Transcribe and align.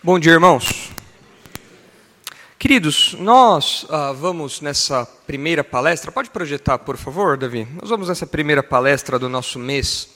Bom 0.00 0.16
dia, 0.16 0.30
irmãos. 0.30 0.92
Queridos, 2.56 3.16
nós 3.18 3.84
ah, 3.90 4.12
vamos 4.12 4.60
nessa 4.60 5.04
primeira 5.04 5.64
palestra. 5.64 6.12
Pode 6.12 6.30
projetar, 6.30 6.78
por 6.78 6.96
favor, 6.96 7.36
Davi? 7.36 7.66
Nós 7.80 7.90
vamos 7.90 8.06
nessa 8.08 8.24
primeira 8.24 8.62
palestra 8.62 9.18
do 9.18 9.28
nosso 9.28 9.58
mês 9.58 10.10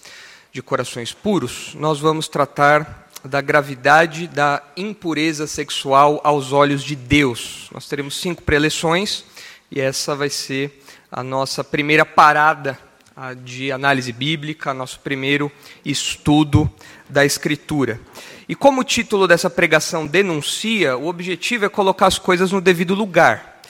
de 0.53 0.63
corações 0.63 1.13
puros. 1.13 1.75
Nós 1.75 1.99
vamos 1.99 2.29
tratar 2.29 3.09
da 3.25 3.41
gravidade 3.41 4.29
da 4.29 4.63
impureza 4.77 5.48
sexual 5.48 6.21
aos 6.23 6.53
olhos 6.53 6.85
de 6.85 6.95
Deus. 6.95 7.69
Nós 7.75 7.89
teremos 7.89 8.17
cinco 8.17 8.43
preleções 8.43 9.25
e 9.69 9.80
essa 9.80 10.14
vai 10.14 10.30
ser 10.30 10.80
a 11.11 11.25
nossa 11.25 11.64
primeira 11.64 12.07
parada 12.07 12.79
ah, 13.17 13.35
de 13.35 13.73
análise 13.73 14.12
bíblica, 14.12 14.73
nosso 14.73 15.01
primeiro 15.01 15.51
estudo 15.85 16.71
da 17.09 17.25
Escritura. 17.25 18.01
E 18.48 18.54
como 18.54 18.80
o 18.80 18.84
título 18.84 19.29
dessa 19.29 19.48
pregação 19.48 20.06
denuncia, 20.06 20.96
o 20.96 21.06
objetivo 21.06 21.64
é 21.64 21.69
colocar 21.69 22.06
as 22.06 22.19
coisas 22.19 22.50
no 22.50 22.60
devido 22.60 22.95
lugar. 22.95 23.60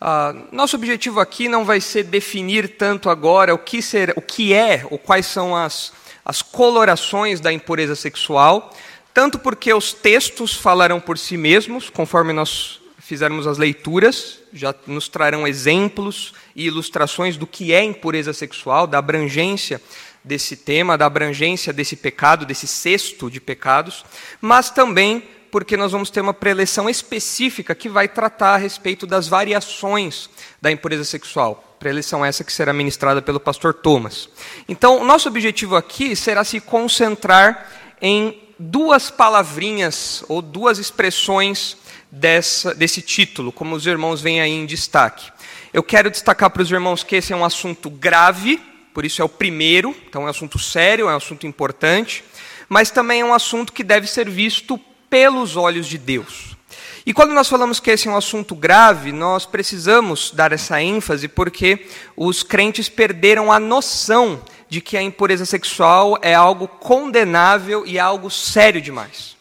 Uh, 0.00 0.48
nosso 0.50 0.74
objetivo 0.74 1.20
aqui 1.20 1.48
não 1.48 1.64
vai 1.64 1.80
ser 1.80 2.02
definir 2.04 2.76
tanto 2.76 3.08
agora 3.08 3.54
o 3.54 3.58
que, 3.58 3.80
ser, 3.80 4.12
o 4.16 4.20
que 4.20 4.52
é 4.52 4.84
ou 4.90 4.98
quais 4.98 5.26
são 5.26 5.54
as, 5.54 5.92
as 6.24 6.42
colorações 6.42 7.40
da 7.40 7.52
impureza 7.52 7.94
sexual, 7.94 8.74
tanto 9.14 9.38
porque 9.38 9.72
os 9.72 9.92
textos 9.92 10.54
falarão 10.54 10.98
por 10.98 11.18
si 11.18 11.36
mesmos, 11.36 11.88
conforme 11.88 12.32
nós 12.32 12.80
fizermos 12.98 13.46
as 13.46 13.58
leituras, 13.58 14.40
já 14.52 14.74
nos 14.86 15.08
trarão 15.08 15.46
exemplos 15.46 16.32
e 16.56 16.66
ilustrações 16.66 17.36
do 17.36 17.46
que 17.46 17.72
é 17.72 17.84
impureza 17.84 18.32
sexual, 18.32 18.86
da 18.86 18.98
abrangência 18.98 19.80
desse 20.24 20.56
tema, 20.56 20.96
da 20.96 21.06
abrangência 21.06 21.72
desse 21.72 21.96
pecado, 21.96 22.46
desse 22.46 22.66
cesto 22.66 23.30
de 23.30 23.40
pecados, 23.40 24.04
mas 24.40 24.70
também 24.70 25.22
porque 25.50 25.76
nós 25.76 25.92
vamos 25.92 26.08
ter 26.08 26.22
uma 26.22 26.32
preleção 26.32 26.88
específica 26.88 27.74
que 27.74 27.88
vai 27.88 28.08
tratar 28.08 28.54
a 28.54 28.56
respeito 28.56 29.06
das 29.06 29.28
variações 29.28 30.30
da 30.62 30.72
impureza 30.72 31.04
sexual. 31.04 31.76
Preleção 31.78 32.24
essa 32.24 32.42
que 32.42 32.52
será 32.52 32.72
ministrada 32.72 33.20
pelo 33.20 33.38
pastor 33.38 33.74
Thomas. 33.74 34.30
Então, 34.66 35.04
nosso 35.04 35.28
objetivo 35.28 35.76
aqui 35.76 36.16
será 36.16 36.42
se 36.42 36.58
concentrar 36.58 37.68
em 38.00 38.40
duas 38.58 39.10
palavrinhas 39.10 40.24
ou 40.26 40.40
duas 40.40 40.78
expressões 40.78 41.76
dessa, 42.10 42.74
desse 42.74 43.02
título, 43.02 43.52
como 43.52 43.74
os 43.74 43.86
irmãos 43.86 44.22
veem 44.22 44.40
aí 44.40 44.52
em 44.52 44.64
destaque. 44.64 45.30
Eu 45.72 45.82
quero 45.82 46.10
destacar 46.10 46.48
para 46.48 46.62
os 46.62 46.70
irmãos 46.70 47.02
que 47.02 47.16
esse 47.16 47.32
é 47.32 47.36
um 47.36 47.44
assunto 47.44 47.90
grave, 47.90 48.58
por 48.92 49.04
isso 49.04 49.22
é 49.22 49.24
o 49.24 49.28
primeiro, 49.28 49.94
então 50.08 50.22
é 50.22 50.24
um 50.26 50.28
assunto 50.28 50.58
sério, 50.58 51.08
é 51.08 51.12
um 51.12 51.16
assunto 51.16 51.46
importante, 51.46 52.24
mas 52.68 52.90
também 52.90 53.20
é 53.20 53.24
um 53.24 53.34
assunto 53.34 53.72
que 53.72 53.82
deve 53.82 54.06
ser 54.06 54.28
visto 54.28 54.78
pelos 55.08 55.56
olhos 55.56 55.86
de 55.86 55.98
Deus. 55.98 56.56
E 57.04 57.12
quando 57.12 57.34
nós 57.34 57.48
falamos 57.48 57.80
que 57.80 57.90
esse 57.90 58.06
é 58.06 58.10
um 58.10 58.16
assunto 58.16 58.54
grave, 58.54 59.10
nós 59.10 59.44
precisamos 59.44 60.30
dar 60.30 60.52
essa 60.52 60.80
ênfase 60.80 61.26
porque 61.26 61.86
os 62.16 62.42
crentes 62.42 62.88
perderam 62.88 63.50
a 63.50 63.58
noção 63.58 64.40
de 64.68 64.80
que 64.80 64.96
a 64.96 65.02
impureza 65.02 65.44
sexual 65.44 66.16
é 66.22 66.34
algo 66.34 66.68
condenável 66.68 67.84
e 67.84 67.98
algo 67.98 68.30
sério 68.30 68.80
demais. 68.80 69.31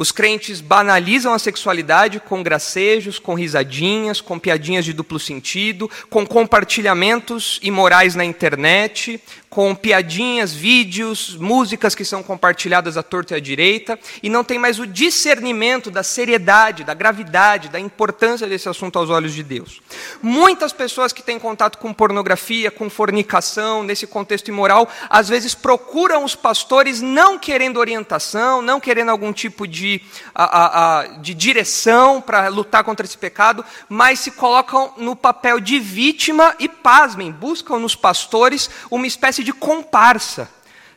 Os 0.00 0.10
crentes 0.10 0.62
banalizam 0.62 1.34
a 1.34 1.38
sexualidade 1.38 2.20
com 2.20 2.42
gracejos, 2.42 3.18
com 3.18 3.34
risadinhas, 3.34 4.18
com 4.18 4.38
piadinhas 4.38 4.82
de 4.82 4.94
duplo 4.94 5.18
sentido, 5.18 5.90
com 6.08 6.26
compartilhamentos 6.26 7.60
imorais 7.62 8.14
na 8.14 8.24
internet, 8.24 9.22
com 9.50 9.74
piadinhas, 9.74 10.54
vídeos, 10.54 11.34
músicas 11.34 11.92
que 11.92 12.04
são 12.04 12.22
compartilhadas 12.22 12.96
à 12.96 13.02
torta 13.02 13.34
e 13.34 13.36
à 13.36 13.40
direita, 13.40 13.98
e 14.22 14.30
não 14.30 14.44
tem 14.44 14.60
mais 14.60 14.78
o 14.78 14.86
discernimento 14.86 15.90
da 15.90 16.04
seriedade, 16.04 16.84
da 16.84 16.94
gravidade, 16.94 17.68
da 17.68 17.80
importância 17.80 18.46
desse 18.46 18.68
assunto 18.68 18.96
aos 18.96 19.10
olhos 19.10 19.34
de 19.34 19.42
Deus. 19.42 19.82
Muitas 20.22 20.72
pessoas 20.72 21.12
que 21.12 21.20
têm 21.20 21.36
contato 21.36 21.78
com 21.78 21.92
pornografia, 21.92 22.70
com 22.70 22.88
fornicação, 22.88 23.82
nesse 23.82 24.06
contexto 24.06 24.46
imoral, 24.46 24.88
às 25.08 25.28
vezes 25.28 25.52
procuram 25.52 26.24
os 26.24 26.36
pastores 26.36 27.00
não 27.00 27.36
querendo 27.36 27.80
orientação, 27.80 28.62
não 28.62 28.78
querendo 28.78 29.10
algum 29.10 29.32
tipo 29.32 29.66
de, 29.66 30.00
a, 30.32 30.44
a, 30.44 31.00
a, 31.00 31.06
de 31.18 31.34
direção 31.34 32.20
para 32.20 32.46
lutar 32.46 32.84
contra 32.84 33.04
esse 33.04 33.18
pecado, 33.18 33.64
mas 33.88 34.20
se 34.20 34.30
colocam 34.30 34.94
no 34.96 35.16
papel 35.16 35.58
de 35.58 35.80
vítima 35.80 36.54
e, 36.60 36.68
pasmem, 36.68 37.32
buscam 37.32 37.80
nos 37.80 37.96
pastores 37.96 38.70
uma 38.88 39.08
espécie 39.08 39.39
espécie 39.40 39.44
de 39.44 39.52
comparsa. 39.52 40.48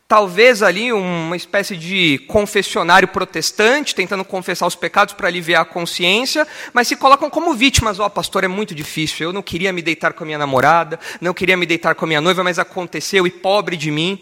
Talvez 0.07 0.61
ali 0.61 0.93
uma 0.93 1.35
espécie 1.35 1.75
de 1.75 2.19
confessionário 2.27 3.07
protestante, 3.07 3.95
tentando 3.95 4.23
confessar 4.23 4.67
os 4.67 4.75
pecados 4.75 5.13
para 5.13 5.27
aliviar 5.27 5.61
a 5.61 5.65
consciência, 5.65 6.45
mas 6.71 6.87
se 6.87 6.95
colocam 6.95 7.29
como 7.29 7.53
vítimas. 7.55 7.99
Ó, 7.99 8.05
oh, 8.05 8.09
pastor, 8.09 8.43
é 8.43 8.47
muito 8.47 8.75
difícil. 8.75 9.27
Eu 9.29 9.33
não 9.33 9.41
queria 9.41 9.73
me 9.73 9.81
deitar 9.81 10.13
com 10.13 10.23
a 10.23 10.25
minha 10.25 10.37
namorada, 10.37 10.99
não 11.19 11.33
queria 11.33 11.57
me 11.57 11.65
deitar 11.65 11.95
com 11.95 12.05
a 12.05 12.07
minha 12.07 12.21
noiva, 12.21 12.43
mas 12.43 12.59
aconteceu 12.59 13.25
e 13.25 13.31
pobre 13.31 13.75
de 13.75 13.89
mim. 13.89 14.19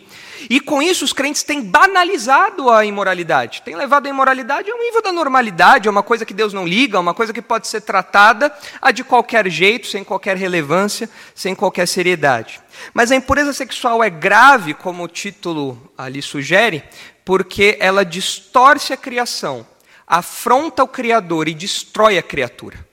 E 0.50 0.60
com 0.60 0.82
isso 0.82 1.06
os 1.06 1.14
crentes 1.14 1.44
têm 1.44 1.62
banalizado 1.62 2.70
a 2.70 2.86
imoralidade, 2.86 3.62
têm 3.64 3.76
levado 3.76 4.06
a 4.06 4.10
imoralidade 4.10 4.70
a 4.70 4.76
um 4.76 4.80
nível 4.80 5.02
da 5.02 5.12
normalidade, 5.12 5.88
a 5.88 5.92
uma 5.92 6.04
coisa 6.04 6.26
que 6.26 6.34
Deus 6.34 6.54
não 6.54 6.68
liga, 6.68 6.98
a 6.98 7.02
uma 7.02 7.14
coisa 7.14 7.34
que 7.34 7.42
pode 7.42 7.68
ser 7.68 7.82
tratada 7.82 8.54
a 8.82 8.92
de 8.92 9.04
qualquer 9.04 9.50
jeito, 9.50 9.88
sem 9.88 10.04
qualquer 10.04 10.38
relevância, 10.38 11.10
sem 11.36 11.56
qualquer 11.56 11.88
seriedade. 11.88 12.62
Mas 12.94 13.12
a 13.12 13.16
impureza 13.16 13.54
sexual 13.54 14.04
é 14.04 14.10
grave, 14.10 14.74
como 14.74 15.04
o 15.04 15.08
título 15.08 15.92
ali 15.98 16.22
sugere, 16.22 16.84
porque 17.26 17.78
ela 17.80 18.04
distorce 18.04 18.94
a 18.94 18.98
criação, 18.98 19.66
afronta 20.08 20.84
o 20.84 20.88
Criador 20.88 21.48
e 21.48 21.54
destrói 21.54 22.18
a 22.18 22.24
criatura. 22.24 22.91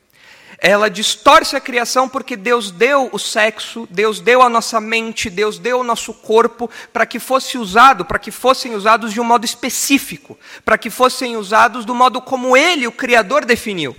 Ela 0.61 0.91
distorce 0.91 1.55
a 1.55 1.61
criação 1.61 2.09
porque 2.09 2.37
Deus 2.37 2.73
deu 2.73 3.09
o 3.13 3.19
sexo, 3.19 3.87
Deus 3.89 4.19
deu 4.19 4.43
a 4.43 4.49
nossa 4.49 4.81
mente, 4.81 5.31
Deus 5.31 5.57
deu 5.57 5.81
o 5.81 5.85
nosso 5.85 6.13
corpo 6.13 6.69
para 6.93 7.07
que 7.07 7.21
fosse 7.21 7.57
usado, 7.57 8.05
para 8.05 8.19
que 8.19 8.33
fossem 8.33 8.75
usados 8.75 9.13
de 9.13 9.21
um 9.21 9.25
modo 9.25 9.45
específico, 9.45 10.37
para 10.65 10.77
que 10.77 10.91
fossem 10.91 11.37
usados 11.37 11.85
do 11.85 11.95
modo 11.95 12.21
como 12.21 12.57
Ele, 12.57 12.89
o 12.89 12.93
Criador, 12.93 13.45
definiu. 13.45 13.97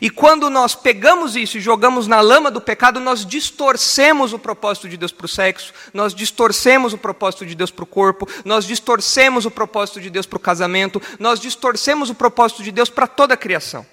E 0.00 0.10
quando 0.10 0.50
nós 0.50 0.74
pegamos 0.74 1.36
isso 1.36 1.58
e 1.58 1.60
jogamos 1.60 2.06
na 2.06 2.20
lama 2.20 2.50
do 2.50 2.60
pecado, 2.60 3.00
nós 3.00 3.24
distorcemos 3.24 4.32
o 4.32 4.38
propósito 4.38 4.88
de 4.88 4.96
Deus 4.96 5.12
para 5.12 5.26
o 5.26 5.28
sexo, 5.28 5.72
nós 5.94 6.14
distorcemos 6.14 6.92
o 6.92 6.98
propósito 6.98 7.46
de 7.46 7.54
Deus 7.54 7.70
para 7.70 7.84
o 7.84 7.86
corpo, 7.86 8.28
nós 8.44 8.64
distorcemos 8.64 9.46
o 9.46 9.50
propósito 9.50 10.00
de 10.00 10.10
Deus 10.10 10.26
para 10.26 10.36
o 10.36 10.40
casamento, 10.40 11.00
nós 11.18 11.40
distorcemos 11.40 12.10
o 12.10 12.14
propósito 12.14 12.62
de 12.62 12.70
Deus 12.70 12.90
para 12.90 13.06
toda 13.06 13.34
a 13.34 13.36
criação. 13.36 13.86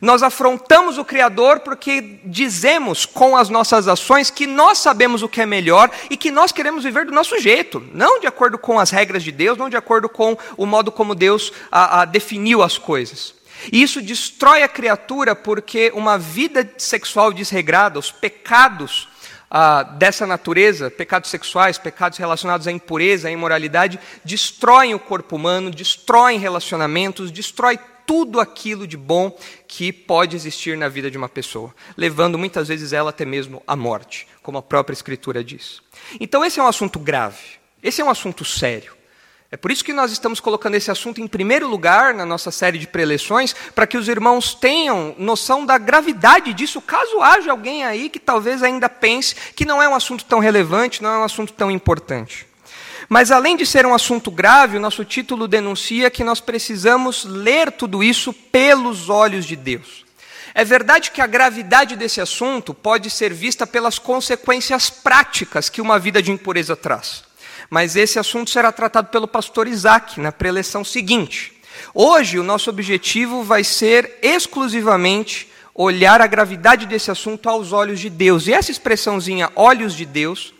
Nós 0.00 0.22
afrontamos 0.22 0.98
o 0.98 1.04
Criador 1.04 1.60
porque 1.60 2.20
dizemos 2.24 3.06
com 3.06 3.36
as 3.36 3.48
nossas 3.48 3.88
ações 3.88 4.30
que 4.30 4.46
nós 4.46 4.78
sabemos 4.78 5.22
o 5.22 5.28
que 5.28 5.40
é 5.40 5.46
melhor 5.46 5.90
e 6.08 6.16
que 6.16 6.30
nós 6.30 6.52
queremos 6.52 6.84
viver 6.84 7.06
do 7.06 7.12
nosso 7.12 7.38
jeito, 7.38 7.82
não 7.92 8.20
de 8.20 8.26
acordo 8.26 8.58
com 8.58 8.78
as 8.78 8.90
regras 8.90 9.22
de 9.22 9.32
Deus, 9.32 9.58
não 9.58 9.68
de 9.68 9.76
acordo 9.76 10.08
com 10.08 10.36
o 10.56 10.66
modo 10.66 10.92
como 10.92 11.14
Deus 11.14 11.52
a, 11.70 12.02
a 12.02 12.04
definiu 12.04 12.62
as 12.62 12.78
coisas. 12.78 13.34
E 13.72 13.82
isso 13.82 14.00
destrói 14.00 14.62
a 14.62 14.68
criatura 14.68 15.34
porque 15.34 15.92
uma 15.94 16.16
vida 16.18 16.72
sexual 16.78 17.32
desregrada, 17.32 17.98
os 17.98 18.10
pecados 18.10 19.08
ah, 19.50 19.82
dessa 19.82 20.26
natureza, 20.26 20.90
pecados 20.90 21.28
sexuais, 21.28 21.76
pecados 21.76 22.18
relacionados 22.18 22.66
à 22.66 22.72
impureza, 22.72 23.28
à 23.28 23.30
imoralidade, 23.30 23.98
destroem 24.24 24.94
o 24.94 24.98
corpo 24.98 25.36
humano, 25.36 25.70
destroem 25.70 26.38
relacionamentos, 26.38 27.30
destrói 27.30 27.78
tudo 28.10 28.40
aquilo 28.40 28.88
de 28.88 28.96
bom 28.96 29.30
que 29.68 29.92
pode 29.92 30.34
existir 30.34 30.76
na 30.76 30.88
vida 30.88 31.08
de 31.08 31.16
uma 31.16 31.28
pessoa, 31.28 31.72
levando 31.96 32.36
muitas 32.36 32.66
vezes 32.66 32.92
ela 32.92 33.10
até 33.10 33.24
mesmo 33.24 33.62
à 33.64 33.76
morte, 33.76 34.26
como 34.42 34.58
a 34.58 34.62
própria 34.62 34.92
Escritura 34.92 35.44
diz. 35.44 35.80
Então, 36.18 36.44
esse 36.44 36.58
é 36.58 36.62
um 36.62 36.66
assunto 36.66 36.98
grave, 36.98 37.38
esse 37.80 38.00
é 38.00 38.04
um 38.04 38.10
assunto 38.10 38.44
sério. 38.44 38.96
É 39.48 39.56
por 39.56 39.70
isso 39.70 39.84
que 39.84 39.92
nós 39.92 40.10
estamos 40.10 40.40
colocando 40.40 40.74
esse 40.74 40.90
assunto 40.90 41.20
em 41.20 41.28
primeiro 41.28 41.68
lugar 41.68 42.12
na 42.12 42.26
nossa 42.26 42.50
série 42.50 42.80
de 42.80 42.88
preleções, 42.88 43.54
para 43.76 43.86
que 43.86 43.96
os 43.96 44.08
irmãos 44.08 44.54
tenham 44.54 45.14
noção 45.16 45.64
da 45.64 45.78
gravidade 45.78 46.52
disso, 46.52 46.80
caso 46.80 47.20
haja 47.20 47.52
alguém 47.52 47.84
aí 47.84 48.10
que 48.10 48.18
talvez 48.18 48.60
ainda 48.60 48.88
pense 48.88 49.36
que 49.54 49.64
não 49.64 49.80
é 49.80 49.88
um 49.88 49.94
assunto 49.94 50.24
tão 50.24 50.40
relevante, 50.40 51.00
não 51.00 51.10
é 51.10 51.18
um 51.18 51.24
assunto 51.24 51.52
tão 51.52 51.70
importante. 51.70 52.49
Mas 53.12 53.32
além 53.32 53.56
de 53.56 53.66
ser 53.66 53.84
um 53.84 53.92
assunto 53.92 54.30
grave, 54.30 54.76
o 54.76 54.80
nosso 54.80 55.04
título 55.04 55.48
denuncia 55.48 56.12
que 56.12 56.22
nós 56.22 56.38
precisamos 56.38 57.24
ler 57.24 57.72
tudo 57.72 58.04
isso 58.04 58.32
pelos 58.32 59.10
olhos 59.10 59.44
de 59.44 59.56
Deus. 59.56 60.04
É 60.54 60.64
verdade 60.64 61.10
que 61.10 61.20
a 61.20 61.26
gravidade 61.26 61.96
desse 61.96 62.20
assunto 62.20 62.72
pode 62.72 63.10
ser 63.10 63.34
vista 63.34 63.66
pelas 63.66 63.98
consequências 63.98 64.90
práticas 64.90 65.68
que 65.68 65.80
uma 65.80 65.98
vida 65.98 66.22
de 66.22 66.30
impureza 66.30 66.76
traz. 66.76 67.24
Mas 67.68 67.96
esse 67.96 68.16
assunto 68.16 68.48
será 68.48 68.70
tratado 68.70 69.08
pelo 69.08 69.26
pastor 69.26 69.66
Isaac 69.66 70.20
na 70.20 70.30
preleção 70.30 70.84
seguinte. 70.84 71.52
Hoje, 71.92 72.38
o 72.38 72.44
nosso 72.44 72.70
objetivo 72.70 73.42
vai 73.42 73.64
ser 73.64 74.20
exclusivamente 74.22 75.50
olhar 75.74 76.20
a 76.20 76.28
gravidade 76.28 76.86
desse 76.86 77.10
assunto 77.10 77.48
aos 77.48 77.72
olhos 77.72 77.98
de 77.98 78.08
Deus. 78.08 78.46
E 78.46 78.52
essa 78.52 78.70
expressãozinha, 78.70 79.50
olhos 79.56 79.96
de 79.96 80.06
Deus, 80.06 80.54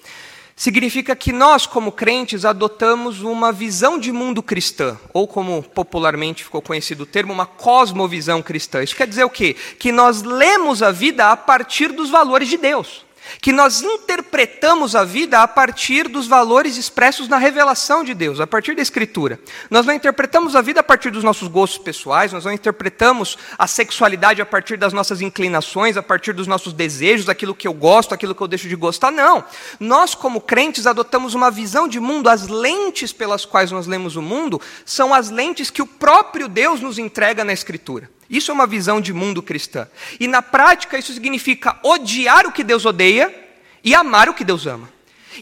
significa 0.60 1.16
que 1.16 1.32
nós, 1.32 1.64
como 1.64 1.90
crentes, 1.90 2.44
adotamos 2.44 3.22
uma 3.22 3.50
visão 3.50 3.98
de 3.98 4.12
mundo 4.12 4.42
cristã, 4.42 4.98
ou 5.10 5.26
como 5.26 5.62
popularmente 5.62 6.44
ficou 6.44 6.60
conhecido 6.60 7.04
o 7.04 7.06
termo, 7.06 7.32
uma 7.32 7.46
cosmovisão 7.46 8.42
cristã. 8.42 8.82
Isso 8.82 8.94
quer 8.94 9.06
dizer 9.06 9.24
o 9.24 9.30
quê? 9.30 9.56
Que 9.78 9.90
nós 9.90 10.20
lemos 10.20 10.82
a 10.82 10.90
vida 10.90 11.32
a 11.32 11.36
partir 11.36 11.92
dos 11.92 12.10
valores 12.10 12.46
de 12.46 12.58
Deus 12.58 13.06
que 13.40 13.52
nós 13.52 13.82
interpretamos 13.82 14.94
a 14.94 15.04
vida 15.04 15.40
a 15.42 15.48
partir 15.48 16.08
dos 16.08 16.26
valores 16.26 16.76
expressos 16.76 17.28
na 17.28 17.38
revelação 17.38 18.02
de 18.02 18.14
Deus, 18.14 18.40
a 18.40 18.46
partir 18.46 18.74
da 18.74 18.82
Escritura. 18.82 19.38
Nós 19.70 19.86
não 19.86 19.94
interpretamos 19.94 20.56
a 20.56 20.60
vida 20.60 20.80
a 20.80 20.82
partir 20.82 21.10
dos 21.10 21.24
nossos 21.24 21.48
gostos 21.48 21.78
pessoais, 21.78 22.32
nós 22.32 22.44
não 22.44 22.52
interpretamos 22.52 23.38
a 23.58 23.66
sexualidade 23.66 24.42
a 24.42 24.46
partir 24.46 24.76
das 24.76 24.92
nossas 24.92 25.20
inclinações, 25.20 25.96
a 25.96 26.02
partir 26.02 26.32
dos 26.32 26.46
nossos 26.46 26.72
desejos, 26.72 27.28
aquilo 27.28 27.54
que 27.54 27.68
eu 27.68 27.72
gosto, 27.72 28.14
aquilo 28.14 28.34
que 28.34 28.42
eu 28.42 28.48
deixo 28.48 28.68
de 28.68 28.76
gostar. 28.76 29.10
Não. 29.10 29.44
Nós, 29.78 30.14
como 30.14 30.40
crentes, 30.40 30.86
adotamos 30.86 31.34
uma 31.34 31.50
visão 31.50 31.86
de 31.86 32.00
mundo, 32.00 32.28
as 32.28 32.48
lentes 32.48 33.12
pelas 33.12 33.44
quais 33.44 33.70
nós 33.70 33.86
lemos 33.86 34.16
o 34.16 34.22
mundo 34.22 34.60
são 34.84 35.14
as 35.14 35.30
lentes 35.30 35.70
que 35.70 35.82
o 35.82 35.86
próprio 35.86 36.48
Deus 36.48 36.80
nos 36.80 36.98
entrega 36.98 37.44
na 37.44 37.52
Escritura. 37.52 38.10
Isso 38.30 38.52
é 38.52 38.54
uma 38.54 38.66
visão 38.66 39.00
de 39.00 39.12
mundo 39.12 39.42
cristã. 39.42 39.88
E 40.20 40.28
na 40.28 40.40
prática, 40.40 40.96
isso 40.96 41.12
significa 41.12 41.76
odiar 41.82 42.46
o 42.46 42.52
que 42.52 42.62
Deus 42.62 42.84
odeia 42.84 43.34
e 43.82 43.92
amar 43.92 44.28
o 44.28 44.34
que 44.34 44.44
Deus 44.44 44.66
ama. 44.66 44.88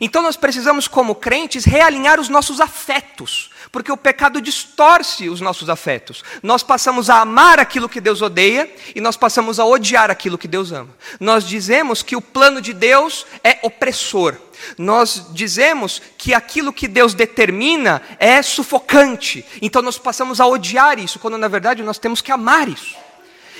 Então 0.01 0.23
nós 0.23 0.37
precisamos, 0.37 0.87
como 0.87 1.15
crentes, 1.15 1.65
realinhar 1.65 2.21
os 2.21 2.29
nossos 2.29 2.61
afetos, 2.61 3.51
porque 3.73 3.91
o 3.91 3.97
pecado 3.97 4.41
distorce 4.41 5.29
os 5.29 5.41
nossos 5.41 5.69
afetos. 5.69 6.23
Nós 6.43 6.63
passamos 6.63 7.11
a 7.11 7.21
amar 7.21 7.59
aquilo 7.59 7.89
que 7.89 8.01
Deus 8.01 8.23
odeia 8.23 8.71
e 8.95 9.01
nós 9.01 9.17
passamos 9.17 9.59
a 9.59 9.65
odiar 9.65 10.11
aquilo 10.11 10.39
que 10.39 10.49
Deus 10.49 10.73
ama. 10.73 10.91
Nós 11.19 11.47
dizemos 11.47 12.03
que 12.03 12.17
o 12.17 12.23
plano 12.23 12.61
de 12.61 12.73
Deus 12.73 13.27
é 13.43 13.59
opressor. 13.63 14.37
Nós 14.77 15.27
dizemos 15.31 16.01
que 16.17 16.35
aquilo 16.35 16.73
que 16.73 16.89
Deus 16.89 17.15
determina 17.15 18.03
é 18.19 18.43
sufocante. 18.43 19.45
Então 19.61 19.83
nós 19.83 19.99
passamos 19.99 20.41
a 20.41 20.47
odiar 20.47 20.99
isso, 20.99 21.19
quando 21.19 21.39
na 21.39 21.49
verdade 21.49 21.83
nós 21.83 21.99
temos 21.99 22.21
que 22.21 22.33
amar 22.33 22.69
isso. 22.69 22.97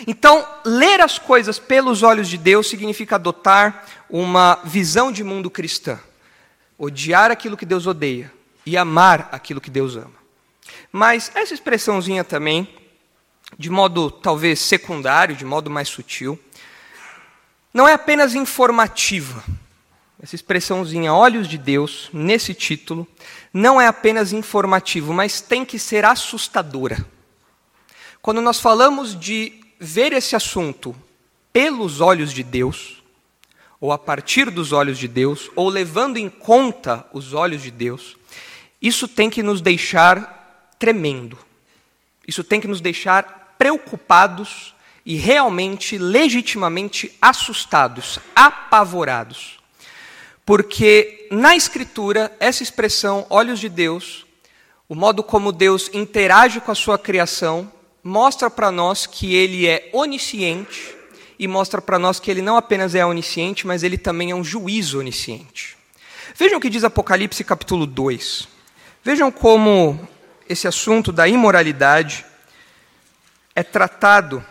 Então, 0.07 0.47
ler 0.65 1.01
as 1.01 1.19
coisas 1.19 1.59
pelos 1.59 2.03
olhos 2.03 2.29
de 2.29 2.39
Deus 2.39 2.69
significa 2.69 3.17
adotar 3.17 3.85
uma 4.09 4.61
visão 4.65 5.11
de 5.11 5.25
mundo 5.25 5.51
cristã. 5.51 5.99
Odiar 6.79 7.31
aquilo 7.31 7.57
que 7.57 7.67
Deus 7.67 7.87
odeia 7.87 8.33
e 8.65 8.77
amar 8.77 9.29
aquilo 9.33 9.61
que 9.61 9.71
Deus 9.71 9.97
ama. 9.97 10.15
Mas 10.93 11.33
essa 11.35 11.53
expressãozinha 11.53 12.23
também, 12.23 12.69
de 13.59 13.69
modo 13.69 14.11
talvez 14.11 14.61
secundário, 14.61 15.35
de 15.35 15.45
modo 15.45 15.69
mais 15.69 15.89
sutil, 15.89 16.39
não 17.75 17.89
é 17.89 17.95
apenas 17.95 18.35
informativa. 18.35 19.43
Essa 20.21 20.35
expressãozinha 20.35 21.13
olhos 21.13 21.47
de 21.47 21.57
Deus, 21.57 22.11
nesse 22.13 22.53
título, 22.53 23.07
não 23.53 23.81
é 23.81 23.87
apenas 23.87 24.33
informativo, 24.33 25.13
mas 25.15 25.41
tem 25.41 25.65
que 25.65 25.79
ser 25.79 26.05
assustadora. 26.05 27.07
Quando 28.21 28.41
nós 28.41 28.59
falamos 28.59 29.19
de 29.19 29.53
ver 29.79 30.13
esse 30.13 30.35
assunto 30.35 30.95
pelos 31.53 32.01
olhos 32.01 32.33
de 32.33 32.43
Deus, 32.43 33.03
ou 33.81 33.93
a 33.93 33.99
partir 33.99 34.51
dos 34.51 34.73
olhos 34.73 34.99
de 34.99 35.07
Deus, 35.07 35.51
ou 35.55 35.69
levando 35.69 36.17
em 36.17 36.29
conta 36.29 37.07
os 37.13 37.33
olhos 37.33 37.63
de 37.63 37.71
Deus, 37.71 38.17
isso 38.83 39.07
tem 39.07 39.31
que 39.31 39.43
nos 39.43 39.61
deixar 39.61 40.75
tremendo. 40.79 41.39
Isso 42.27 42.43
tem 42.43 42.61
que 42.61 42.67
nos 42.67 42.81
deixar 42.81 43.55
preocupados 43.57 44.75
e 45.07 45.15
realmente, 45.15 45.97
legitimamente 45.97 47.17
assustados, 47.23 48.19
apavorados. 48.35 49.58
Porque 50.49 51.29
na 51.31 51.55
Escritura, 51.55 52.35
essa 52.41 52.63
expressão, 52.63 53.27
olhos 53.29 53.61
de 53.61 53.69
Deus, 53.69 54.25
o 54.89 54.95
modo 54.95 55.23
como 55.23 55.53
Deus 55.53 55.91
interage 55.93 56.59
com 56.59 56.73
a 56.73 56.75
sua 56.75 56.99
criação, 56.99 57.71
mostra 58.03 58.49
para 58.49 58.71
nós 58.71 59.05
que 59.05 59.35
Ele 59.35 59.67
é 59.67 59.91
onisciente 59.93 60.97
e 61.39 61.47
mostra 61.47 61.83
para 61.83 61.99
nós 61.99 62.19
que 62.19 62.31
Ele 62.31 62.41
não 62.41 62.57
apenas 62.57 62.95
é 62.95 63.05
onisciente, 63.05 63.67
mas 63.67 63.83
Ele 63.83 63.99
também 63.99 64.31
é 64.31 64.35
um 64.35 64.43
juízo 64.43 65.01
onisciente. 65.01 65.77
Vejam 66.35 66.57
o 66.57 66.61
que 66.63 66.71
diz 66.71 66.83
Apocalipse 66.83 67.45
capítulo 67.45 67.85
2. 67.85 68.49
Vejam 69.05 69.31
como 69.31 70.01
esse 70.49 70.67
assunto 70.67 71.13
da 71.13 71.29
imoralidade 71.29 72.25
é 73.55 73.63
tratado 73.63 74.43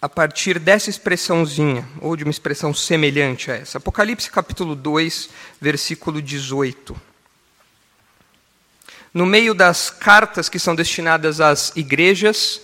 a 0.00 0.08
partir 0.08 0.58
dessa 0.60 0.88
expressãozinha, 0.88 1.86
ou 2.00 2.14
de 2.14 2.22
uma 2.22 2.30
expressão 2.30 2.72
semelhante 2.72 3.50
a 3.50 3.56
essa. 3.56 3.78
Apocalipse 3.78 4.30
capítulo 4.30 4.76
2, 4.76 5.28
versículo 5.60 6.22
18. 6.22 7.00
No 9.12 9.26
meio 9.26 9.54
das 9.54 9.90
cartas 9.90 10.48
que 10.48 10.58
são 10.58 10.76
destinadas 10.76 11.40
às 11.40 11.74
igrejas, 11.74 12.60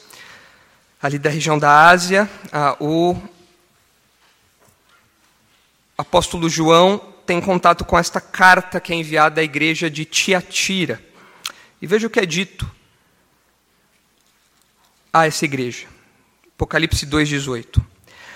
ali 1.02 1.18
da 1.18 1.28
região 1.28 1.58
da 1.58 1.88
Ásia, 1.88 2.30
o 2.78 3.20
apóstolo 5.98 6.48
João 6.48 6.98
tem 7.26 7.40
contato 7.40 7.84
com 7.84 7.98
esta 7.98 8.20
carta 8.20 8.78
que 8.78 8.92
é 8.92 8.96
enviada 8.96 9.40
à 9.40 9.44
igreja 9.44 9.90
de 9.90 10.04
Tiatira. 10.04 11.02
E 11.82 11.86
veja 11.86 12.06
o 12.06 12.10
que 12.10 12.20
é 12.20 12.26
dito 12.26 12.70
a 15.12 15.26
essa 15.26 15.44
igreja. 15.44 15.93
Apocalipse 16.64 17.06
2,18. 17.06 17.78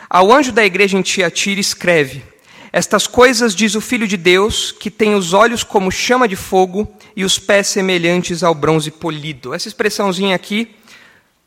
Ao 0.08 0.30
anjo 0.30 0.52
da 0.52 0.62
igreja 0.62 0.98
em 0.98 1.02
Tiatira 1.02 1.58
escreve: 1.58 2.22
Estas 2.70 3.06
coisas 3.06 3.54
diz 3.54 3.74
o 3.74 3.80
Filho 3.80 4.06
de 4.06 4.18
Deus, 4.18 4.70
que 4.70 4.90
tem 4.90 5.14
os 5.14 5.32
olhos 5.32 5.64
como 5.64 5.90
chama 5.90 6.28
de 6.28 6.36
fogo 6.36 6.86
e 7.16 7.24
os 7.24 7.38
pés 7.38 7.68
semelhantes 7.68 8.42
ao 8.42 8.54
bronze 8.54 8.90
polido. 8.90 9.54
Essa 9.54 9.68
expressãozinha 9.68 10.36
aqui, 10.36 10.76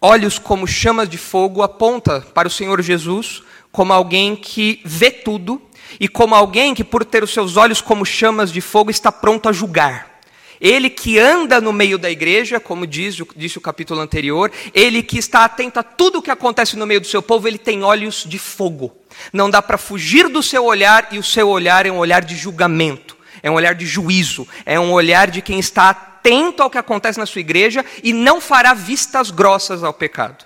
olhos 0.01 0.39
como 0.39 0.65
chamas 0.65 1.07
de 1.07 1.19
fogo, 1.19 1.61
aponta 1.61 2.19
para 2.19 2.47
o 2.47 2.51
Senhor 2.51 2.81
Jesus 2.81 3.43
como 3.71 3.93
alguém 3.93 4.35
que 4.35 4.81
vê 4.83 5.11
tudo 5.11 5.61
e 5.99 6.07
como 6.07 6.33
alguém 6.33 6.73
que, 6.73 6.83
por 6.83 7.05
ter 7.05 7.23
os 7.23 7.31
seus 7.31 7.57
olhos 7.57 7.79
como 7.79 8.03
chamas 8.03 8.51
de 8.51 8.59
fogo, 8.59 8.89
está 8.89 9.11
pronto 9.11 9.47
a 9.47 9.53
julgar. 9.53 10.10
Ele 10.61 10.91
que 10.91 11.17
anda 11.17 11.59
no 11.59 11.73
meio 11.73 11.97
da 11.97 12.11
igreja, 12.11 12.59
como 12.59 12.85
diz, 12.85 13.17
disse 13.35 13.57
o 13.57 13.61
capítulo 13.61 13.99
anterior, 13.99 14.51
ele 14.75 15.01
que 15.01 15.17
está 15.17 15.43
atento 15.43 15.79
a 15.79 15.83
tudo 15.83 16.19
o 16.19 16.21
que 16.21 16.29
acontece 16.29 16.77
no 16.77 16.85
meio 16.85 17.01
do 17.01 17.07
seu 17.07 17.19
povo, 17.19 17.47
ele 17.47 17.57
tem 17.57 17.83
olhos 17.83 18.23
de 18.27 18.37
fogo. 18.37 18.95
Não 19.33 19.49
dá 19.49 19.59
para 19.59 19.79
fugir 19.79 20.29
do 20.29 20.43
seu 20.43 20.63
olhar, 20.63 21.07
e 21.11 21.17
o 21.17 21.23
seu 21.23 21.49
olhar 21.49 21.87
é 21.87 21.91
um 21.91 21.97
olhar 21.97 22.23
de 22.23 22.35
julgamento, 22.35 23.17
é 23.41 23.49
um 23.49 23.55
olhar 23.55 23.73
de 23.73 23.87
juízo, 23.87 24.47
é 24.63 24.79
um 24.79 24.91
olhar 24.91 25.31
de 25.31 25.41
quem 25.41 25.57
está 25.59 25.89
atento 25.89 26.61
ao 26.61 26.69
que 26.69 26.77
acontece 26.77 27.17
na 27.17 27.25
sua 27.25 27.41
igreja 27.41 27.83
e 28.03 28.13
não 28.13 28.39
fará 28.39 28.75
vistas 28.75 29.31
grossas 29.31 29.83
ao 29.83 29.91
pecado. 29.91 30.45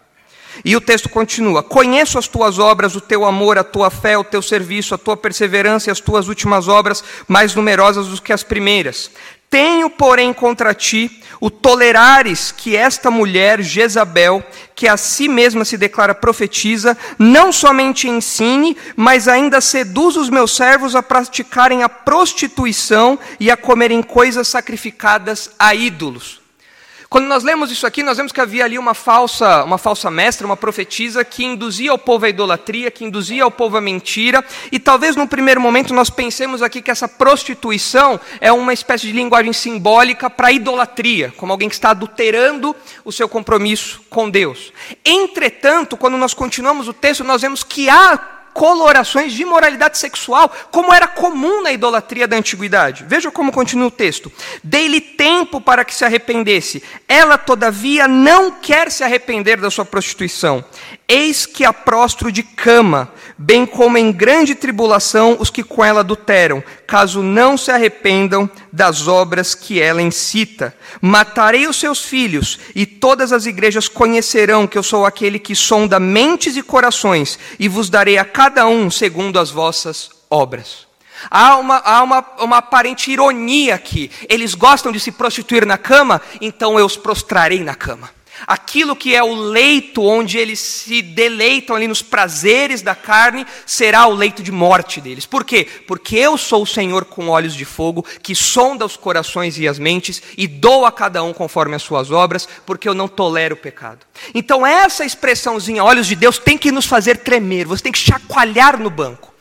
E 0.63 0.75
o 0.75 0.81
texto 0.81 1.09
continua: 1.09 1.63
Conheço 1.63 2.17
as 2.17 2.27
tuas 2.27 2.59
obras, 2.59 2.95
o 2.95 3.01
teu 3.01 3.25
amor, 3.25 3.57
a 3.57 3.63
tua 3.63 3.89
fé, 3.89 4.17
o 4.17 4.23
teu 4.23 4.41
serviço, 4.41 4.95
a 4.95 4.97
tua 4.97 5.17
perseverança 5.17 5.89
e 5.89 5.91
as 5.91 5.99
tuas 5.99 6.27
últimas 6.27 6.67
obras, 6.67 7.03
mais 7.27 7.53
numerosas 7.55 8.07
do 8.07 8.21
que 8.21 8.31
as 8.31 8.43
primeiras. 8.43 9.11
Tenho, 9.49 9.89
porém, 9.89 10.33
contra 10.33 10.73
ti 10.73 11.21
o 11.39 11.49
tolerares 11.49 12.51
que 12.51 12.75
esta 12.75 13.11
mulher, 13.11 13.61
Jezabel, 13.61 14.43
que 14.73 14.87
a 14.87 14.97
si 14.97 15.27
mesma 15.27 15.65
se 15.65 15.77
declara 15.77 16.15
profetiza, 16.15 16.97
não 17.19 17.51
somente 17.51 18.09
ensine, 18.09 18.75
mas 18.95 19.27
ainda 19.27 19.61
seduz 19.61 20.15
os 20.15 20.29
meus 20.29 20.55
servos 20.55 20.95
a 20.95 21.03
praticarem 21.03 21.83
a 21.83 21.89
prostituição 21.89 23.19
e 23.39 23.51
a 23.51 23.57
comerem 23.57 24.01
coisas 24.01 24.47
sacrificadas 24.47 25.51
a 25.59 25.75
ídolos. 25.75 26.44
Quando 27.15 27.27
nós 27.27 27.45
lemos 27.45 27.71
isso 27.71 27.87
aqui, 27.87 28.03
nós 28.03 28.17
vemos 28.17 28.33
que 28.33 28.41
havia 28.41 28.65
ali 28.65 28.77
uma 28.77 28.93
falsa, 28.93 29.63
uma 29.63 29.77
falsa 29.77 30.11
mestra, 30.11 30.45
uma 30.45 30.57
profetisa 30.57 31.23
que 31.23 31.45
induzia 31.45 31.93
o 31.93 31.97
povo 31.97 32.25
à 32.25 32.29
idolatria, 32.29 32.91
que 32.91 33.05
induzia 33.05 33.47
o 33.47 33.51
povo 33.51 33.77
à 33.77 33.79
mentira, 33.79 34.43
e 34.69 34.77
talvez 34.77 35.15
num 35.15 35.25
primeiro 35.25 35.61
momento 35.61 35.93
nós 35.93 36.09
pensemos 36.09 36.61
aqui 36.61 36.81
que 36.81 36.91
essa 36.91 37.07
prostituição 37.07 38.19
é 38.41 38.51
uma 38.51 38.73
espécie 38.73 39.07
de 39.07 39.13
linguagem 39.13 39.53
simbólica 39.53 40.29
para 40.29 40.51
idolatria, 40.51 41.33
como 41.37 41.53
alguém 41.53 41.69
que 41.69 41.75
está 41.75 41.91
adulterando 41.91 42.75
o 43.05 43.13
seu 43.13 43.29
compromisso 43.29 44.01
com 44.09 44.29
Deus. 44.29 44.73
Entretanto, 45.05 45.95
quando 45.95 46.17
nós 46.17 46.33
continuamos 46.33 46.89
o 46.89 46.93
texto, 46.93 47.23
nós 47.23 47.41
vemos 47.41 47.63
que 47.63 47.89
há 47.89 48.34
colorações 48.55 49.33
de 49.33 49.41
imoralidade 49.41 49.97
sexual, 49.97 50.49
como 50.71 50.93
era 50.93 51.07
comum 51.07 51.61
na 51.61 51.73
idolatria 51.73 52.25
da 52.25 52.37
antiguidade. 52.37 53.03
Veja 53.05 53.29
como 53.29 53.51
continua 53.51 53.87
o 53.87 53.91
texto. 53.91 54.31
Dei-lhe 54.63 55.01
tempo 55.01 55.59
para 55.59 55.83
que 55.83 55.93
se 55.93 56.05
arrependesse. 56.05 56.81
Ela, 57.05 57.37
todavia, 57.37 58.07
não 58.07 58.51
quer 58.51 58.89
se 58.89 59.03
arrepender 59.03 59.59
da 59.59 59.69
sua 59.69 59.83
prostituição. 59.83 60.63
Eis 61.05 61.45
que 61.45 61.65
a 61.65 61.73
prostro 61.73 62.31
de 62.31 62.43
cama, 62.43 63.11
bem 63.37 63.65
como 63.65 63.97
em 63.97 64.11
grande 64.11 64.55
tribulação 64.55 65.37
os 65.39 65.49
que 65.49 65.63
com 65.63 65.83
ela 65.83 65.99
adulteram, 65.99 66.63
caso 66.87 67.21
não 67.21 67.57
se 67.57 67.71
arrependam 67.71 68.49
das 68.71 69.07
obras 69.07 69.53
que 69.53 69.81
ela 69.81 70.01
incita. 70.01 70.75
Matarei 71.01 71.67
os 71.67 71.77
seus 71.77 72.03
filhos, 72.03 72.59
e 72.73 72.85
todas 72.85 73.33
as 73.33 73.45
igrejas 73.45 73.87
conhecerão 73.87 74.67
que 74.67 74.77
eu 74.77 74.83
sou 74.83 75.05
aquele 75.05 75.39
que 75.39 75.55
sonda 75.55 75.99
mentes 75.99 76.55
e 76.55 76.61
corações, 76.61 77.37
e 77.59 77.67
vos 77.67 77.89
darei 77.89 78.17
a 78.17 78.25
cada 78.25 78.65
um 78.67 78.89
segundo 78.89 79.39
as 79.39 79.49
vossas 79.51 80.09
obras. 80.29 80.85
Há 81.29 81.57
uma, 81.57 81.77
há 81.77 82.03
uma, 82.03 82.25
uma 82.39 82.57
aparente 82.57 83.09
ironia 83.09 83.75
aqui. 83.75 84.11
Eles 84.29 84.53
gostam 84.53 84.91
de 84.91 84.99
se 84.99 85.11
prostituir 85.11 85.65
na 85.65 85.77
cama, 85.77 86.21
então 86.39 86.77
eu 86.77 86.85
os 86.85 86.97
prostrarei 86.97 87.63
na 87.63 87.73
cama. 87.73 88.09
Aquilo 88.45 88.95
que 88.95 89.15
é 89.15 89.23
o 89.23 89.33
leito 89.33 90.03
onde 90.03 90.37
eles 90.37 90.59
se 90.59 91.01
deleitam 91.01 91.75
ali 91.75 91.87
nos 91.87 92.01
prazeres 92.01 92.81
da 92.81 92.93
carne, 92.93 93.45
será 93.65 94.07
o 94.07 94.13
leito 94.13 94.43
de 94.43 94.51
morte 94.51 94.99
deles. 94.99 95.25
Por 95.25 95.43
quê? 95.43 95.67
Porque 95.87 96.17
eu 96.17 96.37
sou 96.37 96.63
o 96.63 96.67
Senhor 96.67 97.05
com 97.05 97.29
olhos 97.29 97.55
de 97.55 97.65
fogo, 97.65 98.05
que 98.21 98.35
sonda 98.35 98.85
os 98.85 98.97
corações 98.97 99.57
e 99.57 99.67
as 99.67 99.79
mentes, 99.79 100.21
e 100.37 100.47
dou 100.47 100.85
a 100.85 100.91
cada 100.91 101.23
um 101.23 101.33
conforme 101.33 101.75
as 101.75 101.83
suas 101.83 102.11
obras, 102.11 102.47
porque 102.65 102.89
eu 102.89 102.93
não 102.93 103.07
tolero 103.07 103.55
o 103.55 103.59
pecado. 103.59 104.05
Então, 104.33 104.65
essa 104.65 105.05
expressãozinha, 105.05 105.83
olhos 105.83 106.07
de 106.07 106.15
Deus, 106.15 106.37
tem 106.37 106.57
que 106.57 106.71
nos 106.71 106.85
fazer 106.85 107.17
tremer, 107.17 107.65
você 107.65 107.83
tem 107.83 107.91
que 107.91 107.99
chacoalhar 107.99 108.79
no 108.79 108.89
banco. 108.89 109.33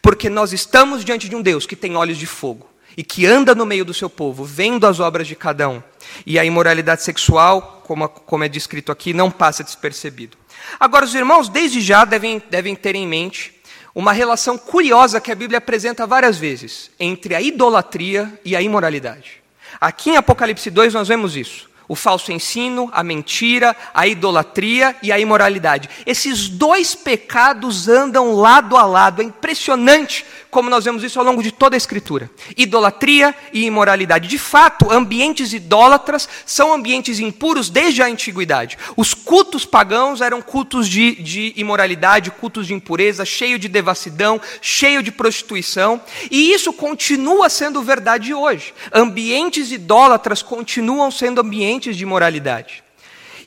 Porque 0.00 0.28
nós 0.28 0.52
estamos 0.52 1.04
diante 1.04 1.28
de 1.28 1.36
um 1.36 1.42
Deus 1.42 1.64
que 1.64 1.76
tem 1.76 1.96
olhos 1.96 2.18
de 2.18 2.26
fogo 2.26 2.71
e 2.96 3.02
que 3.02 3.26
anda 3.26 3.54
no 3.54 3.66
meio 3.66 3.84
do 3.84 3.94
seu 3.94 4.10
povo, 4.10 4.44
vendo 4.44 4.86
as 4.86 5.00
obras 5.00 5.26
de 5.26 5.34
cada 5.34 5.68
um. 5.68 5.82
E 6.26 6.38
a 6.38 6.44
imoralidade 6.44 7.02
sexual, 7.02 7.82
como, 7.86 8.08
como 8.08 8.44
é 8.44 8.48
descrito 8.48 8.92
aqui, 8.92 9.12
não 9.12 9.30
passa 9.30 9.64
despercebido. 9.64 10.36
Agora, 10.78 11.04
os 11.04 11.14
irmãos, 11.14 11.48
desde 11.48 11.80
já, 11.80 12.04
devem, 12.04 12.42
devem 12.50 12.74
ter 12.74 12.94
em 12.94 13.06
mente 13.06 13.54
uma 13.94 14.12
relação 14.12 14.56
curiosa 14.56 15.20
que 15.20 15.30
a 15.30 15.34
Bíblia 15.34 15.58
apresenta 15.58 16.06
várias 16.06 16.38
vezes 16.38 16.90
entre 16.98 17.34
a 17.34 17.40
idolatria 17.40 18.40
e 18.44 18.56
a 18.56 18.62
imoralidade. 18.62 19.42
Aqui 19.80 20.10
em 20.10 20.16
Apocalipse 20.16 20.70
2 20.70 20.94
nós 20.94 21.08
vemos 21.08 21.36
isso 21.36 21.72
o 21.92 21.94
falso 21.94 22.32
ensino, 22.32 22.88
a 22.90 23.02
mentira, 23.02 23.76
a 23.92 24.06
idolatria 24.06 24.96
e 25.02 25.12
a 25.12 25.18
imoralidade. 25.18 25.90
Esses 26.06 26.48
dois 26.48 26.94
pecados 26.94 27.86
andam 27.86 28.32
lado 28.32 28.78
a 28.78 28.86
lado. 28.86 29.20
É 29.20 29.24
impressionante 29.26 30.24
como 30.52 30.68
nós 30.68 30.84
vemos 30.84 31.02
isso 31.02 31.18
ao 31.18 31.24
longo 31.24 31.42
de 31.42 31.50
toda 31.50 31.74
a 31.74 31.78
Escritura. 31.78 32.30
Idolatria 32.58 33.34
e 33.54 33.64
imoralidade. 33.64 34.28
De 34.28 34.36
fato, 34.36 34.92
ambientes 34.92 35.54
idólatras 35.54 36.28
são 36.44 36.74
ambientes 36.74 37.18
impuros 37.18 37.70
desde 37.70 38.02
a 38.02 38.06
antiguidade. 38.06 38.76
Os 38.94 39.14
cultos 39.14 39.64
pagãos 39.64 40.20
eram 40.20 40.42
cultos 40.42 40.86
de, 40.86 41.14
de 41.14 41.54
imoralidade, 41.56 42.30
cultos 42.30 42.66
de 42.66 42.74
impureza, 42.74 43.24
cheio 43.24 43.58
de 43.58 43.66
devassidão, 43.66 44.38
cheio 44.60 45.02
de 45.02 45.10
prostituição. 45.10 45.98
E 46.30 46.52
isso 46.52 46.70
continua 46.70 47.48
sendo 47.48 47.80
verdade 47.80 48.34
hoje. 48.34 48.74
Ambientes 48.92 49.72
idólatras 49.72 50.42
continuam 50.42 51.10
sendo 51.10 51.40
ambientes 51.40 51.96
de 51.96 52.02
imoralidade. 52.02 52.84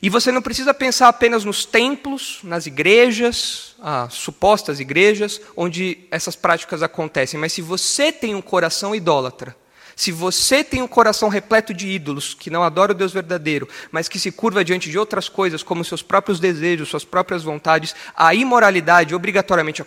E 0.06 0.08
você 0.08 0.30
não 0.30 0.40
precisa 0.40 0.72
pensar 0.72 1.08
apenas 1.08 1.44
nos 1.44 1.64
templos, 1.64 2.38
nas 2.44 2.64
igrejas, 2.64 3.74
supostas 4.08 4.78
igrejas, 4.78 5.40
onde 5.56 6.06
essas 6.12 6.36
práticas 6.36 6.80
acontecem, 6.80 7.40
mas 7.40 7.52
se 7.52 7.60
você 7.60 8.12
tem 8.12 8.32
um 8.32 8.40
coração 8.40 8.94
idólatra, 8.94 9.56
se 9.96 10.12
você 10.12 10.62
tem 10.62 10.80
um 10.80 10.86
coração 10.86 11.28
repleto 11.28 11.74
de 11.74 11.88
ídolos, 11.88 12.34
que 12.34 12.50
não 12.50 12.62
adora 12.62 12.92
o 12.92 12.94
Deus 12.94 13.12
verdadeiro, 13.12 13.68
mas 13.90 14.06
que 14.06 14.16
se 14.16 14.30
curva 14.30 14.64
diante 14.64 14.88
de 14.88 14.96
outras 14.96 15.28
coisas, 15.28 15.64
como 15.64 15.84
seus 15.84 16.02
próprios 16.02 16.38
desejos, 16.38 16.88
suas 16.88 17.04
próprias 17.04 17.42
vontades, 17.42 17.92
a 18.14 18.32
imoralidade 18.32 19.12
obrigatoriamente 19.12 19.82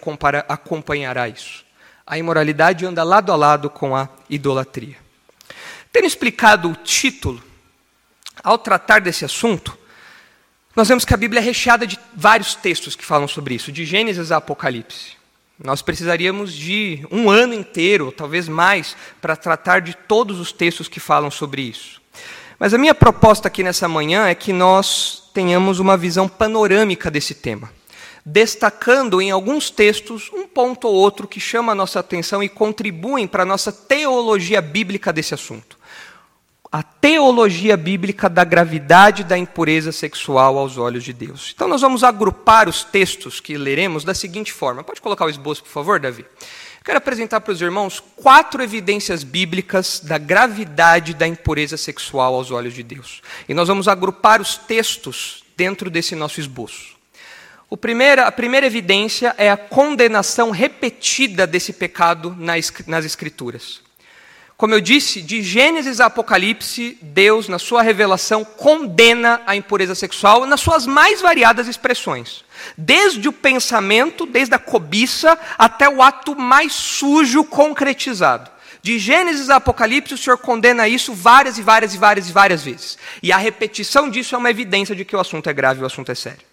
acompanhará 0.49 1.29
isso. 1.29 1.63
A 2.05 2.17
imoralidade 2.17 2.85
anda 2.85 3.03
lado 3.05 3.31
a 3.31 3.37
lado 3.37 3.69
com 3.69 3.95
a 3.95 4.09
idolatria. 4.29 4.97
Tendo 5.93 6.07
explicado 6.07 6.69
o 6.69 6.75
título, 6.75 7.41
ao 8.43 8.57
tratar 8.57 8.99
desse 8.99 9.23
assunto, 9.23 9.78
nós 10.75 10.87
vemos 10.87 11.03
que 11.03 11.13
a 11.13 11.17
Bíblia 11.17 11.41
é 11.41 11.43
recheada 11.43 11.85
de 11.87 11.97
vários 12.15 12.53
textos 12.53 12.95
que 12.95 13.05
falam 13.05 13.27
sobre 13.27 13.55
isso, 13.55 13.71
de 13.71 13.85
Gênesis 13.85 14.31
a 14.31 14.37
Apocalipse. 14.37 15.17
Nós 15.61 15.81
precisaríamos 15.81 16.53
de 16.53 17.05
um 17.11 17.29
ano 17.29 17.53
inteiro, 17.53 18.11
talvez 18.11 18.47
mais, 18.47 18.95
para 19.19 19.35
tratar 19.35 19.81
de 19.81 19.93
todos 19.93 20.39
os 20.39 20.51
textos 20.51 20.87
que 20.87 20.99
falam 20.99 21.29
sobre 21.29 21.63
isso. 21.63 21.99
Mas 22.57 22.73
a 22.73 22.77
minha 22.77 22.93
proposta 22.93 23.47
aqui 23.47 23.63
nessa 23.63 23.87
manhã 23.87 24.27
é 24.27 24.35
que 24.35 24.53
nós 24.53 25.29
tenhamos 25.33 25.79
uma 25.79 25.97
visão 25.97 26.29
panorâmica 26.29 27.09
desse 27.09 27.33
tema, 27.33 27.71
destacando 28.25 29.21
em 29.21 29.31
alguns 29.31 29.69
textos 29.69 30.29
um 30.31 30.47
ponto 30.47 30.87
ou 30.87 30.93
outro 30.93 31.27
que 31.27 31.39
chama 31.39 31.71
a 31.71 31.75
nossa 31.75 31.99
atenção 31.99 32.43
e 32.43 32.47
contribuem 32.47 33.27
para 33.27 33.43
a 33.43 33.45
nossa 33.45 33.71
teologia 33.71 34.61
bíblica 34.61 35.11
desse 35.11 35.33
assunto 35.33 35.78
a 36.71 36.83
teologia 36.83 37.75
bíblica 37.75 38.29
da 38.29 38.43
gravidade 38.43 39.23
da 39.23 39.37
impureza 39.37 39.91
sexual 39.91 40.57
aos 40.57 40.77
olhos 40.77 41.03
de 41.03 41.11
Deus. 41.13 41.51
Então, 41.55 41.67
nós 41.67 41.81
vamos 41.81 42.03
agrupar 42.03 42.69
os 42.69 42.83
textos 42.83 43.39
que 43.39 43.57
leremos 43.57 44.03
da 44.03 44.13
seguinte 44.13 44.53
forma. 44.53 44.83
Pode 44.83 45.01
colocar 45.01 45.25
o 45.25 45.29
esboço, 45.29 45.63
por 45.63 45.71
favor, 45.71 45.99
Davi? 45.99 46.25
Quero 46.83 46.99
apresentar 46.99 47.41
para 47.41 47.51
os 47.51 47.61
irmãos 47.61 47.99
quatro 47.99 48.61
evidências 48.61 49.23
bíblicas 49.23 49.99
da 49.99 50.17
gravidade 50.17 51.13
da 51.13 51.27
impureza 51.27 51.75
sexual 51.75 52.35
aos 52.35 52.51
olhos 52.51 52.73
de 52.73 52.83
Deus. 52.83 53.21
E 53.47 53.53
nós 53.53 53.67
vamos 53.67 53.87
agrupar 53.87 54.39
os 54.39 54.55
textos 54.55 55.43
dentro 55.57 55.89
desse 55.89 56.15
nosso 56.15 56.39
esboço. 56.39 56.97
Primeiro, 57.81 58.23
a 58.23 58.31
primeira 58.31 58.65
evidência 58.65 59.35
é 59.37 59.49
a 59.49 59.57
condenação 59.57 60.51
repetida 60.51 61.45
desse 61.45 61.73
pecado 61.73 62.35
nas 62.39 63.05
Escrituras. 63.05 63.81
Como 64.59 64.73
eu 64.73 64.81
disse, 64.81 65.21
de 65.21 65.41
Gênesis 65.41 66.01
a 66.01 66.07
Apocalipse, 66.07 66.97
Deus, 67.01 67.47
na 67.47 67.57
sua 67.57 67.81
revelação, 67.81 68.43
condena 68.43 69.41
a 69.47 69.55
impureza 69.55 69.95
sexual 69.95 70.45
nas 70.45 70.59
suas 70.59 70.85
mais 70.85 71.21
variadas 71.21 71.65
expressões. 71.65 72.43
Desde 72.77 73.29
o 73.29 73.31
pensamento, 73.31 74.25
desde 74.25 74.53
a 74.53 74.59
cobiça, 74.59 75.39
até 75.57 75.87
o 75.87 76.01
ato 76.01 76.35
mais 76.35 76.73
sujo 76.73 77.45
concretizado. 77.45 78.51
De 78.81 78.99
Gênesis 78.99 79.49
a 79.49 79.55
Apocalipse, 79.55 80.13
o 80.13 80.17
Senhor 80.17 80.37
condena 80.37 80.89
isso 80.89 81.13
várias 81.13 81.57
e 81.57 81.61
várias 81.61 81.95
e 81.95 81.97
várias 81.97 82.27
e 82.27 82.33
várias 82.33 82.61
vezes. 82.61 82.97
E 83.23 83.31
a 83.31 83.37
repetição 83.37 84.09
disso 84.09 84.35
é 84.35 84.37
uma 84.37 84.51
evidência 84.51 84.93
de 84.93 85.05
que 85.05 85.15
o 85.15 85.21
assunto 85.21 85.49
é 85.49 85.53
grave 85.53 85.79
e 85.79 85.83
o 85.83 85.87
assunto 85.87 86.11
é 86.11 86.15
sério. 86.15 86.45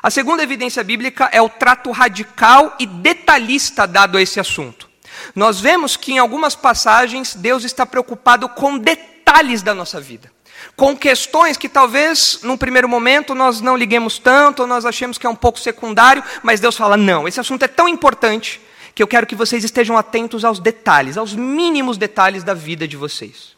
A 0.00 0.10
segunda 0.10 0.44
evidência 0.44 0.84
bíblica 0.84 1.28
é 1.32 1.42
o 1.42 1.48
trato 1.48 1.90
radical 1.90 2.76
e 2.78 2.86
detalhista 2.86 3.84
dado 3.84 4.16
a 4.16 4.22
esse 4.22 4.38
assunto. 4.38 4.87
Nós 5.34 5.60
vemos 5.60 5.96
que 5.96 6.12
em 6.12 6.18
algumas 6.18 6.54
passagens 6.54 7.34
Deus 7.34 7.64
está 7.64 7.84
preocupado 7.84 8.48
com 8.48 8.78
detalhes 8.78 9.62
da 9.62 9.74
nossa 9.74 10.00
vida, 10.00 10.30
com 10.76 10.96
questões 10.96 11.56
que 11.56 11.68
talvez 11.68 12.40
num 12.42 12.56
primeiro 12.56 12.88
momento 12.88 13.34
nós 13.34 13.60
não 13.60 13.76
liguemos 13.76 14.18
tanto, 14.18 14.62
ou 14.62 14.68
nós 14.68 14.84
achemos 14.84 15.18
que 15.18 15.26
é 15.26 15.30
um 15.30 15.36
pouco 15.36 15.58
secundário, 15.58 16.22
mas 16.42 16.60
Deus 16.60 16.76
fala: 16.76 16.96
não, 16.96 17.28
esse 17.28 17.40
assunto 17.40 17.64
é 17.64 17.68
tão 17.68 17.88
importante 17.88 18.60
que 18.94 19.02
eu 19.02 19.06
quero 19.06 19.26
que 19.26 19.36
vocês 19.36 19.62
estejam 19.62 19.96
atentos 19.96 20.44
aos 20.44 20.58
detalhes, 20.58 21.16
aos 21.16 21.32
mínimos 21.34 21.96
detalhes 21.96 22.42
da 22.42 22.54
vida 22.54 22.88
de 22.88 22.96
vocês. 22.96 23.56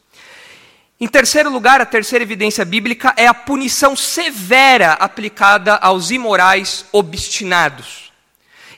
Em 1.00 1.08
terceiro 1.08 1.50
lugar, 1.50 1.80
a 1.80 1.86
terceira 1.86 2.22
evidência 2.22 2.62
bíblica 2.62 3.14
é 3.16 3.26
a 3.26 3.32
punição 3.32 3.96
severa 3.96 4.92
aplicada 4.92 5.76
aos 5.76 6.10
imorais 6.10 6.84
obstinados. 6.92 8.09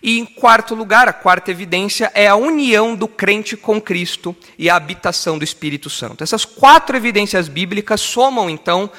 E 0.03 0.19
em 0.19 0.25
quarto 0.25 0.75
lugar, 0.75 1.09
a 1.09 1.13
quarta 1.13 1.51
evidência 1.51 2.11
é 2.15 2.27
a 2.27 2.35
união 2.35 2.97
do 2.97 3.07
crente 3.07 3.57
com 3.57 3.81
Cristo 3.81 4.35
e 4.59 4.69
a 4.69 4.75
habitação 4.75 5.39
do 5.39 5.45
Espírito 5.45 5.89
Santo. 5.89 6.25
Essas 6.25 6.45
quatro 6.45 6.97
evidências 6.97 7.47
bíblicas 7.47 8.01
somam, 8.01 8.51
então, 8.51 8.91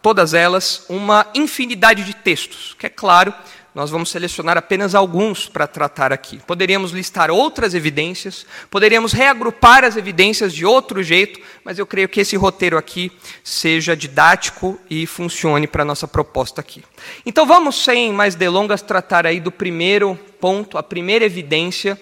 todas 0.00 0.34
elas, 0.34 0.86
uma 0.88 1.26
infinidade 1.34 2.04
de 2.04 2.14
textos, 2.14 2.76
que 2.78 2.86
é 2.86 2.88
claro, 2.88 3.34
nós 3.74 3.90
vamos 3.90 4.10
selecionar 4.10 4.56
apenas 4.56 4.94
alguns 4.94 5.46
para 5.46 5.66
tratar 5.66 6.12
aqui. 6.12 6.40
Poderíamos 6.46 6.90
listar 6.90 7.30
outras 7.30 7.74
evidências, 7.74 8.44
poderíamos 8.70 9.12
reagrupar 9.12 9.84
as 9.84 9.96
evidências 9.96 10.52
de 10.52 10.64
outro 10.64 11.00
jeito, 11.00 11.38
mas 11.64 11.78
eu 11.78 11.86
creio 11.86 12.08
que 12.08 12.20
esse 12.20 12.34
roteiro 12.34 12.76
aqui 12.76 13.12
seja 13.44 13.96
didático 13.96 14.80
e 14.90 15.06
funcione 15.06 15.68
para 15.68 15.82
a 15.82 15.86
nossa 15.86 16.08
proposta 16.08 16.60
aqui. 16.60 16.82
Então 17.24 17.46
vamos, 17.46 17.84
sem 17.84 18.12
mais 18.12 18.34
delongas, 18.34 18.82
tratar 18.82 19.26
aí 19.26 19.38
do 19.38 19.52
primeiro 19.52 20.18
ponto, 20.40 20.78
a 20.78 20.82
primeira 20.82 21.24
evidência 21.24 22.00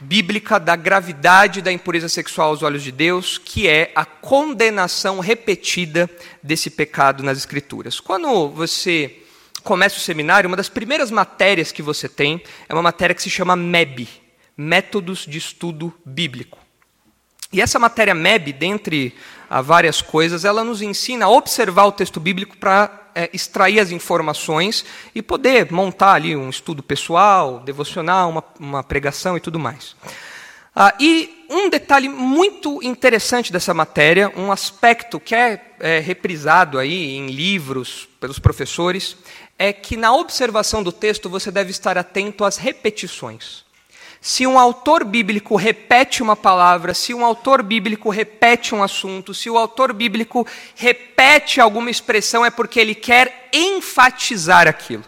bíblica 0.00 0.58
da 0.58 0.76
gravidade 0.76 1.62
da 1.62 1.72
impureza 1.72 2.08
sexual 2.08 2.50
aos 2.50 2.62
olhos 2.62 2.82
de 2.82 2.92
Deus, 2.92 3.38
que 3.38 3.68
é 3.68 3.92
a 3.94 4.04
condenação 4.04 5.20
repetida 5.20 6.10
desse 6.42 6.68
pecado 6.68 7.22
nas 7.22 7.38
Escrituras. 7.38 8.00
Quando 8.00 8.48
você 8.50 9.22
começa 9.62 9.96
o 9.96 10.00
seminário, 10.00 10.48
uma 10.48 10.56
das 10.56 10.68
primeiras 10.68 11.10
matérias 11.10 11.72
que 11.72 11.80
você 11.82 12.08
tem 12.08 12.42
é 12.68 12.74
uma 12.74 12.82
matéria 12.82 13.14
que 13.14 13.22
se 13.22 13.30
chama 13.30 13.56
MEB 13.56 14.08
Métodos 14.56 15.26
de 15.26 15.38
Estudo 15.38 15.92
Bíblico. 16.04 16.58
E 17.52 17.60
essa 17.60 17.78
matéria 17.78 18.14
MEB, 18.14 18.52
dentre 18.52 19.14
várias 19.62 20.02
coisas, 20.02 20.44
ela 20.44 20.64
nos 20.64 20.82
ensina 20.82 21.26
a 21.26 21.30
observar 21.30 21.84
o 21.84 21.92
texto 21.92 22.18
bíblico 22.18 22.56
para 22.56 23.03
é, 23.14 23.30
extrair 23.32 23.80
as 23.80 23.90
informações 23.90 24.84
e 25.14 25.22
poder 25.22 25.70
montar 25.72 26.14
ali 26.14 26.36
um 26.36 26.50
estudo 26.50 26.82
pessoal, 26.82 27.60
devocional, 27.60 28.30
uma, 28.30 28.44
uma 28.58 28.82
pregação 28.82 29.36
e 29.36 29.40
tudo 29.40 29.58
mais. 29.58 29.96
Ah, 30.76 30.92
e 30.98 31.46
um 31.48 31.70
detalhe 31.70 32.08
muito 32.08 32.82
interessante 32.82 33.52
dessa 33.52 33.72
matéria, 33.72 34.32
um 34.36 34.50
aspecto 34.50 35.20
que 35.20 35.34
é, 35.34 35.74
é 35.78 36.00
reprisado 36.00 36.78
aí 36.78 37.16
em 37.16 37.28
livros 37.28 38.08
pelos 38.18 38.40
professores, 38.40 39.16
é 39.56 39.72
que 39.72 39.96
na 39.96 40.12
observação 40.12 40.82
do 40.82 40.90
texto 40.90 41.30
você 41.30 41.50
deve 41.50 41.70
estar 41.70 41.96
atento 41.96 42.44
às 42.44 42.56
repetições. 42.56 43.63
Se 44.26 44.46
um 44.46 44.58
autor 44.58 45.04
bíblico 45.04 45.54
repete 45.54 46.22
uma 46.22 46.34
palavra, 46.34 46.94
se 46.94 47.12
um 47.12 47.22
autor 47.22 47.62
bíblico 47.62 48.08
repete 48.08 48.74
um 48.74 48.82
assunto, 48.82 49.34
se 49.34 49.50
o 49.50 49.58
autor 49.58 49.92
bíblico 49.92 50.46
repete 50.74 51.60
alguma 51.60 51.90
expressão, 51.90 52.42
é 52.42 52.48
porque 52.48 52.80
ele 52.80 52.94
quer 52.94 53.50
enfatizar 53.52 54.66
aquilo. 54.66 55.04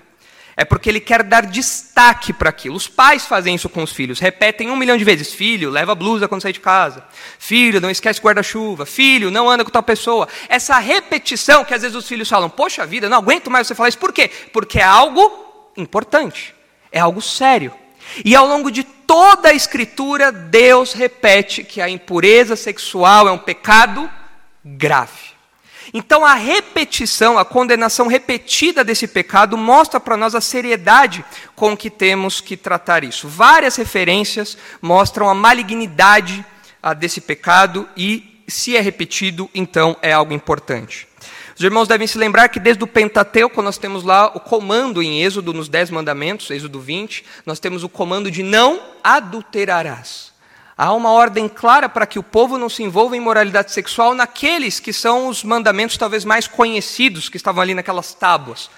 É 0.54 0.66
porque 0.66 0.90
ele 0.90 1.00
quer 1.00 1.23
dar 1.23 1.46
destaque 1.46 2.30
para 2.30 2.50
aquilo. 2.50 2.76
Os 2.76 2.88
pais 2.88 3.25
fazem 3.25 3.54
isso 3.54 3.70
com 3.70 3.82
os 3.82 3.90
filhos, 3.90 4.20
repetem 4.20 4.70
um 4.70 4.76
milhão 4.76 4.99
de 4.99 5.04
vezes: 5.04 5.32
filho, 5.32 5.70
leva 5.70 5.92
a 5.92 5.94
blusa 5.94 6.28
quando 6.28 6.42
sair 6.42 6.52
de 6.52 6.61
casa. 6.61 7.02
Filho, 7.38 7.80
não 7.80 7.88
esquece 7.88 8.20
guarda-chuva. 8.20 8.85
Filho, 8.85 9.30
não 9.30 9.49
anda 9.49 9.64
com 9.64 9.70
tal 9.70 9.82
pessoa. 9.82 10.28
Essa 10.46 10.78
repetição 10.78 11.64
que 11.64 11.73
às 11.73 11.80
vezes 11.80 11.96
os 11.96 12.06
filhos 12.06 12.28
falam: 12.28 12.50
Poxa 12.50 12.85
vida, 12.85 13.08
não 13.08 13.16
aguento 13.16 13.50
mais 13.50 13.66
você 13.66 13.75
falar 13.75 13.88
isso. 13.88 13.96
Por 13.96 14.12
quê? 14.12 14.30
Porque 14.52 14.78
é 14.78 14.85
algo 14.85 15.73
importante, 15.75 16.54
é 16.92 17.00
algo 17.00 17.23
sério. 17.23 17.73
E 18.25 18.35
ao 18.35 18.47
longo 18.47 18.71
de 18.71 18.83
toda 18.83 19.49
a 19.49 19.55
Escritura, 19.55 20.33
Deus 20.33 20.93
repete 20.93 21.63
que 21.63 21.81
a 21.81 21.89
impureza 21.89 22.57
sexual 22.57 23.29
é 23.29 23.33
um 23.33 23.39
pecado 23.39 24.11
grave. 24.65 25.37
Então, 25.95 26.25
a 26.25 26.35
repetição, 26.35 27.39
a 27.39 27.45
condenação 27.45 28.07
repetida 28.07 28.83
desse 28.83 29.07
pecado 29.07 29.57
mostra 29.57 30.01
para 30.01 30.17
nós 30.17 30.35
a 30.35 30.41
seriedade 30.41 31.25
com 31.55 31.77
que 31.77 31.89
temos 31.89 32.41
que 32.41 32.57
tratar 32.57 33.05
isso. 33.05 33.29
Várias 33.29 33.77
referências 33.77 34.59
mostram 34.83 35.29
a 35.29 35.35
malignidade 35.35 36.45
ah, 36.83 36.93
desse 36.93 37.21
pecado 37.21 37.89
e, 37.97 38.43
se 38.49 38.77
é 38.77 38.81
repetido, 38.81 39.49
então 39.55 39.97
é 40.03 40.13
algo 40.13 40.33
importante. 40.33 41.07
Os 41.57 41.65
irmãos 41.65 41.89
devem 41.89 42.07
se 42.07 42.19
lembrar 42.19 42.51
que 42.51 42.61
desde 42.61 42.85
o 42.85 42.87
Pentateuco 42.87 43.63
nós 43.63 43.79
temos 43.79 44.03
lá 44.03 44.27
o 44.27 44.39
comando 44.39 45.03
em 45.03 45.23
Êxodo, 45.23 45.55
nos 45.55 45.71
Dez 45.71 45.91
Mandamentos, 45.91 46.51
Êxodo 46.51 46.79
20, 46.79 47.25
nós 47.47 47.59
temos 47.59 47.83
o 47.83 47.89
comando 47.89 48.31
de 48.31 48.43
não 48.43 48.83
adulterarás. 49.03 50.35
Há 50.77 50.93
uma 50.93 51.11
ordem 51.11 51.49
clara 51.49 51.89
para 51.89 52.05
que 52.05 52.19
o 52.19 52.23
povo 52.23 52.59
não 52.59 52.69
se 52.69 52.83
envolva 52.83 53.17
em 53.17 53.21
moralidade 53.21 53.73
sexual 53.73 54.15
naqueles 54.15 54.79
que 54.79 54.93
são 54.93 55.29
os 55.29 55.43
mandamentos 55.43 55.97
talvez 55.97 56.27
mais 56.27 56.47
conhecidos 56.47 57.31
que 57.31 57.39
estavam 57.39 57.63
ali 57.63 57.73
naquelas 57.73 58.13
tábuas. 58.13 58.69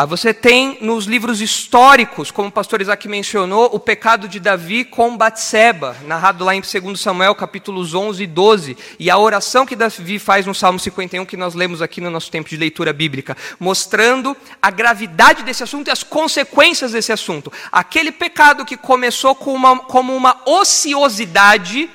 Ah, 0.00 0.06
você 0.06 0.32
tem 0.32 0.78
nos 0.80 1.04
livros 1.04 1.42
históricos, 1.42 2.30
como 2.30 2.48
o 2.48 2.50
pastor 2.50 2.80
Isaac 2.80 3.06
mencionou, 3.06 3.68
o 3.70 3.78
pecado 3.78 4.26
de 4.28 4.40
Davi 4.40 4.82
com 4.82 5.14
Batseba, 5.14 5.94
narrado 6.06 6.42
lá 6.42 6.54
em 6.54 6.62
2 6.62 6.98
Samuel, 6.98 7.34
capítulos 7.34 7.92
11 7.92 8.22
e 8.22 8.26
12, 8.26 8.78
e 8.98 9.10
a 9.10 9.18
oração 9.18 9.66
que 9.66 9.76
Davi 9.76 10.18
faz 10.18 10.46
no 10.46 10.54
Salmo 10.54 10.78
51, 10.78 11.26
que 11.26 11.36
nós 11.36 11.52
lemos 11.52 11.82
aqui 11.82 12.00
no 12.00 12.08
nosso 12.08 12.30
tempo 12.30 12.48
de 12.48 12.56
leitura 12.56 12.94
bíblica, 12.94 13.36
mostrando 13.58 14.34
a 14.62 14.70
gravidade 14.70 15.42
desse 15.42 15.64
assunto 15.64 15.88
e 15.88 15.90
as 15.90 16.02
consequências 16.02 16.92
desse 16.92 17.12
assunto. 17.12 17.52
Aquele 17.70 18.10
pecado 18.10 18.64
que 18.64 18.78
começou 18.78 19.34
com 19.34 19.52
uma, 19.52 19.80
como 19.80 20.16
uma 20.16 20.34
ociosidade, 20.46 21.90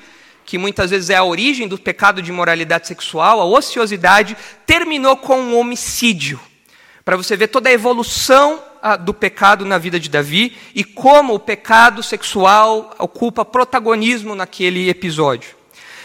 que 0.45 0.59
muitas 0.59 0.91
vezes 0.91 1.09
é 1.09 1.15
a 1.15 1.23
origem 1.23 1.67
do 1.67 1.79
pecado 1.79 2.21
de 2.21 2.29
imoralidade 2.29 2.87
sexual, 2.87 3.41
a 3.41 3.45
ociosidade, 3.45 4.37
terminou 4.63 5.17
com 5.17 5.39
um 5.39 5.57
homicídio 5.57 6.39
para 7.05 7.15
você 7.15 7.37
ver 7.37 7.49
toda 7.49 7.69
a 7.69 7.71
evolução 7.71 8.59
ah, 8.81 8.95
do 8.95 9.13
pecado 9.13 9.63
na 9.63 9.77
vida 9.77 9.99
de 9.99 10.09
Davi 10.09 10.57
e 10.73 10.83
como 10.83 11.35
o 11.35 11.39
pecado 11.39 12.01
sexual 12.01 12.95
ocupa 12.97 13.45
protagonismo 13.45 14.33
naquele 14.33 14.89
episódio. 14.89 15.51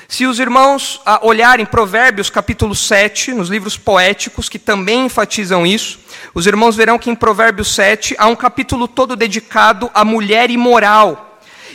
Se 0.06 0.26
os 0.26 0.38
irmãos 0.38 1.00
ah, 1.06 1.18
olharem 1.22 1.64
Provérbios 1.64 2.28
capítulo 2.28 2.74
7, 2.74 3.32
nos 3.32 3.48
livros 3.48 3.78
poéticos, 3.78 4.50
que 4.50 4.58
também 4.58 5.06
enfatizam 5.06 5.66
isso, 5.66 6.00
os 6.34 6.46
irmãos 6.46 6.76
verão 6.76 6.98
que 6.98 7.08
em 7.08 7.14
Provérbios 7.14 7.74
7 7.74 8.14
há 8.18 8.26
um 8.26 8.36
capítulo 8.36 8.86
todo 8.86 9.16
dedicado 9.16 9.90
à 9.94 10.04
mulher 10.04 10.50
imoral 10.50 11.29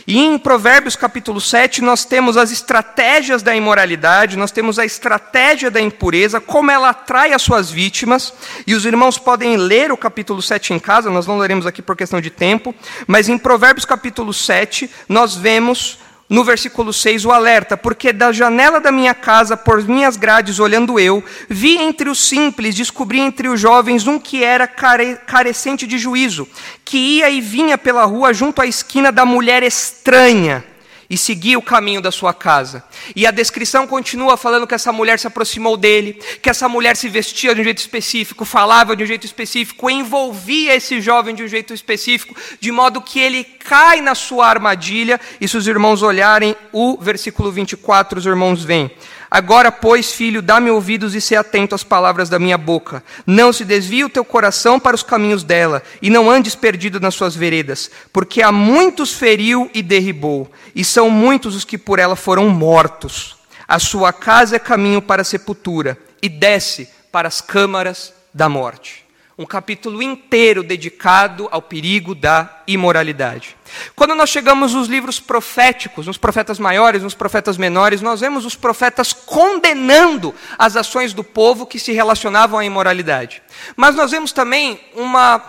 e 0.06 0.18
em 0.18 0.38
Provérbios 0.38 0.94
capítulo 0.94 1.40
7, 1.40 1.82
nós 1.82 2.04
temos 2.04 2.36
as 2.36 2.52
estratégias 2.52 3.42
da 3.42 3.56
imoralidade, 3.56 4.36
nós 4.36 4.52
temos 4.52 4.78
a 4.78 4.84
estratégia 4.84 5.68
da 5.68 5.80
impureza, 5.80 6.40
como 6.40 6.70
ela 6.70 6.90
atrai 6.90 7.32
as 7.32 7.42
suas 7.42 7.72
vítimas. 7.72 8.32
E 8.64 8.74
os 8.74 8.84
irmãos 8.84 9.18
podem 9.18 9.56
ler 9.56 9.90
o 9.90 9.96
capítulo 9.96 10.40
7 10.40 10.72
em 10.72 10.78
casa, 10.78 11.10
nós 11.10 11.26
não 11.26 11.38
leremos 11.38 11.66
aqui 11.66 11.82
por 11.82 11.96
questão 11.96 12.20
de 12.20 12.30
tempo, 12.30 12.72
mas 13.04 13.28
em 13.28 13.36
Provérbios 13.36 13.84
capítulo 13.84 14.32
7, 14.32 14.88
nós 15.08 15.34
vemos 15.34 15.98
no 16.28 16.44
versículo 16.44 16.92
6 16.92 17.24
o 17.24 17.30
alerta, 17.30 17.76
porque 17.76 18.12
da 18.12 18.32
janela 18.32 18.80
da 18.80 18.90
minha 18.90 19.14
casa, 19.14 19.56
por 19.56 19.82
minhas 19.82 20.16
grades 20.16 20.58
olhando 20.58 20.98
eu, 20.98 21.22
vi 21.48 21.76
entre 21.78 22.10
os 22.10 22.18
simples, 22.18 22.74
descobri 22.74 23.20
entre 23.20 23.48
os 23.48 23.60
jovens 23.60 24.06
um 24.06 24.18
que 24.18 24.42
era 24.42 24.66
care, 24.66 25.18
carecente 25.26 25.86
de 25.86 25.98
juízo, 25.98 26.48
que 26.84 26.98
ia 26.98 27.30
e 27.30 27.40
vinha 27.40 27.78
pela 27.78 28.04
rua 28.04 28.34
junto 28.34 28.60
à 28.60 28.66
esquina 28.66 29.12
da 29.12 29.24
mulher 29.24 29.62
estranha 29.62 30.64
e 31.08 31.16
seguia 31.16 31.58
o 31.58 31.62
caminho 31.62 32.00
da 32.00 32.10
sua 32.10 32.34
casa. 32.34 32.84
E 33.14 33.26
a 33.26 33.30
descrição 33.30 33.86
continua 33.86 34.36
falando 34.36 34.66
que 34.66 34.74
essa 34.74 34.92
mulher 34.92 35.18
se 35.18 35.26
aproximou 35.26 35.76
dele, 35.76 36.14
que 36.42 36.50
essa 36.50 36.68
mulher 36.68 36.96
se 36.96 37.08
vestia 37.08 37.54
de 37.54 37.60
um 37.60 37.64
jeito 37.64 37.78
específico, 37.78 38.44
falava 38.44 38.96
de 38.96 39.04
um 39.04 39.06
jeito 39.06 39.24
específico, 39.24 39.90
envolvia 39.90 40.74
esse 40.74 41.00
jovem 41.00 41.34
de 41.34 41.42
um 41.42 41.48
jeito 41.48 41.72
específico, 41.72 42.34
de 42.60 42.72
modo 42.72 43.00
que 43.00 43.20
ele 43.20 43.44
cai 43.44 44.00
na 44.00 44.14
sua 44.14 44.46
armadilha. 44.46 45.20
E 45.40 45.46
se 45.46 45.56
os 45.56 45.66
irmãos 45.66 46.02
olharem 46.02 46.56
o 46.72 46.98
versículo 47.00 47.50
24, 47.50 48.18
os 48.18 48.26
irmãos 48.26 48.64
veem. 48.64 48.90
Agora, 49.30 49.72
pois, 49.72 50.12
filho, 50.12 50.42
dá-me 50.42 50.70
ouvidos 50.70 51.14
e 51.14 51.20
se 51.20 51.34
atento 51.34 51.74
às 51.74 51.82
palavras 51.82 52.28
da 52.28 52.38
minha 52.38 52.58
boca. 52.58 53.02
Não 53.26 53.52
se 53.52 53.64
desvie 53.64 54.04
o 54.04 54.08
teu 54.08 54.24
coração 54.24 54.78
para 54.78 54.94
os 54.94 55.02
caminhos 55.02 55.42
dela, 55.42 55.82
e 56.02 56.10
não 56.10 56.30
andes 56.30 56.54
perdido 56.54 57.00
nas 57.00 57.14
suas 57.14 57.34
veredas, 57.34 57.90
porque 58.12 58.42
há 58.42 58.52
muitos 58.52 59.12
feriu 59.12 59.70
e 59.74 59.82
derribou, 59.82 60.50
e 60.74 60.84
são 60.84 61.10
muitos 61.10 61.54
os 61.54 61.64
que 61.64 61.78
por 61.78 61.98
ela 61.98 62.16
foram 62.16 62.48
mortos. 62.48 63.36
A 63.66 63.78
sua 63.78 64.12
casa 64.12 64.56
é 64.56 64.58
caminho 64.58 65.02
para 65.02 65.22
a 65.22 65.24
sepultura, 65.24 65.98
e 66.22 66.28
desce 66.28 66.88
para 67.10 67.28
as 67.28 67.40
câmaras 67.40 68.12
da 68.32 68.48
morte 68.48 69.05
um 69.38 69.44
capítulo 69.44 70.02
inteiro 70.02 70.62
dedicado 70.62 71.46
ao 71.50 71.60
perigo 71.60 72.14
da 72.14 72.62
imoralidade. 72.66 73.54
Quando 73.94 74.14
nós 74.14 74.30
chegamos 74.30 74.72
nos 74.72 74.88
livros 74.88 75.20
proféticos, 75.20 76.06
nos 76.06 76.16
profetas 76.16 76.58
maiores, 76.58 77.02
nos 77.02 77.14
profetas 77.14 77.58
menores, 77.58 78.00
nós 78.00 78.20
vemos 78.20 78.46
os 78.46 78.54
profetas 78.54 79.12
condenando 79.12 80.34
as 80.58 80.74
ações 80.74 81.12
do 81.12 81.22
povo 81.22 81.66
que 81.66 81.78
se 81.78 81.92
relacionavam 81.92 82.58
à 82.58 82.64
imoralidade. 82.64 83.42
Mas 83.76 83.94
nós 83.94 84.10
vemos 84.10 84.32
também 84.32 84.80
uma, 84.94 85.42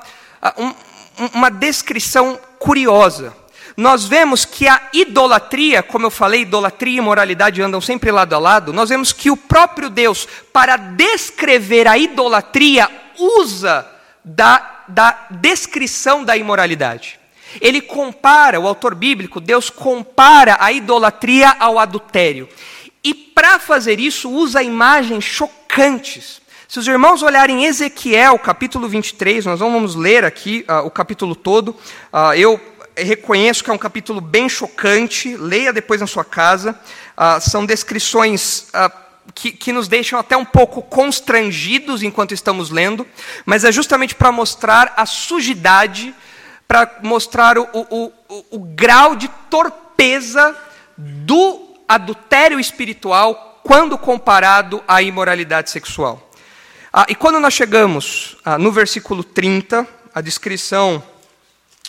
um, 0.58 0.74
uma 1.34 1.50
descrição 1.50 2.38
curiosa. 2.60 3.34
Nós 3.78 4.06
vemos 4.06 4.44
que 4.44 4.68
a 4.68 4.90
idolatria, 4.92 5.82
como 5.82 6.08
eu 6.08 6.12
falei, 6.12 6.42
idolatria 6.42 6.96
e 6.96 6.98
imoralidade 6.98 7.62
andam 7.62 7.80
sempre 7.80 8.12
lado 8.12 8.34
a 8.34 8.40
lado. 8.40 8.74
Nós 8.74 8.90
vemos 8.90 9.14
que 9.14 9.32
o 9.32 9.38
próprio 9.38 9.90
Deus, 9.90 10.28
para 10.52 10.76
descrever 10.76 11.88
a 11.88 11.98
idolatria, 11.98 12.90
usa 13.18 13.88
da, 14.24 14.84
da 14.88 15.28
descrição 15.30 16.24
da 16.24 16.36
imoralidade. 16.36 17.20
Ele 17.62 17.82
compara, 17.82 18.60
o 18.60 18.68
autor 18.68 18.94
bíblico, 18.94 19.40
Deus 19.40 19.70
compara 19.70 20.58
a 20.60 20.72
idolatria 20.72 21.56
ao 21.60 21.80
adultério. 21.80 22.48
E 23.04 23.14
para 23.14 23.58
fazer 23.58 24.00
isso, 24.00 24.30
usa 24.30 24.62
imagens 24.62 25.24
chocantes. 25.24 26.42
Se 26.68 26.80
os 26.80 26.88
irmãos 26.88 27.24
olharem 27.24 27.64
Ezequiel, 27.64 28.38
capítulo 28.38 28.90
23, 28.90 29.46
nós 29.46 29.60
vamos 29.60 29.96
ler 29.96 30.26
aqui 30.26 30.66
uh, 30.68 30.86
o 30.86 30.92
capítulo 30.92 31.34
todo. 31.34 31.70
Uh, 32.12 32.34
eu 32.36 32.60
reconheço 32.98 33.64
que 33.64 33.70
é 33.70 33.74
um 33.74 33.78
capítulo 33.78 34.20
bem 34.20 34.50
chocante, 34.50 35.38
leia 35.38 35.72
depois 35.72 36.02
na 36.02 36.08
sua 36.08 36.26
casa. 36.26 36.78
Uh, 37.18 37.40
são 37.40 37.66
descrições 37.66 38.68
que, 39.34 39.52
que 39.52 39.72
nos 39.72 39.88
deixam 39.88 40.20
até 40.20 40.36
um 40.36 40.46
pouco 40.46 40.82
constrangidos 40.82 42.04
enquanto 42.04 42.34
estamos 42.34 42.70
lendo, 42.70 43.06
mas 43.46 43.64
é 43.64 43.72
justamente 43.72 44.16
para 44.16 44.32
mostrar 44.32 44.94
a 44.98 45.06
sujidade, 45.06 46.14
para 46.68 47.00
mostrar 47.04 47.58
o, 47.58 47.68
o, 47.74 48.12
o, 48.30 48.46
o 48.52 48.60
grau 48.60 49.16
de 49.16 49.28
torpeza 49.50 50.56
do 50.98 51.76
adultério 51.88 52.60
espiritual 52.60 53.62
quando 53.64 53.98
comparado 53.98 54.84
à 54.88 55.02
imoralidade 55.02 55.70
sexual. 55.70 56.30
Ah, 56.92 57.06
e 57.10 57.16
quando 57.16 57.40
nós 57.40 57.54
chegamos 57.54 58.38
ah, 58.44 58.58
no 58.58 58.72
versículo 58.72 59.24
30, 59.24 59.88
a 60.14 60.22
descrição 60.22 61.04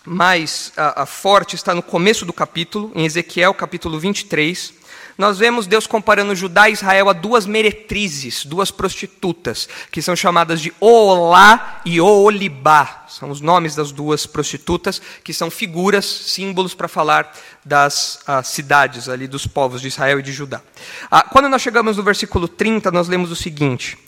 mais 0.05 0.73
ah, 0.77 1.07
forte 1.07 1.55
está 1.55 1.75
no 1.75 1.83
começo 1.83 2.27
do 2.27 2.33
capítulo, 2.33 2.93
em 2.95 3.05
Ezequiel 3.05 3.55
capítulo 3.55 3.99
23 3.99 4.78
nós 5.19 5.37
vemos 5.37 5.67
Deus 5.67 5.85
comparando 5.85 6.33
Judá 6.33 6.71
e 6.71 6.75
Israel 6.75 7.09
a 7.09 7.13
duas 7.13 7.45
meretrizes, 7.45 8.47
duas 8.47 8.71
prostitutas, 8.71 9.69
que 9.91 10.01
são 10.01 10.15
chamadas 10.15 10.61
de 10.61 10.73
Oolá 10.79 11.81
e 11.85 12.01
Oolibá. 12.01 13.05
São 13.09 13.29
os 13.29 13.41
nomes 13.41 13.75
das 13.75 13.91
duas 13.91 14.27
prostitutas, 14.27 15.03
que 15.25 15.35
são 15.35 15.51
figuras, 15.51 16.05
símbolos 16.07 16.73
para 16.73 16.87
falar 16.87 17.37
das 17.65 18.21
ah, 18.29 18.45
cidades 18.45 19.09
ali, 19.09 19.27
dos 19.27 19.45
povos 19.45 19.81
de 19.81 19.89
Israel 19.89 20.21
e 20.21 20.23
de 20.23 20.31
Judá. 20.31 20.63
Ah, 21.11 21.25
quando 21.25 21.49
nós 21.49 21.63
chegamos 21.63 21.97
no 21.97 22.05
versículo 22.05 22.47
30, 22.47 22.93
nós 22.93 23.09
lemos 23.09 23.33
o 23.33 23.37
seguinte. 23.37 23.99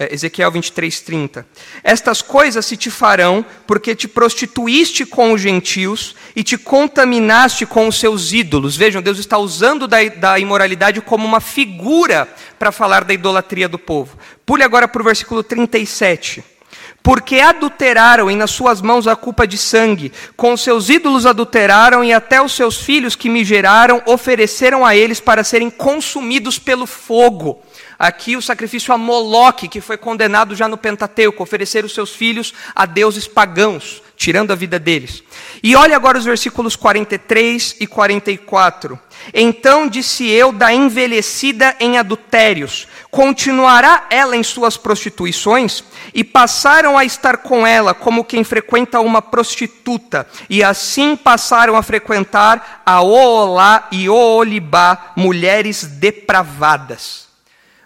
É, 0.00 0.14
Ezequiel 0.14 0.50
23, 0.50 0.98
30. 1.02 1.46
Estas 1.84 2.22
coisas 2.22 2.64
se 2.64 2.74
te 2.74 2.90
farão 2.90 3.44
porque 3.66 3.94
te 3.94 4.08
prostituíste 4.08 5.04
com 5.04 5.34
os 5.34 5.42
gentios 5.42 6.16
e 6.34 6.42
te 6.42 6.56
contaminaste 6.56 7.66
com 7.66 7.86
os 7.86 8.00
seus 8.00 8.32
ídolos. 8.32 8.74
Vejam, 8.74 9.02
Deus 9.02 9.18
está 9.18 9.36
usando 9.36 9.86
da, 9.86 10.02
da 10.16 10.38
imoralidade 10.38 11.02
como 11.02 11.26
uma 11.26 11.38
figura 11.38 12.26
para 12.58 12.72
falar 12.72 13.04
da 13.04 13.12
idolatria 13.12 13.68
do 13.68 13.78
povo. 13.78 14.16
Pule 14.46 14.62
agora 14.62 14.88
para 14.88 15.02
o 15.02 15.04
versículo 15.04 15.42
37. 15.42 16.42
Porque 17.02 17.38
adulteraram 17.40 18.30
e 18.30 18.36
nas 18.36 18.52
suas 18.52 18.80
mãos 18.80 19.06
a 19.06 19.14
culpa 19.14 19.46
de 19.46 19.58
sangue, 19.58 20.12
com 20.34 20.56
seus 20.56 20.88
ídolos 20.88 21.26
adulteraram 21.26 22.02
e 22.02 22.10
até 22.10 22.40
os 22.40 22.52
seus 22.52 22.78
filhos 22.78 23.14
que 23.14 23.28
me 23.28 23.44
geraram 23.44 24.02
ofereceram 24.06 24.84
a 24.84 24.96
eles 24.96 25.20
para 25.20 25.44
serem 25.44 25.68
consumidos 25.68 26.58
pelo 26.58 26.86
fogo. 26.86 27.60
Aqui 28.00 28.34
o 28.34 28.40
sacrifício 28.40 28.94
a 28.94 28.96
Moloque, 28.96 29.68
que 29.68 29.78
foi 29.78 29.98
condenado 29.98 30.56
já 30.56 30.66
no 30.66 30.78
Pentateuco, 30.78 31.42
oferecer 31.42 31.84
os 31.84 31.92
seus 31.92 32.14
filhos 32.14 32.54
a 32.74 32.86
deuses 32.86 33.28
pagãos, 33.28 34.02
tirando 34.16 34.52
a 34.52 34.56
vida 34.56 34.78
deles. 34.78 35.22
E 35.62 35.76
olha 35.76 35.96
agora 35.96 36.16
os 36.16 36.24
versículos 36.24 36.76
43 36.76 37.76
e 37.78 37.86
44. 37.86 38.98
Então 39.34 39.86
disse 39.86 40.26
eu 40.26 40.50
da 40.50 40.72
envelhecida 40.72 41.76
em 41.78 41.98
adultérios: 41.98 42.88
continuará 43.10 44.06
ela 44.08 44.34
em 44.34 44.42
suas 44.42 44.78
prostituições? 44.78 45.84
E 46.14 46.24
passaram 46.24 46.96
a 46.96 47.04
estar 47.04 47.36
com 47.36 47.66
ela 47.66 47.92
como 47.92 48.24
quem 48.24 48.42
frequenta 48.44 48.98
uma 48.98 49.20
prostituta, 49.20 50.26
e 50.48 50.64
assim 50.64 51.16
passaram 51.16 51.76
a 51.76 51.82
frequentar 51.82 52.82
a 52.86 53.02
Oolá 53.02 53.88
e 53.92 54.08
Oolibá, 54.08 55.12
mulheres 55.14 55.84
depravadas. 55.84 57.29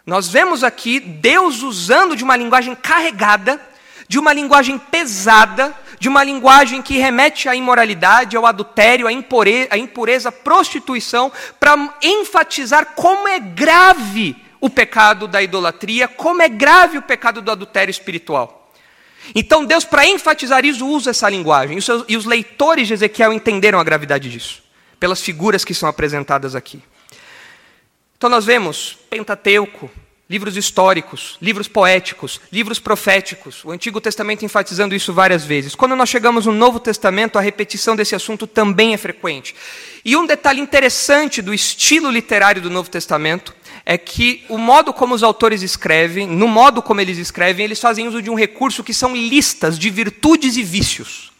Nós 0.06 0.28
vemos 0.28 0.62
aqui 0.62 1.00
Deus 1.00 1.62
usando 1.62 2.14
de 2.14 2.22
uma 2.22 2.36
linguagem 2.36 2.74
carregada, 2.74 3.60
de 4.06 4.18
uma 4.18 4.34
linguagem 4.34 4.78
pesada, 4.78 5.74
de 5.98 6.08
uma 6.08 6.22
linguagem 6.22 6.82
que 6.82 6.98
remete 6.98 7.48
à 7.48 7.56
imoralidade, 7.56 8.36
ao 8.36 8.44
adultério, 8.44 9.06
à 9.06 9.12
impureza, 9.12 9.68
à 9.70 9.78
impureza 9.78 10.30
prostituição, 10.30 11.32
para 11.58 11.96
enfatizar 12.02 12.92
como 12.94 13.26
é 13.26 13.38
grave 13.38 14.36
o 14.60 14.68
pecado 14.68 15.26
da 15.26 15.42
idolatria, 15.42 16.06
como 16.06 16.42
é 16.42 16.48
grave 16.48 16.98
o 16.98 17.02
pecado 17.02 17.40
do 17.40 17.50
adultério 17.50 17.90
espiritual. 17.90 18.70
Então 19.34 19.64
Deus, 19.64 19.86
para 19.86 20.06
enfatizar 20.06 20.66
isso, 20.66 20.86
usa 20.86 21.10
essa 21.10 21.30
linguagem. 21.30 21.78
E 22.08 22.16
os 22.16 22.26
leitores 22.26 22.88
de 22.88 22.92
Ezequiel 22.92 23.32
entenderam 23.32 23.80
a 23.80 23.84
gravidade 23.84 24.28
disso, 24.28 24.62
pelas 25.00 25.22
figuras 25.22 25.64
que 25.64 25.72
são 25.72 25.88
apresentadas 25.88 26.54
aqui. 26.54 26.82
Então 28.24 28.30
nós 28.30 28.46
vemos 28.46 28.96
Pentateuco, 29.10 29.90
livros 30.30 30.56
históricos, 30.56 31.36
livros 31.42 31.68
poéticos, 31.68 32.40
livros 32.50 32.78
proféticos, 32.78 33.62
o 33.66 33.70
Antigo 33.70 34.00
Testamento 34.00 34.46
enfatizando 34.46 34.94
isso 34.94 35.12
várias 35.12 35.44
vezes. 35.44 35.74
Quando 35.74 35.94
nós 35.94 36.08
chegamos 36.08 36.46
no 36.46 36.52
Novo 36.52 36.80
Testamento, 36.80 37.38
a 37.38 37.42
repetição 37.42 37.94
desse 37.94 38.14
assunto 38.14 38.46
também 38.46 38.94
é 38.94 38.96
frequente. 38.96 39.54
E 40.02 40.16
um 40.16 40.24
detalhe 40.24 40.58
interessante 40.58 41.42
do 41.42 41.52
estilo 41.52 42.10
literário 42.10 42.62
do 42.62 42.70
Novo 42.70 42.88
Testamento 42.88 43.54
é 43.84 43.98
que 43.98 44.42
o 44.48 44.56
modo 44.56 44.94
como 44.94 45.14
os 45.14 45.22
autores 45.22 45.60
escrevem, 45.60 46.26
no 46.26 46.48
modo 46.48 46.80
como 46.80 47.02
eles 47.02 47.18
escrevem, 47.18 47.66
eles 47.66 47.78
fazem 47.78 48.08
uso 48.08 48.22
de 48.22 48.30
um 48.30 48.34
recurso 48.34 48.82
que 48.82 48.94
são 48.94 49.14
listas 49.14 49.78
de 49.78 49.90
virtudes 49.90 50.56
e 50.56 50.62
vícios 50.62 51.33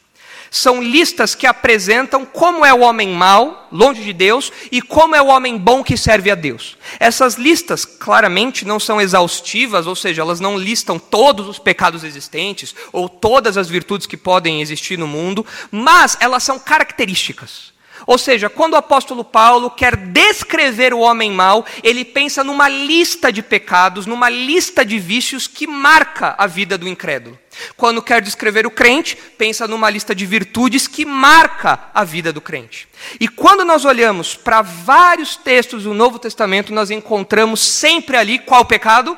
são 0.55 0.81
listas 0.81 1.35
que 1.35 1.45
apresentam 1.45 2.25
como 2.25 2.65
é 2.65 2.73
o 2.73 2.79
homem 2.79 3.09
mau, 3.09 3.67
longe 3.69 4.01
de 4.01 4.13
Deus, 4.13 4.53
e 4.71 4.81
como 4.81 5.13
é 5.13 5.21
o 5.21 5.27
homem 5.27 5.57
bom 5.57 5.83
que 5.83 5.97
serve 5.97 6.31
a 6.31 6.35
Deus. 6.35 6.77
Essas 6.97 7.35
listas, 7.35 7.83
claramente, 7.83 8.63
não 8.63 8.79
são 8.79 9.01
exaustivas, 9.01 9.85
ou 9.85 9.97
seja, 9.97 10.21
elas 10.21 10.39
não 10.39 10.57
listam 10.57 10.97
todos 10.97 11.49
os 11.49 11.59
pecados 11.59 12.05
existentes, 12.05 12.73
ou 12.93 13.09
todas 13.09 13.57
as 13.57 13.67
virtudes 13.67 14.07
que 14.07 14.15
podem 14.15 14.61
existir 14.61 14.97
no 14.97 15.07
mundo, 15.07 15.45
mas 15.69 16.17
elas 16.21 16.43
são 16.43 16.57
características. 16.57 17.73
Ou 18.07 18.17
seja, 18.17 18.49
quando 18.49 18.75
o 18.75 18.77
apóstolo 18.77 19.25
Paulo 19.25 19.69
quer 19.69 19.97
descrever 19.97 20.93
o 20.93 20.99
homem 20.99 21.31
mau, 21.31 21.65
ele 21.83 22.05
pensa 22.05 22.45
numa 22.45 22.69
lista 22.69 23.29
de 23.29 23.41
pecados, 23.41 24.05
numa 24.05 24.29
lista 24.29 24.85
de 24.85 24.99
vícios 24.99 25.47
que 25.47 25.67
marca 25.67 26.33
a 26.37 26.47
vida 26.47 26.77
do 26.77 26.87
incrédulo. 26.87 27.37
Quando 27.77 28.01
quer 28.01 28.21
descrever 28.21 28.65
o 28.65 28.71
crente, 28.71 29.15
pensa 29.15 29.67
numa 29.67 29.89
lista 29.89 30.13
de 30.13 30.25
virtudes 30.25 30.87
que 30.87 31.05
marca 31.05 31.89
a 31.93 32.03
vida 32.03 32.31
do 32.31 32.41
crente. 32.41 32.87
E 33.19 33.27
quando 33.27 33.65
nós 33.65 33.85
olhamos 33.85 34.35
para 34.35 34.61
vários 34.61 35.35
textos 35.35 35.83
do 35.83 35.93
Novo 35.93 36.19
Testamento, 36.19 36.73
nós 36.73 36.91
encontramos 36.91 37.59
sempre 37.61 38.17
ali 38.17 38.39
qual 38.39 38.65
pecado? 38.65 39.17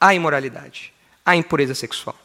A 0.00 0.14
imoralidade, 0.14 0.92
a 1.24 1.36
impureza 1.36 1.74
sexual. 1.74 2.16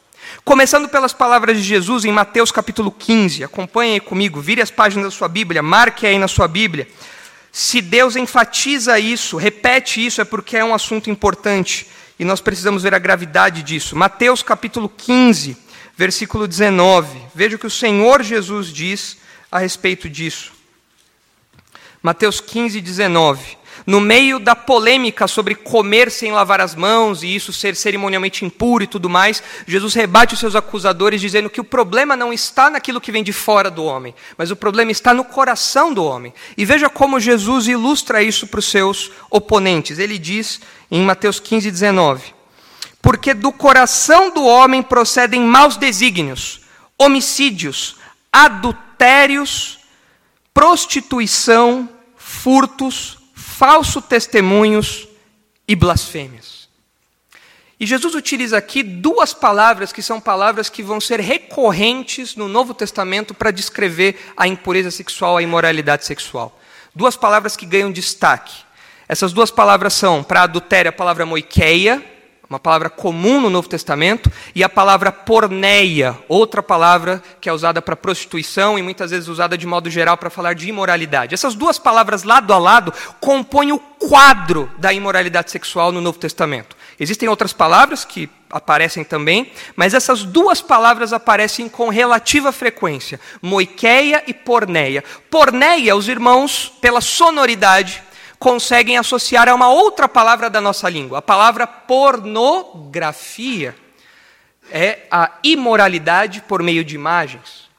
Começando 0.44 0.88
pelas 0.88 1.12
palavras 1.12 1.56
de 1.56 1.62
Jesus 1.62 2.04
em 2.04 2.12
Mateus 2.12 2.50
capítulo 2.50 2.90
15. 2.90 3.44
Acompanhe 3.44 3.94
aí 3.94 4.00
comigo, 4.00 4.40
vire 4.40 4.62
as 4.62 4.70
páginas 4.70 5.06
da 5.06 5.10
sua 5.10 5.28
Bíblia, 5.28 5.62
marque 5.62 6.06
aí 6.06 6.18
na 6.18 6.28
sua 6.28 6.48
Bíblia. 6.48 6.88
Se 7.52 7.80
Deus 7.80 8.16
enfatiza 8.16 8.98
isso, 8.98 9.36
repete 9.36 10.04
isso, 10.04 10.20
é 10.20 10.24
porque 10.24 10.56
é 10.56 10.64
um 10.64 10.74
assunto 10.74 11.08
importante 11.08 11.86
e 12.18 12.24
nós 12.24 12.40
precisamos 12.40 12.82
ver 12.82 12.94
a 12.94 12.98
gravidade 12.98 13.62
disso. 13.62 13.94
Mateus 13.94 14.42
capítulo 14.42 14.88
15, 14.88 15.56
versículo 15.96 16.48
19. 16.48 17.20
Veja 17.34 17.56
o 17.56 17.58
que 17.58 17.66
o 17.66 17.70
Senhor 17.70 18.22
Jesus 18.22 18.68
diz 18.68 19.18
a 19.50 19.58
respeito 19.58 20.08
disso. 20.08 20.52
Mateus 22.02 22.40
15, 22.40 22.80
19 22.80 23.65
no 23.84 24.00
meio 24.00 24.38
da 24.38 24.54
polêmica 24.54 25.26
sobre 25.26 25.54
comer 25.54 26.10
sem 26.10 26.32
lavar 26.32 26.60
as 26.60 26.74
mãos 26.74 27.22
e 27.22 27.34
isso 27.34 27.52
ser 27.52 27.74
cerimonialmente 27.74 28.44
impuro 28.44 28.84
e 28.84 28.86
tudo 28.86 29.10
mais, 29.10 29.42
Jesus 29.66 29.94
rebate 29.94 30.34
os 30.34 30.40
seus 30.40 30.54
acusadores 30.54 31.20
dizendo 31.20 31.50
que 31.50 31.60
o 31.60 31.64
problema 31.64 32.16
não 32.16 32.32
está 32.32 32.70
naquilo 32.70 33.00
que 33.00 33.12
vem 33.12 33.22
de 33.22 33.32
fora 33.32 33.70
do 33.70 33.84
homem, 33.84 34.14
mas 34.38 34.50
o 34.50 34.56
problema 34.56 34.92
está 34.92 35.12
no 35.12 35.24
coração 35.24 35.92
do 35.92 36.04
homem. 36.04 36.32
E 36.56 36.64
veja 36.64 36.88
como 36.88 37.20
Jesus 37.20 37.66
ilustra 37.66 38.22
isso 38.22 38.46
para 38.46 38.60
os 38.60 38.66
seus 38.66 39.10
oponentes. 39.30 39.98
Ele 39.98 40.18
diz 40.18 40.60
em 40.90 41.02
Mateus 41.02 41.40
15, 41.40 41.70
19: 41.70 42.34
Porque 43.02 43.34
do 43.34 43.52
coração 43.52 44.30
do 44.30 44.44
homem 44.44 44.82
procedem 44.82 45.40
maus 45.42 45.76
desígnios, 45.76 46.60
homicídios, 46.98 47.96
adultérios, 48.32 49.78
prostituição, 50.52 51.88
furtos, 52.16 53.18
falsos 53.56 54.04
testemunhos 54.04 55.08
e 55.66 55.74
blasfêmias. 55.74 56.68
E 57.80 57.86
Jesus 57.86 58.14
utiliza 58.14 58.58
aqui 58.58 58.82
duas 58.82 59.32
palavras 59.32 59.92
que 59.92 60.02
são 60.02 60.20
palavras 60.20 60.68
que 60.68 60.82
vão 60.82 61.00
ser 61.00 61.20
recorrentes 61.20 62.36
no 62.36 62.48
Novo 62.48 62.74
Testamento 62.74 63.32
para 63.32 63.50
descrever 63.50 64.18
a 64.36 64.46
impureza 64.46 64.90
sexual, 64.90 65.38
a 65.38 65.42
imoralidade 65.42 66.04
sexual. 66.04 66.58
Duas 66.94 67.16
palavras 67.16 67.56
que 67.56 67.64
ganham 67.64 67.90
destaque. 67.90 68.54
Essas 69.08 69.32
duas 69.32 69.50
palavras 69.50 69.94
são, 69.94 70.22
para 70.22 70.42
adultério, 70.42 70.90
a 70.90 70.92
palavra 70.92 71.24
moikeia, 71.24 72.04
uma 72.48 72.58
palavra 72.58 72.88
comum 72.88 73.40
no 73.40 73.50
Novo 73.50 73.68
Testamento, 73.68 74.30
e 74.54 74.62
a 74.62 74.68
palavra 74.68 75.10
porneia, 75.10 76.16
outra 76.28 76.62
palavra 76.62 77.22
que 77.40 77.48
é 77.48 77.52
usada 77.52 77.82
para 77.82 77.96
prostituição 77.96 78.78
e 78.78 78.82
muitas 78.82 79.10
vezes 79.10 79.28
usada 79.28 79.58
de 79.58 79.66
modo 79.66 79.90
geral 79.90 80.16
para 80.16 80.30
falar 80.30 80.54
de 80.54 80.68
imoralidade. 80.68 81.34
Essas 81.34 81.54
duas 81.54 81.78
palavras 81.78 82.22
lado 82.22 82.52
a 82.52 82.58
lado 82.58 82.92
compõem 83.20 83.72
o 83.72 83.78
quadro 83.78 84.70
da 84.78 84.92
imoralidade 84.92 85.50
sexual 85.50 85.90
no 85.90 86.00
Novo 86.00 86.18
Testamento. 86.18 86.76
Existem 86.98 87.28
outras 87.28 87.52
palavras 87.52 88.04
que 88.04 88.30
aparecem 88.48 89.04
também, 89.04 89.50
mas 89.74 89.92
essas 89.92 90.22
duas 90.22 90.62
palavras 90.62 91.12
aparecem 91.12 91.68
com 91.68 91.88
relativa 91.88 92.52
frequência: 92.52 93.20
moikeia 93.42 94.22
e 94.26 94.32
porneia. 94.32 95.02
Porneia, 95.30 95.96
os 95.96 96.08
irmãos, 96.08 96.72
pela 96.80 97.00
sonoridade, 97.00 98.02
conseguem 98.38 98.98
associar 98.98 99.48
a 99.48 99.54
uma 99.54 99.68
outra 99.68 100.08
palavra 100.08 100.50
da 100.50 100.60
nossa 100.60 100.88
língua, 100.88 101.18
a 101.18 101.22
palavra 101.22 101.66
pornografia. 101.66 103.74
É 104.70 105.06
a 105.10 105.30
imoralidade 105.44 106.42
por 106.42 106.60
meio 106.60 106.84
de 106.84 106.96
imagens. 106.96 107.70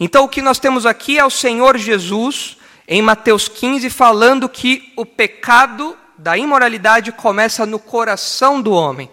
Então, 0.00 0.24
o 0.24 0.28
que 0.28 0.42
nós 0.42 0.58
temos 0.58 0.86
aqui 0.86 1.16
é 1.16 1.24
o 1.24 1.30
Senhor 1.30 1.78
Jesus, 1.78 2.56
em 2.88 3.00
Mateus 3.00 3.48
15, 3.48 3.88
falando 3.90 4.48
que 4.48 4.92
o 4.96 5.06
pecado 5.06 5.96
da 6.18 6.36
imoralidade 6.36 7.12
começa 7.12 7.64
no 7.64 7.78
coração 7.78 8.60
do 8.60 8.72
homem. 8.72 9.08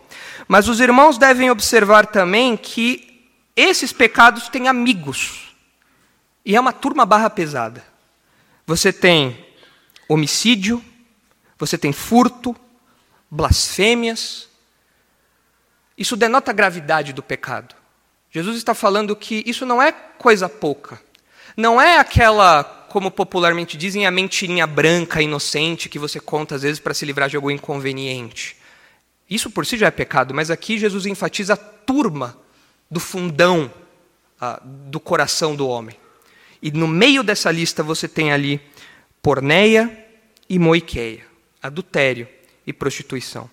Mas 0.47 0.67
os 0.67 0.79
irmãos 0.79 1.19
devem 1.19 1.51
observar 1.51 2.07
também 2.07 2.57
que 2.57 3.29
esses 3.55 3.93
pecados 3.93 4.49
têm 4.49 4.67
amigos. 4.67 5.53
E 6.43 6.55
é 6.55 6.59
uma 6.59 6.73
turma 6.73 7.05
barra 7.05 7.29
pesada. 7.29 7.83
Você 8.65 8.91
tem 8.91 9.45
homicídio, 10.07 10.83
você 11.59 11.77
tem 11.77 11.91
furto, 11.91 12.55
blasfêmias. 13.29 14.47
Isso 15.97 16.15
denota 16.15 16.51
a 16.51 16.53
gravidade 16.53 17.13
do 17.13 17.21
pecado. 17.21 17.75
Jesus 18.31 18.57
está 18.57 18.73
falando 18.73 19.15
que 19.15 19.43
isso 19.45 19.65
não 19.65 19.81
é 19.81 19.91
coisa 19.91 20.47
pouca. 20.47 21.01
Não 21.57 21.81
é 21.81 21.97
aquela, 21.97 22.63
como 22.63 23.11
popularmente 23.11 23.75
dizem, 23.75 24.05
a 24.05 24.11
mentirinha 24.11 24.65
branca, 24.65 25.21
inocente, 25.21 25.89
que 25.89 25.99
você 25.99 26.19
conta 26.19 26.55
às 26.55 26.61
vezes 26.61 26.79
para 26.79 26.93
se 26.93 27.05
livrar 27.05 27.27
de 27.27 27.35
algum 27.35 27.51
inconveniente. 27.51 28.55
Isso 29.29 29.51
por 29.51 29.65
si 29.65 29.77
já 29.77 29.87
é 29.87 29.91
pecado, 29.91 30.33
mas 30.33 30.49
aqui 30.49 30.77
Jesus 30.77 31.05
enfatiza 31.05 31.53
a 31.53 31.57
turma 31.57 32.37
do 32.89 32.99
fundão 32.99 33.71
ah, 34.39 34.61
do 34.63 34.99
coração 34.99 35.55
do 35.55 35.67
homem. 35.67 35.95
E 36.61 36.71
no 36.71 36.87
meio 36.87 37.23
dessa 37.23 37.51
lista 37.51 37.83
você 37.83 38.07
tem 38.07 38.31
ali 38.31 38.61
porneia 39.21 40.05
e 40.47 40.57
moiqueia, 40.57 41.25
adultério 41.61 42.27
e 42.65 42.73
prostituição. 42.73 43.49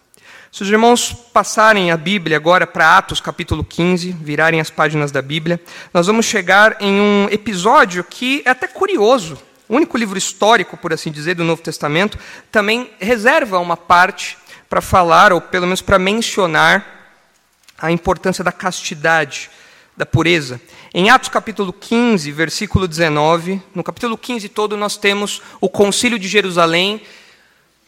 Se 0.51 0.63
os 0.63 0.71
irmãos 0.71 1.13
passarem 1.33 1.91
a 1.91 1.97
Bíblia 1.97 2.37
agora 2.37 2.67
para 2.67 2.97
Atos 2.97 3.21
capítulo 3.21 3.63
15, 3.63 4.13
virarem 4.13 4.61
as 4.61 4.71
páginas 4.71 5.13
da 5.13 5.21
Bíblia, 5.21 5.61
nós 5.93 6.07
vamos 6.07 6.25
chegar 6.27 6.77
em 6.81 7.01
um 7.01 7.29
episódio 7.31 8.03
que 8.05 8.43
é 8.45 8.51
até 8.51 8.67
curioso. 8.67 9.39
O 9.69 9.77
único 9.77 9.99
livro 9.99 10.17
histórico, 10.17 10.77
por 10.77 10.93
assim 10.93 11.11
dizer, 11.11 11.35
do 11.35 11.45
Novo 11.45 11.61
Testamento, 11.61 12.19
também 12.51 12.91
reserva 13.01 13.59
uma 13.59 13.77
parte 13.77 14.39
para 14.69 14.81
falar, 14.81 15.33
ou 15.33 15.41
pelo 15.41 15.67
menos 15.67 15.83
para 15.83 15.99
mencionar, 15.99 16.97
a 17.79 17.91
importância 17.91 18.43
da 18.43 18.53
castidade, 18.53 19.51
da 19.97 20.07
pureza. 20.07 20.61
Em 20.95 21.11
Atos 21.11 21.29
capítulo 21.29 21.73
15, 21.73 22.33
versículo 22.33 22.89
19, 22.89 23.61
no 23.75 23.85
capítulo 23.85 24.17
15 24.17 24.49
todo 24.49 24.77
nós 24.77 24.97
temos 24.97 25.43
o 25.61 25.69
concílio 25.69 26.19
de 26.19 26.29
Jerusalém, 26.29 27.03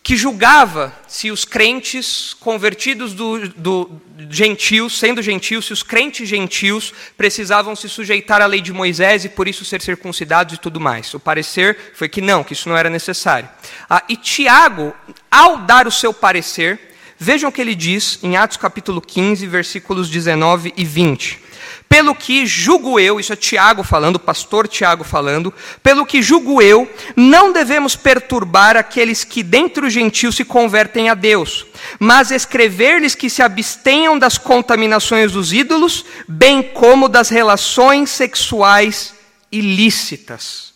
que 0.08 0.16
julgava 0.16 0.90
se 1.06 1.30
os 1.30 1.44
crentes 1.44 2.32
convertidos 2.40 3.12
do, 3.12 3.46
do 3.50 4.00
gentios, 4.30 4.98
sendo 4.98 5.20
gentios, 5.20 5.66
se 5.66 5.72
os 5.74 5.82
crentes 5.82 6.26
gentios 6.26 6.94
precisavam 7.14 7.76
se 7.76 7.90
sujeitar 7.90 8.40
à 8.40 8.46
lei 8.46 8.62
de 8.62 8.72
Moisés 8.72 9.26
e 9.26 9.28
por 9.28 9.46
isso 9.46 9.66
ser 9.66 9.82
circuncidados 9.82 10.54
e 10.54 10.56
tudo 10.56 10.80
mais. 10.80 11.12
O 11.12 11.20
parecer 11.20 11.92
foi 11.92 12.08
que 12.08 12.22
não, 12.22 12.42
que 12.42 12.54
isso 12.54 12.70
não 12.70 12.76
era 12.78 12.88
necessário. 12.88 13.50
Ah, 13.86 14.02
e 14.08 14.16
Tiago, 14.16 14.94
ao 15.30 15.58
dar 15.58 15.86
o 15.86 15.92
seu 15.92 16.14
parecer, 16.14 16.80
vejam 17.18 17.50
o 17.50 17.52
que 17.52 17.60
ele 17.60 17.74
diz 17.74 18.18
em 18.22 18.34
Atos 18.34 18.56
capítulo 18.56 19.02
15, 19.02 19.46
versículos 19.46 20.08
19 20.08 20.72
e 20.74 20.86
20. 20.86 21.47
Pelo 21.88 22.14
que 22.14 22.44
julgo 22.44 23.00
eu, 23.00 23.18
isso 23.18 23.32
é 23.32 23.36
Tiago 23.36 23.82
falando, 23.82 24.18
pastor 24.18 24.68
Tiago 24.68 25.02
falando, 25.02 25.52
pelo 25.82 26.04
que 26.04 26.20
julgo 26.20 26.60
eu, 26.60 26.88
não 27.16 27.50
devemos 27.50 27.96
perturbar 27.96 28.76
aqueles 28.76 29.24
que 29.24 29.42
dentre 29.42 29.86
os 29.86 29.92
gentios 29.92 30.36
se 30.36 30.44
convertem 30.44 31.08
a 31.08 31.14
Deus, 31.14 31.66
mas 31.98 32.30
escrever-lhes 32.30 33.14
que 33.14 33.30
se 33.30 33.42
abstenham 33.42 34.18
das 34.18 34.36
contaminações 34.36 35.32
dos 35.32 35.52
ídolos, 35.52 36.04
bem 36.28 36.62
como 36.62 37.08
das 37.08 37.30
relações 37.30 38.10
sexuais 38.10 39.14
ilícitas, 39.50 40.74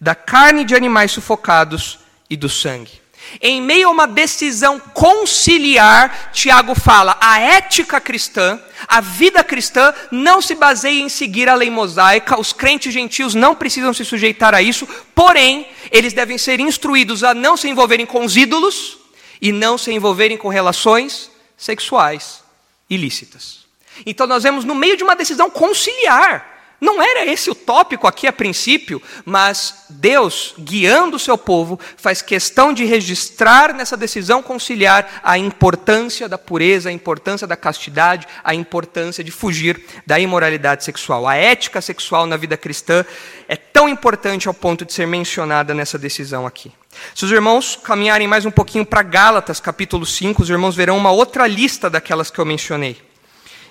da 0.00 0.14
carne 0.14 0.64
de 0.64 0.76
animais 0.76 1.10
sufocados 1.10 1.98
e 2.30 2.36
do 2.36 2.48
sangue. 2.48 3.01
Em 3.40 3.62
meio 3.62 3.88
a 3.88 3.90
uma 3.90 4.06
decisão 4.06 4.78
conciliar, 4.78 6.30
Tiago 6.32 6.74
fala: 6.74 7.16
a 7.20 7.40
ética 7.40 8.00
cristã, 8.00 8.60
a 8.86 9.00
vida 9.00 9.42
cristã 9.42 9.94
não 10.10 10.42
se 10.42 10.54
baseia 10.54 11.00
em 11.00 11.08
seguir 11.08 11.48
a 11.48 11.54
lei 11.54 11.70
mosaica, 11.70 12.38
os 12.38 12.52
crentes 12.52 12.92
gentios 12.92 13.34
não 13.34 13.54
precisam 13.54 13.94
se 13.94 14.04
sujeitar 14.04 14.54
a 14.54 14.60
isso, 14.60 14.86
porém, 15.14 15.66
eles 15.90 16.12
devem 16.12 16.36
ser 16.36 16.60
instruídos 16.60 17.24
a 17.24 17.34
não 17.34 17.56
se 17.56 17.68
envolverem 17.68 18.06
com 18.06 18.24
os 18.24 18.36
ídolos 18.36 18.98
e 19.40 19.50
não 19.50 19.78
se 19.78 19.92
envolverem 19.92 20.36
com 20.36 20.48
relações 20.48 21.30
sexuais 21.56 22.42
ilícitas. 22.88 23.62
Então, 24.06 24.26
nós 24.26 24.42
vemos 24.42 24.64
no 24.64 24.74
meio 24.74 24.96
de 24.96 25.04
uma 25.04 25.16
decisão 25.16 25.50
conciliar. 25.50 26.51
Não 26.82 27.00
era 27.00 27.24
esse 27.24 27.48
o 27.48 27.54
tópico 27.54 28.08
aqui 28.08 28.26
a 28.26 28.32
princípio, 28.32 29.00
mas 29.24 29.84
Deus, 29.88 30.52
guiando 30.58 31.14
o 31.14 31.20
seu 31.20 31.38
povo, 31.38 31.78
faz 31.96 32.20
questão 32.20 32.72
de 32.72 32.84
registrar 32.84 33.72
nessa 33.72 33.96
decisão 33.96 34.42
conciliar 34.42 35.20
a 35.22 35.38
importância 35.38 36.28
da 36.28 36.36
pureza, 36.36 36.88
a 36.88 36.92
importância 36.92 37.46
da 37.46 37.56
castidade, 37.56 38.26
a 38.42 38.52
importância 38.52 39.22
de 39.22 39.30
fugir 39.30 39.80
da 40.04 40.18
imoralidade 40.18 40.82
sexual. 40.82 41.28
A 41.28 41.36
ética 41.36 41.80
sexual 41.80 42.26
na 42.26 42.36
vida 42.36 42.56
cristã 42.56 43.04
é 43.46 43.54
tão 43.54 43.88
importante 43.88 44.48
ao 44.48 44.54
ponto 44.54 44.84
de 44.84 44.92
ser 44.92 45.06
mencionada 45.06 45.72
nessa 45.72 45.96
decisão 45.96 46.48
aqui. 46.48 46.72
Se 47.14 47.24
os 47.24 47.30
irmãos 47.30 47.76
caminharem 47.76 48.26
mais 48.26 48.44
um 48.44 48.50
pouquinho 48.50 48.84
para 48.84 49.04
Gálatas, 49.04 49.60
capítulo 49.60 50.04
5, 50.04 50.42
os 50.42 50.50
irmãos 50.50 50.74
verão 50.74 50.98
uma 50.98 51.12
outra 51.12 51.46
lista 51.46 51.88
daquelas 51.88 52.28
que 52.28 52.40
eu 52.40 52.44
mencionei. 52.44 53.00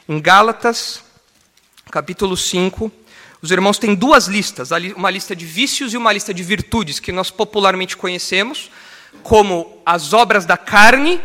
Em 0.08 0.17
Gálatas, 0.17 1.04
capítulo 1.91 2.38
5, 2.38 2.89
os 3.41 3.49
irmãos 3.51 3.80
têm 3.80 3.95
duas 3.95 4.27
listas, 4.27 4.69
uma 4.95 5.10
lista 5.10 5.36
de 5.36 5.45
vícios 5.45 5.93
e 5.93 5.97
uma 5.97 6.13
lista 6.13 6.34
de 6.34 6.43
virtudes, 6.43 6.99
que 6.99 7.12
nós 7.12 7.32
popularmente 7.32 7.97
conhecemos 7.97 8.69
como 9.23 9.82
as 9.86 10.13
obras 10.13 10.45
da 10.45 10.58
carne 10.58 11.19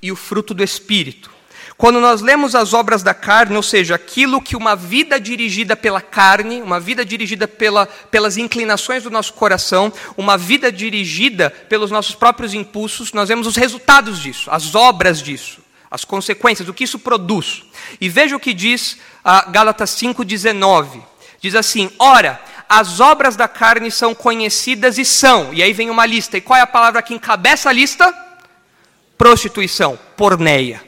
e 0.00 0.12
o 0.12 0.16
fruto 0.16 0.54
do 0.54 0.62
espírito. 0.62 1.30
Quando 1.76 2.00
nós 2.00 2.22
lemos 2.22 2.54
as 2.54 2.72
obras 2.72 3.02
da 3.02 3.12
carne, 3.12 3.54
ou 3.54 3.62
seja, 3.62 3.96
aquilo 3.96 4.40
que 4.40 4.56
uma 4.56 4.74
vida 4.74 5.20
dirigida 5.20 5.76
pela 5.76 6.00
carne, 6.00 6.62
uma 6.62 6.80
vida 6.80 7.04
dirigida 7.04 7.46
pela, 7.46 7.84
pelas 7.86 8.38
inclinações 8.38 9.02
do 9.02 9.10
nosso 9.10 9.34
coração, 9.34 9.92
uma 10.16 10.38
vida 10.38 10.72
dirigida 10.72 11.50
pelos 11.50 11.90
nossos 11.90 12.14
próprios 12.14 12.54
impulsos, 12.54 13.12
nós 13.12 13.28
vemos 13.28 13.46
os 13.46 13.56
resultados 13.56 14.20
disso, 14.20 14.50
as 14.50 14.74
obras 14.74 15.20
disso, 15.20 15.60
as 15.90 16.02
consequências, 16.02 16.66
o 16.66 16.72
que 16.72 16.84
isso 16.84 16.98
produz. 16.98 17.64
E 18.00 18.08
veja 18.08 18.36
o 18.36 18.40
que 18.40 18.54
diz 18.54 18.96
a 19.22 19.50
Gálatas 19.50 19.90
5,19. 19.90 21.15
Diz 21.40 21.54
assim: 21.54 21.90
Ora, 21.98 22.40
as 22.68 23.00
obras 23.00 23.36
da 23.36 23.46
carne 23.46 23.90
são 23.90 24.14
conhecidas 24.14 24.98
e 24.98 25.04
são. 25.04 25.52
E 25.52 25.62
aí 25.62 25.72
vem 25.72 25.90
uma 25.90 26.06
lista. 26.06 26.36
E 26.36 26.40
qual 26.40 26.58
é 26.58 26.62
a 26.62 26.66
palavra 26.66 27.02
que 27.02 27.14
encabeça 27.14 27.70
a 27.70 27.72
lista? 27.72 28.14
Prostituição, 29.16 29.98
porneia. 30.16 30.82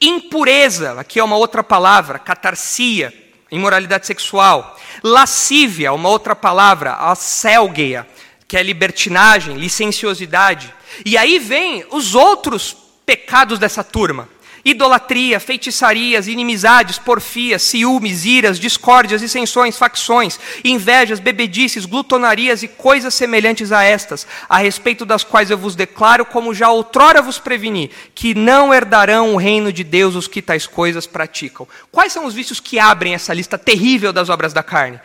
Impureza, 0.00 1.00
aqui 1.00 1.18
é 1.18 1.24
uma 1.24 1.36
outra 1.36 1.64
palavra, 1.64 2.18
catarsia, 2.18 3.12
imoralidade 3.50 4.06
sexual. 4.06 4.78
Lascívia, 5.02 5.92
uma 5.92 6.08
outra 6.08 6.36
palavra, 6.36 6.92
asselgeia, 6.94 8.06
que 8.46 8.56
é 8.56 8.62
libertinagem, 8.62 9.56
licenciosidade. 9.56 10.74
E 11.04 11.16
aí 11.16 11.38
vem 11.38 11.86
os 11.90 12.14
outros 12.14 12.76
pecados 13.06 13.58
dessa 13.58 13.82
turma 13.82 14.28
idolatria, 14.70 15.40
feitiçarias, 15.40 16.26
inimizades, 16.26 16.98
porfias, 16.98 17.62
ciúmes, 17.62 18.24
iras, 18.24 18.58
discórdias, 18.58 19.20
dissensões, 19.20 19.76
facções, 19.76 20.38
invejas, 20.64 21.20
bebedices, 21.20 21.86
glutonarias 21.86 22.62
e 22.62 22.68
coisas 22.68 23.14
semelhantes 23.14 23.72
a 23.72 23.82
estas, 23.82 24.26
a 24.48 24.58
respeito 24.58 25.04
das 25.04 25.24
quais 25.24 25.50
eu 25.50 25.58
vos 25.58 25.74
declaro, 25.74 26.24
como 26.24 26.54
já 26.54 26.70
outrora 26.70 27.22
vos 27.22 27.38
preveni, 27.38 27.90
que 28.14 28.34
não 28.34 28.72
herdarão 28.74 29.34
o 29.34 29.38
reino 29.38 29.72
de 29.72 29.84
Deus 29.84 30.14
os 30.14 30.28
que 30.28 30.42
tais 30.42 30.66
coisas 30.66 31.06
praticam. 31.06 31.66
Quais 31.90 32.12
são 32.12 32.24
os 32.26 32.34
vícios 32.34 32.60
que 32.60 32.78
abrem 32.78 33.14
essa 33.14 33.32
lista 33.32 33.56
terrível 33.56 34.12
das 34.12 34.28
obras 34.28 34.52
da 34.52 34.62
carne? 34.62 35.00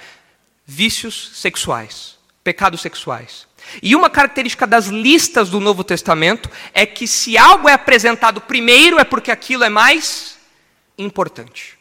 Vícios 0.65 1.31
sexuais, 1.35 2.15
pecados 2.43 2.81
sexuais 2.81 3.52
e 3.81 3.95
uma 3.95 4.09
característica 4.09 4.67
das 4.67 4.87
listas 4.87 5.49
do 5.49 5.59
Novo 5.59 5.83
Testamento 5.83 6.49
é 6.73 6.85
que 6.85 7.07
se 7.07 7.37
algo 7.37 7.67
é 7.67 7.73
apresentado 7.73 8.41
primeiro 8.41 8.99
é 8.99 9.03
porque 9.03 9.31
aquilo 9.31 9.63
é 9.63 9.69
mais 9.69 10.37
importante. 10.97 11.77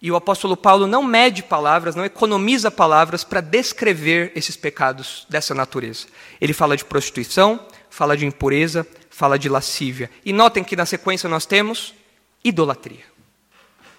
E 0.00 0.10
o 0.10 0.16
apóstolo 0.16 0.56
Paulo 0.56 0.86
não 0.86 1.02
mede 1.02 1.42
palavras, 1.42 1.96
não 1.96 2.04
economiza 2.04 2.70
palavras 2.70 3.24
para 3.24 3.40
descrever 3.40 4.30
esses 4.34 4.56
pecados 4.56 5.26
dessa 5.28 5.54
natureza. 5.54 6.06
Ele 6.40 6.52
fala 6.52 6.76
de 6.76 6.84
prostituição, 6.84 7.58
fala 7.88 8.16
de 8.16 8.26
impureza, 8.26 8.86
fala 9.08 9.38
de 9.38 9.48
lascívia. 9.48 10.10
E 10.24 10.32
notem 10.32 10.62
que 10.62 10.76
na 10.76 10.84
sequência 10.84 11.28
nós 11.28 11.46
temos 11.46 11.94
idolatria. 12.44 13.04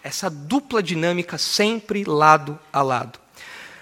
Essa 0.03 0.30
dupla 0.30 0.82
dinâmica 0.82 1.38
sempre 1.38 2.03
lado 2.06 2.58
a 2.71 2.82
lado. 2.82 3.19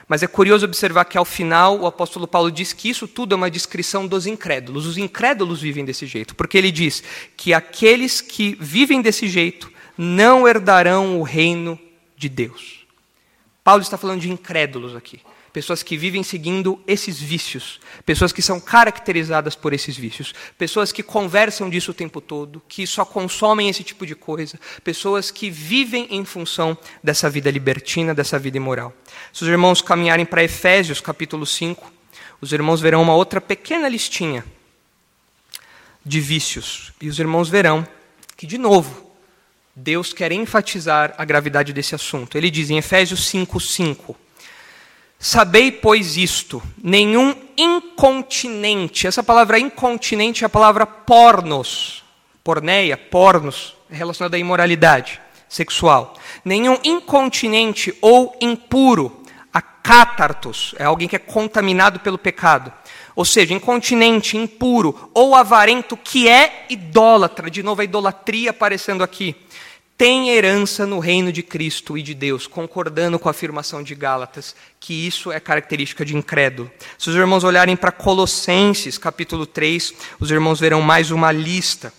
Mas 0.07 0.21
é 0.21 0.27
curioso 0.27 0.65
observar 0.65 1.05
que 1.05 1.17
ao 1.17 1.25
final 1.25 1.79
o 1.79 1.87
apóstolo 1.87 2.27
Paulo 2.27 2.51
diz 2.51 2.73
que 2.73 2.89
isso 2.89 3.07
tudo 3.07 3.33
é 3.33 3.35
uma 3.35 3.49
descrição 3.49 4.05
dos 4.05 4.27
incrédulos. 4.27 4.85
Os 4.85 4.97
incrédulos 4.97 5.61
vivem 5.61 5.83
desse 5.83 6.05
jeito, 6.05 6.35
porque 6.35 6.57
ele 6.57 6.71
diz 6.71 7.03
que 7.35 7.53
aqueles 7.53 8.21
que 8.21 8.55
vivem 8.59 9.01
desse 9.01 9.27
jeito 9.27 9.71
não 9.97 10.47
herdarão 10.47 11.19
o 11.19 11.23
reino 11.23 11.79
de 12.15 12.29
Deus. 12.29 12.85
Paulo 13.63 13.81
está 13.81 13.97
falando 13.97 14.21
de 14.21 14.31
incrédulos 14.31 14.95
aqui 14.95 15.21
pessoas 15.55 15.81
que 15.81 15.95
vivem 15.95 16.21
seguindo 16.21 16.77
esses 16.85 17.17
vícios, 17.17 17.79
pessoas 18.05 18.33
que 18.33 18.41
são 18.41 18.59
caracterizadas 18.59 19.55
por 19.55 19.71
esses 19.71 19.95
vícios, 19.95 20.35
pessoas 20.57 20.91
que 20.91 21.01
conversam 21.01 21.69
disso 21.69 21.91
o 21.91 21.93
tempo 21.93 22.19
todo, 22.19 22.61
que 22.67 22.85
só 22.85 23.05
consomem 23.05 23.69
esse 23.69 23.81
tipo 23.81 24.05
de 24.05 24.15
coisa, 24.15 24.59
pessoas 24.83 25.31
que 25.31 25.49
vivem 25.49 26.07
em 26.11 26.25
função 26.25 26.77
dessa 27.01 27.29
vida 27.29 27.49
libertina, 27.49 28.13
dessa 28.13 28.37
vida 28.37 28.57
imoral. 28.57 28.93
Se 29.35 29.43
os 29.43 29.49
irmãos 29.49 29.81
caminharem 29.81 30.25
para 30.25 30.45
Efésios 30.45 31.01
capítulo 31.01 31.45
5, 31.45 31.91
os 32.39 32.53
irmãos 32.53 32.79
verão 32.79 33.01
uma 33.01 33.13
outra 33.13 33.41
pequena 33.41 33.89
listinha 33.89 34.45
de 36.05 36.21
vícios, 36.21 36.93
e 37.01 37.09
os 37.09 37.19
irmãos 37.19 37.49
verão 37.49 37.85
que, 38.37 38.47
de 38.47 38.57
novo, 38.57 39.11
Deus 39.75 40.13
quer 40.13 40.31
enfatizar 40.31 41.13
a 41.17 41.25
gravidade 41.25 41.73
desse 41.73 41.93
assunto. 41.93 42.37
Ele 42.37 42.49
diz 42.49 42.69
em 42.69 42.77
Efésios 42.77 43.27
5, 43.27 43.59
5. 43.59 44.15
Sabei, 45.19 45.69
pois, 45.69 46.15
isto: 46.15 46.63
nenhum 46.81 47.35
incontinente, 47.57 49.05
essa 49.05 49.21
palavra 49.21 49.59
incontinente 49.59 50.45
é 50.45 50.47
a 50.47 50.49
palavra 50.49 50.85
pornos. 50.85 52.05
Porneia, 52.41 52.95
pornos, 52.95 53.75
é 53.91 53.95
relacionado 53.97 54.35
à 54.35 54.37
imoralidade 54.37 55.19
sexual. 55.49 56.17
Nenhum 56.45 56.79
incontinente 56.85 57.93
ou 58.01 58.33
impuro, 58.39 59.24
acátartos, 59.55 60.75
é 60.77 60.83
alguém 60.83 61.07
que 61.07 61.15
é 61.15 61.19
contaminado 61.19 62.01
pelo 62.01 62.17
pecado. 62.17 62.73
Ou 63.15 63.23
seja, 63.23 63.53
incontinente, 63.53 64.35
impuro 64.35 65.09
ou 65.13 65.33
avarento, 65.33 65.95
que 65.95 66.27
é 66.27 66.65
idólatra, 66.69 67.49
de 67.49 67.63
novo 67.63 67.79
a 67.79 67.85
idolatria 67.85 68.49
aparecendo 68.49 69.01
aqui, 69.01 69.33
tem 69.97 70.27
herança 70.27 70.85
no 70.85 70.99
reino 70.99 71.31
de 71.31 71.41
Cristo 71.41 71.97
e 71.97 72.01
de 72.01 72.13
Deus, 72.13 72.47
concordando 72.47 73.17
com 73.17 73.29
a 73.29 73.31
afirmação 73.31 73.81
de 73.81 73.95
Gálatas, 73.95 74.53
que 74.77 75.07
isso 75.07 75.31
é 75.31 75.39
característica 75.39 76.03
de 76.03 76.17
incrédulo. 76.17 76.69
Se 76.97 77.09
os 77.09 77.15
irmãos 77.15 77.45
olharem 77.45 77.77
para 77.77 77.93
Colossenses, 77.93 78.97
capítulo 78.97 79.45
3, 79.45 79.93
os 80.19 80.31
irmãos 80.31 80.59
verão 80.59 80.81
mais 80.81 81.11
uma 81.11 81.31
lista. 81.31 81.93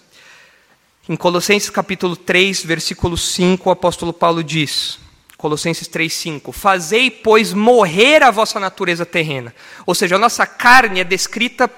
Em 1.09 1.17
Colossenses 1.17 1.71
capítulo 1.71 2.17
3, 2.17 2.63
versículo 2.65 3.17
5, 3.17 3.67
o 3.67 3.73
apóstolo 3.73 4.13
Paulo 4.13 4.45
diz: 4.45 4.99
Colossenses 5.37 5.89
3:5. 5.89 6.53
Fazei, 6.53 7.11
pois, 7.11 7.53
morrer 7.53 8.23
a 8.23 8.31
vossa 8.31 8.59
natureza 8.59 9.05
terrena. 9.05 9.55
Ou 9.85 9.95
seja, 9.95 10.17
a 10.17 10.19
nossa 10.19 10.47
carne 10.47 11.01
é 11.01 11.05
descrita 11.05 11.71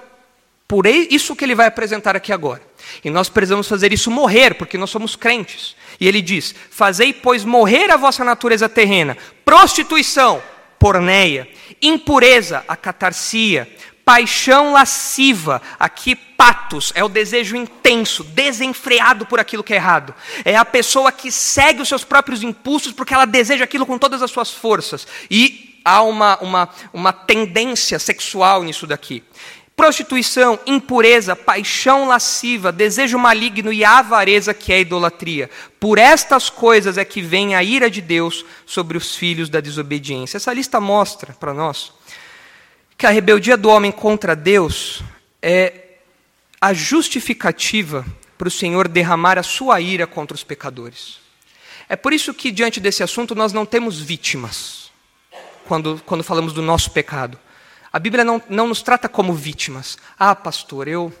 por 0.69 0.85
isso 0.85 1.35
que 1.35 1.43
ele 1.43 1.55
vai 1.55 1.65
apresentar 1.65 2.15
aqui 2.15 2.31
agora. 2.31 2.61
E 3.03 3.09
nós 3.09 3.27
precisamos 3.27 3.67
fazer 3.67 3.91
isso 3.91 4.11
morrer, 4.11 4.53
porque 4.53 4.77
nós 4.77 4.91
somos 4.91 5.15
crentes. 5.15 5.75
E 5.99 6.07
ele 6.07 6.21
diz: 6.21 6.53
Fazei, 6.69 7.11
pois, 7.11 7.43
morrer 7.43 7.89
a 7.89 7.97
vossa 7.97 8.23
natureza 8.23 8.69
terrena, 8.69 9.17
prostituição, 9.43 10.41
porneia, 10.77 11.49
impureza, 11.81 12.63
a 12.67 12.75
catarsia, 12.75 13.67
paixão 14.09 14.71
lasciva, 14.71 15.61
aqui 15.79 16.15
patos, 16.15 16.91
é 16.95 17.03
o 17.03 17.07
desejo 17.07 17.55
intenso, 17.55 18.23
desenfreado 18.23 19.23
por 19.23 19.39
aquilo 19.39 19.63
que 19.63 19.71
é 19.71 19.75
errado. 19.75 20.15
É 20.43 20.55
a 20.55 20.65
pessoa 20.65 21.11
que 21.11 21.31
segue 21.31 21.83
os 21.83 21.87
seus 21.87 22.03
próprios 22.03 22.41
impulsos 22.41 22.91
porque 22.91 23.13
ela 23.13 23.25
deseja 23.25 23.65
aquilo 23.65 23.85
com 23.85 23.99
todas 23.99 24.23
as 24.23 24.31
suas 24.31 24.49
forças. 24.49 25.05
E 25.29 25.79
há 25.85 26.01
uma, 26.01 26.39
uma, 26.39 26.69
uma 26.91 27.13
tendência 27.13 27.99
sexual 27.99 28.63
nisso 28.63 28.87
daqui. 28.87 29.21
Prostituição, 29.75 30.59
impureza, 30.65 31.35
paixão 31.35 32.07
lasciva, 32.07 32.71
desejo 32.71 33.19
maligno 33.19 33.71
e 33.71 33.85
avareza, 33.85 34.55
que 34.55 34.73
é 34.73 34.79
idolatria. 34.79 35.51
Por 35.79 35.99
estas 35.99 36.49
coisas 36.49 36.97
é 36.97 37.05
que 37.05 37.21
vem 37.21 37.53
a 37.53 37.61
ira 37.61 37.91
de 37.91 38.01
Deus 38.01 38.43
sobre 38.65 38.97
os 38.97 39.15
filhos 39.15 39.49
da 39.49 39.59
desobediência. 39.59 40.37
Essa 40.37 40.51
lista 40.51 40.81
mostra 40.81 41.35
para 41.39 41.53
nós 41.53 41.98
que 42.99 43.07
a 43.07 43.11
rebeldia 43.11 43.55
do 43.55 43.69
homem 43.69 43.93
contra 43.93 44.35
Deus 44.35 45.01
é 45.41 45.99
a 46.59 46.73
justificativa 46.73 48.05
para 48.37 48.49
o 48.49 48.51
Senhor 48.51 48.89
derramar 48.89 49.39
a 49.39 49.43
sua 49.43 49.79
ira 49.79 50.05
contra 50.05 50.35
os 50.35 50.43
pecadores. 50.43 51.17
É 51.87 51.95
por 51.95 52.11
isso 52.11 52.33
que, 52.33 52.51
diante 52.51 52.81
desse 52.81 53.01
assunto, 53.01 53.33
nós 53.33 53.53
não 53.53 53.65
temos 53.65 54.01
vítimas 54.01 54.91
quando, 55.65 56.01
quando 56.05 56.25
falamos 56.25 56.51
do 56.51 56.61
nosso 56.61 56.91
pecado. 56.91 57.39
A 57.91 57.97
Bíblia 57.99 58.25
não, 58.25 58.43
não 58.49 58.67
nos 58.67 58.81
trata 58.81 59.07
como 59.07 59.33
vítimas. 59.33 59.97
Ah, 60.19 60.35
pastor, 60.35 60.89
eu, 60.89 61.13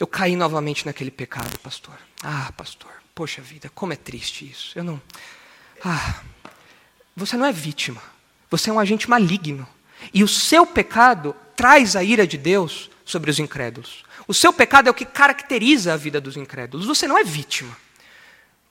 eu 0.00 0.06
caí 0.06 0.34
novamente 0.34 0.86
naquele 0.86 1.10
pecado, 1.10 1.58
pastor. 1.58 1.94
Ah, 2.22 2.50
pastor, 2.56 2.90
poxa 3.14 3.42
vida, 3.42 3.70
como 3.74 3.92
é 3.92 3.96
triste 3.96 4.48
isso. 4.50 4.72
Eu 4.74 4.82
não. 4.82 5.02
Ah, 5.84 6.22
você 7.14 7.36
não 7.36 7.44
é 7.44 7.52
vítima. 7.52 8.00
Você 8.50 8.70
é 8.70 8.72
um 8.72 8.80
agente 8.80 9.10
maligno. 9.10 9.68
E 10.12 10.22
o 10.22 10.28
seu 10.28 10.66
pecado 10.66 11.34
traz 11.56 11.96
a 11.96 12.02
ira 12.02 12.26
de 12.26 12.38
Deus 12.38 12.90
sobre 13.04 13.30
os 13.30 13.38
incrédulos. 13.38 14.04
O 14.26 14.34
seu 14.34 14.52
pecado 14.52 14.88
é 14.88 14.90
o 14.90 14.94
que 14.94 15.04
caracteriza 15.04 15.94
a 15.94 15.96
vida 15.96 16.20
dos 16.20 16.36
incrédulos. 16.36 16.86
Você 16.86 17.06
não 17.08 17.18
é 17.18 17.24
vítima. 17.24 17.76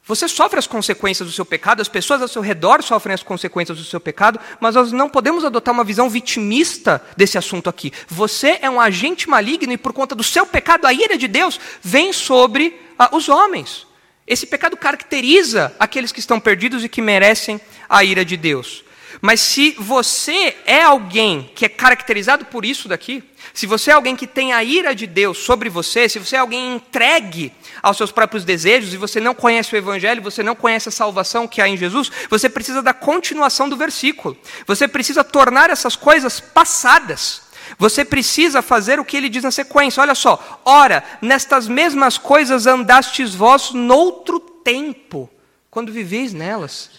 Você 0.08 0.26
sofre 0.30 0.58
as 0.58 0.68
consequências 0.68 1.28
do 1.28 1.36
seu 1.36 1.44
pecado, 1.44 1.82
as 1.82 1.90
pessoas 1.90 2.22
ao 2.22 2.30
seu 2.30 2.42
redor 2.42 2.82
sofrem 2.82 3.14
as 3.14 3.24
consequências 3.24 3.78
do 3.78 3.84
seu 3.84 4.00
pecado, 4.00 4.40
mas 4.58 4.74
nós 4.74 4.94
não 4.94 5.10
podemos 5.10 5.44
adotar 5.44 5.74
uma 5.74 5.84
visão 5.84 6.10
vitimista 6.10 7.04
desse 7.18 7.38
assunto 7.38 7.70
aqui. 7.70 7.92
Você 8.08 8.58
é 8.62 8.70
um 8.70 8.80
agente 8.80 9.30
maligno 9.30 9.74
e 9.74 9.78
por 9.78 9.92
conta 9.92 10.16
do 10.16 10.24
seu 10.24 10.46
pecado, 10.46 10.86
a 10.86 10.94
ira 10.94 11.18
de 11.18 11.28
Deus 11.28 11.60
vem 11.82 12.14
sobre 12.14 12.80
ah, 12.98 13.10
os 13.12 13.28
homens. 13.28 13.86
Esse 14.26 14.48
pecado 14.48 14.78
caracteriza 14.78 15.76
aqueles 15.78 16.14
que 16.14 16.22
estão 16.22 16.40
perdidos 16.40 16.86
e 16.86 16.90
que 16.90 17.02
merecem 17.02 17.60
a 17.90 18.02
ira 18.02 18.24
de 18.24 18.38
Deus. 18.38 18.86
Mas 19.22 19.40
se 19.42 19.76
você 19.80 20.56
é 20.66 20.84
alguém 20.84 21.50
que 21.56 21.66
é 21.66 21.70
caracterizado 21.70 22.46
por 22.46 22.66
isso 22.66 22.88
daqui, 22.88 23.24
se 23.54 23.66
você 23.66 23.92
é 23.92 23.94
alguém 23.94 24.16
que 24.16 24.28
tem 24.28 24.54
a 24.54 24.64
ira 24.64 24.94
de 24.94 25.08
Deus 25.08 25.40
sobre 25.40 25.70
você, 25.70 26.08
se 26.08 26.20
você 26.20 26.36
é 26.36 26.40
alguém 26.40 26.76
entregue 26.76 27.52
aos 27.82 27.98
seus 27.98 28.12
próprios 28.12 28.44
desejos 28.44 28.94
e 28.94 28.98
você 28.98 29.20
não 29.20 29.34
conhece 29.34 29.74
o 29.74 29.78
Evangelho, 29.78 30.22
você 30.22 30.44
não 30.44 30.56
conhece 30.56 30.90
a 30.90 30.92
salvação 30.92 31.48
que 31.48 31.62
há 31.62 31.68
em 31.68 31.78
Jesus, 31.78 32.12
você 32.30 32.50
precisa 32.50 32.82
da 32.82 32.94
continuação 32.94 33.68
do 33.68 33.78
versículo. 33.78 34.38
Você 34.66 34.88
precisa 34.88 35.24
tornar 35.24 35.70
essas 35.70 35.96
coisas 35.96 36.40
passadas. 36.40 37.42
Você 37.78 38.06
precisa 38.06 38.62
fazer 38.62 39.00
o 39.00 39.06
que 39.06 39.18
ele 39.18 39.30
diz 39.30 39.44
na 39.44 39.52
sequência. 39.52 40.02
Olha 40.02 40.16
só. 40.16 40.62
Ora, 40.64 41.04
nestas 41.22 41.68
mesmas 41.68 42.18
coisas 42.18 42.66
andastes 42.66 43.36
vós 43.36 43.72
noutro 43.72 44.40
tempo, 44.40 45.30
quando 45.70 45.92
viveis 45.92 46.34
nelas. 46.34 46.92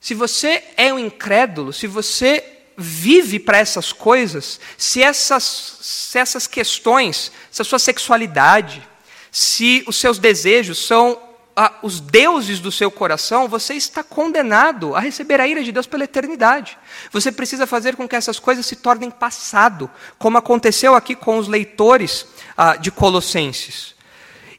Se 0.00 0.14
você 0.14 0.64
é 0.76 0.92
um 0.92 0.98
incrédulo, 0.98 1.72
se 1.72 1.86
você 1.86 2.42
vive 2.76 3.38
para 3.38 3.58
essas 3.58 3.92
coisas, 3.92 4.58
se 4.78 5.02
essas, 5.02 5.78
se 5.82 6.18
essas 6.18 6.46
questões, 6.46 7.30
se 7.50 7.60
a 7.60 7.64
sua 7.64 7.78
sexualidade, 7.78 8.82
se 9.30 9.84
os 9.86 9.96
seus 9.96 10.18
desejos 10.18 10.86
são 10.86 11.20
ah, 11.54 11.74
os 11.82 12.00
deuses 12.00 12.58
do 12.58 12.72
seu 12.72 12.90
coração, 12.90 13.46
você 13.46 13.74
está 13.74 14.02
condenado 14.02 14.94
a 14.96 15.00
receber 15.00 15.40
a 15.40 15.46
ira 15.46 15.62
de 15.62 15.70
Deus 15.70 15.86
pela 15.86 16.04
eternidade. 16.04 16.78
Você 17.12 17.30
precisa 17.30 17.66
fazer 17.66 17.96
com 17.96 18.08
que 18.08 18.16
essas 18.16 18.38
coisas 18.38 18.64
se 18.64 18.76
tornem 18.76 19.10
passado, 19.10 19.90
como 20.18 20.38
aconteceu 20.38 20.94
aqui 20.94 21.14
com 21.14 21.36
os 21.36 21.46
leitores 21.46 22.26
ah, 22.56 22.76
de 22.76 22.90
Colossenses. 22.90 23.94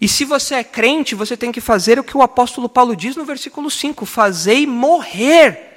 E 0.01 0.07
se 0.07 0.25
você 0.25 0.55
é 0.55 0.63
crente, 0.63 1.13
você 1.13 1.37
tem 1.37 1.51
que 1.51 1.61
fazer 1.61 1.99
o 1.99 2.03
que 2.03 2.17
o 2.17 2.23
apóstolo 2.23 2.67
Paulo 2.67 2.95
diz 2.95 3.15
no 3.15 3.23
versículo 3.23 3.69
5: 3.69 4.03
fazei 4.07 4.65
morrer. 4.65 5.67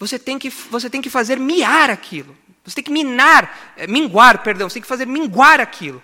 Você 0.00 0.18
tem 0.18 0.36
que, 0.36 0.50
você 0.50 0.90
tem 0.90 1.00
que 1.00 1.08
fazer 1.08 1.38
miar 1.38 1.88
aquilo. 1.88 2.36
Você 2.64 2.74
tem 2.74 2.84
que 2.84 2.90
minar, 2.90 3.74
eh, 3.76 3.86
minguar, 3.86 4.42
perdão, 4.42 4.68
você 4.68 4.74
tem 4.74 4.82
que 4.82 4.88
fazer 4.88 5.06
minguar 5.06 5.60
aquilo. 5.60 6.02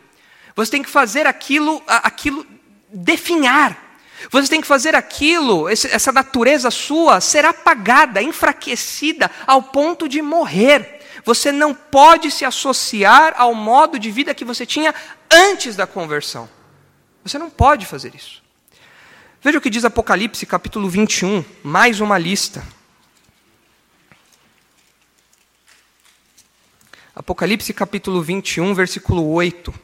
Você 0.54 0.70
tem 0.70 0.82
que 0.84 0.88
fazer 0.88 1.26
aquilo, 1.26 1.82
aquilo 1.86 2.46
definhar. 2.92 3.76
Você 4.30 4.48
tem 4.48 4.60
que 4.60 4.66
fazer 4.66 4.94
aquilo, 4.96 5.68
essa 5.68 6.10
natureza 6.10 6.70
sua 6.70 7.20
ser 7.20 7.44
apagada, 7.44 8.20
enfraquecida 8.20 9.30
ao 9.46 9.62
ponto 9.62 10.08
de 10.08 10.20
morrer. 10.20 11.00
Você 11.24 11.52
não 11.52 11.72
pode 11.72 12.30
se 12.30 12.44
associar 12.44 13.34
ao 13.36 13.54
modo 13.54 13.98
de 13.98 14.10
vida 14.10 14.34
que 14.34 14.44
você 14.44 14.66
tinha 14.66 14.92
antes 15.30 15.76
da 15.76 15.86
conversão. 15.86 16.48
Você 17.28 17.38
não 17.38 17.50
pode 17.50 17.84
fazer 17.84 18.14
isso. 18.14 18.42
Veja 19.42 19.58
o 19.58 19.60
que 19.60 19.68
diz 19.68 19.84
Apocalipse, 19.84 20.46
capítulo 20.46 20.88
21, 20.88 21.44
mais 21.62 22.00
uma 22.00 22.16
lista. 22.16 22.64
Apocalipse, 27.14 27.74
capítulo 27.74 28.22
21, 28.22 28.72
versículo 28.74 29.28
8. 29.30 29.74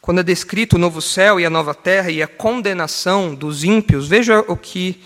Quando 0.00 0.20
é 0.20 0.24
descrito 0.24 0.74
o 0.74 0.78
novo 0.78 1.00
céu 1.00 1.38
e 1.38 1.46
a 1.46 1.50
nova 1.50 1.72
terra 1.72 2.10
e 2.10 2.20
a 2.20 2.26
condenação 2.26 3.32
dos 3.32 3.62
ímpios, 3.62 4.08
veja 4.08 4.40
o 4.40 4.56
que 4.56 5.04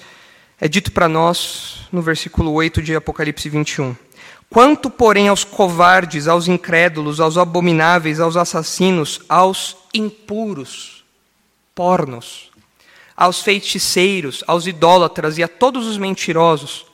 é 0.59 0.67
dito 0.67 0.93
para 0.93 1.09
nós 1.09 1.87
no 1.93 2.01
versículo 2.01 2.53
8 2.53 2.81
de 2.81 2.97
Apocalipse 2.97 3.49
21. 3.51 3.95
Quanto, 4.53 4.91
porém, 4.91 5.29
aos 5.29 5.45
covardes, 5.45 6.27
aos 6.27 6.49
incrédulos, 6.49 7.21
aos 7.21 7.39
abomináveis, 7.39 8.19
aos 8.19 8.37
assassinos, 8.37 9.21
aos 9.29 9.77
impuros, 9.95 11.05
pornos, 11.73 12.51
aos 13.17 13.41
feiticeiros, 13.43 14.43
aos 14.49 14.67
idólatras 14.67 15.39
e 15.39 15.43
a 15.45 15.49
todos 15.49 15.87
os 15.87 15.97
mentirosos, 15.97 16.85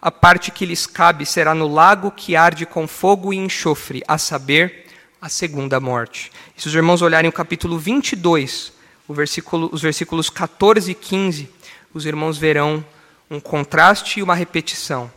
a 0.00 0.10
parte 0.10 0.50
que 0.50 0.66
lhes 0.66 0.86
cabe 0.86 1.24
será 1.24 1.54
no 1.54 1.66
lago 1.66 2.10
que 2.10 2.36
arde 2.36 2.66
com 2.66 2.86
fogo 2.86 3.32
e 3.32 3.36
enxofre, 3.38 4.02
a 4.06 4.18
saber, 4.18 4.84
a 5.18 5.30
segunda 5.30 5.80
morte. 5.80 6.30
E 6.54 6.60
se 6.60 6.68
os 6.68 6.74
irmãos 6.74 7.00
olharem 7.00 7.30
o 7.30 7.32
capítulo 7.32 7.78
22, 7.78 8.74
o 9.08 9.14
versículo, 9.14 9.70
os 9.72 9.80
versículos 9.80 10.28
14 10.28 10.90
e 10.90 10.94
15, 10.94 11.48
os 11.94 12.04
irmãos 12.04 12.36
verão 12.36 12.84
um 13.30 13.40
contraste 13.40 14.20
e 14.20 14.22
uma 14.22 14.34
repetição. 14.34 15.10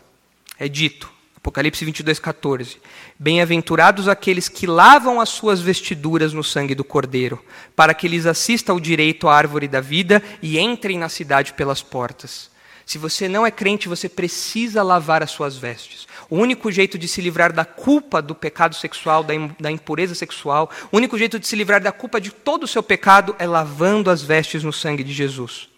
É 0.57 0.69
dito: 0.69 1.18
Apocalipse 1.41 1.85
22, 1.85 2.19
14. 2.19 2.81
Bem-aventurados 3.17 4.09
aqueles 4.09 4.49
que 4.49 4.67
lavam 4.67 5.21
as 5.21 5.29
suas 5.29 5.61
vestiduras 5.61 6.33
no 6.33 6.43
sangue 6.43 6.75
do 6.75 6.83
Cordeiro, 6.83 7.41
para 7.77 7.93
que 7.93 8.09
lhes 8.09 8.25
assista 8.25 8.73
o 8.73 8.79
direito 8.79 9.25
à 9.25 9.35
árvore 9.35 9.65
da 9.65 9.79
vida 9.79 10.21
e 10.41 10.59
entrem 10.59 10.99
na 10.99 11.07
cidade 11.07 11.53
pelas 11.53 11.81
portas. 11.81 12.51
Se 12.85 12.97
você 12.97 13.29
não 13.29 13.45
é 13.45 13.51
crente, 13.51 13.87
você 13.87 14.09
precisa 14.09 14.83
lavar 14.83 15.23
as 15.23 15.31
suas 15.31 15.55
vestes. 15.55 16.09
O 16.29 16.35
único 16.35 16.69
jeito 16.69 16.97
de 16.97 17.07
se 17.07 17.21
livrar 17.21 17.53
da 17.53 17.63
culpa 17.63 18.21
do 18.21 18.35
pecado 18.35 18.75
sexual, 18.75 19.23
da 19.23 19.71
impureza 19.71 20.15
sexual, 20.15 20.69
o 20.91 20.97
único 20.97 21.17
jeito 21.17 21.39
de 21.39 21.47
se 21.47 21.55
livrar 21.55 21.81
da 21.81 21.93
culpa 21.93 22.19
de 22.19 22.31
todo 22.31 22.63
o 22.63 22.67
seu 22.67 22.83
pecado 22.83 23.33
é 23.39 23.47
lavando 23.47 24.11
as 24.11 24.21
vestes 24.21 24.61
no 24.61 24.73
sangue 24.73 25.05
de 25.05 25.13
Jesus. 25.13 25.69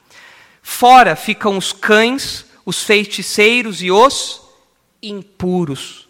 Fora 0.63 1.15
ficam 1.15 1.55
os 1.55 1.71
cães, 1.71 2.47
os 2.65 2.81
feiticeiros 2.81 3.83
e 3.83 3.91
os 3.91 4.40
impuros, 5.01 6.07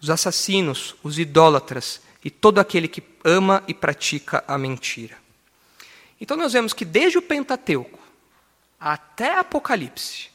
os 0.00 0.10
assassinos, 0.10 0.94
os 1.02 1.18
idólatras 1.18 2.00
e 2.24 2.30
todo 2.30 2.58
aquele 2.58 2.88
que 2.88 3.02
ama 3.24 3.62
e 3.66 3.74
pratica 3.74 4.44
a 4.46 4.56
mentira. 4.58 5.16
Então 6.20 6.36
nós 6.36 6.52
vemos 6.52 6.72
que 6.72 6.84
desde 6.84 7.18
o 7.18 7.22
Pentateuco 7.22 7.98
até 8.78 9.38
Apocalipse, 9.38 10.28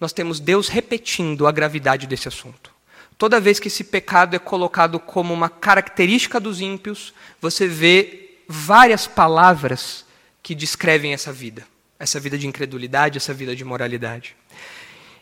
nós 0.00 0.12
temos 0.12 0.38
Deus 0.38 0.68
repetindo 0.68 1.46
a 1.46 1.52
gravidade 1.52 2.06
desse 2.06 2.28
assunto. 2.28 2.72
Toda 3.16 3.40
vez 3.40 3.58
que 3.58 3.66
esse 3.66 3.82
pecado 3.82 4.36
é 4.36 4.38
colocado 4.38 5.00
como 5.00 5.34
uma 5.34 5.48
característica 5.48 6.38
dos 6.38 6.60
ímpios, 6.60 7.12
você 7.40 7.66
vê 7.66 8.36
várias 8.46 9.08
palavras 9.08 10.04
que 10.40 10.54
descrevem 10.54 11.12
essa 11.12 11.32
vida, 11.32 11.66
essa 11.98 12.20
vida 12.20 12.38
de 12.38 12.46
incredulidade, 12.46 13.18
essa 13.18 13.34
vida 13.34 13.56
de 13.56 13.64
moralidade. 13.64 14.36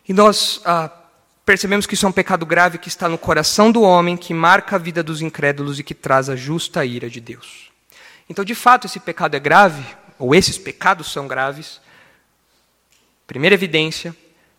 E 0.06 0.12
nós 0.12 0.60
ah, 0.66 0.90
percebemos 1.46 1.86
que 1.86 1.94
isso 1.94 2.04
é 2.04 2.08
um 2.08 2.12
pecado 2.12 2.44
grave 2.44 2.76
que 2.76 2.88
está 2.88 3.08
no 3.08 3.16
coração 3.16 3.70
do 3.70 3.82
homem, 3.82 4.16
que 4.16 4.34
marca 4.34 4.74
a 4.74 4.78
vida 4.78 5.00
dos 5.00 5.22
incrédulos 5.22 5.78
e 5.78 5.84
que 5.84 5.94
traz 5.94 6.28
a 6.28 6.34
justa 6.34 6.84
ira 6.84 7.08
de 7.08 7.20
Deus. 7.20 7.70
Então, 8.28 8.44
de 8.44 8.54
fato, 8.54 8.86
esse 8.86 8.98
pecado 8.98 9.36
é 9.36 9.38
grave, 9.38 9.84
ou 10.18 10.34
esses 10.34 10.58
pecados 10.58 11.12
são 11.12 11.28
graves. 11.28 11.80
Primeira 13.28 13.54
evidência, 13.54 14.14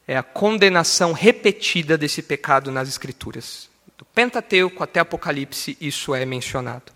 é 0.07 0.17
a 0.17 0.23
condenação 0.23 1.11
repetida 1.11 1.97
desse 1.97 2.21
pecado 2.21 2.71
nas 2.71 2.87
Escrituras. 2.87 3.69
Do 3.97 4.05
Pentateuco 4.05 4.81
até 4.81 5.01
Apocalipse, 5.01 5.77
isso 5.81 6.15
é 6.15 6.25
mencionado. 6.25 6.93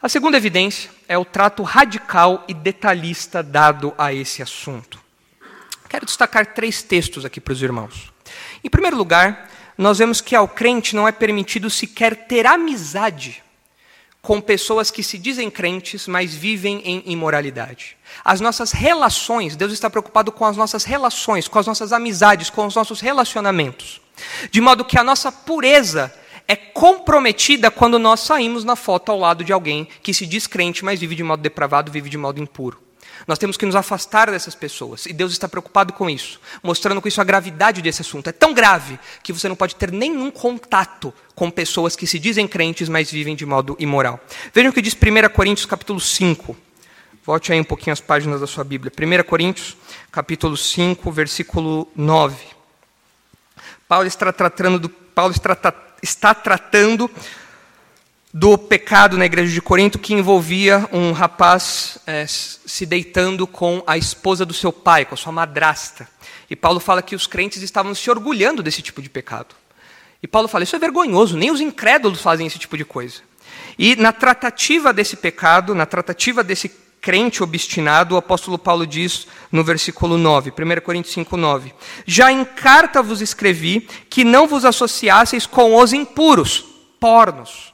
A 0.00 0.08
segunda 0.08 0.36
evidência 0.36 0.88
é 1.08 1.18
o 1.18 1.24
trato 1.24 1.64
radical 1.64 2.44
e 2.46 2.54
detalhista 2.54 3.42
dado 3.42 3.92
a 3.98 4.14
esse 4.14 4.40
assunto. 4.40 5.00
Quero 5.88 6.06
destacar 6.06 6.54
três 6.54 6.82
textos 6.82 7.24
aqui 7.24 7.40
para 7.40 7.52
os 7.52 7.60
irmãos. 7.60 8.12
Em 8.62 8.68
primeiro 8.68 8.96
lugar, 8.96 9.50
nós 9.76 9.98
vemos 9.98 10.20
que 10.20 10.36
ao 10.36 10.46
crente 10.46 10.94
não 10.94 11.08
é 11.08 11.12
permitido 11.12 11.70
sequer 11.70 12.26
ter 12.26 12.46
amizade 12.46 13.42
com 14.22 14.40
pessoas 14.40 14.90
que 14.90 15.02
se 15.02 15.16
dizem 15.16 15.50
crentes, 15.50 16.06
mas 16.06 16.34
vivem 16.34 16.82
em 16.84 17.02
imoralidade. 17.06 17.96
As 18.22 18.40
nossas 18.40 18.72
relações, 18.72 19.56
Deus 19.56 19.72
está 19.72 19.88
preocupado 19.88 20.30
com 20.30 20.44
as 20.44 20.56
nossas 20.56 20.84
relações, 20.84 21.48
com 21.48 21.58
as 21.58 21.66
nossas 21.66 21.92
amizades, 21.92 22.50
com 22.50 22.66
os 22.66 22.74
nossos 22.74 23.00
relacionamentos. 23.00 24.00
De 24.50 24.60
modo 24.60 24.84
que 24.84 24.98
a 24.98 25.04
nossa 25.04 25.32
pureza 25.32 26.14
é 26.46 26.54
comprometida 26.54 27.70
quando 27.70 27.98
nós 27.98 28.20
saímos 28.20 28.64
na 28.64 28.76
foto 28.76 29.10
ao 29.10 29.18
lado 29.18 29.42
de 29.42 29.52
alguém 29.52 29.88
que 30.02 30.12
se 30.12 30.26
diz 30.26 30.46
crente, 30.46 30.84
mas 30.84 31.00
vive 31.00 31.14
de 31.14 31.22
modo 31.22 31.40
depravado, 31.40 31.90
vive 31.90 32.10
de 32.10 32.18
modo 32.18 32.42
impuro. 32.42 32.78
Nós 33.30 33.38
temos 33.38 33.56
que 33.56 33.64
nos 33.64 33.76
afastar 33.76 34.28
dessas 34.28 34.56
pessoas. 34.56 35.06
E 35.06 35.12
Deus 35.12 35.30
está 35.30 35.48
preocupado 35.48 35.92
com 35.92 36.10
isso, 36.10 36.40
mostrando 36.64 37.00
com 37.00 37.06
isso 37.06 37.20
a 37.20 37.24
gravidade 37.24 37.80
desse 37.80 38.02
assunto. 38.02 38.28
É 38.28 38.32
tão 38.32 38.52
grave 38.52 38.98
que 39.22 39.32
você 39.32 39.48
não 39.48 39.54
pode 39.54 39.76
ter 39.76 39.92
nenhum 39.92 40.32
contato 40.32 41.14
com 41.32 41.48
pessoas 41.48 41.94
que 41.94 42.08
se 42.08 42.18
dizem 42.18 42.48
crentes, 42.48 42.88
mas 42.88 43.08
vivem 43.08 43.36
de 43.36 43.46
modo 43.46 43.76
imoral. 43.78 44.18
Vejam 44.52 44.72
o 44.72 44.74
que 44.74 44.82
diz 44.82 44.94
1 44.94 45.32
Coríntios 45.32 45.64
capítulo 45.64 46.00
5. 46.00 46.56
Volte 47.24 47.52
aí 47.52 47.60
um 47.60 47.64
pouquinho 47.64 47.92
as 47.92 48.00
páginas 48.00 48.40
da 48.40 48.48
sua 48.48 48.64
Bíblia. 48.64 48.90
1 48.92 49.22
Coríntios, 49.22 49.76
capítulo 50.10 50.56
5, 50.56 51.12
versículo 51.12 51.86
9. 51.94 52.36
Paulo 53.86 54.08
está 54.08 54.32
tratando 54.32 54.76
do, 54.80 54.88
Paulo 54.88 55.32
está, 55.32 55.56
está 56.02 56.34
tratando 56.34 57.08
do 58.32 58.56
pecado 58.56 59.18
na 59.18 59.26
igreja 59.26 59.52
de 59.52 59.60
Corinto 59.60 59.98
que 59.98 60.14
envolvia 60.14 60.88
um 60.92 61.10
rapaz 61.12 61.98
é, 62.06 62.24
se 62.26 62.86
deitando 62.86 63.46
com 63.46 63.82
a 63.86 63.98
esposa 63.98 64.46
do 64.46 64.54
seu 64.54 64.72
pai, 64.72 65.04
com 65.04 65.14
a 65.14 65.18
sua 65.18 65.32
madrasta. 65.32 66.08
E 66.48 66.54
Paulo 66.54 66.78
fala 66.78 67.02
que 67.02 67.16
os 67.16 67.26
crentes 67.26 67.62
estavam 67.62 67.94
se 67.94 68.08
orgulhando 68.08 68.62
desse 68.62 68.82
tipo 68.82 69.02
de 69.02 69.10
pecado. 69.10 69.54
E 70.22 70.28
Paulo 70.28 70.46
fala: 70.46 70.64
Isso 70.64 70.76
é 70.76 70.78
vergonhoso, 70.78 71.36
nem 71.36 71.50
os 71.50 71.60
incrédulos 71.60 72.20
fazem 72.20 72.46
esse 72.46 72.58
tipo 72.58 72.76
de 72.76 72.84
coisa. 72.84 73.20
E 73.76 73.96
na 73.96 74.12
tratativa 74.12 74.92
desse 74.92 75.16
pecado, 75.16 75.74
na 75.74 75.86
tratativa 75.86 76.44
desse 76.44 76.70
crente 77.00 77.42
obstinado, 77.42 78.14
o 78.14 78.18
apóstolo 78.18 78.58
Paulo 78.58 78.86
diz 78.86 79.26
no 79.50 79.64
versículo 79.64 80.18
9, 80.18 80.50
1 80.50 80.80
Coríntios 80.82 81.14
5, 81.14 81.36
9: 81.36 81.74
Já 82.06 82.30
em 82.30 82.44
carta 82.44 83.02
vos 83.02 83.20
escrevi 83.20 83.88
que 84.08 84.22
não 84.22 84.46
vos 84.46 84.64
associasseis 84.64 85.46
com 85.46 85.74
os 85.74 85.92
impuros, 85.92 86.64
pornos 87.00 87.69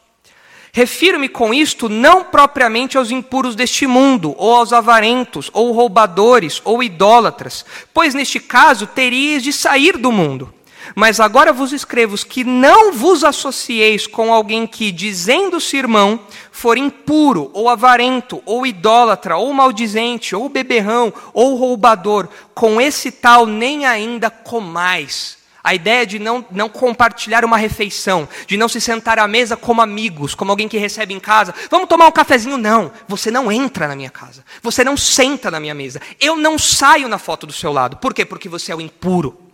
Refiro-me 0.76 1.26
com 1.26 1.54
isto 1.54 1.88
não 1.88 2.22
propriamente 2.22 2.98
aos 2.98 3.10
impuros 3.10 3.54
deste 3.54 3.86
mundo, 3.86 4.34
ou 4.36 4.54
aos 4.54 4.74
avarentos, 4.74 5.48
ou 5.54 5.72
roubadores, 5.72 6.60
ou 6.66 6.82
idólatras, 6.82 7.64
pois 7.94 8.12
neste 8.12 8.38
caso 8.38 8.86
teríeis 8.86 9.42
de 9.42 9.54
sair 9.54 9.96
do 9.96 10.12
mundo. 10.12 10.52
Mas 10.94 11.18
agora 11.18 11.50
vos 11.50 11.72
escrevo 11.72 12.14
que 12.26 12.44
não 12.44 12.92
vos 12.92 13.24
associeis 13.24 14.06
com 14.06 14.30
alguém 14.30 14.66
que, 14.66 14.92
dizendo-se 14.92 15.78
irmão, 15.78 16.20
for 16.52 16.76
impuro, 16.76 17.50
ou 17.54 17.70
avarento, 17.70 18.42
ou 18.44 18.66
idólatra, 18.66 19.38
ou 19.38 19.54
maldizente, 19.54 20.36
ou 20.36 20.46
beberrão, 20.46 21.10
ou 21.32 21.56
roubador, 21.56 22.28
com 22.54 22.78
esse 22.78 23.10
tal 23.10 23.46
nem 23.46 23.86
ainda 23.86 24.28
comais 24.28 25.35
a 25.66 25.74
ideia 25.74 26.06
de 26.06 26.20
não, 26.20 26.46
não 26.52 26.68
compartilhar 26.68 27.44
uma 27.44 27.56
refeição, 27.56 28.28
de 28.46 28.56
não 28.56 28.68
se 28.68 28.80
sentar 28.80 29.18
à 29.18 29.26
mesa 29.26 29.56
como 29.56 29.82
amigos, 29.82 30.32
como 30.32 30.52
alguém 30.52 30.68
que 30.68 30.78
recebe 30.78 31.12
em 31.12 31.18
casa. 31.18 31.52
Vamos 31.68 31.88
tomar 31.88 32.06
um 32.06 32.12
cafezinho? 32.12 32.56
Não. 32.56 32.92
Você 33.08 33.32
não 33.32 33.50
entra 33.50 33.88
na 33.88 33.96
minha 33.96 34.08
casa. 34.08 34.44
Você 34.62 34.84
não 34.84 34.96
senta 34.96 35.50
na 35.50 35.58
minha 35.58 35.74
mesa. 35.74 36.00
Eu 36.20 36.36
não 36.36 36.56
saio 36.56 37.08
na 37.08 37.18
foto 37.18 37.48
do 37.48 37.52
seu 37.52 37.72
lado. 37.72 37.96
Por 37.96 38.14
quê? 38.14 38.24
Porque 38.24 38.48
você 38.48 38.70
é 38.70 38.76
o 38.76 38.80
impuro. 38.80 39.45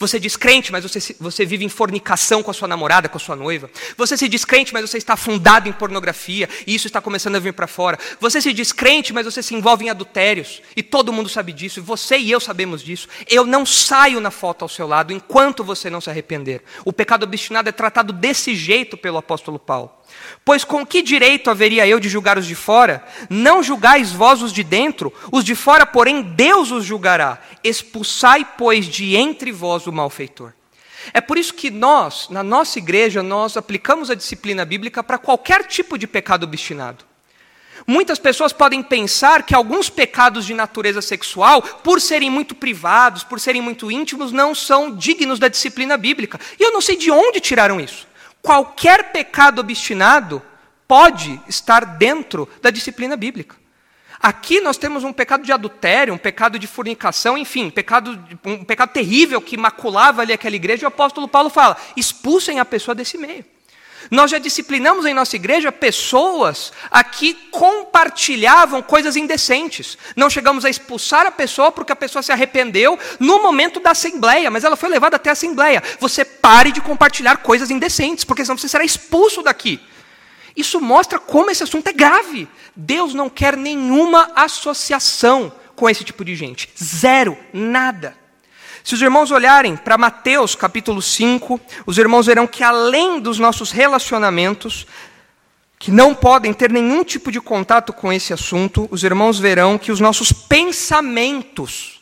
Você 0.00 0.18
diz 0.18 0.34
crente, 0.34 0.72
mas 0.72 0.82
você, 0.82 1.14
você 1.20 1.44
vive 1.44 1.62
em 1.62 1.68
fornicação 1.68 2.42
com 2.42 2.50
a 2.50 2.54
sua 2.54 2.66
namorada, 2.66 3.06
com 3.06 3.18
a 3.18 3.20
sua 3.20 3.36
noiva. 3.36 3.70
Você 3.98 4.16
se 4.16 4.30
diz 4.30 4.46
crente, 4.46 4.72
mas 4.72 4.88
você 4.88 4.96
está 4.96 5.12
afundado 5.12 5.68
em 5.68 5.72
pornografia 5.72 6.48
e 6.66 6.74
isso 6.74 6.86
está 6.86 7.02
começando 7.02 7.36
a 7.36 7.38
vir 7.38 7.52
para 7.52 7.66
fora. 7.66 7.98
Você 8.18 8.40
se 8.40 8.50
diz 8.54 8.72
crente, 8.72 9.12
mas 9.12 9.26
você 9.26 9.42
se 9.42 9.54
envolve 9.54 9.84
em 9.84 9.90
adultérios 9.90 10.62
e 10.74 10.82
todo 10.82 11.12
mundo 11.12 11.28
sabe 11.28 11.52
disso. 11.52 11.80
E 11.80 11.82
você 11.82 12.16
e 12.16 12.30
eu 12.30 12.40
sabemos 12.40 12.82
disso. 12.82 13.08
Eu 13.28 13.44
não 13.44 13.66
saio 13.66 14.22
na 14.22 14.30
foto 14.30 14.62
ao 14.62 14.70
seu 14.70 14.88
lado 14.88 15.12
enquanto 15.12 15.62
você 15.62 15.90
não 15.90 16.00
se 16.00 16.08
arrepender. 16.08 16.62
O 16.82 16.94
pecado 16.94 17.24
obstinado 17.24 17.68
é 17.68 17.72
tratado 17.72 18.10
desse 18.10 18.56
jeito 18.56 18.96
pelo 18.96 19.18
apóstolo 19.18 19.58
Paulo. 19.58 19.99
Pois 20.44 20.64
com 20.64 20.84
que 20.84 21.02
direito 21.02 21.50
haveria 21.50 21.86
eu 21.86 22.00
de 22.00 22.08
julgar 22.08 22.38
os 22.38 22.46
de 22.46 22.54
fora? 22.54 23.04
Não 23.28 23.62
julgais 23.62 24.12
vós 24.12 24.42
os 24.42 24.52
de 24.52 24.64
dentro, 24.64 25.12
os 25.30 25.44
de 25.44 25.54
fora, 25.54 25.84
porém, 25.84 26.22
Deus 26.22 26.70
os 26.70 26.84
julgará. 26.84 27.38
Expulsai, 27.62 28.46
pois, 28.56 28.86
de 28.86 29.16
entre 29.16 29.52
vós 29.52 29.86
o 29.86 29.92
malfeitor. 29.92 30.52
É 31.12 31.20
por 31.20 31.38
isso 31.38 31.54
que 31.54 31.70
nós, 31.70 32.28
na 32.30 32.42
nossa 32.42 32.78
igreja, 32.78 33.22
nós 33.22 33.56
aplicamos 33.56 34.10
a 34.10 34.14
disciplina 34.14 34.64
bíblica 34.64 35.02
para 35.02 35.18
qualquer 35.18 35.64
tipo 35.64 35.96
de 35.96 36.06
pecado 36.06 36.44
obstinado. 36.44 37.04
Muitas 37.86 38.18
pessoas 38.18 38.52
podem 38.52 38.82
pensar 38.82 39.42
que 39.42 39.54
alguns 39.54 39.88
pecados 39.88 40.44
de 40.44 40.54
natureza 40.54 41.00
sexual, 41.00 41.62
por 41.62 42.00
serem 42.00 42.30
muito 42.30 42.54
privados, 42.54 43.24
por 43.24 43.40
serem 43.40 43.62
muito 43.62 43.90
íntimos, 43.90 44.32
não 44.32 44.54
são 44.54 44.94
dignos 44.94 45.38
da 45.38 45.48
disciplina 45.48 45.96
bíblica. 45.96 46.38
E 46.58 46.62
eu 46.62 46.72
não 46.72 46.80
sei 46.80 46.96
de 46.96 47.10
onde 47.10 47.40
tiraram 47.40 47.80
isso. 47.80 48.06
Qualquer 48.42 49.12
pecado 49.12 49.60
obstinado 49.60 50.42
pode 50.88 51.40
estar 51.48 51.84
dentro 51.84 52.48
da 52.60 52.70
disciplina 52.70 53.16
bíblica. 53.16 53.56
Aqui 54.22 54.60
nós 54.60 54.76
temos 54.76 55.02
um 55.02 55.12
pecado 55.12 55.44
de 55.44 55.52
adultério, 55.52 56.12
um 56.12 56.18
pecado 56.18 56.58
de 56.58 56.66
fornicação, 56.66 57.38
enfim, 57.38 57.70
pecado, 57.70 58.22
um 58.44 58.64
pecado 58.64 58.90
terrível 58.90 59.40
que 59.40 59.56
maculava 59.56 60.20
ali 60.20 60.32
aquela 60.32 60.56
igreja, 60.56 60.82
e 60.82 60.84
o 60.84 60.88
apóstolo 60.88 61.26
Paulo 61.26 61.48
fala: 61.48 61.76
expulsem 61.96 62.60
a 62.60 62.64
pessoa 62.64 62.94
desse 62.94 63.16
meio. 63.16 63.44
Nós 64.10 64.30
já 64.30 64.38
disciplinamos 64.38 65.06
em 65.06 65.14
nossa 65.14 65.36
igreja 65.36 65.70
pessoas 65.70 66.72
a 66.90 67.04
que 67.04 67.32
compartilhavam 67.50 68.82
coisas 68.82 69.14
indecentes. 69.14 69.96
Não 70.16 70.28
chegamos 70.28 70.64
a 70.64 70.70
expulsar 70.70 71.26
a 71.26 71.30
pessoa 71.30 71.70
porque 71.70 71.92
a 71.92 71.96
pessoa 71.96 72.22
se 72.22 72.32
arrependeu 72.32 72.98
no 73.20 73.40
momento 73.40 73.78
da 73.78 73.92
assembleia, 73.92 74.50
mas 74.50 74.64
ela 74.64 74.76
foi 74.76 74.88
levada 74.88 75.14
até 75.14 75.30
a 75.30 75.34
assembleia. 75.34 75.80
Você 76.00 76.24
pare 76.24 76.72
de 76.72 76.80
compartilhar 76.80 77.36
coisas 77.36 77.70
indecentes, 77.70 78.24
porque 78.24 78.44
senão 78.44 78.58
você 78.58 78.68
será 78.68 78.84
expulso 78.84 79.42
daqui. 79.42 79.80
Isso 80.56 80.80
mostra 80.80 81.20
como 81.20 81.50
esse 81.50 81.62
assunto 81.62 81.86
é 81.86 81.92
grave. 81.92 82.48
Deus 82.74 83.14
não 83.14 83.30
quer 83.30 83.56
nenhuma 83.56 84.32
associação 84.34 85.52
com 85.76 85.88
esse 85.88 86.02
tipo 86.02 86.24
de 86.24 86.34
gente. 86.34 86.68
Zero, 86.76 87.38
nada. 87.52 88.19
Se 88.82 88.94
os 88.94 89.02
irmãos 89.02 89.30
olharem 89.30 89.76
para 89.76 89.98
Mateus 89.98 90.54
capítulo 90.54 91.02
5, 91.02 91.60
os 91.86 91.98
irmãos 91.98 92.26
verão 92.26 92.46
que 92.46 92.62
além 92.62 93.20
dos 93.20 93.38
nossos 93.38 93.70
relacionamentos, 93.70 94.86
que 95.78 95.90
não 95.90 96.14
podem 96.14 96.52
ter 96.52 96.70
nenhum 96.70 97.04
tipo 97.04 97.30
de 97.30 97.40
contato 97.40 97.92
com 97.92 98.12
esse 98.12 98.32
assunto, 98.32 98.88
os 98.90 99.02
irmãos 99.02 99.38
verão 99.38 99.78
que 99.78 99.92
os 99.92 100.00
nossos 100.00 100.32
pensamentos 100.32 102.00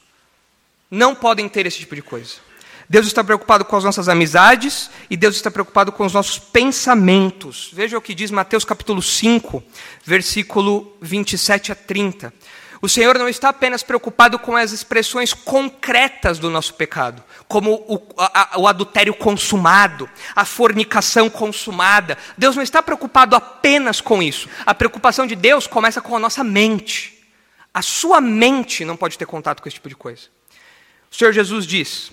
não 0.91 1.15
podem 1.15 1.49
ter 1.49 1.67
esse 1.67 1.79
tipo 1.79 1.95
de 1.95 2.03
coisa. 2.03 2.49
Deus 2.89 3.07
está 3.07 3.23
preocupado 3.23 3.67
com 3.67 3.77
as 3.77 3.85
nossas 3.85 4.09
amizades 4.09 4.91
e 5.11 5.17
Deus 5.17 5.37
está 5.37 5.51
preocupado 5.51 5.93
com 5.93 6.07
os 6.07 6.15
nossos 6.15 6.39
pensamentos. 6.39 7.71
Veja 7.73 7.99
o 7.99 8.01
que 8.01 8.15
diz 8.15 8.31
Mateus 8.31 8.65
capítulo 8.65 9.03
5, 9.03 9.63
versículo 10.05 10.97
27 11.03 11.71
a 11.71 11.75
30. 11.75 12.33
O 12.81 12.89
Senhor 12.89 13.19
não 13.19 13.29
está 13.29 13.49
apenas 13.49 13.83
preocupado 13.83 14.39
com 14.39 14.57
as 14.57 14.71
expressões 14.71 15.35
concretas 15.35 16.39
do 16.39 16.49
nosso 16.49 16.75
pecado, 16.75 17.23
como 17.49 17.75
o, 17.75 18.01
a, 18.17 18.59
o, 18.59 18.69
adultério 18.69 19.13
consumado, 19.15 20.09
a 20.35 20.45
fornicação 20.45 21.29
consumada. 21.29 22.17
Deus 22.37 22.55
não 22.55 22.63
está 22.63 22.81
preocupado 22.81 23.35
apenas 23.35 24.01
com 24.01 24.23
isso. 24.23 24.49
A 24.65 24.75
preocupação 24.75 25.27
de 25.27 25.35
Deus 25.35 25.67
começa 25.67 26.01
com 26.01 26.17
a 26.17 26.21
nossa 26.21 26.45
mente. 26.45 27.19
A 27.75 27.83
sua 27.83 28.21
mente 28.21 28.85
não 28.85 28.97
pode 28.97 29.19
ter 29.19 29.27
contato 29.27 29.61
com 29.61 29.69
esse 29.69 29.77
tipo 29.77 29.89
de 29.89 29.97
coisa. 29.97 30.23
O 31.11 31.15
Senhor 31.15 31.33
Jesus 31.33 31.67
diz: 31.67 32.13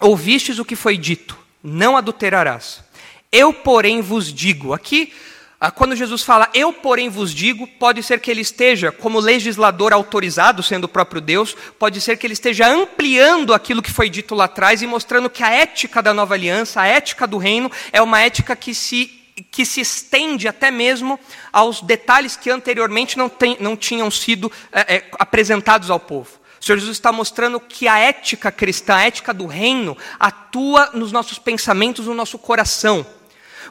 Ouvistes 0.00 0.58
o 0.58 0.64
que 0.64 0.74
foi 0.74 0.96
dito, 0.96 1.38
não 1.62 1.96
adulterarás. 1.96 2.82
Eu, 3.30 3.52
porém, 3.52 4.00
vos 4.00 4.32
digo. 4.32 4.72
Aqui, 4.72 5.12
quando 5.74 5.96
Jesus 5.96 6.22
fala, 6.22 6.48
eu, 6.54 6.72
porém, 6.72 7.08
vos 7.08 7.34
digo, 7.34 7.66
pode 7.66 8.00
ser 8.04 8.20
que 8.20 8.30
ele 8.30 8.42
esteja 8.42 8.92
como 8.92 9.18
legislador 9.18 9.92
autorizado, 9.92 10.62
sendo 10.62 10.84
o 10.84 10.88
próprio 10.88 11.20
Deus, 11.20 11.56
pode 11.76 12.00
ser 12.00 12.16
que 12.16 12.24
ele 12.24 12.34
esteja 12.34 12.68
ampliando 12.68 13.52
aquilo 13.52 13.82
que 13.82 13.90
foi 13.90 14.08
dito 14.08 14.36
lá 14.36 14.44
atrás 14.44 14.82
e 14.82 14.86
mostrando 14.86 15.28
que 15.28 15.42
a 15.42 15.50
ética 15.50 16.00
da 16.00 16.14
nova 16.14 16.34
aliança, 16.34 16.80
a 16.80 16.86
ética 16.86 17.26
do 17.26 17.38
reino, 17.38 17.70
é 17.92 18.00
uma 18.00 18.20
ética 18.20 18.54
que 18.54 18.72
se 18.72 19.18
que 19.52 19.64
se 19.64 19.80
estende 19.80 20.48
até 20.48 20.68
mesmo 20.68 21.18
aos 21.52 21.80
detalhes 21.80 22.36
que 22.36 22.50
anteriormente 22.50 23.16
não, 23.16 23.28
tem, 23.28 23.56
não 23.60 23.76
tinham 23.76 24.10
sido 24.10 24.50
é, 24.72 24.96
é, 24.96 25.04
apresentados 25.16 25.90
ao 25.90 26.00
povo. 26.00 26.30
O 26.60 26.64
Senhor 26.64 26.78
Jesus 26.78 26.96
está 26.96 27.12
mostrando 27.12 27.60
que 27.60 27.86
a 27.86 27.98
ética 27.98 28.50
cristã, 28.50 28.96
a 28.96 29.06
ética 29.06 29.32
do 29.32 29.46
reino, 29.46 29.96
atua 30.18 30.90
nos 30.92 31.12
nossos 31.12 31.38
pensamentos, 31.38 32.06
no 32.06 32.14
nosso 32.14 32.36
coração. 32.36 33.06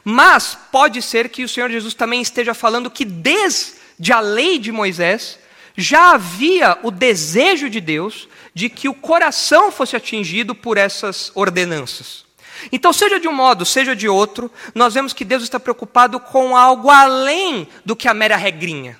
Mas 0.04 0.56
pode 0.70 1.02
ser 1.02 1.28
que 1.28 1.44
o 1.44 1.48
Senhor 1.48 1.70
Jesus 1.70 1.94
também 1.94 2.20
esteja 2.20 2.54
falando 2.54 2.90
que 2.90 3.04
desde 3.04 4.12
a 4.12 4.20
lei 4.20 4.58
de 4.58 4.72
Moisés 4.72 5.38
já 5.76 6.12
havia 6.12 6.78
o 6.82 6.90
desejo 6.90 7.70
de 7.70 7.80
Deus 7.80 8.28
de 8.52 8.68
que 8.68 8.88
o 8.88 8.94
coração 8.94 9.70
fosse 9.70 9.94
atingido 9.94 10.54
por 10.54 10.76
essas 10.76 11.30
ordenanças. 11.34 12.26
Então, 12.72 12.92
seja 12.92 13.20
de 13.20 13.28
um 13.28 13.32
modo, 13.32 13.64
seja 13.64 13.94
de 13.94 14.08
outro, 14.08 14.50
nós 14.74 14.94
vemos 14.94 15.12
que 15.12 15.24
Deus 15.24 15.44
está 15.44 15.60
preocupado 15.60 16.18
com 16.18 16.56
algo 16.56 16.90
além 16.90 17.68
do 17.84 17.94
que 17.94 18.08
a 18.08 18.14
mera 18.14 18.36
regrinha, 18.36 18.98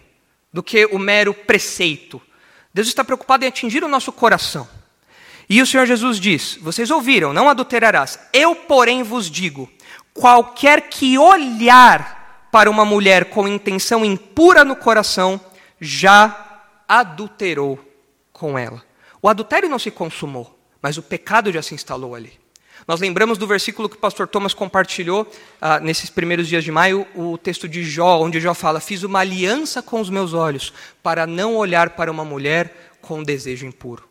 do 0.53 0.63
que 0.63 0.87
o 0.87 0.99
mero 0.99 1.35
preceito. 1.35 2.23
Deus 2.73 2.87
está 2.87 3.03
preocupado 3.03 3.45
em 3.45 3.49
atingir 3.49 3.83
o 3.83 3.89
nosso 3.89 4.13
coração. 4.13 4.69
E 5.49 5.63
o 5.63 5.67
Senhor 5.67 5.87
Jesus 5.87 6.21
diz: 6.21 6.59
Vocês 6.61 6.91
ouviram, 6.91 7.33
não 7.33 7.49
adulterarás. 7.49 8.19
Eu, 8.33 8.55
porém, 8.55 9.03
vos 9.03 9.31
digo: 9.31 9.69
qualquer 10.19 10.89
que 10.89 11.19
olhar 11.19 12.49
para 12.51 12.71
uma 12.71 12.85
mulher 12.85 13.27
com 13.27 13.47
intenção 13.47 14.05
impura 14.05 14.65
no 14.65 14.75
coração, 14.75 15.41
já 15.81 16.61
adulterou 16.87 17.79
com 18.33 18.59
ela. 18.59 18.83
O 19.21 19.29
adultério 19.29 19.69
não 19.69 19.79
se 19.79 19.91
consumou, 19.91 20.59
mas 20.81 20.97
o 20.97 21.03
pecado 21.03 21.53
já 21.53 21.63
se 21.63 21.75
instalou 21.75 22.15
ali. 22.15 22.33
Nós 22.87 23.01
lembramos 23.01 23.37
do 23.37 23.47
versículo 23.47 23.89
que 23.89 23.97
o 23.97 23.99
pastor 23.99 24.27
Thomas 24.27 24.55
compartilhou 24.55 25.31
ah, 25.61 25.79
nesses 25.79 26.09
primeiros 26.09 26.49
dias 26.49 26.65
de 26.65 26.73
maio, 26.73 27.07
o 27.15 27.37
texto 27.37 27.69
de 27.69 27.85
Jó, 27.85 28.21
onde 28.21 28.41
Jó 28.41 28.55
fala: 28.55 28.81
Fiz 28.81 29.03
uma 29.03 29.19
aliança 29.19 29.83
com 29.83 30.01
os 30.01 30.09
meus 30.09 30.33
olhos 30.33 30.73
para 31.03 31.27
não 31.27 31.57
olhar 31.57 31.91
para 31.91 32.11
uma 32.11 32.25
mulher 32.25 32.97
com 33.03 33.23
desejo 33.23 33.67
impuro, 33.67 34.09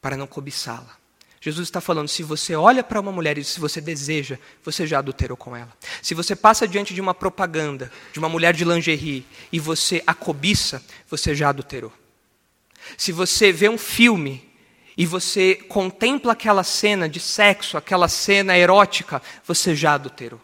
para 0.00 0.16
não 0.16 0.26
cobiçá-la. 0.26 1.05
Jesus 1.46 1.68
está 1.68 1.80
falando: 1.80 2.08
se 2.08 2.24
você 2.24 2.56
olha 2.56 2.82
para 2.82 2.98
uma 2.98 3.12
mulher 3.12 3.38
e 3.38 3.44
se 3.44 3.60
você 3.60 3.80
deseja, 3.80 4.36
você 4.64 4.84
já 4.84 4.98
adulterou 4.98 5.36
com 5.36 5.54
ela. 5.54 5.72
Se 6.02 6.12
você 6.12 6.34
passa 6.34 6.66
diante 6.66 6.92
de 6.92 7.00
uma 7.00 7.14
propaganda 7.14 7.88
de 8.12 8.18
uma 8.18 8.28
mulher 8.28 8.52
de 8.52 8.64
lingerie 8.64 9.24
e 9.52 9.60
você 9.60 10.02
a 10.04 10.12
cobiça, 10.12 10.82
você 11.08 11.36
já 11.36 11.50
adulterou. 11.50 11.92
Se 12.98 13.12
você 13.12 13.52
vê 13.52 13.68
um 13.68 13.78
filme 13.78 14.44
e 14.96 15.06
você 15.06 15.54
contempla 15.54 16.32
aquela 16.32 16.64
cena 16.64 17.08
de 17.08 17.20
sexo, 17.20 17.76
aquela 17.76 18.08
cena 18.08 18.58
erótica, 18.58 19.22
você 19.46 19.72
já 19.72 19.94
adulterou. 19.94 20.40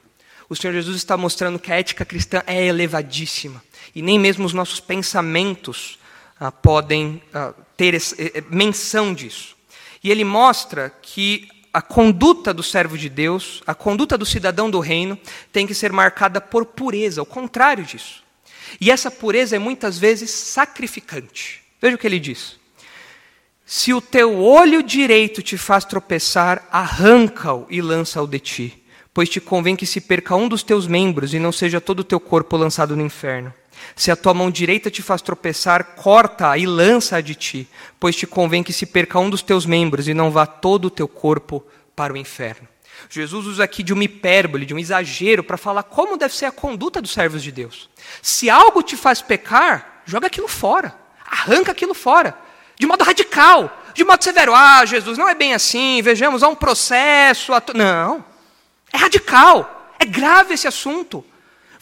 O 0.49 0.55
Senhor 0.55 0.73
Jesus 0.73 0.99
está 0.99 1.17
mostrando 1.17 1.59
que 1.59 1.73
a 1.73 1.81
ética 1.81 2.05
cristã 2.05 2.45
é 2.47 2.65
elevadíssima 2.65 3.61
e 3.93 4.01
nem 4.03 4.21
mesmo 4.21 4.47
os 4.47 4.53
nossos 4.53 4.79
pensamentos 4.79 5.99
ah, 6.39 6.53
podem 6.53 7.21
ah, 7.35 7.55
ter 7.77 7.93
esse, 7.93 8.23
eh, 8.23 8.33
eh, 8.35 8.45
menção 8.49 9.13
disso. 9.13 9.57
E 10.03 10.11
ele 10.11 10.25
mostra 10.25 10.91
que 10.91 11.49
a 11.73 11.81
conduta 11.81 12.53
do 12.53 12.63
servo 12.63 12.99
de 12.99 13.09
Deus, 13.09 13.63
a 13.67 13.75
conduta 13.75 14.19
do 14.19 14.27
cidadão 14.27 14.71
do 14.71 14.81
reino, 14.81 15.19
tem 15.51 15.67
que 15.67 15.75
ser 15.75 15.93
marcada 15.93 16.41
por 16.41 16.67
pureza, 16.67 17.23
o 17.23 17.27
contrário 17.27 17.85
disso. 17.85 18.23
E 18.81 18.91
essa 18.91 19.11
pureza 19.11 19.57
é 19.57 19.59
muitas 19.59 19.99
vezes 19.99 20.31
sacrificante. 20.31 21.63
Veja 21.81 21.97
o 21.97 21.99
que 21.99 22.07
ele 22.07 22.21
diz. 22.21 22.57
Se 23.65 23.95
o 23.95 24.01
teu 24.01 24.43
olho 24.43 24.83
direito 24.83 25.41
te 25.41 25.57
faz 25.57 25.85
tropeçar, 25.85 26.69
arranca-o 26.71 27.67
e 27.71 27.81
lança-o 27.81 28.27
de 28.27 28.39
ti, 28.39 28.85
pois 29.15 29.29
te 29.29 29.41
convém 29.41 29.77
que 29.77 29.87
se 29.87 30.01
perca 30.01 30.37
um 30.37 30.49
dos 30.49 30.63
teus 30.63 30.87
membros 30.87 31.33
e 31.33 31.39
não 31.39 31.53
seja 31.53 31.81
todo 31.81 32.01
o 32.01 32.05
teu 32.05 32.21
corpo 32.21 32.57
lançado 32.57 32.95
no 32.97 33.03
inferno. 33.03 33.53
Se 33.95 34.11
a 34.11 34.17
tua 34.17 34.35
mão 34.35 34.51
direita 34.51 34.91
te 34.91 35.03
faz 35.03 35.23
tropeçar, 35.23 35.95
corta-a 35.97 36.57
e 36.59 36.67
lança-a 36.67 37.21
de 37.21 37.35
ti, 37.35 37.69
pois 37.99 38.17
te 38.17 38.27
convém 38.27 38.63
que 38.63 38.73
se 38.73 38.87
perca 38.87 39.19
um 39.19 39.31
dos 39.31 39.43
teus 39.43 39.67
membros 39.67 40.09
e 40.09 40.15
não 40.15 40.31
vá 40.31 40.47
todo 40.47 40.87
o 40.87 40.91
teu 40.91 41.09
corpo 41.09 41.65
para 41.95 42.13
o 42.13 42.17
inferno. 42.17 42.69
Jesus 43.09 43.47
usa 43.47 43.65
aqui 43.65 43.83
de 43.83 43.93
uma 43.93 44.05
hipérbole, 44.05 44.67
de 44.67 44.75
um 44.75 44.79
exagero, 44.79 45.43
para 45.43 45.57
falar 45.57 45.83
como 45.83 46.17
deve 46.17 46.35
ser 46.35 46.47
a 46.47 46.53
conduta 46.53 47.01
dos 47.01 47.13
servos 47.13 47.43
de 47.43 47.51
Deus. 47.51 47.91
Se 48.21 48.49
algo 48.49 48.83
te 48.83 48.97
faz 48.97 49.21
pecar, 49.21 50.03
joga 50.05 50.27
aquilo 50.27 50.49
fora, 50.49 50.95
arranca 51.27 51.73
aquilo 51.73 51.95
fora 51.95 52.37
de 52.83 52.87
modo 52.87 53.05
radical, 53.05 53.81
de 53.95 54.05
modo 54.05 54.25
severo. 54.25 54.53
Ah, 54.53 54.85
Jesus, 54.85 55.17
não 55.17 55.29
é 55.29 55.37
bem 55.37 55.55
assim, 55.55 56.03
vejamos, 56.03 56.43
há 56.43 56.49
um 56.49 56.55
processo. 56.55 57.53
Não, 57.75 58.25
é 58.93 58.97
radical, 58.97 59.93
é 60.01 60.05
grave 60.05 60.55
esse 60.55 60.67
assunto. 60.67 61.25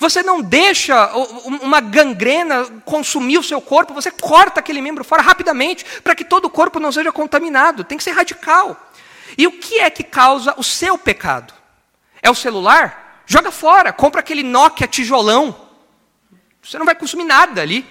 Você 0.01 0.23
não 0.23 0.41
deixa 0.41 1.13
uma 1.61 1.79
gangrena 1.79 2.65
consumir 2.87 3.37
o 3.37 3.43
seu 3.43 3.61
corpo, 3.61 3.93
você 3.93 4.11
corta 4.11 4.59
aquele 4.59 4.81
membro 4.81 5.05
fora 5.05 5.21
rapidamente, 5.21 5.85
para 6.03 6.15
que 6.15 6.25
todo 6.25 6.47
o 6.47 6.51
corpo 6.51 6.81
não 6.81 6.91
seja 6.91 7.13
contaminado. 7.13 7.85
Tem 7.85 7.99
que 7.99 8.05
ser 8.05 8.13
radical. 8.13 8.91
E 9.37 9.47
o 9.47 9.53
que 9.53 9.79
é 9.79 9.91
que 9.91 10.03
causa 10.03 10.55
o 10.57 10.65
seu 10.65 10.97
pecado? 10.97 11.53
É 12.23 12.31
o 12.31 12.35
celular? 12.35 13.23
Joga 13.27 13.51
fora, 13.51 13.93
compra 13.93 14.21
aquele 14.21 14.43
Nokia 14.43 14.89
tijolão. 14.89 15.69
Você 16.63 16.79
não 16.79 16.87
vai 16.87 16.95
consumir 16.95 17.25
nada 17.25 17.61
ali. 17.61 17.85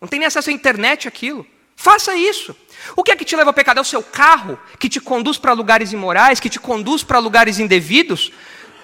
Não 0.00 0.08
tem 0.08 0.18
nem 0.18 0.26
acesso 0.26 0.48
à 0.48 0.52
internet 0.54 1.06
aquilo. 1.06 1.46
Faça 1.76 2.16
isso. 2.16 2.56
O 2.96 3.04
que 3.04 3.12
é 3.12 3.16
que 3.16 3.24
te 3.24 3.36
leva 3.36 3.50
ao 3.50 3.54
pecado? 3.54 3.76
É 3.76 3.82
o 3.82 3.84
seu 3.84 4.02
carro 4.02 4.58
que 4.78 4.88
te 4.88 4.98
conduz 4.98 5.36
para 5.36 5.52
lugares 5.52 5.92
imorais, 5.92 6.40
que 6.40 6.48
te 6.48 6.58
conduz 6.58 7.02
para 7.02 7.18
lugares 7.18 7.58
indevidos? 7.58 8.32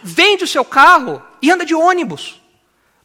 Vende 0.03 0.45
o 0.45 0.47
seu 0.47 0.64
carro 0.64 1.22
e 1.41 1.51
anda 1.51 1.64
de 1.64 1.74
ônibus. 1.74 2.45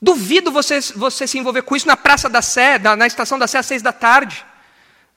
Duvido 0.02 0.52
você, 0.52 0.80
você 0.96 1.28
se 1.28 1.38
envolver 1.38 1.62
com 1.62 1.76
isso 1.76 1.88
na 1.88 1.96
Praça 1.96 2.28
da 2.28 2.42
Sé, 2.42 2.80
na, 2.80 2.96
na 2.96 3.06
estação 3.06 3.38
da 3.38 3.46
Sé 3.46 3.60
às 3.60 3.66
seis 3.68 3.82
da 3.82 3.94
tarde. 3.94 4.44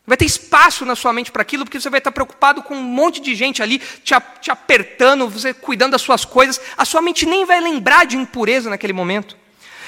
Vai 0.07 0.19
ter 0.19 0.27
espaço 0.27 0.85
na 0.85 0.95
sua 0.95 1.13
mente 1.15 1.33
para 1.33 1.41
aquilo, 1.41 1.65
porque 1.65 1.81
você 1.81 1.89
vai 1.89 1.99
estar 1.99 2.13
preocupado 2.13 2.63
com 2.63 2.75
um 2.75 2.83
monte 2.83 3.23
de 3.23 3.35
gente 3.35 3.63
ali 3.63 3.79
te, 3.79 4.15
te 4.41 4.51
apertando, 4.51 5.31
você 5.31 5.55
cuidando 5.55 5.93
das 5.93 6.03
suas 6.03 6.27
coisas. 6.27 6.61
A 6.77 6.85
sua 6.85 7.01
mente 7.01 7.25
nem 7.25 7.47
vai 7.47 7.59
lembrar 7.61 8.05
de 8.05 8.19
impureza 8.19 8.69
naquele 8.69 8.93
momento. 8.93 9.35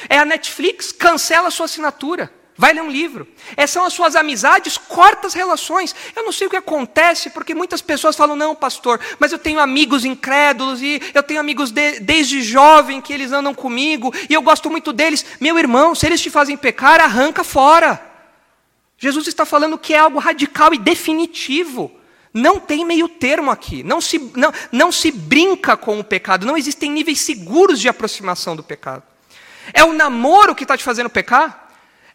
É 0.09 0.19
a 0.19 0.25
Netflix, 0.25 0.93
cancela 0.93 1.49
a 1.49 1.51
sua 1.51 1.67
assinatura. 1.67 2.33
Vai 2.59 2.73
ler 2.73 2.83
um 2.83 2.91
livro. 2.91 3.29
Essas 3.55 3.71
são 3.71 3.85
as 3.85 3.93
suas 3.93 4.17
amizades, 4.17 4.79
corta 4.79 5.27
as 5.27 5.35
relações. 5.35 5.95
Eu 6.15 6.25
não 6.25 6.33
sei 6.33 6.47
o 6.47 6.51
que 6.51 6.57
acontece, 6.57 7.29
porque 7.29 7.55
muitas 7.55 7.83
pessoas 7.83 8.17
falam, 8.17 8.35
não, 8.35 8.55
pastor, 8.55 8.99
mas 9.19 9.31
eu 9.31 9.39
tenho 9.39 9.61
amigos 9.61 10.07
incrédulos, 10.07 10.81
e 10.81 11.01
eu 11.13 11.23
tenho 11.23 11.39
amigos 11.39 11.71
de, 11.71 12.01
desde 12.01 12.43
jovem 12.43 13.01
que 13.01 13.13
eles 13.13 13.31
andam 13.31 13.55
comigo, 13.55 14.13
e 14.31 14.33
eu 14.33 14.41
gosto 14.41 14.71
muito 14.71 14.91
deles. 14.91 15.25
Meu 15.39 15.59
irmão, 15.59 15.95
se 15.95 16.07
eles 16.07 16.21
te 16.21 16.31
fazem 16.31 16.57
pecar, 16.57 16.99
arranca 16.99 17.45
fora. 17.45 18.01
Jesus 18.97 19.27
está 19.27 19.45
falando 19.45 19.77
que 19.77 19.93
é 19.93 19.99
algo 19.99 20.19
radical 20.19 20.73
e 20.73 20.79
definitivo. 20.79 21.93
Não 22.33 22.59
tem 22.59 22.87
meio 22.87 23.09
termo 23.09 23.51
aqui. 23.51 23.83
Não 23.83 24.01
se, 24.01 24.19
não, 24.35 24.53
não 24.73 24.91
se 24.91 25.11
brinca 25.11 25.77
com 25.77 26.01
o 26.01 26.05
pecado. 26.05 26.47
Não 26.47 26.57
existem 26.57 26.91
níveis 26.91 27.21
seguros 27.21 27.79
de 27.79 27.89
aproximação 27.89 28.57
do 28.57 28.63
pecado. 28.63 29.03
É 29.75 29.85
o 29.85 29.93
namoro 29.93 30.55
que 30.55 30.65
está 30.65 30.77
te 30.77 30.85
fazendo 30.85 31.11
pecar? 31.11 31.66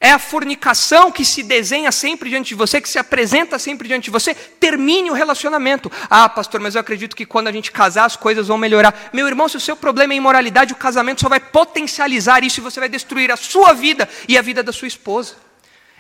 É 0.04 0.12
a 0.12 0.18
fornicação 0.18 1.12
que 1.12 1.24
se 1.24 1.44
desenha 1.44 1.92
sempre 1.92 2.28
diante 2.28 2.48
de 2.50 2.56
você, 2.56 2.82
que 2.82 2.90
se 2.90 2.98
apresenta 2.98 3.60
sempre 3.60 3.88
diante 3.88 4.06
de 4.06 4.10
você. 4.10 4.34
Termine 4.34 5.12
o 5.12 5.14
relacionamento. 5.14 5.92
Ah, 6.10 6.28
pastor, 6.28 6.60
mas 6.60 6.74
eu 6.74 6.82
acredito 6.82 7.16
que 7.16 7.24
quando 7.24 7.50
a 7.50 7.52
gente 7.52 7.72
casar 7.72 8.06
as 8.06 8.16
coisas 8.16 8.48
vão 8.48 8.58
melhorar. 8.58 9.12
Meu 9.14 9.28
irmão, 9.28 9.48
se 9.48 9.58
o 9.58 9.60
seu 9.60 9.76
problema 9.76 10.14
é 10.14 10.18
imoralidade, 10.18 10.74
o 10.74 10.76
casamento 10.76 11.22
só 11.22 11.30
vai 11.30 11.40
potencializar 11.40 12.44
isso 12.44 12.60
e 12.60 12.64
você 12.64 12.80
vai 12.80 12.90
destruir 12.90 13.32
a 13.32 13.38
sua 13.38 13.74
vida 13.74 14.10
e 14.28 14.40
a 14.40 14.42
vida 14.42 14.64
da 14.64 14.74
sua 14.74 14.88
esposa. 14.88 15.36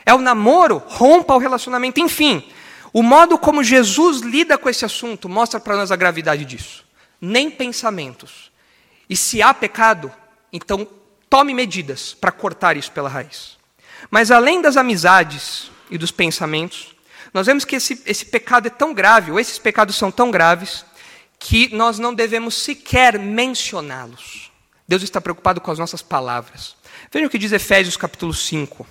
É 0.04 0.12
o 0.16 0.18
namoro, 0.18 0.82
rompa 0.88 1.36
o 1.36 1.38
relacionamento. 1.38 2.00
Enfim, 2.00 2.44
O 2.94 3.02
modo 3.02 3.38
como 3.38 3.64
Jesus 3.64 4.20
lida 4.20 4.58
com 4.58 4.70
esse 4.70 4.84
assunto 4.84 5.30
mostra 5.30 5.60
para 5.60 5.78
nós 5.78 5.92
a 5.92 5.96
gravidade 5.96 6.44
disso. 6.44 6.86
Nem 7.20 7.50
pensamentos. 7.50 8.52
E 9.10 9.16
se 9.16 9.42
há 9.42 9.54
pecado, 9.54 10.12
então 10.52 10.88
tome 11.30 11.54
medidas 11.54 12.14
para 12.14 12.32
cortar 12.32 12.76
isso 12.76 12.92
pela 12.92 13.08
raiz. 13.08 13.58
Mas 14.10 14.32
além 14.32 14.62
das 14.62 14.78
amizades 14.78 15.72
e 15.90 15.98
dos 15.98 16.12
pensamentos, 16.12 16.96
nós 17.34 17.46
vemos 17.46 17.64
que 17.64 17.76
esse, 17.76 18.02
esse 18.06 18.26
pecado 18.26 18.68
é 18.68 18.70
tão 18.70 18.94
grave, 18.94 19.32
ou 19.32 19.40
esses 19.40 19.58
pecados 19.58 19.96
são 19.96 20.12
tão 20.12 20.32
graves, 20.32 20.86
que 21.40 21.74
nós 21.74 21.98
não 21.98 22.14
devemos 22.14 22.56
sequer 22.56 23.18
mencioná-los. 23.18 24.52
Deus 24.88 25.04
está 25.04 25.22
preocupado 25.22 25.62
com 25.62 25.72
as 25.72 25.80
nossas 25.80 26.02
palavras. 26.02 26.76
Veja 27.12 27.26
o 27.26 27.30
que 27.30 27.38
diz 27.38 27.52
Efésios 27.52 27.98
capítulo 27.98 28.34
5. 28.34 28.86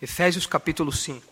Efésios 0.00 0.46
capítulo 0.46 0.90
5. 0.90 1.31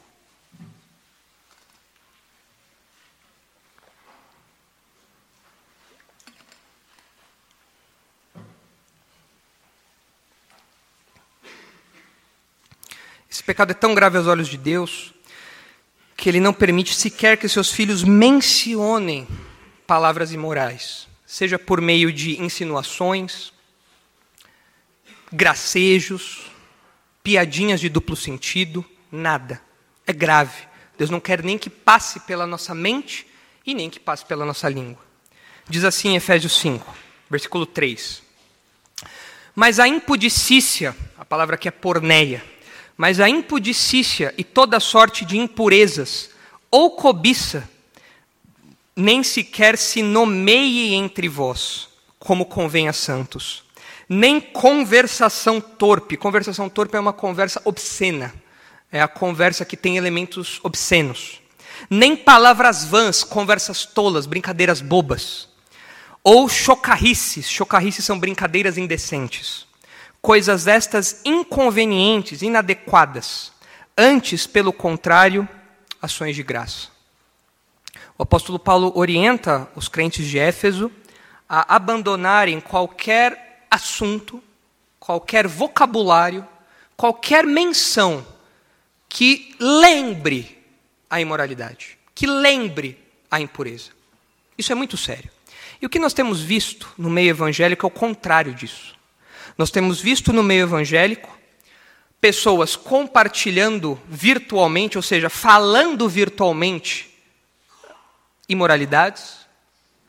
Esse 13.30 13.44
pecado 13.44 13.70
é 13.70 13.74
tão 13.74 13.94
grave 13.94 14.18
aos 14.18 14.26
olhos 14.26 14.48
de 14.48 14.56
Deus 14.56 15.14
que 16.16 16.28
ele 16.28 16.40
não 16.40 16.52
permite 16.52 16.94
sequer 16.94 17.38
que 17.38 17.48
seus 17.48 17.70
filhos 17.70 18.02
mencionem 18.02 19.26
palavras 19.86 20.32
imorais, 20.32 21.08
seja 21.24 21.58
por 21.58 21.80
meio 21.80 22.12
de 22.12 22.42
insinuações, 22.42 23.52
gracejos, 25.32 26.50
piadinhas 27.22 27.80
de 27.80 27.88
duplo 27.88 28.16
sentido, 28.16 28.84
nada. 29.10 29.62
É 30.06 30.12
grave. 30.12 30.68
Deus 30.98 31.08
não 31.08 31.20
quer 31.20 31.42
nem 31.42 31.56
que 31.56 31.70
passe 31.70 32.20
pela 32.20 32.46
nossa 32.46 32.74
mente 32.74 33.26
e 33.64 33.72
nem 33.72 33.88
que 33.88 34.00
passe 34.00 34.26
pela 34.26 34.44
nossa 34.44 34.68
língua. 34.68 35.02
Diz 35.68 35.84
assim 35.84 36.10
em 36.10 36.16
Efésios 36.16 36.58
5, 36.58 36.94
versículo 37.30 37.64
3. 37.64 38.22
Mas 39.54 39.78
a 39.78 39.86
impudicícia, 39.86 40.94
a 41.16 41.24
palavra 41.24 41.54
aqui 41.54 41.68
é 41.68 41.70
porneia, 41.70 42.44
mas 43.00 43.18
a 43.18 43.30
impudicícia 43.30 44.34
e 44.36 44.44
toda 44.44 44.78
sorte 44.78 45.24
de 45.24 45.38
impurezas 45.38 46.28
ou 46.70 46.90
cobiça 46.90 47.66
nem 48.94 49.22
sequer 49.22 49.78
se 49.78 50.02
nomeie 50.02 50.92
entre 50.92 51.26
vós, 51.26 51.88
como 52.18 52.44
convém 52.44 52.88
a 52.88 52.92
santos 52.92 53.64
nem 54.12 54.40
conversação 54.40 55.60
torpe. 55.60 56.16
Conversação 56.16 56.68
torpe 56.68 56.96
é 56.96 57.00
uma 57.00 57.12
conversa 57.12 57.62
obscena. 57.64 58.34
É 58.90 59.00
a 59.00 59.06
conversa 59.06 59.64
que 59.64 59.76
tem 59.76 59.96
elementos 59.96 60.58
obscenos. 60.64 61.40
Nem 61.88 62.16
palavras 62.16 62.84
vãs, 62.84 63.22
conversas 63.22 63.86
tolas, 63.86 64.26
brincadeiras 64.26 64.80
bobas. 64.80 65.48
Ou 66.24 66.48
chocarrices. 66.48 67.48
Chocarrices 67.48 68.04
são 68.04 68.18
brincadeiras 68.18 68.76
indecentes. 68.76 69.69
Coisas 70.20 70.66
estas 70.66 71.20
inconvenientes, 71.24 72.42
inadequadas. 72.42 73.52
Antes, 73.96 74.46
pelo 74.46 74.72
contrário, 74.72 75.48
ações 76.00 76.36
de 76.36 76.42
graça. 76.42 76.88
O 78.18 78.22
apóstolo 78.22 78.58
Paulo 78.58 78.92
orienta 78.94 79.68
os 79.74 79.88
crentes 79.88 80.26
de 80.26 80.38
Éfeso 80.38 80.92
a 81.48 81.74
abandonarem 81.74 82.60
qualquer 82.60 83.66
assunto, 83.70 84.42
qualquer 84.98 85.46
vocabulário, 85.46 86.46
qualquer 86.96 87.46
menção 87.46 88.26
que 89.08 89.56
lembre 89.58 90.62
a 91.08 91.20
imoralidade, 91.20 91.98
que 92.14 92.26
lembre 92.26 92.98
a 93.30 93.40
impureza. 93.40 93.90
Isso 94.56 94.70
é 94.70 94.74
muito 94.74 94.96
sério. 94.96 95.30
E 95.80 95.86
o 95.86 95.88
que 95.88 95.98
nós 95.98 96.12
temos 96.12 96.42
visto 96.42 96.92
no 96.98 97.08
meio 97.08 97.30
evangélico 97.30 97.86
é 97.86 97.88
o 97.88 97.90
contrário 97.90 98.54
disso. 98.54 98.99
Nós 99.60 99.70
temos 99.70 100.00
visto 100.00 100.32
no 100.32 100.42
meio 100.42 100.62
evangélico 100.62 101.38
pessoas 102.18 102.76
compartilhando 102.76 104.00
virtualmente, 104.08 104.96
ou 104.96 105.02
seja, 105.02 105.28
falando 105.28 106.08
virtualmente 106.08 107.14
imoralidades, 108.48 109.40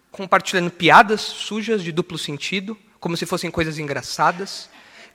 compartilhando 0.09 0.71
piadas 0.71 1.19
sujas 1.19 1.83
de 1.83 1.91
duplo 1.91 2.17
sentido, 2.17 2.77
como 2.97 3.17
se 3.17 3.25
fossem 3.25 3.51
coisas 3.51 3.77
engraçadas, 3.77 4.69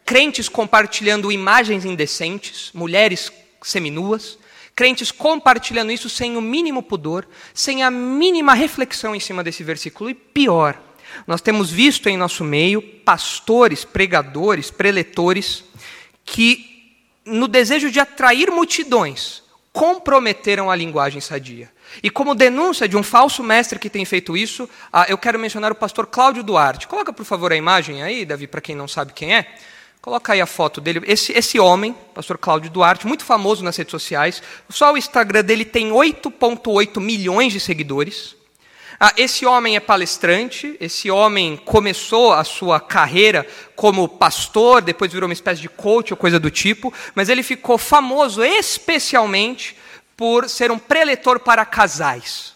crentes 0.05 0.51
compartilhando 0.51 1.33
imagens 1.33 1.87
indecentes, 1.87 2.71
mulheres 2.75 3.33
seminuas, 3.63 4.39
crentes 4.75 5.11
compartilhando 5.11 5.93
isso 5.93 6.11
sem 6.11 6.37
o 6.37 6.43
mínimo 6.43 6.83
pudor, 6.83 7.27
sem 7.55 7.83
a 7.83 7.91
mínima 7.91 8.53
reflexão 8.53 9.17
em 9.17 9.21
cima 9.21 9.43
desse 9.43 9.65
versículo. 9.65 10.11
E 10.11 10.15
pior, 10.15 10.79
nós 11.27 11.41
temos 11.41 11.71
visto 11.71 12.09
em 12.09 12.17
nosso 12.17 12.43
meio 12.43 12.83
pastores, 12.83 13.85
pregadores, 13.85 14.71
preletores, 14.71 15.65
que, 16.25 16.95
no 17.25 17.47
desejo 17.47 17.91
de 17.91 18.01
atrair 18.01 18.51
multidões, 18.51 19.43
comprometeram 19.73 20.71
a 20.71 20.77
linguagem 20.77 21.21
sadia. 21.21 21.71
E 22.03 22.11
como 22.11 22.35
denúncia 22.35 22.89
de 22.89 22.97
um 22.97 23.03
falso 23.03 23.43
mestre 23.43 23.79
que 23.79 23.91
tem 23.91 24.05
feito 24.05 24.37
isso, 24.37 24.69
ah, 24.93 25.07
eu 25.09 25.19
quero 25.19 25.39
mencionar 25.39 25.71
o 25.71 25.75
pastor 25.75 26.07
Cláudio 26.07 26.43
Duarte. 26.43 26.89
Coloca, 26.89 27.13
por 27.13 27.25
favor, 27.25 27.53
a 27.53 27.57
imagem 27.57 28.03
aí, 28.03 28.25
Davi, 28.25 28.47
para 28.47 28.61
quem 28.61 28.75
não 28.75 28.89
sabe 28.89 29.13
quem 29.13 29.35
é. 29.35 29.47
Coloca 30.01 30.33
aí 30.33 30.41
a 30.41 30.47
foto 30.47 30.81
dele. 30.81 31.03
Esse, 31.05 31.33
esse 31.33 31.59
homem, 31.59 31.95
pastor 32.15 32.39
Cláudio 32.39 32.71
Duarte, 32.71 33.07
muito 33.07 33.25
famoso 33.25 33.65
nas 33.65 33.77
redes 33.77 33.91
sociais. 33.91 34.43
Só 34.69 34.93
o 34.93 34.97
Instagram 34.97 35.43
dele 35.43 35.65
tem 35.65 35.91
8,8 35.91 37.01
milhões 37.01 37.53
de 37.53 37.59
seguidores. 37.59 38.37
Ah, 38.99 39.13
esse 39.17 39.45
homem 39.45 39.77
é 39.77 39.81
palestrante, 39.81 40.77
esse 40.81 41.11
homem 41.11 41.57
começou 41.57 42.33
a 42.33 42.45
sua 42.45 42.81
carreira 42.81 43.47
como 43.75 44.09
pastor, 44.09 44.81
depois 44.81 45.13
virou 45.13 45.29
uma 45.29 45.35
espécie 45.35 45.61
de 45.61 45.69
coach 45.69 46.13
ou 46.13 46.17
coisa 46.17 46.41
do 46.41 46.51
tipo, 46.51 46.93
mas 47.15 47.29
ele 47.29 47.43
ficou 47.43 47.77
famoso 47.77 48.43
especialmente 48.43 49.77
por 50.17 50.49
ser 50.49 50.71
um 50.71 50.79
preletor 50.79 51.41
para 51.41 51.65
casais. 51.67 52.55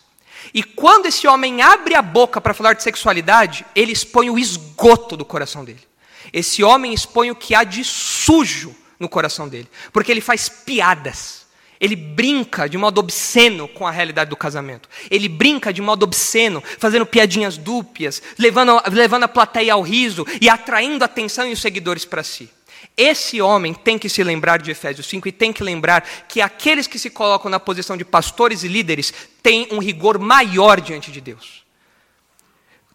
E 0.55 0.63
quando 0.63 1.07
esse 1.07 1.29
homem 1.29 1.61
abre 1.61 1.95
a 1.95 2.01
boca 2.01 2.41
para 2.41 2.55
falar 2.55 2.73
de 2.73 2.83
sexualidade, 2.83 3.67
ele 3.75 3.93
expõe 3.93 4.31
o 4.31 4.39
esgoto 4.39 5.17
do 5.17 5.25
coração 5.25 5.63
dele. 5.63 5.87
Esse 6.33 6.63
homem 6.63 6.95
expõe 6.95 7.31
o 7.31 7.37
que 7.37 7.55
há 7.55 7.65
de 7.65 7.85
sujo 7.85 8.75
no 8.99 9.09
coração 9.09 9.47
dele, 9.47 9.69
porque 9.93 10.11
ele 10.11 10.21
faz 10.21 10.49
piadas. 10.49 11.40
Ele 11.81 11.97
brinca 11.97 12.69
de 12.69 12.77
modo 12.77 12.99
obsceno 12.99 13.67
com 13.67 13.87
a 13.87 13.91
realidade 13.91 14.29
do 14.29 14.37
casamento. 14.37 14.89
Ele 15.11 15.29
brinca 15.29 15.73
de 15.73 15.81
modo 15.81 16.03
obsceno, 16.03 16.63
fazendo 16.79 17.07
piadinhas 17.07 17.57
dúpias, 17.57 18.23
levando, 18.39 18.81
levando 18.93 19.25
a 19.25 19.29
plateia 19.29 19.73
ao 19.73 19.81
riso 19.81 20.27
e 20.41 20.49
atraindo 20.49 21.03
a 21.03 21.07
atenção 21.07 21.49
e 21.49 21.53
os 21.53 21.61
seguidores 21.61 22.05
para 22.05 22.23
si. 22.23 22.51
Esse 22.97 23.41
homem 23.41 23.73
tem 23.73 23.99
que 23.99 24.11
se 24.11 24.23
lembrar 24.23 24.59
de 24.59 24.71
Efésios 24.71 25.07
5 25.07 25.29
e 25.29 25.33
tem 25.33 25.53
que 25.53 25.63
lembrar 25.63 26.03
que 26.29 26.43
aqueles 26.43 26.87
que 26.87 26.99
se 26.99 27.09
colocam 27.09 27.51
na 27.51 27.59
posição 27.59 27.97
de 27.97 28.05
pastores 28.05 28.63
e 28.63 28.69
líderes 28.69 29.13
têm 29.43 29.69
um 29.71 29.79
rigor 29.79 30.19
maior 30.19 30.81
diante 30.81 31.11
de 31.11 31.21
Deus. 31.21 31.65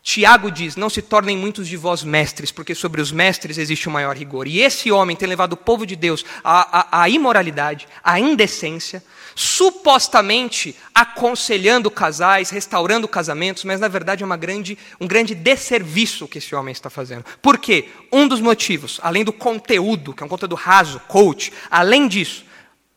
Tiago 0.06 0.52
diz: 0.52 0.76
Não 0.76 0.88
se 0.88 1.02
tornem 1.02 1.36
muitos 1.36 1.68
de 1.68 1.76
vós 1.76 2.04
mestres, 2.04 2.52
porque 2.52 2.76
sobre 2.76 3.02
os 3.02 3.12
mestres 3.12 3.58
existe 3.58 3.88
o 3.90 3.92
maior 3.92 4.16
rigor. 4.16 4.48
E 4.48 4.62
esse 4.62 4.92
homem 4.92 5.16
tem 5.16 5.28
levado 5.28 5.54
o 5.54 5.58
povo 5.58 5.84
de 5.84 5.96
Deus 5.96 6.24
à, 6.44 7.00
à, 7.00 7.02
à 7.02 7.10
imoralidade, 7.10 7.88
à 8.04 8.20
indecência, 8.20 9.04
supostamente 9.34 10.76
aconselhando 10.94 11.90
casais, 11.90 12.52
restaurando 12.52 13.08
casamentos, 13.08 13.64
mas 13.64 13.80
na 13.80 13.88
verdade 13.88 14.22
é 14.22 14.26
uma 14.28 14.38
grande, 14.38 14.78
um 15.02 15.08
grande 15.08 15.34
desserviço 15.34 16.28
que 16.28 16.38
esse 16.38 16.54
homem 16.54 16.72
está 16.72 16.92
fazendo. 16.92 17.26
Por 17.42 17.58
quê? 17.58 17.90
Um 18.12 18.28
dos 18.28 18.40
motivos, 18.40 19.00
além 19.02 19.24
do 19.24 19.34
conteúdo, 19.34 20.14
que 20.14 20.22
é 20.22 20.26
um 20.26 20.30
conteúdo 20.30 20.54
raso, 20.54 21.00
coach, 21.08 21.52
além 21.72 22.08
disso, 22.08 22.46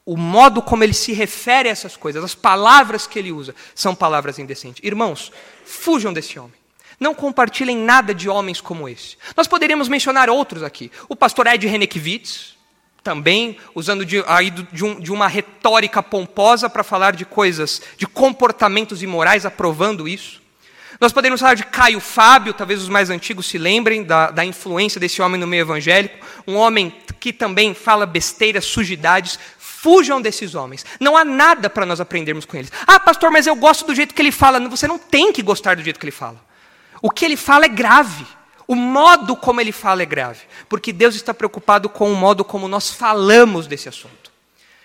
o 0.05 0.15
modo 0.15 0.61
como 0.61 0.85
ele 0.85 0.93
se 0.93 1.15
refere 1.15 1.71
a 1.71 1.73
essas 1.73 1.97
coisas, 1.97 2.23
as 2.23 2.35
palavras 2.35 3.07
que 3.07 3.19
ele 3.19 3.33
usa, 3.33 3.55
são 3.75 3.95
palavras 3.95 4.39
indecentes. 4.39 4.85
Irmãos, 4.85 5.33
fujam 5.65 6.13
desse 6.13 6.39
homem. 6.39 6.58
Não 6.99 7.14
compartilhem 7.14 7.76
nada 7.76 8.14
de 8.14 8.28
homens 8.28 8.61
como 8.61 8.88
esse. 8.88 9.16
Nós 9.36 9.46
poderíamos 9.46 9.88
mencionar 9.88 10.28
outros 10.28 10.62
aqui. 10.62 10.90
O 11.09 11.14
pastor 11.14 11.46
Ed 11.46 11.66
Renekiewicz, 11.66 12.57
também 13.03 13.57
usando 13.74 14.05
de, 14.05 14.22
aí 14.26 14.51
de, 14.51 14.84
um, 14.84 14.99
de 14.99 15.12
uma 15.12 15.28
retórica 15.28 16.03
pomposa 16.03 16.68
para 16.68 16.82
falar 16.82 17.14
de 17.14 17.24
coisas, 17.24 17.80
de 17.96 18.07
comportamentos 18.07 19.03
imorais, 19.03 19.46
aprovando 19.46 20.09
isso. 20.09 20.42
Nós 21.01 21.12
podemos 21.12 21.40
falar 21.40 21.55
de 21.55 21.64
Caio 21.64 22.01
Fábio, 22.01 22.53
talvez 22.53 22.82
os 22.82 22.88
mais 22.88 23.09
antigos 23.09 23.46
se 23.46 23.57
lembrem 23.57 24.03
da, 24.03 24.32
da 24.32 24.44
influência 24.44 25.01
desse 25.01 25.22
homem 25.22 25.40
no 25.40 25.46
meio 25.46 25.61
evangélico, 25.61 26.26
um 26.46 26.57
homem 26.57 26.92
que 27.20 27.32
também 27.32 27.72
fala 27.72 28.05
besteiras, 28.05 28.64
sujidades. 28.64 29.38
Fujam 29.59 30.20
desses 30.20 30.57
homens. 30.57 30.84
Não 30.99 31.16
há 31.16 31.24
nada 31.24 31.70
para 31.70 31.86
nós 31.86 32.01
aprendermos 32.01 32.44
com 32.44 32.57
eles. 32.57 32.72
Ah, 32.84 32.99
pastor, 32.99 33.30
mas 33.30 33.46
eu 33.46 33.55
gosto 33.55 33.86
do 33.86 33.94
jeito 33.94 34.12
que 34.12 34.20
ele 34.20 34.32
fala. 34.32 34.59
Você 34.68 34.88
não 34.88 34.99
tem 34.99 35.32
que 35.32 35.40
gostar 35.40 35.76
do 35.76 35.84
jeito 35.84 36.01
que 36.01 36.05
ele 36.05 36.11
fala. 36.11 36.47
O 37.01 37.11
que 37.11 37.24
ele 37.24 37.36
fala 37.36 37.64
é 37.64 37.68
grave. 37.68 38.26
O 38.66 38.74
modo 38.74 39.34
como 39.34 39.62
ele 39.62 39.72
fala 39.72 40.03
é 40.03 40.07
grave, 40.07 40.40
porque 40.68 40.92
Deus 40.92 41.14
está 41.14 41.32
preocupado 41.32 41.88
com 41.88 42.12
o 42.12 42.14
modo 42.14 42.44
como 42.44 42.68
nós 42.68 42.90
falamos 42.90 43.66
desse 43.66 43.88
assunto. 43.88 44.30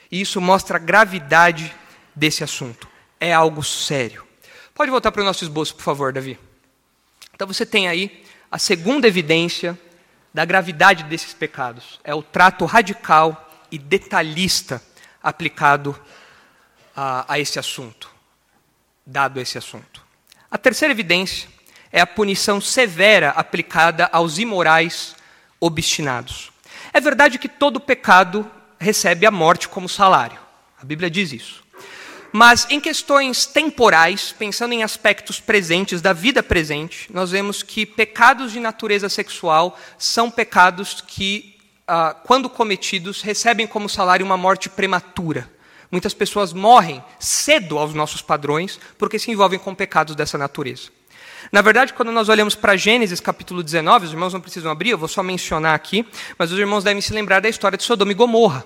E 0.10 0.22
isso 0.22 0.40
mostra 0.40 0.78
a 0.78 0.80
gravidade 0.80 1.76
desse 2.16 2.46
assunto. 2.46 2.88
É 3.20 3.34
algo 3.34 3.62
sério. 3.62 4.26
Pode 4.74 4.90
voltar 4.90 5.12
para 5.12 5.22
o 5.22 5.26
nosso 5.26 5.44
esboço, 5.44 5.76
por 5.76 5.84
favor, 5.84 6.14
Davi. 6.14 6.40
Então 7.36 7.46
você 7.46 7.66
tem 7.66 7.90
aí 7.90 8.24
a 8.50 8.58
segunda 8.58 9.06
evidência 9.06 9.78
da 10.34 10.46
gravidade 10.46 11.04
desses 11.04 11.34
pecados. 11.34 12.00
É 12.06 12.16
o 12.16 12.24
trato 12.24 12.64
radical 12.64 13.52
e 13.70 13.78
detalhista 13.78 14.82
aplicado 15.22 16.00
a, 16.96 17.34
a 17.34 17.40
esse 17.40 17.60
assunto, 17.60 18.10
dado 19.06 19.42
esse 19.42 19.58
assunto. 19.58 20.02
A 20.50 20.58
terceira 20.58 20.94
evidência 20.94 21.50
é 21.94 22.02
a 22.02 22.08
punição 22.08 22.60
severa 22.60 23.30
aplicada 23.30 24.10
aos 24.12 24.40
imorais 24.40 25.16
obstinados. 25.60 26.52
É 26.92 27.00
verdade 27.00 27.38
que 27.38 27.48
todo 27.48 27.80
pecado 27.80 28.50
recebe 28.80 29.28
a 29.28 29.32
morte 29.32 29.70
como 29.70 29.88
salário. 29.88 30.40
A 30.82 30.84
Bíblia 30.84 31.10
diz 31.10 31.32
isso. 31.32 31.64
Mas 32.32 32.66
em 32.72 32.80
questões 32.80 33.46
temporais, 33.46 34.34
pensando 34.38 34.74
em 34.74 34.82
aspectos 34.82 35.40
presentes 35.40 36.02
da 36.02 36.14
vida 36.14 36.42
presente, 36.42 37.08
nós 37.14 37.30
vemos 37.30 37.62
que 37.62 37.86
pecados 37.86 38.52
de 38.52 38.60
natureza 38.60 39.08
sexual 39.08 39.80
são 40.00 40.32
pecados 40.32 41.00
que, 41.06 41.56
ah, 41.88 42.16
quando 42.24 42.50
cometidos, 42.50 43.22
recebem 43.22 43.68
como 43.68 43.88
salário 43.88 44.26
uma 44.26 44.36
morte 44.36 44.68
prematura. 44.68 45.48
Muitas 45.92 46.16
pessoas 46.16 46.54
morrem 46.54 47.04
cedo 47.20 47.78
aos 47.78 47.94
nossos 47.94 48.24
padrões 48.24 48.80
porque 48.98 49.20
se 49.20 49.30
envolvem 49.30 49.60
com 49.60 49.76
pecados 49.76 50.16
dessa 50.16 50.40
natureza. 50.40 50.90
Na 51.52 51.62
verdade, 51.62 51.94
quando 51.94 52.12
nós 52.12 52.30
olhamos 52.30 52.56
para 52.56 52.76
Gênesis 52.76 53.20
capítulo 53.20 53.62
19, 53.64 54.08
os 54.08 54.12
irmãos 54.12 54.34
não 54.34 54.42
precisam 54.42 54.72
abrir, 54.72 54.90
eu 54.90 54.98
vou 54.98 55.08
só 55.08 55.22
mencionar 55.22 55.76
aqui, 55.76 56.06
mas 56.38 56.52
os 56.52 56.58
irmãos 56.58 56.84
devem 56.84 57.02
se 57.02 57.14
lembrar 57.14 57.40
da 57.40 57.50
história 57.50 57.78
de 57.78 57.84
Sodoma 57.84 58.12
e 58.12 58.16
Gomorra 58.16 58.66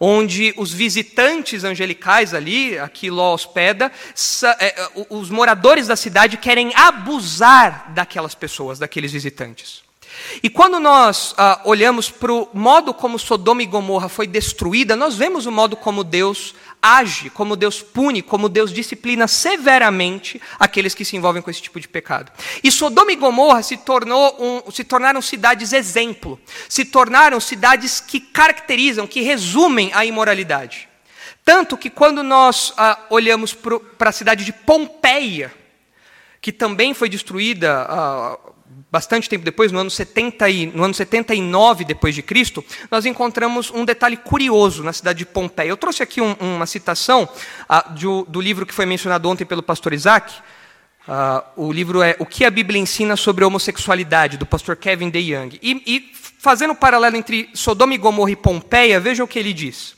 onde 0.00 0.52
os 0.56 0.72
visitantes 0.72 1.62
angelicais 1.62 2.34
ali, 2.34 2.76
aqui 2.78 3.10
Ló 3.10 3.32
hospeda, 3.32 3.92
é, 4.58 4.88
os 5.08 5.30
moradores 5.30 5.86
da 5.86 5.94
cidade 5.94 6.36
querem 6.36 6.72
abusar 6.74 7.92
daquelas 7.92 8.34
pessoas, 8.34 8.78
daqueles 8.78 9.12
visitantes. 9.12 9.83
E 10.42 10.50
quando 10.50 10.80
nós 10.80 11.34
ah, 11.36 11.60
olhamos 11.64 12.10
para 12.10 12.32
o 12.32 12.48
modo 12.52 12.92
como 12.92 13.18
Sodoma 13.18 13.62
e 13.62 13.66
Gomorra 13.66 14.08
foi 14.08 14.26
destruída, 14.26 14.96
nós 14.96 15.16
vemos 15.16 15.46
o 15.46 15.52
modo 15.52 15.76
como 15.76 16.04
Deus 16.04 16.54
age, 16.84 17.30
como 17.30 17.56
Deus 17.56 17.80
pune, 17.80 18.20
como 18.20 18.48
Deus 18.48 18.70
disciplina 18.70 19.26
severamente 19.26 20.40
aqueles 20.58 20.94
que 20.94 21.04
se 21.04 21.16
envolvem 21.16 21.40
com 21.40 21.50
esse 21.50 21.62
tipo 21.62 21.80
de 21.80 21.88
pecado. 21.88 22.30
E 22.62 22.70
Sodoma 22.70 23.10
e 23.10 23.16
Gomorra 23.16 23.62
se, 23.62 23.74
um, 24.38 24.70
se 24.70 24.84
tornaram 24.84 25.22
cidades 25.22 25.72
exemplo, 25.72 26.38
se 26.68 26.84
tornaram 26.84 27.40
cidades 27.40 28.00
que 28.00 28.20
caracterizam, 28.20 29.06
que 29.06 29.22
resumem 29.22 29.90
a 29.94 30.04
imoralidade. 30.04 30.88
Tanto 31.42 31.76
que 31.76 31.88
quando 31.88 32.22
nós 32.22 32.74
ah, 32.76 32.98
olhamos 33.08 33.54
para 33.54 34.10
a 34.10 34.12
cidade 34.12 34.44
de 34.44 34.52
Pompeia, 34.52 35.52
que 36.40 36.52
também 36.52 36.92
foi 36.92 37.08
destruída 37.08 37.86
ah, 37.88 38.38
bastante 38.94 39.28
tempo 39.28 39.44
depois, 39.44 39.72
no 39.72 39.80
ano, 39.80 39.90
70 39.90 40.48
e, 40.48 40.66
no 40.66 40.84
ano 40.84 40.94
79 40.94 41.84
depois 41.84 42.14
de 42.14 42.22
Cristo, 42.22 42.64
nós 42.88 43.04
encontramos 43.04 43.68
um 43.72 43.84
detalhe 43.84 44.16
curioso 44.16 44.84
na 44.84 44.92
cidade 44.92 45.18
de 45.18 45.26
Pompeia. 45.26 45.68
Eu 45.68 45.76
trouxe 45.76 46.00
aqui 46.00 46.20
um, 46.20 46.36
uma 46.38 46.64
citação 46.64 47.28
uh, 47.68 47.92
do, 47.92 48.24
do, 48.28 48.40
livro 48.40 48.64
que 48.64 48.72
foi 48.72 48.86
mencionado 48.86 49.28
ontem 49.28 49.44
pelo 49.44 49.64
pastor 49.64 49.92
Isaac. 49.92 50.32
Uh, 51.08 51.66
o 51.66 51.72
livro 51.72 52.02
é 52.02 52.14
O 52.20 52.24
que 52.24 52.44
a 52.44 52.50
Bíblia 52.50 52.80
ensina 52.80 53.16
sobre 53.16 53.42
a 53.42 53.48
homossexualidade, 53.48 54.36
do 54.36 54.46
pastor 54.46 54.76
Kevin 54.76 55.10
DeYoung. 55.10 55.58
E, 55.60 55.82
e 55.84 56.12
fazendo 56.38 56.70
um 56.70 56.76
paralelo 56.76 57.16
entre 57.16 57.50
Sodoma 57.52 57.94
e 57.94 57.98
Gomorra 57.98 58.30
e 58.30 58.36
Pompeia, 58.36 59.00
vejam 59.00 59.24
o 59.24 59.28
que 59.28 59.40
ele 59.40 59.52
diz. 59.52 59.96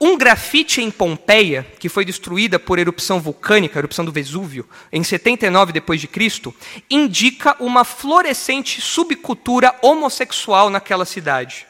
Um 0.00 0.16
grafite 0.16 0.80
em 0.80 0.90
Pompeia, 0.90 1.66
que 1.78 1.88
foi 1.88 2.04
destruída 2.04 2.58
por 2.58 2.78
erupção 2.78 3.20
vulcânica, 3.20 3.78
erupção 3.78 4.04
do 4.04 4.12
Vesúvio, 4.12 4.68
em 4.92 5.02
79 5.02 5.72
depois 5.72 6.00
de 6.00 6.06
Cristo, 6.06 6.54
indica 6.90 7.56
uma 7.60 7.84
florescente 7.84 8.80
subcultura 8.80 9.74
homossexual 9.82 10.70
naquela 10.70 11.04
cidade. 11.04 11.66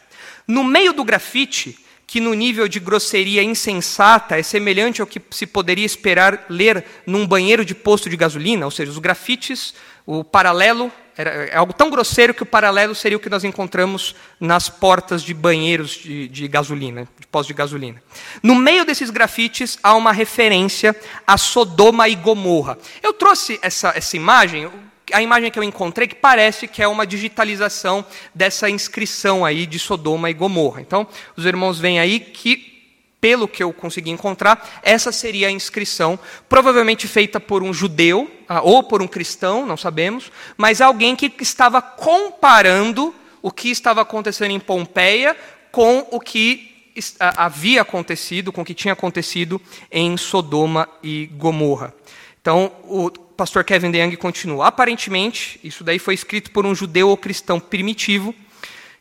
No 0.47 0.65
meio 0.65 0.93
do 0.93 1.05
grafite, 1.05 1.79
que 2.07 2.21
no 2.21 2.35
nível 2.35 2.69
de 2.69 2.79
grosseria 2.79 3.43
insensata 3.43 4.39
é 4.39 4.43
semelhante 4.43 5.01
ao 5.01 5.07
que 5.07 5.21
se 5.31 5.47
poderia 5.47 5.85
esperar 5.85 6.47
ler 6.49 6.85
num 7.05 7.27
banheiro 7.27 7.65
de 7.65 7.75
posto 7.75 8.09
de 8.09 8.17
gasolina, 8.17 8.65
ou 8.65 8.71
seja, 8.71 8.91
os 8.91 8.99
grafites, 8.99 9.75
o 10.07 10.23
paralelo 10.23 10.93
é 11.19 11.57
algo 11.57 11.73
tão 11.73 11.89
grosseiro 11.89 12.35
que 12.35 12.43
o 12.43 12.47
paralelo 12.47 12.95
seria 12.95 13.17
o 13.17 13.21
que 13.21 13.31
nós 13.31 13.43
encontramos 13.43 14.15
nas 14.39 14.69
portas 14.69 15.23
de 15.23 15.33
banheiros 15.33 15.93
de, 15.93 16.29
de 16.29 16.47
gasolina, 16.47 17.09
de 17.19 17.27
postos 17.27 17.49
de 17.49 17.55
gasolina. 17.55 18.03
No 18.43 18.55
meio 18.55 18.85
desses 18.85 19.09
grafites 19.09 19.79
há 19.83 19.95
uma 19.95 20.13
referência 20.13 20.95
a 21.27 21.39
Sodoma 21.39 22.07
e 22.07 22.15
Gomorra. 22.15 22.77
Eu 23.03 23.15
trouxe 23.15 23.59
essa, 23.63 23.95
essa 23.97 24.15
imagem, 24.15 24.71
a 25.13 25.23
imagem 25.23 25.51
que 25.51 25.59
eu 25.59 25.63
encontrei 25.63 26.09
que 26.09 26.15
parece 26.15 26.67
que 26.67 26.83
é 26.83 26.89
uma 26.89 27.07
digitalização 27.07 28.05
dessa 28.35 28.69
inscrição 28.69 29.45
aí 29.45 29.67
de 29.67 29.79
Sodoma 29.79 30.31
e 30.31 30.35
Gomorra. 30.35 30.81
Então, 30.81 31.07
os 31.37 31.45
irmãos 31.45 31.79
veem 31.79 32.01
aí 32.01 32.21
que 32.21 32.75
pelo 33.21 33.49
que 33.49 33.63
eu 33.63 33.73
consegui 33.73 34.11
encontrar, 34.11 34.81
essa 34.83 35.11
seria 35.11 35.49
a 35.49 35.51
inscrição, 35.51 36.19
provavelmente 36.49 37.09
feita 37.09 37.41
por 37.41 37.63
um 37.63 37.73
judeu, 37.73 38.31
ah, 38.49 38.61
ou 38.61 38.83
por 38.83 39.03
um 39.03 39.09
cristão, 39.09 39.67
não 39.67 39.77
sabemos, 39.77 40.31
mas 40.57 40.81
alguém 40.81 41.17
que 41.17 41.33
estava 41.41 41.83
comparando 41.83 43.15
o 43.43 43.51
que 43.51 43.71
estava 43.71 44.01
acontecendo 44.03 44.51
em 44.51 44.61
Pompeia 44.61 45.37
com 45.73 46.07
o 46.11 46.21
que 46.21 46.93
havia 47.19 47.83
acontecido, 47.83 48.53
com 48.53 48.63
o 48.63 48.65
que 48.65 48.75
tinha 48.75 48.93
acontecido 48.93 49.61
em 49.91 50.17
Sodoma 50.17 50.89
e 51.03 51.27
Gomorra. 51.27 51.93
Então, 52.41 52.73
o 52.85 53.11
pastor 53.37 53.65
Kevin 53.65 53.91
DeYoung 53.91 54.17
continua. 54.17 54.67
Aparentemente, 54.67 55.61
isso 55.63 55.85
daí 55.85 55.99
foi 55.99 56.15
escrito 56.15 56.51
por 56.51 56.65
um 56.65 56.75
judeu 56.75 57.09
ou 57.09 57.17
cristão 57.17 57.61
primitivo, 57.61 58.35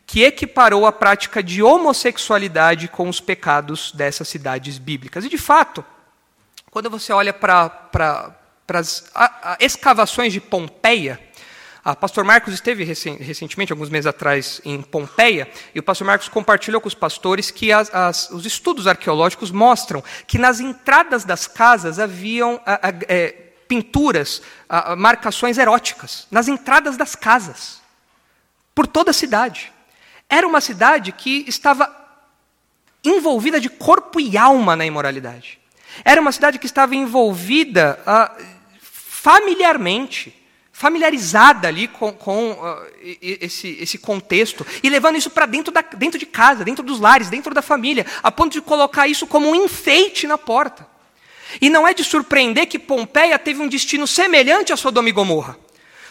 que 0.06 0.24
equiparou 0.24 0.86
a 0.86 0.92
prática 0.92 1.42
de 1.42 1.64
homossexualidade 1.64 2.88
com 2.88 3.10
os 3.10 3.20
pecados 3.20 3.92
dessas 3.92 4.28
cidades 4.28 4.78
bíblicas. 4.78 5.26
E, 5.26 5.30
de 5.30 5.38
fato, 5.38 5.84
quando 6.70 6.90
você 6.90 7.12
olha 7.12 7.34
para 7.34 7.90
as 8.68 9.12
escavações 9.60 10.32
de 10.34 10.42
Pompeia, 10.42 11.20
o 11.84 11.96
pastor 11.96 12.24
Marcos 12.24 12.54
esteve 12.54 12.84
recentemente, 12.84 13.72
alguns 13.72 13.90
meses 13.90 14.08
atrás, 14.08 14.60
em 14.66 14.82
Pompeia, 14.82 15.48
e 15.74 15.80
o 15.80 15.84
pastor 15.84 16.08
Marcos 16.08 16.28
compartilhou 16.28 16.82
com 16.82 16.88
os 16.88 16.96
pastores 16.96 17.52
que 17.52 17.72
as, 17.72 17.94
as, 17.94 18.30
os 18.32 18.46
estudos 18.46 18.88
arqueológicos 18.88 19.52
mostram 19.52 20.04
que 20.26 20.40
nas 20.40 20.60
entradas 20.60 21.24
das 21.24 21.48
casas 21.48 22.00
haviam 22.00 22.60
a, 22.66 22.90
a, 22.90 22.94
é, 23.08 23.45
pinturas, 23.68 24.42
a, 24.68 24.96
marcações 24.96 25.58
eróticas, 25.58 26.28
nas 26.30 26.48
entradas 26.48 26.98
das 26.98 27.16
casas, 27.16 27.82
por 28.74 28.88
toda 28.88 29.12
a 29.12 29.14
cidade. 29.14 29.72
Era 30.30 30.48
uma 30.48 30.62
cidade 30.62 31.12
que 31.12 31.46
estava 31.48 31.94
envolvida 33.04 33.60
de 33.60 33.70
corpo 33.70 34.20
e 34.20 34.38
alma 34.38 34.76
na 34.76 34.86
imoralidade. 34.86 35.60
Era 36.04 36.20
uma 36.20 36.32
cidade 36.32 36.60
que 36.60 36.66
estava 36.66 36.96
envolvida 36.96 38.00
uh, 38.02 38.44
familiarmente, 38.82 40.36
familiarizada 40.72 41.68
ali 41.68 41.88
com, 41.88 42.12
com 42.12 42.52
uh, 42.52 42.86
esse, 43.22 43.78
esse, 43.80 43.98
contexto, 43.98 44.66
e 44.84 44.90
levando 44.90 45.18
isso 45.18 45.30
para 45.30 45.46
dentro, 45.46 45.74
dentro 45.96 46.20
de 46.20 46.26
casa, 46.26 46.66
dentro 46.66 46.84
dos 46.84 47.00
lares, 47.00 47.30
dentro 47.30 47.54
da 47.54 47.62
família, 47.62 48.06
a 48.22 48.32
ponto 48.32 48.54
de 48.54 48.62
colocar 48.62 49.08
isso 49.08 49.26
como 49.26 49.50
um 49.50 49.56
enfeite 49.56 50.28
na 50.28 50.38
porta. 50.38 50.95
E 51.62 51.70
não 51.70 51.88
é 51.88 51.94
de 51.94 52.04
surpreender 52.04 52.68
que 52.68 52.80
Pompeia 52.80 53.38
teve 53.38 53.62
um 53.62 53.68
destino 53.68 54.08
semelhante 54.08 54.74
a 54.74 54.78
Sodoma 54.78 55.10
e 55.10 55.12
Gomorra. 55.12 55.58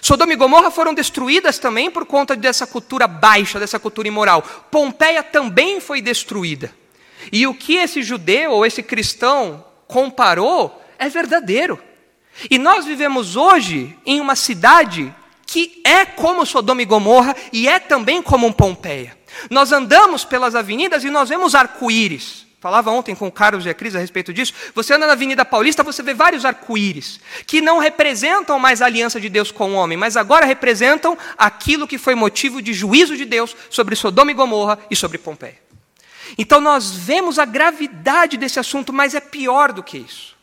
Sodoma 0.00 0.32
e 0.32 0.36
Gomorra 0.36 0.70
foram 0.70 0.92
destruídas 0.92 1.58
também 1.58 1.90
por 1.90 2.04
conta 2.04 2.36
dessa 2.36 2.66
cultura 2.66 3.06
baixa, 3.06 3.58
dessa 3.58 3.78
cultura 3.78 4.06
imoral. 4.06 4.42
Pompeia 4.70 5.22
também 5.22 5.80
foi 5.80 6.02
destruída. 6.02 6.74
E 7.32 7.46
o 7.46 7.54
que 7.54 7.76
esse 7.76 8.02
judeu 8.02 8.52
ou 8.52 8.66
esse 8.66 8.82
cristão 8.82 9.64
comparou 9.88 10.82
é 10.98 11.08
verdadeiro. 11.08 11.78
E 12.50 12.58
nós 12.58 12.84
vivemos 12.84 13.36
hoje 13.36 13.96
em 14.04 14.20
uma 14.20 14.36
cidade 14.36 15.14
que 15.46 15.80
é 15.84 16.04
como 16.04 16.44
Sodoma 16.44 16.82
e 16.82 16.84
Gomorra 16.84 17.34
e 17.52 17.68
é 17.68 17.78
também 17.78 18.20
como 18.20 18.46
um 18.46 18.52
Pompeia. 18.52 19.16
Nós 19.50 19.72
andamos 19.72 20.24
pelas 20.24 20.54
avenidas 20.54 21.04
e 21.04 21.10
nós 21.10 21.28
vemos 21.28 21.54
arco-íris. 21.54 22.43
Falava 22.64 22.90
ontem 22.90 23.14
com 23.14 23.26
o 23.26 23.30
Carlos 23.30 23.66
e 23.66 23.68
a 23.68 23.74
Cris 23.74 23.94
a 23.94 23.98
respeito 23.98 24.32
disso. 24.32 24.54
Você 24.74 24.94
anda 24.94 25.06
na 25.06 25.12
Avenida 25.12 25.44
Paulista, 25.44 25.82
você 25.82 26.02
vê 26.02 26.14
vários 26.14 26.46
arco-íris, 26.46 27.20
que 27.46 27.60
não 27.60 27.78
representam 27.78 28.58
mais 28.58 28.80
a 28.80 28.86
aliança 28.86 29.20
de 29.20 29.28
Deus 29.28 29.52
com 29.52 29.72
o 29.72 29.74
homem, 29.74 29.98
mas 29.98 30.16
agora 30.16 30.46
representam 30.46 31.14
aquilo 31.36 31.86
que 31.86 31.98
foi 31.98 32.14
motivo 32.14 32.62
de 32.62 32.72
juízo 32.72 33.18
de 33.18 33.26
Deus 33.26 33.54
sobre 33.68 33.94
Sodoma 33.94 34.30
e 34.30 34.34
Gomorra 34.34 34.78
e 34.90 34.96
sobre 34.96 35.18
Pompeia. 35.18 35.58
Então 36.38 36.58
nós 36.58 36.90
vemos 36.90 37.38
a 37.38 37.44
gravidade 37.44 38.38
desse 38.38 38.58
assunto, 38.58 38.94
mas 38.94 39.14
é 39.14 39.20
pior 39.20 39.70
do 39.70 39.82
que 39.82 39.98
isso. 39.98 40.34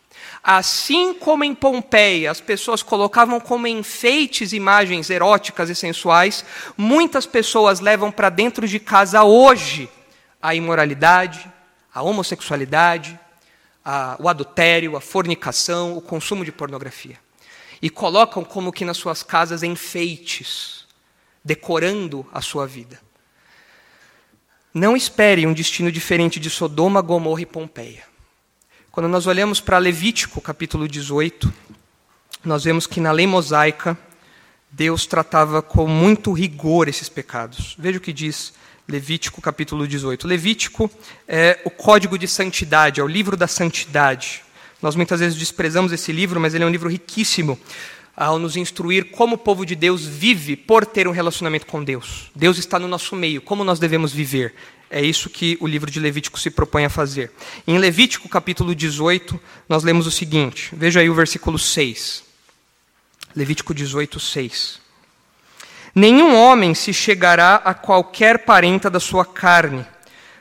Assim 0.44 1.12
como 1.14 1.42
em 1.42 1.56
Pompeia 1.56 2.30
as 2.30 2.40
pessoas 2.40 2.84
colocavam 2.84 3.40
como 3.40 3.66
enfeites 3.66 4.52
imagens 4.52 5.10
eróticas 5.10 5.68
e 5.70 5.74
sensuais, 5.74 6.44
muitas 6.76 7.26
pessoas 7.26 7.80
levam 7.80 8.12
para 8.12 8.30
dentro 8.30 8.68
de 8.68 8.78
casa 8.78 9.24
hoje 9.24 9.88
a 10.40 10.54
imoralidade, 10.54 11.51
a 11.94 12.02
homossexualidade, 12.02 13.18
a, 13.84 14.16
o 14.18 14.28
adultério, 14.28 14.96
a 14.96 15.00
fornicação, 15.00 15.96
o 15.96 16.00
consumo 16.00 16.44
de 16.44 16.52
pornografia. 16.52 17.18
E 17.80 17.90
colocam 17.90 18.44
como 18.44 18.72
que 18.72 18.84
nas 18.84 18.96
suas 18.96 19.22
casas 19.22 19.62
enfeites, 19.62 20.86
decorando 21.44 22.26
a 22.32 22.40
sua 22.40 22.66
vida. 22.66 23.00
Não 24.72 24.96
espere 24.96 25.46
um 25.46 25.52
destino 25.52 25.92
diferente 25.92 26.40
de 26.40 26.48
Sodoma, 26.48 27.02
Gomorra 27.02 27.42
e 27.42 27.46
Pompeia. 27.46 28.04
Quando 28.90 29.08
nós 29.08 29.26
olhamos 29.26 29.60
para 29.60 29.78
Levítico, 29.78 30.40
capítulo 30.40 30.88
18, 30.88 31.52
nós 32.44 32.64
vemos 32.64 32.86
que 32.86 33.00
na 33.00 33.12
lei 33.12 33.26
mosaica, 33.26 33.98
Deus 34.70 35.04
tratava 35.04 35.60
com 35.60 35.86
muito 35.86 36.32
rigor 36.32 36.88
esses 36.88 37.08
pecados. 37.08 37.76
Veja 37.78 37.98
o 37.98 38.00
que 38.00 38.12
diz 38.12 38.54
Levítico, 38.88 39.40
capítulo 39.40 39.86
18. 39.86 40.26
Levítico 40.26 40.90
é 41.26 41.60
o 41.64 41.70
código 41.70 42.18
de 42.18 42.26
santidade, 42.26 43.00
é 43.00 43.04
o 43.04 43.06
livro 43.06 43.36
da 43.36 43.46
santidade. 43.46 44.42
Nós 44.80 44.96
muitas 44.96 45.20
vezes 45.20 45.38
desprezamos 45.38 45.92
esse 45.92 46.10
livro, 46.10 46.40
mas 46.40 46.54
ele 46.54 46.64
é 46.64 46.66
um 46.66 46.70
livro 46.70 46.88
riquíssimo 46.88 47.58
ao 48.16 48.38
nos 48.38 48.56
instruir 48.56 49.10
como 49.10 49.36
o 49.36 49.38
povo 49.38 49.64
de 49.64 49.74
Deus 49.74 50.04
vive 50.04 50.56
por 50.56 50.84
ter 50.84 51.08
um 51.08 51.12
relacionamento 51.12 51.66
com 51.66 51.82
Deus. 51.82 52.30
Deus 52.34 52.58
está 52.58 52.78
no 52.78 52.88
nosso 52.88 53.16
meio, 53.16 53.40
como 53.40 53.64
nós 53.64 53.78
devemos 53.78 54.12
viver. 54.12 54.54
É 54.90 55.00
isso 55.00 55.30
que 55.30 55.56
o 55.60 55.66
livro 55.66 55.90
de 55.90 55.98
Levítico 55.98 56.38
se 56.38 56.50
propõe 56.50 56.84
a 56.84 56.90
fazer. 56.90 57.32
Em 57.66 57.78
Levítico, 57.78 58.28
capítulo 58.28 58.74
18, 58.74 59.40
nós 59.66 59.82
lemos 59.82 60.06
o 60.06 60.10
seguinte: 60.10 60.70
veja 60.74 61.00
aí 61.00 61.08
o 61.08 61.14
versículo 61.14 61.58
6. 61.58 62.24
Levítico 63.34 63.72
18, 63.72 64.20
6. 64.20 64.81
Nenhum 65.94 66.34
homem 66.34 66.74
se 66.74 66.92
chegará 66.92 67.56
a 67.56 67.74
qualquer 67.74 68.38
parenta 68.38 68.88
da 68.88 68.98
sua 68.98 69.24
carne 69.24 69.84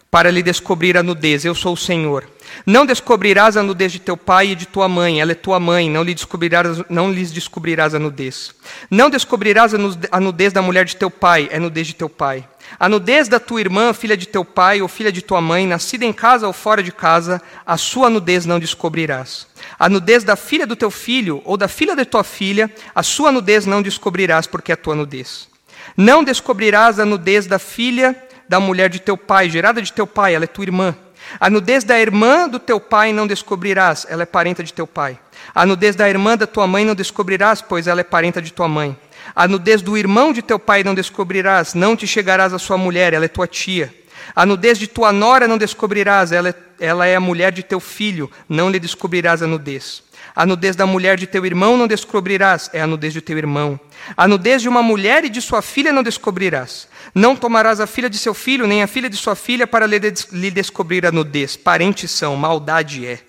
para 0.09 0.29
lhe 0.29 0.43
descobrir 0.43 0.97
a 0.97 1.03
nudez. 1.03 1.43
Eu 1.43 1.55
sou 1.55 1.73
o 1.73 1.77
Senhor. 1.77 2.27
Não 2.65 2.85
descobrirás 2.85 3.55
a 3.55 3.63
nudez 3.63 3.91
de 3.91 3.99
teu 3.99 4.17
pai 4.17 4.49
e 4.49 4.55
de 4.55 4.65
tua 4.65 4.87
mãe, 4.87 5.21
ela 5.21 5.31
é 5.31 5.35
tua 5.35 5.59
mãe, 5.59 5.89
não, 5.89 6.03
lhe 6.03 6.13
descobrirás, 6.13 6.83
não 6.89 7.11
lhes 7.11 7.31
descobrirás 7.31 7.95
a 7.95 7.99
nudez. 7.99 8.53
Não 8.89 9.09
descobrirás 9.09 9.73
a 9.73 10.19
nudez 10.19 10.51
da 10.51 10.61
mulher 10.61 10.85
de 10.85 10.97
teu 10.97 11.09
pai, 11.09 11.47
é 11.51 11.59
nudez 11.59 11.87
de 11.87 11.95
teu 11.95 12.09
pai. 12.09 12.45
A 12.79 12.89
nudez 12.89 13.27
da 13.27 13.39
tua 13.39 13.61
irmã, 13.61 13.93
filha 13.93 14.17
de 14.17 14.27
teu 14.27 14.43
pai 14.43 14.81
ou 14.81 14.87
filha 14.87 15.11
de 15.11 15.21
tua 15.21 15.41
mãe, 15.41 15.67
nascida 15.67 16.05
em 16.05 16.13
casa 16.13 16.47
ou 16.47 16.53
fora 16.53 16.81
de 16.81 16.91
casa, 16.91 17.41
a 17.65 17.77
sua 17.77 18.09
nudez 18.09 18.45
não 18.45 18.59
descobrirás. 18.59 19.47
A 19.77 19.87
nudez 19.87 20.23
da 20.23 20.35
filha 20.35 20.65
do 20.65 20.75
teu 20.75 20.89
filho 20.89 21.41
ou 21.45 21.57
da 21.57 21.67
filha 21.67 21.95
de 21.95 22.05
tua 22.05 22.23
filha, 22.23 22.71
a 22.95 23.03
sua 23.03 23.31
nudez 23.31 23.65
não 23.65 23.81
descobrirás, 23.81 24.47
porque 24.47 24.71
é 24.71 24.75
tua 24.75 24.95
nudez. 24.95 25.47
Não 25.95 26.23
descobrirás 26.23 26.99
a 26.99 27.05
nudez 27.05 27.45
da 27.45 27.59
filha 27.59 28.15
da 28.47 28.59
mulher 28.59 28.89
de 28.89 28.99
teu 28.99 29.15
pai, 29.15 29.49
gerada 29.49 29.81
de 29.81 29.93
teu 29.93 30.05
pai, 30.05 30.35
ela 30.35 30.43
é 30.43 30.47
tua 30.47 30.63
irmã. 30.63 30.95
A 31.39 31.49
nudez 31.49 31.83
da 31.83 31.99
irmã 31.99 32.47
do 32.49 32.59
teu 32.59 32.79
pai 32.79 33.13
não 33.13 33.27
descobrirás, 33.27 34.05
ela 34.09 34.23
é 34.23 34.25
parenta 34.25 34.63
de 34.63 34.73
teu 34.73 34.87
pai. 34.87 35.17
A 35.53 35.65
nudez 35.65 35.95
da 35.95 36.09
irmã 36.09 36.35
da 36.37 36.47
tua 36.47 36.67
mãe 36.67 36.83
não 36.83 36.95
descobrirás, 36.95 37.61
pois 37.61 37.87
ela 37.87 38.01
é 38.01 38.03
parenta 38.03 38.41
de 38.41 38.51
tua 38.51 38.67
mãe. 38.67 38.97
A 39.35 39.47
nudez 39.47 39.81
do 39.81 39.97
irmão 39.97 40.33
de 40.33 40.41
teu 40.41 40.59
pai 40.59 40.83
não 40.83 40.93
descobrirás, 40.93 41.73
não 41.73 41.95
te 41.95 42.05
chegarás 42.05 42.53
à 42.53 42.59
sua 42.59 42.77
mulher, 42.77 43.13
ela 43.13 43.25
é 43.25 43.27
tua 43.27 43.47
tia. 43.47 43.93
A 44.35 44.45
nudez 44.45 44.77
de 44.77 44.87
tua 44.87 45.11
nora 45.11 45.47
não 45.47 45.57
descobrirás, 45.57 46.31
ela 46.31 46.49
é, 46.49 46.55
ela 46.79 47.05
é 47.05 47.15
a 47.15 47.19
mulher 47.19 47.51
de 47.51 47.63
teu 47.63 47.79
filho, 47.79 48.29
não 48.47 48.69
lhe 48.69 48.79
descobrirás 48.79 49.41
a 49.41 49.47
nudez. 49.47 50.03
A 50.35 50.45
nudez 50.45 50.75
da 50.75 50.85
mulher 50.85 51.17
de 51.17 51.27
teu 51.27 51.45
irmão 51.45 51.77
não 51.77 51.87
descobrirás, 51.87 52.69
é 52.71 52.81
a 52.81 52.87
nudez 52.87 53.13
de 53.13 53.21
teu 53.21 53.37
irmão. 53.37 53.79
A 54.15 54.27
nudez 54.27 54.61
de 54.61 54.69
uma 54.69 54.81
mulher 54.81 55.25
e 55.25 55.29
de 55.29 55.41
sua 55.41 55.61
filha 55.61 55.91
não 55.91 56.03
descobrirás. 56.03 56.87
Não 57.13 57.35
tomarás 57.35 57.79
a 57.79 57.87
filha 57.87 58.09
de 58.09 58.17
seu 58.17 58.33
filho, 58.33 58.65
nem 58.65 58.81
a 58.81 58.87
filha 58.87 59.09
de 59.09 59.17
sua 59.17 59.35
filha, 59.35 59.67
para 59.67 59.85
lhe 59.85 60.51
descobrir 60.51 61.05
a 61.05 61.11
nudez. 61.11 61.57
Parentes 61.57 62.11
são, 62.11 62.35
maldade 62.35 63.05
é. 63.05 63.19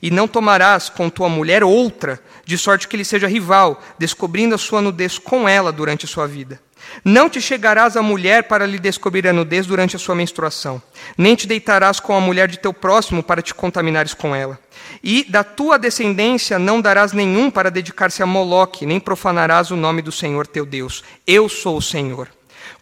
E 0.00 0.10
não 0.10 0.28
tomarás 0.28 0.88
com 0.88 1.10
tua 1.10 1.28
mulher 1.28 1.64
outra, 1.64 2.20
de 2.44 2.56
sorte 2.56 2.86
que 2.86 2.96
ele 2.96 3.04
seja 3.04 3.26
rival, 3.26 3.82
descobrindo 3.98 4.54
a 4.54 4.58
sua 4.58 4.80
nudez 4.80 5.18
com 5.18 5.48
ela 5.48 5.72
durante 5.72 6.04
a 6.04 6.08
sua 6.08 6.26
vida. 6.26 6.60
Não 7.04 7.28
te 7.28 7.40
chegarás 7.40 7.96
à 7.96 8.02
mulher 8.02 8.44
para 8.44 8.66
lhe 8.66 8.78
descobrir 8.78 9.26
a 9.26 9.32
nudez 9.32 9.66
durante 9.66 9.96
a 9.96 9.98
sua 9.98 10.14
menstruação, 10.14 10.80
nem 11.16 11.34
te 11.34 11.46
deitarás 11.46 12.00
com 12.00 12.16
a 12.16 12.20
mulher 12.20 12.48
de 12.48 12.58
teu 12.58 12.72
próximo 12.72 13.22
para 13.22 13.42
te 13.42 13.54
contaminares 13.54 14.14
com 14.14 14.34
ela. 14.34 14.58
E 15.02 15.24
da 15.24 15.42
tua 15.42 15.78
descendência 15.78 16.58
não 16.58 16.80
darás 16.80 17.12
nenhum 17.12 17.50
para 17.50 17.70
dedicar-se 17.70 18.22
a 18.22 18.26
Moloque, 18.26 18.86
nem 18.86 19.00
profanarás 19.00 19.70
o 19.70 19.76
nome 19.76 20.02
do 20.02 20.12
Senhor 20.12 20.46
teu 20.46 20.64
Deus. 20.64 21.02
Eu 21.26 21.48
sou 21.48 21.76
o 21.76 21.82
Senhor. 21.82 22.28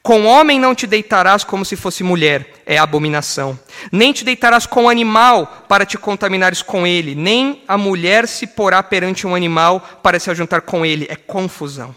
Com 0.05 0.27
homem 0.27 0.61
não 0.61 0.75
te 0.75 0.87
deitarás 0.87 1.45
como 1.45 1.65
se 1.65 1.77
fosse 1.77 2.05
mulher, 2.05 2.61
é 2.67 2.77
abominação. 2.77 3.59
Nem 3.91 4.13
te 4.13 4.23
deitarás 4.23 4.67
com 4.67 4.87
animal 4.87 5.65
para 5.67 5.87
te 5.87 5.97
contaminares 5.97 6.61
com 6.61 6.87
ele, 6.87 7.15
nem 7.15 7.63
a 7.67 7.79
mulher 7.79 8.29
se 8.29 8.47
porá 8.47 8.83
perante 8.83 9.27
um 9.27 9.35
animal 9.35 9.81
para 10.03 10.21
se 10.21 10.31
ajuntar 10.31 10.61
com 10.61 10.85
ele, 10.85 11.07
é 11.09 11.17
confusão. 11.17 11.97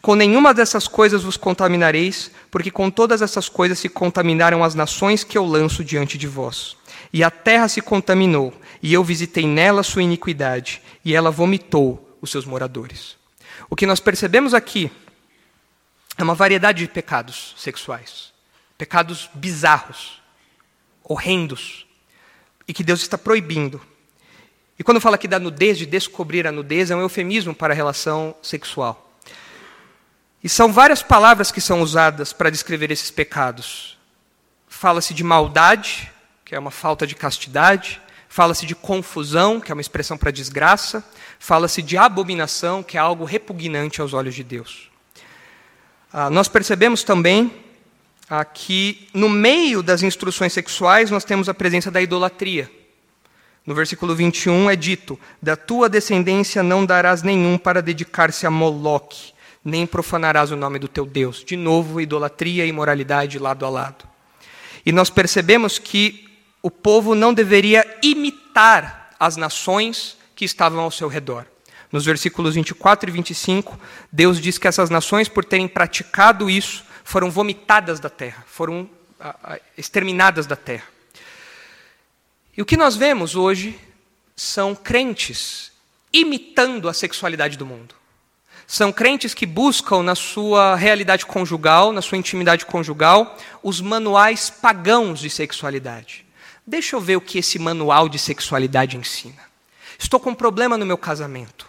Com 0.00 0.14
nenhuma 0.14 0.54
dessas 0.54 0.86
coisas 0.86 1.24
vos 1.24 1.36
contaminareis, 1.36 2.30
porque 2.48 2.70
com 2.70 2.92
todas 2.92 3.22
essas 3.22 3.48
coisas 3.48 3.80
se 3.80 3.88
contaminaram 3.88 4.62
as 4.62 4.76
nações 4.76 5.24
que 5.24 5.36
eu 5.36 5.44
lanço 5.44 5.82
diante 5.82 6.16
de 6.16 6.28
vós. 6.28 6.76
E 7.12 7.24
a 7.24 7.30
terra 7.30 7.66
se 7.66 7.80
contaminou, 7.80 8.54
e 8.80 8.94
eu 8.94 9.02
visitei 9.02 9.48
nela 9.48 9.82
sua 9.82 10.04
iniquidade, 10.04 10.80
e 11.04 11.12
ela 11.12 11.32
vomitou 11.32 12.16
os 12.22 12.30
seus 12.30 12.46
moradores. 12.46 13.16
O 13.68 13.74
que 13.74 13.84
nós 13.84 13.98
percebemos 13.98 14.54
aqui 14.54 14.92
é 16.18 16.22
uma 16.22 16.34
variedade 16.34 16.84
de 16.84 16.92
pecados 16.92 17.54
sexuais, 17.56 18.32
pecados 18.76 19.30
bizarros, 19.32 20.20
horrendos, 21.04 21.86
e 22.66 22.74
que 22.74 22.82
Deus 22.82 23.00
está 23.00 23.16
proibindo. 23.16 23.80
E 24.76 24.82
quando 24.82 25.00
fala 25.00 25.14
aqui 25.14 25.28
da 25.28 25.38
nudez, 25.38 25.78
de 25.78 25.86
descobrir 25.86 26.44
a 26.46 26.52
nudez, 26.52 26.90
é 26.90 26.96
um 26.96 27.00
eufemismo 27.00 27.54
para 27.54 27.72
a 27.72 27.76
relação 27.76 28.34
sexual. 28.42 29.12
E 30.42 30.48
são 30.48 30.72
várias 30.72 31.02
palavras 31.02 31.52
que 31.52 31.60
são 31.60 31.80
usadas 31.82 32.32
para 32.32 32.50
descrever 32.50 32.90
esses 32.90 33.10
pecados. 33.12 33.96
Fala-se 34.68 35.14
de 35.14 35.22
maldade, 35.22 36.12
que 36.44 36.54
é 36.54 36.58
uma 36.58 36.70
falta 36.70 37.06
de 37.06 37.14
castidade, 37.14 38.00
fala-se 38.28 38.66
de 38.66 38.74
confusão, 38.74 39.60
que 39.60 39.70
é 39.70 39.74
uma 39.74 39.80
expressão 39.80 40.18
para 40.18 40.30
desgraça, 40.32 41.02
fala-se 41.38 41.80
de 41.80 41.96
abominação, 41.96 42.82
que 42.82 42.96
é 42.96 43.00
algo 43.00 43.24
repugnante 43.24 44.00
aos 44.00 44.12
olhos 44.12 44.34
de 44.34 44.42
Deus. 44.42 44.88
Ah, 46.12 46.30
nós 46.30 46.48
percebemos 46.48 47.02
também 47.02 47.52
ah, 48.30 48.44
que 48.44 49.08
no 49.12 49.28
meio 49.28 49.82
das 49.82 50.02
instruções 50.02 50.52
sexuais 50.52 51.10
nós 51.10 51.24
temos 51.24 51.48
a 51.48 51.54
presença 51.54 51.90
da 51.90 52.00
idolatria. 52.00 52.70
No 53.66 53.74
versículo 53.74 54.14
21 54.14 54.70
é 54.70 54.76
dito: 54.76 55.20
Da 55.42 55.54
tua 55.54 55.88
descendência 55.88 56.62
não 56.62 56.86
darás 56.86 57.22
nenhum 57.22 57.58
para 57.58 57.82
dedicar-se 57.82 58.46
a 58.46 58.50
Moloque, 58.50 59.32
nem 59.62 59.86
profanarás 59.86 60.50
o 60.50 60.56
nome 60.56 60.78
do 60.78 60.88
teu 60.88 61.04
Deus. 61.04 61.44
De 61.44 61.56
novo, 61.56 62.00
idolatria 62.00 62.64
e 62.64 62.68
imoralidade 62.68 63.38
lado 63.38 63.66
a 63.66 63.68
lado. 63.68 64.08
E 64.86 64.92
nós 64.92 65.10
percebemos 65.10 65.78
que 65.78 66.26
o 66.62 66.70
povo 66.70 67.14
não 67.14 67.34
deveria 67.34 67.84
imitar 68.02 69.10
as 69.20 69.36
nações 69.36 70.16
que 70.34 70.46
estavam 70.46 70.80
ao 70.80 70.90
seu 70.90 71.08
redor. 71.08 71.44
Nos 71.90 72.04
versículos 72.04 72.54
24 72.54 73.08
e 73.08 73.12
25, 73.12 73.78
Deus 74.12 74.40
diz 74.40 74.58
que 74.58 74.68
essas 74.68 74.90
nações, 74.90 75.28
por 75.28 75.44
terem 75.44 75.66
praticado 75.66 76.50
isso, 76.50 76.84
foram 77.02 77.30
vomitadas 77.30 77.98
da 77.98 78.10
terra, 78.10 78.44
foram 78.46 78.88
exterminadas 79.76 80.46
da 80.46 80.56
terra. 80.56 80.86
E 82.56 82.60
o 82.60 82.66
que 82.66 82.76
nós 82.76 82.96
vemos 82.96 83.34
hoje 83.34 83.78
são 84.36 84.74
crentes 84.74 85.72
imitando 86.12 86.88
a 86.88 86.92
sexualidade 86.92 87.56
do 87.56 87.66
mundo. 87.66 87.94
São 88.66 88.92
crentes 88.92 89.32
que 89.32 89.46
buscam 89.46 90.02
na 90.02 90.14
sua 90.14 90.76
realidade 90.76 91.24
conjugal, 91.24 91.90
na 91.90 92.02
sua 92.02 92.18
intimidade 92.18 92.66
conjugal, 92.66 93.38
os 93.62 93.80
manuais 93.80 94.50
pagãos 94.50 95.20
de 95.20 95.30
sexualidade. 95.30 96.26
Deixa 96.66 96.94
eu 96.94 97.00
ver 97.00 97.16
o 97.16 97.20
que 97.20 97.38
esse 97.38 97.58
manual 97.58 98.10
de 98.10 98.18
sexualidade 98.18 98.98
ensina. 98.98 99.42
Estou 99.98 100.20
com 100.20 100.30
um 100.30 100.34
problema 100.34 100.76
no 100.76 100.84
meu 100.84 100.98
casamento. 100.98 101.66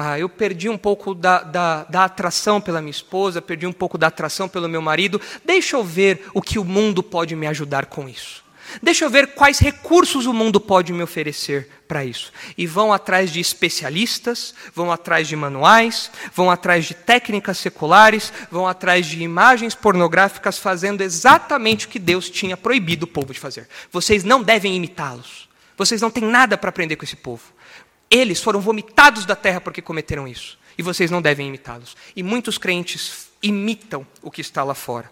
Ah, 0.00 0.16
eu 0.16 0.28
perdi 0.28 0.68
um 0.68 0.78
pouco 0.78 1.12
da, 1.12 1.42
da, 1.42 1.82
da, 1.82 2.04
atração 2.04 2.60
pela 2.60 2.80
minha 2.80 2.92
esposa, 2.92 3.42
perdi 3.42 3.66
um 3.66 3.72
pouco 3.72 3.98
da 3.98 4.06
atração 4.06 4.48
pelo 4.48 4.68
meu 4.68 4.80
marido. 4.80 5.20
Deixa 5.44 5.74
eu 5.74 5.82
ver 5.82 6.22
o 6.32 6.40
que 6.40 6.56
o 6.56 6.64
mundo 6.64 7.02
pode 7.02 7.34
me 7.34 7.48
ajudar 7.48 7.86
com 7.86 8.08
isso. 8.08 8.44
Deixa 8.80 9.04
eu 9.04 9.10
ver 9.10 9.34
quais 9.34 9.58
recursos 9.58 10.24
o 10.24 10.32
mundo 10.32 10.60
pode 10.60 10.92
me 10.92 11.02
oferecer 11.02 11.68
para 11.88 12.04
isso. 12.04 12.32
E 12.56 12.64
vão 12.64 12.92
atrás 12.92 13.32
de 13.32 13.40
especialistas, 13.40 14.54
vão 14.72 14.92
atrás 14.92 15.26
de 15.26 15.34
manuais, 15.34 16.12
vão 16.32 16.48
atrás 16.48 16.84
de 16.84 16.94
técnicas 16.94 17.58
seculares, 17.58 18.32
vão 18.52 18.68
atrás 18.68 19.04
de 19.04 19.20
imagens 19.20 19.74
pornográficas, 19.74 20.58
fazendo 20.58 21.00
exatamente 21.00 21.86
o 21.86 21.88
que 21.88 21.98
Deus 21.98 22.30
tinha 22.30 22.56
proibido 22.56 23.02
o 23.02 23.08
povo 23.08 23.32
de 23.32 23.40
fazer. 23.40 23.66
Vocês 23.90 24.22
não 24.22 24.44
devem 24.44 24.76
imitá-los. 24.76 25.48
Vocês 25.76 26.00
não 26.00 26.08
têm 26.08 26.22
nada 26.22 26.56
para 26.56 26.70
aprender 26.70 26.94
com 26.94 27.04
esse 27.04 27.16
povo. 27.16 27.57
Eles 28.10 28.42
foram 28.42 28.60
vomitados 28.60 29.24
da 29.24 29.36
terra 29.36 29.60
porque 29.60 29.82
cometeram 29.82 30.26
isso. 30.26 30.58
E 30.76 30.82
vocês 30.82 31.10
não 31.10 31.20
devem 31.20 31.48
imitá-los. 31.48 31.96
E 32.14 32.22
muitos 32.22 32.56
crentes 32.56 33.28
imitam 33.42 34.06
o 34.22 34.30
que 34.30 34.40
está 34.40 34.62
lá 34.62 34.74
fora. 34.74 35.10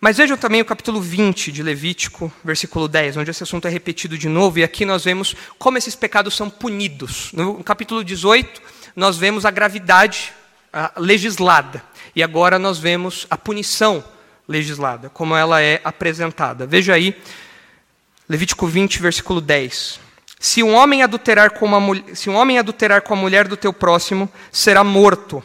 Mas 0.00 0.16
vejam 0.16 0.36
também 0.36 0.60
o 0.60 0.64
capítulo 0.64 1.00
20 1.00 1.50
de 1.50 1.62
Levítico, 1.62 2.32
versículo 2.44 2.86
10, 2.86 3.16
onde 3.16 3.30
esse 3.30 3.42
assunto 3.42 3.66
é 3.66 3.70
repetido 3.70 4.16
de 4.16 4.28
novo, 4.28 4.60
e 4.60 4.62
aqui 4.62 4.84
nós 4.84 5.04
vemos 5.04 5.34
como 5.58 5.76
esses 5.76 5.96
pecados 5.96 6.36
são 6.36 6.48
punidos. 6.48 7.32
No 7.32 7.64
capítulo 7.64 8.04
18, 8.04 8.62
nós 8.94 9.16
vemos 9.16 9.44
a 9.44 9.50
gravidade 9.50 10.32
legislada, 10.96 11.82
e 12.14 12.22
agora 12.22 12.60
nós 12.60 12.78
vemos 12.78 13.26
a 13.28 13.36
punição 13.36 14.04
legislada, 14.46 15.10
como 15.10 15.34
ela 15.34 15.60
é 15.60 15.80
apresentada. 15.82 16.64
Veja 16.64 16.94
aí, 16.94 17.20
Levítico 18.28 18.66
20, 18.68 19.00
versículo 19.00 19.40
10. 19.40 19.98
Se 20.40 20.62
um 20.62 20.74
homem 20.74 21.02
adulterar 21.02 21.50
com 21.52 21.66
uma 21.66 21.80
se 22.14 22.30
um 22.30 22.36
homem 22.36 22.58
adulterar 22.58 23.02
com 23.02 23.14
a 23.14 23.16
mulher 23.16 23.48
do 23.48 23.56
teu 23.56 23.72
próximo, 23.72 24.30
será 24.52 24.84
morto. 24.84 25.42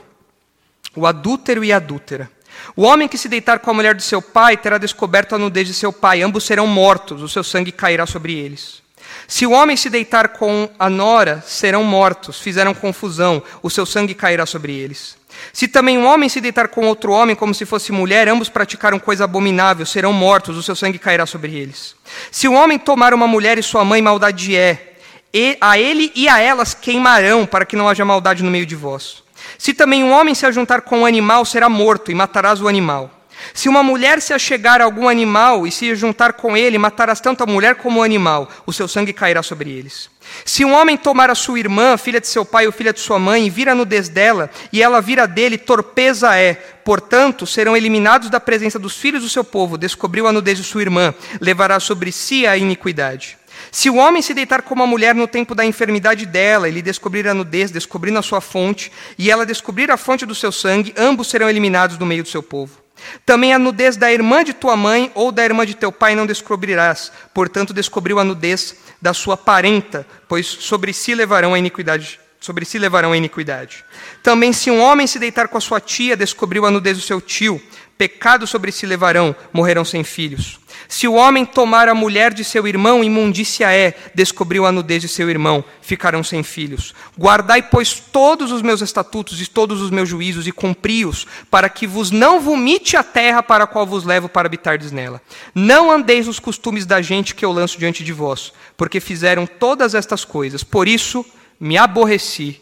O 0.96 1.08
adúltero 1.08 1.64
e 1.64 1.74
a 1.74 1.78
adúltera. 1.78 2.30
O 2.76 2.84
homem 2.84 3.08
que 3.08 3.18
se 3.18 3.28
deitar 3.28 3.60
com 3.60 3.72
a 3.72 3.74
mulher 3.74 3.96
de 3.96 4.04
seu 4.04 4.22
pai 4.22 4.56
terá 4.56 4.78
descoberto 4.78 5.34
a 5.34 5.40
nudez 5.40 5.68
de 5.68 5.74
seu 5.74 5.92
pai, 5.92 6.22
ambos 6.22 6.44
serão 6.44 6.68
mortos, 6.68 7.22
o 7.22 7.30
seu 7.30 7.44
sangue 7.44 7.72
cairá 7.72 8.06
sobre 8.06 8.34
eles. 8.34 8.82
Se 9.28 9.46
o 9.46 9.52
homem 9.52 9.76
se 9.76 9.90
deitar 9.90 10.30
com 10.30 10.70
a 10.78 10.90
nora, 10.90 11.44
serão 11.46 11.84
mortos, 11.84 12.40
fizeram 12.40 12.74
confusão, 12.74 13.42
o 13.62 13.70
seu 13.70 13.86
sangue 13.86 14.14
cairá 14.14 14.46
sobre 14.46 14.74
eles. 14.74 15.18
Se 15.52 15.68
também 15.68 15.98
um 15.98 16.06
homem 16.06 16.30
se 16.30 16.40
deitar 16.40 16.68
com 16.68 16.88
outro 16.88 17.12
homem 17.12 17.36
como 17.36 17.54
se 17.54 17.66
fosse 17.66 17.92
mulher, 17.92 18.30
ambos 18.30 18.50
praticaram 18.50 19.00
coisa 19.00 19.24
abominável, 19.26 19.86
serão 19.86 20.14
mortos, 20.14 20.58
o 20.58 20.64
seu 20.64 20.76
sangue 20.76 20.98
cairá 20.98 21.26
sobre 21.26 21.56
eles. 21.56 21.96
Se 22.32 22.48
o 22.48 22.54
homem 22.54 22.80
tomar 22.80 23.14
uma 23.14 23.28
mulher 23.28 23.58
e 23.58 23.64
sua 23.64 23.84
mãe, 23.84 24.02
maldade 24.02 24.56
é, 24.56 24.94
e 25.34 25.58
a 25.60 25.78
ele 25.78 26.12
e 26.16 26.30
a 26.30 26.40
elas 26.40 26.74
queimarão, 26.74 27.46
para 27.46 27.66
que 27.66 27.76
não 27.76 27.90
haja 27.90 28.06
maldade 28.06 28.44
no 28.44 28.52
meio 28.52 28.66
de 28.66 28.76
vós. 28.76 29.24
Se 29.58 29.74
também 29.74 30.04
um 30.04 30.12
homem 30.12 30.36
se 30.36 30.46
ajuntar 30.46 30.82
com 30.82 31.00
um 31.00 31.06
animal, 31.06 31.44
será 31.44 31.68
morto, 31.68 32.12
e 32.12 32.16
matarás 32.16 32.62
o 32.62 32.68
animal. 32.68 33.12
Se 33.54 33.68
uma 33.68 33.84
mulher 33.84 34.22
se 34.22 34.34
achegar 34.34 34.82
a 34.82 34.84
algum 34.84 35.08
animal 35.08 35.66
e 35.66 35.72
se 35.72 35.96
juntar 35.96 36.34
com 36.34 36.56
ele, 36.56 36.78
matarás 36.78 37.20
tanto 37.20 37.44
a 37.44 37.48
mulher 37.48 37.76
como 37.76 38.00
o 38.00 38.04
animal, 38.04 38.50
o 38.66 38.74
seu 38.74 38.88
sangue 38.88 39.14
cairá 39.14 39.42
sobre 39.42 39.72
eles. 39.72 40.10
Se 40.46 40.64
um 40.64 40.74
homem 40.74 40.98
tomar 40.98 41.30
a 41.30 41.36
sua 41.36 41.60
irmã, 41.60 41.98
filha 41.98 42.20
de 42.20 42.28
seu 42.28 42.46
pai 42.46 42.66
ou 42.66 42.72
filha 42.72 42.94
de 42.94 43.00
sua 43.00 43.20
mãe, 43.20 43.46
e 43.46 43.50
vir 43.50 43.70
a 43.70 43.76
nudez 43.76 44.10
dela, 44.10 44.50
e 44.72 44.82
ela 44.82 45.02
vira 45.02 45.28
dele, 45.28 45.58
torpeza 45.58 46.36
é. 46.36 46.54
Portanto, 46.54 47.46
serão 47.46 47.78
eliminados 47.78 48.30
da 48.30 48.40
presença 48.40 48.80
dos 48.80 48.98
filhos 48.98 49.24
do 49.24 49.30
seu 49.30 49.44
povo. 49.44 49.78
Descobriu 49.78 50.28
a 50.28 50.32
nudez 50.32 50.58
de 50.58 50.64
sua 50.64 50.82
irmã, 50.82 51.14
levará 51.40 51.80
sobre 51.80 52.12
si 52.12 52.46
a 52.46 52.58
iniquidade. 52.58 53.38
Se 53.72 53.90
o 53.90 53.96
homem 53.96 54.22
se 54.22 54.34
deitar 54.34 54.62
com 54.62 54.74
uma 54.74 54.88
mulher 54.88 55.16
no 55.16 55.28
tempo 55.28 55.56
da 55.56 55.66
enfermidade 55.66 56.26
dela, 56.26 56.68
ele 56.68 56.82
descobrir 56.82 57.28
a 57.28 57.34
nudez, 57.34 57.72
descobrindo 57.72 58.20
a 58.20 58.24
sua 58.24 58.42
fonte, 58.42 58.92
e 59.18 59.32
ela 59.32 59.46
descobrir 59.46 59.90
a 59.92 59.98
fonte 59.98 60.26
do 60.26 60.36
seu 60.36 60.52
sangue, 60.52 60.94
ambos 60.98 61.28
serão 61.28 61.50
eliminados 61.50 61.98
do 61.98 62.06
meio 62.06 62.24
do 62.24 62.30
seu 62.30 62.44
povo. 62.44 62.83
Também 63.26 63.54
a 63.54 63.60
nudez 63.60 63.98
da 63.98 64.12
irmã 64.12 64.44
de 64.44 64.54
tua 64.54 64.76
mãe 64.76 65.12
ou 65.16 65.32
da 65.32 65.44
irmã 65.44 65.66
de 65.66 65.76
teu 65.76 65.92
pai 65.92 66.16
não 66.16 66.26
descobrirás, 66.26 67.12
portanto 67.34 67.74
descobriu 67.74 68.20
a 68.20 68.24
nudez 68.24 68.76
da 69.02 69.14
sua 69.14 69.38
parenta, 69.38 70.06
pois 70.28 70.46
sobre 70.48 70.94
si 70.94 71.14
levarão 71.16 71.54
a 71.54 71.60
iniquidade 71.60 72.20
sobre 72.44 72.66
si 72.66 72.78
levarão 72.78 73.14
a 73.14 73.18
iniquidade. 73.18 73.86
Também, 74.22 74.52
se 74.52 74.70
um 74.70 74.82
homem 74.82 75.08
se 75.08 75.18
deitar 75.18 75.48
com 75.48 75.58
a 75.58 75.62
sua 75.62 75.80
tia, 75.80 76.18
descobriu 76.18 76.66
a 76.66 76.72
nudez 76.72 76.98
do 76.98 77.04
seu 77.04 77.22
tio, 77.22 77.62
pecado 77.98 78.46
sobre 78.46 78.70
si 78.70 78.86
levarão, 78.86 79.34
morrerão 79.54 79.86
sem 79.86 80.04
filhos. 80.04 80.60
Se 80.94 81.08
o 81.08 81.16
homem 81.16 81.44
tomar 81.44 81.90
a 81.90 81.96
mulher 81.96 82.32
de 82.32 82.44
seu 82.44 82.68
irmão, 82.68 83.04
imundícia 83.04 83.74
é, 83.76 83.96
descobriu 84.14 84.64
a 84.64 84.72
nudez 84.72 85.02
de 85.02 85.08
seu 85.08 85.28
irmão, 85.28 85.66
ficarão 85.82 86.24
sem 86.24 86.44
filhos. 86.44 86.94
Guardai, 87.18 87.64
pois, 87.64 88.00
todos 88.00 88.52
os 88.52 88.62
meus 88.62 88.80
estatutos 88.80 89.42
e 89.42 89.48
todos 89.48 89.82
os 89.82 89.90
meus 89.90 90.08
juízos 90.08 90.46
e 90.46 90.52
cumpri-os, 90.52 91.26
para 91.50 91.68
que 91.68 91.88
vos 91.88 92.12
não 92.12 92.40
vomite 92.40 92.96
a 92.96 93.02
terra 93.02 93.42
para 93.42 93.64
a 93.64 93.68
qual 93.68 93.88
vos 93.88 94.04
levo 94.04 94.30
para 94.30 94.46
habitardes 94.46 94.92
nela. 94.92 95.20
Não 95.56 95.90
andeis 95.90 96.28
nos 96.28 96.38
costumes 96.38 96.86
da 96.86 97.02
gente 97.02 97.34
que 97.34 97.44
eu 97.44 97.52
lanço 97.52 97.80
diante 97.80 98.04
de 98.04 98.14
vós, 98.14 98.54
porque 98.78 99.00
fizeram 99.00 99.48
todas 99.48 99.96
estas 99.96 100.24
coisas. 100.24 100.64
Por 100.64 100.88
isso 100.88 101.26
me 101.60 101.76
aborreci 101.76 102.62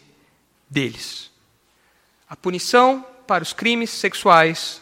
deles. 0.70 1.30
A 2.26 2.34
punição 2.34 3.04
para 3.26 3.42
os 3.42 3.52
crimes 3.52 3.90
sexuais 3.90 4.80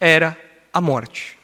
era 0.00 0.36
a 0.72 0.80
morte. 0.80 1.37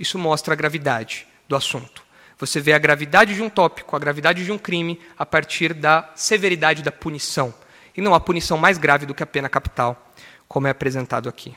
Isso 0.00 0.18
mostra 0.18 0.54
a 0.54 0.56
gravidade 0.56 1.26
do 1.46 1.54
assunto. 1.54 2.02
Você 2.38 2.58
vê 2.58 2.72
a 2.72 2.78
gravidade 2.78 3.34
de 3.34 3.42
um 3.42 3.50
tópico, 3.50 3.94
a 3.94 3.98
gravidade 3.98 4.42
de 4.42 4.50
um 4.50 4.56
crime, 4.56 4.98
a 5.18 5.26
partir 5.26 5.74
da 5.74 6.10
severidade 6.14 6.82
da 6.82 6.90
punição. 6.90 7.52
E 7.94 8.00
não 8.00 8.14
há 8.14 8.18
punição 8.18 8.56
mais 8.56 8.78
grave 8.78 9.04
do 9.04 9.14
que 9.14 9.22
a 9.22 9.26
pena 9.26 9.46
capital, 9.46 10.10
como 10.48 10.66
é 10.66 10.70
apresentado 10.70 11.28
aqui. 11.28 11.54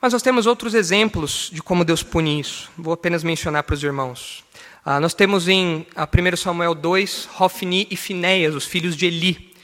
Mas 0.00 0.12
nós 0.12 0.22
temos 0.22 0.44
outros 0.44 0.74
exemplos 0.74 1.50
de 1.52 1.62
como 1.62 1.84
Deus 1.84 2.02
pune 2.02 2.40
isso. 2.40 2.68
Vou 2.76 2.92
apenas 2.92 3.22
mencionar 3.22 3.62
para 3.62 3.74
os 3.74 3.84
irmãos. 3.84 4.42
Ah, 4.84 4.98
nós 4.98 5.14
temos 5.14 5.46
em 5.46 5.86
1 5.96 6.36
Samuel 6.36 6.74
2, 6.74 7.28
Hofni 7.38 7.86
e 7.92 7.96
Finéias, 7.96 8.56
os 8.56 8.64
filhos 8.64 8.96
de 8.96 9.06
Eli, 9.06 9.54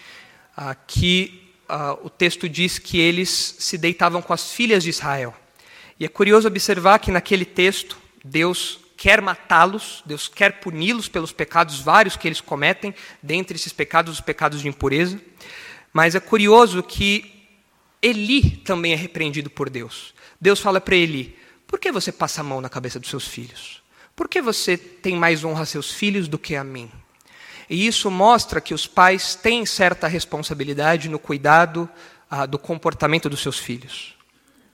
ah, 0.57 0.77
que 0.77 1.53
ah, 1.69 1.99
o 2.01 2.09
texto 2.09 2.49
diz 2.49 2.79
que 2.79 3.01
eles 3.01 3.57
se 3.59 3.77
deitavam 3.77 4.23
com 4.23 4.33
as 4.33 4.53
filhas 4.53 4.85
de 4.85 4.91
Israel. 4.91 5.35
E 5.99 6.05
é 6.05 6.09
curioso 6.09 6.47
observar 6.47 6.99
que 6.99 7.11
naquele 7.11 7.45
texto, 7.45 7.99
Deus 8.25 8.79
quer 8.97 9.21
matá-los, 9.21 10.03
Deus 10.05 10.29
quer 10.29 10.61
puni-los 10.61 11.09
pelos 11.09 11.33
pecados 11.33 11.81
vários 11.81 12.17
que 12.17 12.27
eles 12.27 12.41
cometem, 12.41 12.95
dentre 13.23 13.57
esses 13.57 13.73
pecados, 13.73 14.15
os 14.15 14.21
pecados 14.21 14.61
de 14.61 14.69
impureza. 14.69 15.21
Mas 15.93 16.15
é 16.15 16.21
curioso 16.21 16.83
que 16.83 17.49
Eli 18.03 18.59
também 18.59 18.93
é 18.93 18.97
repreendido 18.97 19.51
por 19.51 19.71
Deus. 19.71 20.15
Deus 20.41 20.61
fala 20.61 20.81
para 20.81 20.97
Eli: 20.97 21.37
por 21.67 21.79
que 21.79 21.91
você 21.91 22.13
passa 22.13 22.41
a 22.41 22.45
mão 22.45 22.61
na 22.61 22.69
cabeça 22.69 23.01
dos 23.01 23.11
seus 23.11 23.27
filhos? 23.27 23.83
Por 24.15 24.29
que 24.29 24.43
você 24.43 24.77
tem 24.77 25.17
mais 25.17 25.45
honra 25.45 25.63
a 25.63 25.67
seus 25.67 25.93
filhos 25.93 26.27
do 26.27 26.39
que 26.39 26.57
a 26.57 26.65
mim? 26.65 26.91
E 27.71 27.87
isso 27.87 28.11
mostra 28.11 28.61
que 28.61 28.75
os 28.75 28.87
pais 28.87 29.35
têm 29.35 29.67
certa 29.67 30.09
responsabilidade 30.09 31.09
no 31.09 31.19
cuidado 31.19 31.89
ah, 32.31 32.47
do 32.47 32.59
comportamento 32.59 33.29
dos 33.29 33.41
seus 33.41 33.59
filhos. 33.59 34.18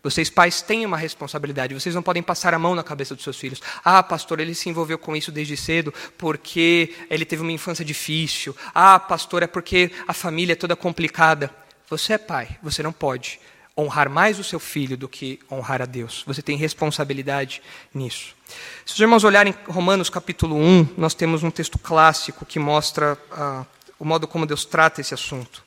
Vocês, 0.05 0.29
pais, 0.29 0.61
têm 0.61 0.85
uma 0.85 0.99
responsabilidade. 0.99 1.73
Vocês 1.73 1.95
não 1.95 2.03
podem 2.03 2.23
passar 2.23 2.53
a 2.53 2.59
mão 2.59 2.75
na 2.75 2.85
cabeça 2.85 3.15
dos 3.15 3.25
seus 3.25 3.39
filhos. 3.39 3.63
Ah, 3.83 4.03
pastor, 4.03 4.39
ele 4.39 4.55
se 4.55 4.69
envolveu 4.69 4.99
com 4.99 5.17
isso 5.17 5.33
desde 5.33 5.57
cedo 5.57 5.95
porque 6.19 6.95
ele 7.09 7.25
teve 7.25 7.41
uma 7.41 7.51
infância 7.51 7.83
difícil. 7.83 8.55
Ah, 8.75 9.01
pastor, 9.01 9.43
é 9.43 9.47
porque 9.47 9.91
a 10.07 10.13
família 10.13 10.53
é 10.53 10.57
toda 10.57 10.77
complicada. 10.77 11.51
Você 11.89 12.13
é 12.13 12.19
pai, 12.19 12.59
você 12.63 12.83
não 12.83 12.93
pode 12.93 13.41
honrar 13.77 14.11
mais 14.11 14.39
o 14.39 14.45
seu 14.45 14.61
filho 14.61 14.95
do 14.95 15.09
que 15.09 15.41
honrar 15.51 15.81
a 15.81 15.87
Deus. 15.87 16.23
Você 16.27 16.43
tem 16.43 16.57
responsabilidade 16.57 17.63
nisso. 17.93 18.37
Se 18.85 18.93
os 18.93 19.01
irmãos 19.01 19.25
olharem 19.25 19.55
Romanos 19.67 20.11
capítulo 20.11 20.57
1, 20.57 20.89
nós 20.99 21.15
temos 21.15 21.43
um 21.43 21.51
texto 21.51 21.79
clássico 21.79 22.45
que 22.45 22.59
mostra 22.59 23.19
ah, 23.33 23.65
o 23.99 24.05
modo 24.05 24.29
como 24.29 24.45
Deus 24.45 24.67
trata 24.67 25.01
esse 25.01 25.15
assunto 25.15 25.65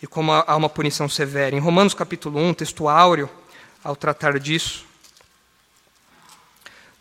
e 0.00 0.06
como 0.06 0.32
há 0.32 0.56
uma 0.56 0.68
punição 0.68 1.08
severa. 1.08 1.56
Em 1.56 1.58
Romanos 1.58 1.92
capítulo 1.92 2.38
1, 2.38 2.54
texto 2.54 2.88
áureo, 2.88 3.28
ao 3.84 3.94
tratar 3.94 4.40
disso, 4.40 4.86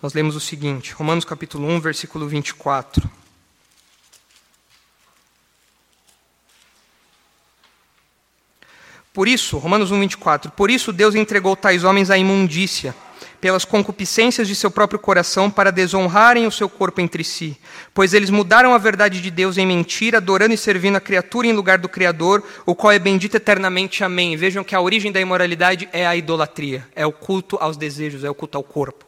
nós 0.02 0.14
lemos 0.14 0.36
o 0.36 0.40
seguinte, 0.42 0.92
Romanos 0.92 1.24
capítulo 1.24 1.66
1, 1.66 1.80
versículo 1.80 2.28
24. 2.28 3.10
Por 9.14 9.30
isso, 9.30 9.58
Romanos 9.58 9.92
1, 9.92 10.00
24, 10.02 10.52
por 10.52 10.70
isso 10.70 10.92
Deus 10.92 11.16
entregou 11.16 11.56
tais 11.56 11.86
homens 11.86 12.10
à 12.10 12.18
imundícia, 12.18 12.94
pelas 13.44 13.66
concupiscências 13.66 14.48
de 14.48 14.56
seu 14.56 14.72
próprio 14.72 14.98
coração, 14.98 15.52
para 15.52 15.70
desonrarem 15.70 16.48
o 16.48 16.52
seu 16.52 16.70
corpo 16.70 17.02
entre 17.02 17.26
si. 17.26 17.58
Pois 17.94 18.14
eles 18.14 18.30
mudaram 18.30 18.74
a 18.74 18.78
verdade 18.78 19.22
de 19.22 19.30
Deus 19.30 19.58
em 19.58 19.68
mentira, 19.68 20.20
adorando 20.20 20.54
e 20.54 20.58
servindo 20.58 20.96
a 20.96 21.02
criatura 21.02 21.46
em 21.46 21.52
lugar 21.52 21.78
do 21.78 21.90
Criador, 21.90 22.42
o 22.66 22.74
qual 22.74 22.94
é 22.94 23.00
bendito 23.00 23.36
eternamente. 23.36 24.02
Amém. 24.02 24.38
Vejam 24.38 24.64
que 24.64 24.74
a 24.74 24.80
origem 24.80 25.12
da 25.12 25.20
imoralidade 25.20 25.90
é 25.92 26.08
a 26.08 26.16
idolatria, 26.16 26.88
é 26.96 27.06
o 27.06 27.12
culto 27.12 27.58
aos 27.60 27.76
desejos, 27.76 28.24
é 28.24 28.30
o 28.30 28.34
culto 28.34 28.58
ao 28.58 28.64
corpo. 28.64 29.04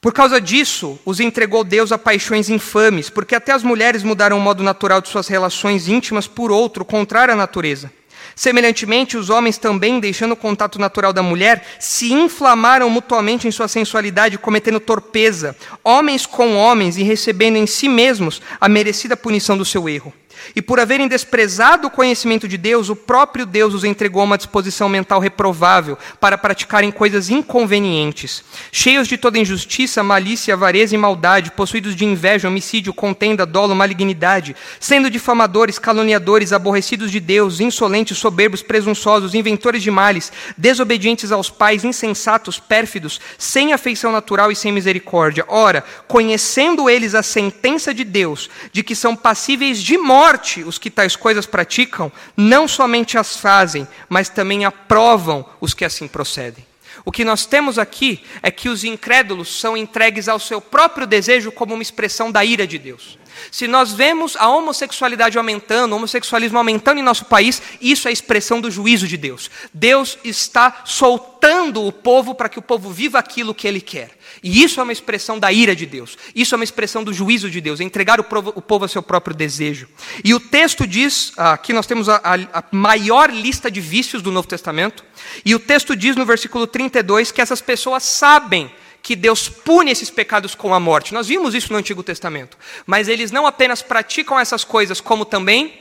Por 0.00 0.14
causa 0.14 0.40
disso, 0.40 0.98
os 1.04 1.20
entregou 1.20 1.62
Deus 1.62 1.92
a 1.92 1.98
paixões 1.98 2.48
infames, 2.48 3.10
porque 3.10 3.34
até 3.34 3.52
as 3.52 3.62
mulheres 3.62 4.02
mudaram 4.02 4.38
o 4.38 4.40
modo 4.40 4.62
natural 4.62 5.02
de 5.02 5.10
suas 5.10 5.28
relações 5.28 5.88
íntimas 5.88 6.26
por 6.26 6.50
outro, 6.50 6.86
contrário 6.86 7.34
à 7.34 7.36
natureza. 7.36 7.92
Semelhantemente, 8.34 9.16
os 9.16 9.30
homens 9.30 9.58
também, 9.58 10.00
deixando 10.00 10.32
o 10.32 10.36
contato 10.36 10.78
natural 10.78 11.12
da 11.12 11.22
mulher, 11.22 11.64
se 11.78 12.12
inflamaram 12.12 12.90
mutuamente 12.90 13.46
em 13.46 13.50
sua 13.50 13.68
sensualidade, 13.68 14.38
cometendo 14.38 14.80
torpeza, 14.80 15.56
homens 15.82 16.26
com 16.26 16.56
homens 16.56 16.96
e 16.96 17.02
recebendo 17.02 17.56
em 17.56 17.66
si 17.66 17.88
mesmos 17.88 18.42
a 18.60 18.68
merecida 18.68 19.16
punição 19.16 19.56
do 19.56 19.64
seu 19.64 19.88
erro. 19.88 20.12
E 20.54 20.62
por 20.62 20.80
haverem 20.80 21.08
desprezado 21.08 21.88
o 21.88 21.90
conhecimento 21.90 22.46
de 22.46 22.56
Deus, 22.56 22.88
o 22.88 22.96
próprio 22.96 23.46
Deus 23.46 23.74
os 23.74 23.84
entregou 23.84 24.22
a 24.22 24.24
uma 24.24 24.38
disposição 24.38 24.88
mental 24.88 25.20
reprovável 25.20 25.98
para 26.20 26.38
praticarem 26.38 26.90
coisas 26.90 27.30
inconvenientes, 27.30 28.44
cheios 28.70 29.08
de 29.08 29.16
toda 29.16 29.38
injustiça, 29.38 30.02
malícia, 30.02 30.54
avareza 30.54 30.94
e 30.94 30.98
maldade, 30.98 31.50
possuídos 31.52 31.94
de 31.96 32.04
inveja, 32.04 32.48
homicídio, 32.48 32.92
contenda, 32.92 33.46
dolo, 33.46 33.74
malignidade, 33.74 34.56
sendo 34.78 35.10
difamadores, 35.10 35.78
caluniadores, 35.78 36.52
aborrecidos 36.52 37.10
de 37.10 37.20
Deus, 37.20 37.60
insolentes, 37.60 38.18
soberbos, 38.18 38.62
presunçosos, 38.62 39.34
inventores 39.34 39.82
de 39.82 39.90
males, 39.90 40.32
desobedientes 40.56 41.32
aos 41.32 41.50
pais, 41.50 41.84
insensatos, 41.84 42.58
pérfidos, 42.58 43.20
sem 43.38 43.72
afeição 43.72 44.12
natural 44.12 44.50
e 44.50 44.56
sem 44.56 44.72
misericórdia. 44.72 45.44
Ora, 45.48 45.84
conhecendo 46.06 46.88
eles 46.88 47.14
a 47.14 47.22
sentença 47.22 47.92
de 47.92 48.04
Deus, 48.04 48.50
de 48.72 48.82
que 48.82 48.94
são 48.94 49.16
passíveis 49.16 49.82
de 49.82 49.96
morte 49.96 50.33
os 50.66 50.78
que 50.78 50.90
tais 50.90 51.16
coisas 51.16 51.46
praticam, 51.46 52.10
não 52.36 52.66
somente 52.68 53.18
as 53.18 53.36
fazem, 53.36 53.86
mas 54.08 54.28
também 54.28 54.64
aprovam 54.64 55.44
os 55.60 55.74
que 55.74 55.84
assim 55.84 56.08
procedem. 56.08 56.66
O 57.04 57.12
que 57.12 57.24
nós 57.24 57.44
temos 57.44 57.78
aqui 57.78 58.24
é 58.42 58.50
que 58.50 58.68
os 58.68 58.84
incrédulos 58.84 59.60
são 59.60 59.76
entregues 59.76 60.28
ao 60.28 60.38
seu 60.38 60.60
próprio 60.60 61.06
desejo 61.06 61.52
como 61.52 61.74
uma 61.74 61.82
expressão 61.82 62.30
da 62.30 62.44
ira 62.44 62.66
de 62.66 62.78
Deus. 62.78 63.18
Se 63.50 63.66
nós 63.66 63.92
vemos 63.92 64.36
a 64.36 64.48
homossexualidade 64.48 65.38
aumentando, 65.38 65.92
o 65.92 65.96
homossexualismo 65.96 66.58
aumentando 66.58 67.00
em 67.00 67.02
nosso 67.02 67.24
país, 67.26 67.62
isso 67.80 68.08
é 68.08 68.12
expressão 68.12 68.60
do 68.60 68.70
juízo 68.70 69.06
de 69.06 69.16
Deus. 69.16 69.50
Deus 69.72 70.18
está 70.24 70.82
soltando 70.84 71.84
o 71.84 71.92
povo 71.92 72.34
para 72.34 72.48
que 72.48 72.58
o 72.58 72.62
povo 72.62 72.90
viva 72.90 73.18
aquilo 73.18 73.54
que 73.54 73.66
ele 73.66 73.80
quer. 73.80 74.10
E 74.42 74.62
isso 74.62 74.80
é 74.80 74.82
uma 74.82 74.92
expressão 74.92 75.38
da 75.38 75.52
ira 75.52 75.74
de 75.74 75.86
Deus. 75.86 76.18
Isso 76.34 76.54
é 76.54 76.56
uma 76.56 76.64
expressão 76.64 77.04
do 77.04 77.12
juízo 77.12 77.50
de 77.50 77.60
Deus, 77.60 77.80
entregar 77.80 78.20
o 78.20 78.24
povo, 78.24 78.52
o 78.54 78.62
povo 78.62 78.84
ao 78.84 78.88
seu 78.88 79.02
próprio 79.02 79.34
desejo. 79.34 79.88
E 80.22 80.34
o 80.34 80.40
texto 80.40 80.86
diz, 80.86 81.32
aqui 81.36 81.72
nós 81.72 81.86
temos 81.86 82.08
a, 82.08 82.20
a 82.24 82.64
maior 82.72 83.30
lista 83.30 83.70
de 83.70 83.80
vícios 83.80 84.22
do 84.22 84.32
Novo 84.32 84.48
Testamento, 84.48 85.04
e 85.44 85.54
o 85.54 85.58
texto 85.58 85.96
diz 85.96 86.16
no 86.16 86.26
versículo 86.26 86.66
32 86.66 87.30
que 87.30 87.40
essas 87.40 87.60
pessoas 87.60 88.02
sabem 88.02 88.70
que 89.04 89.14
Deus 89.14 89.50
pune 89.50 89.90
esses 89.90 90.08
pecados 90.08 90.54
com 90.54 90.72
a 90.72 90.80
morte. 90.80 91.12
Nós 91.12 91.28
vimos 91.28 91.54
isso 91.54 91.70
no 91.70 91.78
Antigo 91.78 92.02
Testamento. 92.02 92.56
Mas 92.86 93.06
eles 93.06 93.30
não 93.30 93.46
apenas 93.46 93.82
praticam 93.82 94.40
essas 94.40 94.64
coisas, 94.64 94.98
como 94.98 95.26
também 95.26 95.78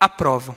aprovam. 0.00 0.56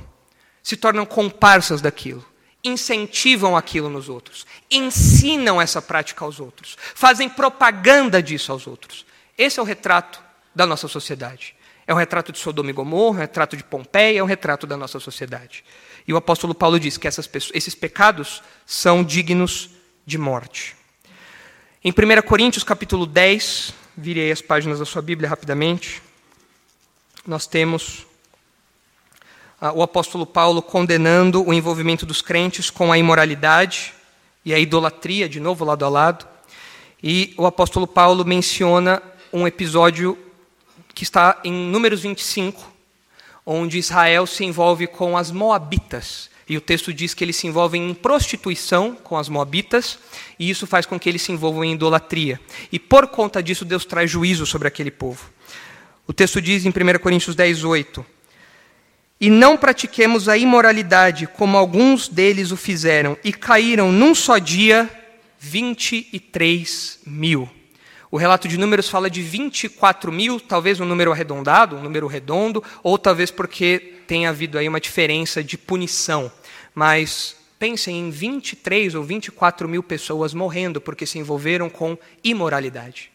Se 0.64 0.78
tornam 0.78 1.06
comparsas 1.06 1.82
daquilo. 1.82 2.26
Incentivam 2.64 3.58
aquilo 3.58 3.89
nos 3.89 4.08
outros. 4.08 4.47
Ensinam 4.72 5.62
essa 5.62 5.82
prática 5.82 6.24
aos 6.24 6.39
outros. 6.39 6.78
Fazem 6.95 7.28
propaganda 7.28 8.24
disso 8.24 8.54
aos 8.54 8.66
outros. 8.66 9.06
Esse 9.38 9.60
é 9.60 9.62
o 9.62 9.66
retrato 9.66 10.24
da 10.56 10.66
nossa 10.66 10.88
sociedade. 10.88 11.54
É 11.86 11.93
um 11.93 11.97
retrato 11.97 12.32
de 12.32 12.39
Sodoma 12.39 12.70
e 12.70 12.74
Gomorra, 12.74 13.18
é 13.18 13.20
um 13.20 13.22
retrato 13.24 13.58
de 13.58 13.64
Pompeia, 13.66 14.20
é 14.20 14.24
um 14.24 14.28
retrato 14.28 14.66
da 14.66 14.78
nossa 14.78 15.02
sociedade. 15.02 15.66
E 16.08 16.14
o 16.14 16.18
apóstolo 16.18 16.56
Paulo 16.56 16.80
diz 16.80 16.97
que 16.97 17.10
pessoas, 17.10 17.52
esses 17.54 17.76
pecados 17.76 18.41
são 18.66 19.04
dignos 19.04 19.70
de 20.06 20.18
morte. 20.18 20.79
Em 21.82 21.94
1 21.94 22.28
Coríntios 22.28 22.66
capítulo 22.66 23.06
10, 23.06 23.74
virei 23.96 24.34
as 24.34 24.42
páginas 24.42 24.80
da 24.80 24.86
sua 24.86 25.02
Bíblia 25.02 25.30
rapidamente, 25.30 26.02
nós 27.26 27.48
temos 27.48 28.06
ah, 29.62 29.72
o 29.72 29.82
apóstolo 29.82 30.26
Paulo 30.26 30.62
condenando 30.62 31.42
o 31.42 31.54
envolvimento 31.54 32.06
dos 32.06 32.22
crentes 32.22 32.70
com 32.70 32.92
a 32.92 32.98
imoralidade 32.98 33.94
e 34.44 34.54
a 34.54 34.60
idolatria, 34.60 35.30
de 35.30 35.40
novo 35.40 35.64
lado 35.64 35.86
a 35.86 35.90
lado. 35.90 36.28
E 37.02 37.34
o 37.38 37.46
apóstolo 37.46 37.88
Paulo 37.88 38.26
menciona 38.26 39.02
um 39.32 39.48
episódio 39.48 40.20
que 40.94 41.04
está 41.04 41.40
em 41.46 41.54
Números 41.54 42.02
25, 42.02 42.74
onde 43.46 43.78
Israel 43.78 44.28
se 44.28 44.44
envolve 44.44 44.86
com 44.86 45.16
as 45.16 45.32
Moabitas. 45.32 46.30
E 46.50 46.58
o 46.58 46.62
texto 46.62 46.91
diz 46.91 47.14
que 47.14 47.24
eles 47.24 47.36
se 47.36 47.45
envolvem 47.45 47.88
em 47.88 47.93
prostituição 47.93 48.95
com 48.95 49.16
as 49.16 49.30
moabitas, 49.30 50.00
e 50.39 50.50
isso 50.50 50.66
faz 50.66 50.84
com 50.84 51.00
que 51.00 51.08
eles 51.08 51.22
se 51.22 51.32
envolvam 51.32 51.64
em 51.64 51.74
idolatria. 51.74 52.41
E 52.72 52.80
por 52.80 53.06
conta 53.08 53.41
disso, 53.43 53.64
Deus 53.64 53.86
traz 53.86 54.10
juízo 54.10 54.47
sobre 54.47 54.68
aquele 54.68 54.89
povo. 54.89 55.30
O 56.08 56.12
texto 56.12 56.41
diz 56.41 56.66
em 56.66 56.70
1 56.70 56.97
Coríntios 57.00 57.36
10, 57.36 57.64
8: 57.64 58.04
E 59.22 59.30
não 59.30 59.56
pratiquemos 59.56 60.28
a 60.28 60.39
imoralidade, 60.39 61.28
como 61.28 61.56
alguns 61.56 62.08
deles 62.08 62.50
o 62.50 62.58
fizeram, 62.58 63.16
e 63.24 63.32
caíram 63.32 63.91
num 63.91 64.16
só 64.16 64.39
dia 64.39 64.89
23 65.38 67.02
mil. 67.06 67.47
O 68.10 68.18
relato 68.18 68.47
de 68.47 68.58
números 68.58 68.89
fala 68.89 69.08
de 69.08 69.22
24 69.22 70.12
mil, 70.12 70.39
talvez 70.39 70.80
um 70.80 70.86
número 70.86 71.12
arredondado, 71.12 71.76
um 71.76 71.84
número 71.84 72.08
redondo, 72.08 72.64
ou 72.82 72.97
talvez 72.97 73.30
porque 73.30 74.00
tenha 74.08 74.30
havido 74.30 74.58
aí 74.58 74.68
uma 74.68 74.80
diferença 74.80 75.43
de 75.43 75.56
punição. 75.56 76.32
Mas 76.80 77.36
pensem 77.60 78.00
em 78.00 78.10
23 78.10 78.96
ou 78.96 79.04
24 79.04 79.68
mil 79.68 79.84
pessoas 79.84 80.34
morrendo 80.34 80.80
porque 80.80 81.06
se 81.06 81.20
envolveram 81.20 81.70
com 81.70 81.98
imoralidade. 82.24 83.12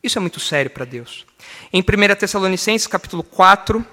Isso 0.00 0.18
é 0.18 0.20
muito 0.20 0.38
sério 0.38 0.70
para 0.70 0.84
Deus. 0.84 1.26
Em 1.72 1.80
1 1.80 2.14
Tessalonicenses, 2.14 2.86
capítulo 2.86 3.24
4, 3.24 3.84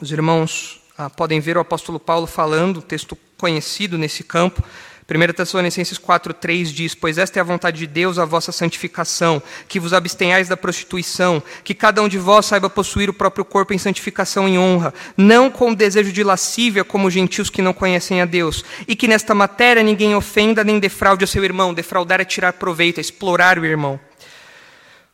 os 0.00 0.10
irmãos 0.10 0.80
ah, 0.96 1.10
podem 1.10 1.38
ver 1.38 1.58
o 1.58 1.60
apóstolo 1.60 2.00
Paulo 2.00 2.26
falando, 2.26 2.80
texto 2.80 3.14
conhecido 3.36 3.98
nesse 3.98 4.24
campo, 4.24 4.64
1 5.06 5.34
Tessalonicenses 5.34 5.98
4,3 5.98 6.72
diz: 6.72 6.94
Pois 6.94 7.18
esta 7.18 7.38
é 7.38 7.40
a 7.40 7.44
vontade 7.44 7.78
de 7.78 7.86
Deus, 7.86 8.18
a 8.18 8.24
vossa 8.24 8.50
santificação, 8.50 9.42
que 9.68 9.78
vos 9.78 9.92
abstenhais 9.92 10.48
da 10.48 10.56
prostituição, 10.56 11.42
que 11.62 11.74
cada 11.74 12.02
um 12.02 12.08
de 12.08 12.16
vós 12.16 12.46
saiba 12.46 12.70
possuir 12.70 13.10
o 13.10 13.14
próprio 13.14 13.44
corpo 13.44 13.74
em 13.74 13.78
santificação 13.78 14.48
e 14.48 14.58
honra, 14.58 14.94
não 15.14 15.50
com 15.50 15.74
desejo 15.74 16.10
de 16.10 16.24
lascívia, 16.24 16.84
como 16.84 17.10
gentios 17.10 17.50
que 17.50 17.60
não 17.60 17.74
conhecem 17.74 18.22
a 18.22 18.24
Deus, 18.24 18.64
e 18.88 18.96
que 18.96 19.06
nesta 19.06 19.34
matéria 19.34 19.82
ninguém 19.82 20.14
ofenda 20.14 20.64
nem 20.64 20.78
defraude 20.78 21.24
o 21.24 21.28
seu 21.28 21.44
irmão. 21.44 21.74
Defraudar 21.74 22.20
é 22.20 22.24
tirar 22.24 22.54
proveito, 22.54 22.96
é 22.96 23.02
explorar 23.02 23.58
o 23.58 23.66
irmão. 23.66 24.00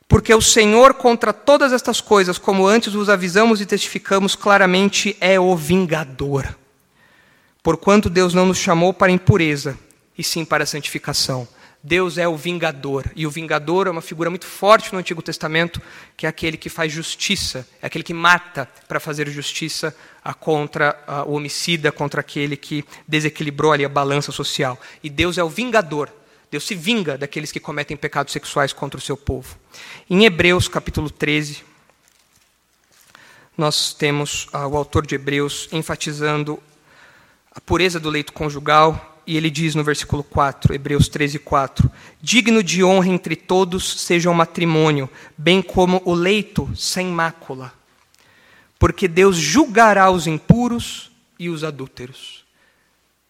Porque 0.07 0.33
o 0.33 0.41
Senhor, 0.41 0.93
contra 0.93 1.33
todas 1.33 1.73
estas 1.73 1.99
coisas, 1.99 2.37
como 2.37 2.65
antes 2.65 2.93
vos 2.93 3.09
avisamos 3.09 3.59
e 3.59 3.65
testificamos 3.65 4.35
claramente, 4.35 5.17
é 5.19 5.37
o 5.37 5.53
vingador. 5.55 6.60
Porquanto 7.63 8.09
Deus 8.09 8.33
não 8.33 8.45
nos 8.45 8.57
chamou 8.57 8.93
para 8.93 9.11
impureza, 9.11 9.77
e 10.17 10.23
sim 10.23 10.43
para 10.43 10.65
santificação. 10.65 11.47
Deus 11.83 12.19
é 12.19 12.27
o 12.27 12.37
vingador, 12.37 13.09
e 13.15 13.25
o 13.25 13.31
vingador 13.31 13.87
é 13.87 13.89
uma 13.89 14.01
figura 14.01 14.29
muito 14.29 14.45
forte 14.45 14.93
no 14.93 14.99
Antigo 14.99 15.21
Testamento, 15.21 15.81
que 16.15 16.27
é 16.27 16.29
aquele 16.29 16.55
que 16.55 16.69
faz 16.69 16.91
justiça, 16.91 17.67
é 17.81 17.87
aquele 17.87 18.03
que 18.03 18.13
mata 18.13 18.69
para 18.87 18.99
fazer 18.99 19.27
justiça 19.29 19.95
contra 20.39 20.95
o 21.25 21.33
homicida, 21.33 21.91
contra 21.91 22.21
aquele 22.21 22.55
que 22.55 22.85
desequilibrou 23.07 23.71
ali 23.71 23.83
a 23.83 23.89
balança 23.89 24.31
social. 24.31 24.79
E 25.03 25.09
Deus 25.09 25.39
é 25.39 25.43
o 25.43 25.49
vingador, 25.49 26.11
Deus 26.51 26.65
se 26.65 26.75
vinga 26.75 27.17
daqueles 27.17 27.51
que 27.51 27.59
cometem 27.59 27.97
pecados 27.97 28.33
sexuais 28.33 28.73
contra 28.73 28.99
o 28.99 29.01
seu 29.01 29.17
povo. 29.17 29.57
Em 30.07 30.25
Hebreus 30.25 30.67
capítulo 30.67 31.09
13, 31.09 31.63
nós 33.57 33.93
temos 33.93 34.45
uh, 34.53 34.67
o 34.67 34.77
autor 34.77 35.07
de 35.07 35.15
Hebreus 35.15 35.67
enfatizando 35.71 36.61
a 37.53 37.59
pureza 37.59 37.99
do 37.99 38.09
leito 38.09 38.31
conjugal, 38.33 39.11
e 39.27 39.37
ele 39.37 39.49
diz 39.49 39.75
no 39.75 39.83
versículo 39.83 40.23
4, 40.23 40.73
Hebreus 40.73 41.07
13, 41.07 41.39
4: 41.39 41.91
Digno 42.21 42.63
de 42.63 42.83
honra 42.83 43.09
entre 43.09 43.35
todos 43.35 44.01
seja 44.01 44.29
o 44.29 44.33
matrimônio, 44.33 45.09
bem 45.37 45.61
como 45.61 46.01
o 46.05 46.13
leito 46.13 46.69
sem 46.75 47.07
mácula, 47.07 47.73
porque 48.79 49.07
Deus 49.07 49.35
julgará 49.35 50.09
os 50.09 50.27
impuros 50.27 51.11
e 51.37 51.49
os 51.49 51.63
adúlteros. 51.63 52.43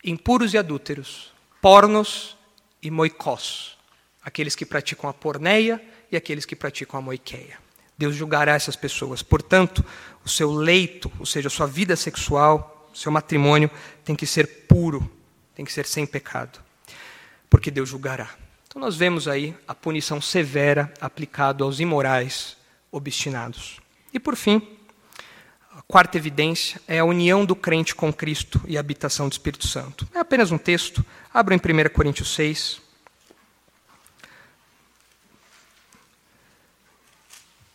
Impuros 0.04 0.54
e 0.54 0.58
adúlteros, 0.58 1.32
pornos 1.62 2.36
e 2.82 2.90
moicós, 2.90 3.78
aqueles 4.24 4.56
que 4.56 4.66
praticam 4.66 5.10
a 5.10 5.14
porneia 5.14 5.82
e 6.12 6.16
aqueles 6.16 6.46
que 6.46 6.56
praticam 6.56 7.00
a 7.00 7.04
moiqueia. 7.04 7.60
Deus 7.98 8.16
julgará 8.16 8.54
essas 8.54 8.76
pessoas. 8.76 9.22
Portanto, 9.22 9.86
o 10.26 10.30
seu 10.30 10.52
leito, 10.52 11.12
ou 11.20 11.26
seja, 11.26 11.48
a 11.48 11.52
sua 11.52 11.68
vida 11.68 11.96
sexual, 11.96 12.81
seu 12.94 13.12
matrimônio 13.12 13.70
tem 14.04 14.16
que 14.16 14.26
ser 14.26 14.66
puro, 14.68 15.10
tem 15.56 15.66
que 15.66 15.74
ser 15.74 15.86
sem 15.86 16.06
pecado, 16.06 16.60
porque 17.50 17.72
Deus 17.72 17.90
julgará. 17.90 18.30
Então 18.68 18.82
nós 18.82 18.96
vemos 18.96 19.28
aí 19.28 19.56
a 19.68 19.76
punição 19.76 20.22
severa 20.22 20.94
aplicada 21.02 21.64
aos 21.64 21.80
imorais 21.80 22.56
obstinados. 22.92 23.82
E 24.14 24.20
por 24.20 24.36
fim, 24.36 24.78
a 25.74 25.82
quarta 25.82 26.18
evidência 26.18 26.82
é 26.88 27.00
a 27.00 27.06
união 27.06 27.46
do 27.46 27.56
crente 27.56 27.96
com 27.96 28.14
Cristo 28.14 28.62
e 28.68 28.78
a 28.78 28.80
habitação 28.80 29.28
do 29.28 29.34
Espírito 29.34 29.68
Santo. 29.68 30.08
É 30.14 30.20
apenas 30.20 30.52
um 30.52 30.58
texto, 30.58 31.06
abra 31.34 31.56
em 31.56 31.58
1 31.58 31.90
Coríntios 31.94 32.34
6. 32.34 32.82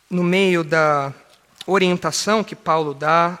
No 0.09 0.23
meio 0.23 0.63
da 0.63 1.13
orientação 1.65 2.43
que 2.43 2.55
Paulo 2.55 2.93
dá 2.93 3.39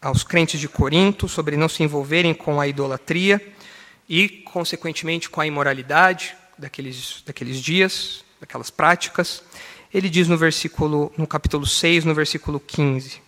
aos 0.00 0.22
crentes 0.22 0.60
de 0.60 0.68
Corinto 0.68 1.28
sobre 1.28 1.56
não 1.56 1.68
se 1.68 1.82
envolverem 1.82 2.32
com 2.32 2.60
a 2.60 2.68
idolatria 2.68 3.54
e, 4.08 4.28
consequentemente, 4.28 5.28
com 5.28 5.40
a 5.40 5.46
imoralidade 5.46 6.36
daqueles, 6.56 7.22
daqueles 7.26 7.60
dias, 7.60 8.24
daquelas 8.40 8.70
práticas. 8.70 9.42
Ele 9.92 10.08
diz 10.08 10.28
no 10.28 10.36
versículo, 10.36 11.12
no 11.16 11.26
capítulo 11.26 11.66
6, 11.66 12.04
no 12.04 12.14
versículo 12.14 12.60
15: 12.60 13.20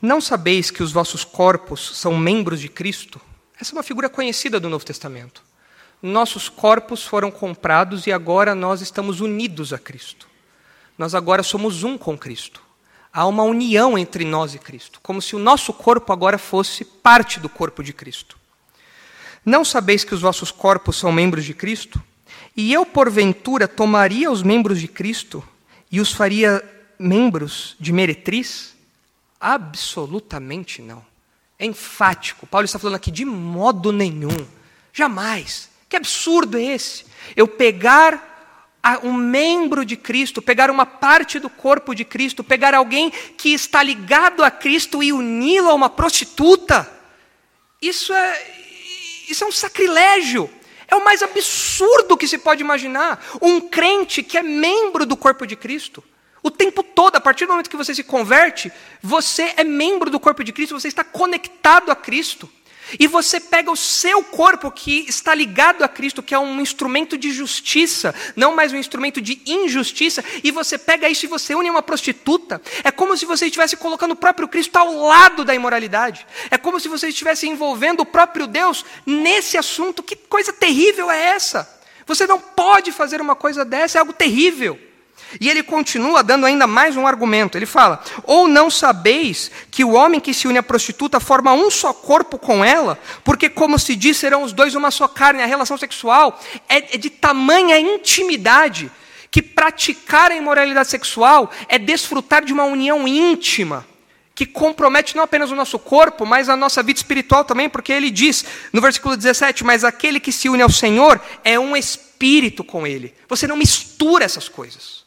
Não 0.00 0.20
sabeis 0.20 0.70
que 0.70 0.82
os 0.82 0.92
vossos 0.92 1.24
corpos 1.24 1.96
são 1.96 2.16
membros 2.16 2.60
de 2.60 2.68
Cristo? 2.68 3.20
Essa 3.58 3.72
é 3.72 3.76
uma 3.76 3.82
figura 3.82 4.08
conhecida 4.08 4.60
do 4.60 4.68
Novo 4.68 4.84
Testamento. 4.84 5.42
Nossos 6.02 6.48
corpos 6.48 7.04
foram 7.04 7.30
comprados 7.30 8.06
e 8.06 8.12
agora 8.12 8.54
nós 8.54 8.82
estamos 8.82 9.20
unidos 9.20 9.72
a 9.72 9.78
Cristo. 9.78 10.28
Nós 10.98 11.14
agora 11.14 11.42
somos 11.42 11.82
um 11.82 11.96
com 11.96 12.18
Cristo. 12.18 12.65
Há 13.16 13.24
uma 13.26 13.44
união 13.44 13.96
entre 13.96 14.26
nós 14.26 14.54
e 14.54 14.58
Cristo, 14.58 15.00
como 15.02 15.22
se 15.22 15.34
o 15.34 15.38
nosso 15.38 15.72
corpo 15.72 16.12
agora 16.12 16.36
fosse 16.36 16.84
parte 16.84 17.40
do 17.40 17.48
corpo 17.48 17.82
de 17.82 17.94
Cristo. 17.94 18.36
Não 19.42 19.64
sabeis 19.64 20.04
que 20.04 20.14
os 20.14 20.20
vossos 20.20 20.50
corpos 20.50 20.96
são 20.96 21.10
membros 21.10 21.46
de 21.46 21.54
Cristo? 21.54 21.98
E 22.54 22.70
eu, 22.70 22.84
porventura, 22.84 23.66
tomaria 23.66 24.30
os 24.30 24.42
membros 24.42 24.78
de 24.78 24.86
Cristo 24.86 25.42
e 25.90 25.98
os 25.98 26.12
faria 26.12 26.62
membros 26.98 27.74
de 27.80 27.90
meretriz? 27.90 28.76
Absolutamente 29.40 30.82
não. 30.82 31.02
É 31.58 31.64
enfático. 31.64 32.46
Paulo 32.46 32.66
está 32.66 32.78
falando 32.78 32.96
aqui 32.96 33.10
de 33.10 33.24
modo 33.24 33.92
nenhum. 33.92 34.46
Jamais. 34.92 35.70
Que 35.88 35.96
absurdo 35.96 36.58
é 36.58 36.64
esse? 36.64 37.06
Eu 37.34 37.48
pegar 37.48 38.35
um 39.02 39.12
membro 39.12 39.84
de 39.84 39.96
Cristo, 39.96 40.40
pegar 40.40 40.70
uma 40.70 40.86
parte 40.86 41.38
do 41.38 41.50
corpo 41.50 41.94
de 41.94 42.04
Cristo, 42.04 42.44
pegar 42.44 42.74
alguém 42.74 43.10
que 43.10 43.52
está 43.52 43.82
ligado 43.82 44.44
a 44.44 44.50
Cristo 44.50 45.02
e 45.02 45.12
uni-lo 45.12 45.70
a 45.70 45.74
uma 45.74 45.90
prostituta. 45.90 46.90
Isso 47.80 48.12
é, 48.12 48.50
isso 49.28 49.44
é 49.44 49.46
um 49.46 49.52
sacrilégio. 49.52 50.50
É 50.88 50.94
o 50.94 51.04
mais 51.04 51.22
absurdo 51.22 52.16
que 52.16 52.28
se 52.28 52.38
pode 52.38 52.62
imaginar. 52.62 53.24
Um 53.42 53.60
crente 53.60 54.22
que 54.22 54.38
é 54.38 54.42
membro 54.42 55.04
do 55.04 55.16
corpo 55.16 55.46
de 55.46 55.56
Cristo. 55.56 56.02
O 56.42 56.50
tempo 56.50 56.82
todo, 56.82 57.16
a 57.16 57.20
partir 57.20 57.44
do 57.44 57.50
momento 57.50 57.68
que 57.68 57.76
você 57.76 57.92
se 57.92 58.04
converte, 58.04 58.70
você 59.02 59.52
é 59.56 59.64
membro 59.64 60.10
do 60.10 60.20
corpo 60.20 60.44
de 60.44 60.52
Cristo, 60.52 60.78
você 60.78 60.86
está 60.86 61.02
conectado 61.02 61.90
a 61.90 61.96
Cristo. 61.96 62.48
E 62.98 63.06
você 63.06 63.40
pega 63.40 63.70
o 63.70 63.76
seu 63.76 64.22
corpo 64.22 64.70
que 64.70 65.04
está 65.08 65.34
ligado 65.34 65.82
a 65.82 65.88
Cristo, 65.88 66.22
que 66.22 66.34
é 66.34 66.38
um 66.38 66.60
instrumento 66.60 67.18
de 67.18 67.32
justiça, 67.32 68.14
não 68.34 68.54
mais 68.54 68.72
um 68.72 68.76
instrumento 68.76 69.20
de 69.20 69.40
injustiça, 69.46 70.24
e 70.44 70.50
você 70.50 70.78
pega 70.78 71.08
isso 71.08 71.26
e 71.26 71.28
você 71.28 71.54
une 71.54 71.70
uma 71.70 71.82
prostituta. 71.82 72.60
É 72.84 72.90
como 72.90 73.16
se 73.16 73.26
você 73.26 73.46
estivesse 73.46 73.76
colocando 73.76 74.12
o 74.12 74.16
próprio 74.16 74.48
Cristo 74.48 74.76
ao 74.76 74.94
lado 74.94 75.44
da 75.44 75.54
imoralidade. 75.54 76.26
É 76.50 76.56
como 76.56 76.78
se 76.78 76.88
você 76.88 77.08
estivesse 77.08 77.48
envolvendo 77.48 78.00
o 78.00 78.06
próprio 78.06 78.46
Deus 78.46 78.84
nesse 79.04 79.58
assunto. 79.58 80.02
Que 80.02 80.14
coisa 80.14 80.52
terrível 80.52 81.10
é 81.10 81.20
essa? 81.30 81.76
Você 82.06 82.26
não 82.26 82.38
pode 82.38 82.92
fazer 82.92 83.20
uma 83.20 83.34
coisa 83.34 83.64
dessa, 83.64 83.98
é 83.98 84.00
algo 84.00 84.12
terrível. 84.12 84.85
E 85.40 85.48
ele 85.50 85.62
continua 85.62 86.22
dando 86.22 86.46
ainda 86.46 86.66
mais 86.66 86.96
um 86.96 87.06
argumento. 87.06 87.58
Ele 87.58 87.66
fala: 87.66 88.02
Ou 88.24 88.48
não 88.48 88.70
sabeis 88.70 89.50
que 89.70 89.84
o 89.84 89.92
homem 89.92 90.20
que 90.20 90.32
se 90.32 90.48
une 90.48 90.58
à 90.58 90.62
prostituta 90.62 91.20
forma 91.20 91.52
um 91.52 91.70
só 91.70 91.92
corpo 91.92 92.38
com 92.38 92.64
ela? 92.64 92.98
Porque, 93.24 93.48
como 93.48 93.78
se 93.78 93.96
diz, 93.96 94.16
serão 94.16 94.42
os 94.42 94.52
dois 94.52 94.74
uma 94.74 94.90
só 94.90 95.08
carne. 95.08 95.42
A 95.42 95.46
relação 95.46 95.76
sexual 95.76 96.40
é, 96.68 96.94
é 96.94 96.98
de 96.98 97.10
tamanha 97.10 97.78
intimidade 97.78 98.90
que 99.30 99.42
praticar 99.42 100.30
a 100.30 100.36
imoralidade 100.36 100.88
sexual 100.88 101.50
é 101.68 101.78
desfrutar 101.78 102.44
de 102.44 102.52
uma 102.52 102.64
união 102.64 103.06
íntima 103.06 103.84
que 104.36 104.44
compromete 104.44 105.16
não 105.16 105.24
apenas 105.24 105.50
o 105.50 105.56
nosso 105.56 105.78
corpo, 105.78 106.26
mas 106.26 106.50
a 106.50 106.56
nossa 106.56 106.82
vida 106.82 106.98
espiritual 106.98 107.42
também, 107.42 107.70
porque 107.70 107.90
ele 107.90 108.10
diz 108.10 108.44
no 108.70 108.82
versículo 108.82 109.16
17: 109.16 109.64
Mas 109.64 109.82
aquele 109.82 110.20
que 110.20 110.30
se 110.30 110.50
une 110.50 110.62
ao 110.62 110.68
Senhor 110.68 111.18
é 111.42 111.58
um 111.58 111.74
espírito 111.74 112.62
com 112.62 112.86
ele. 112.86 113.14
Você 113.30 113.46
não 113.46 113.56
mistura 113.56 114.26
essas 114.26 114.46
coisas. 114.46 115.05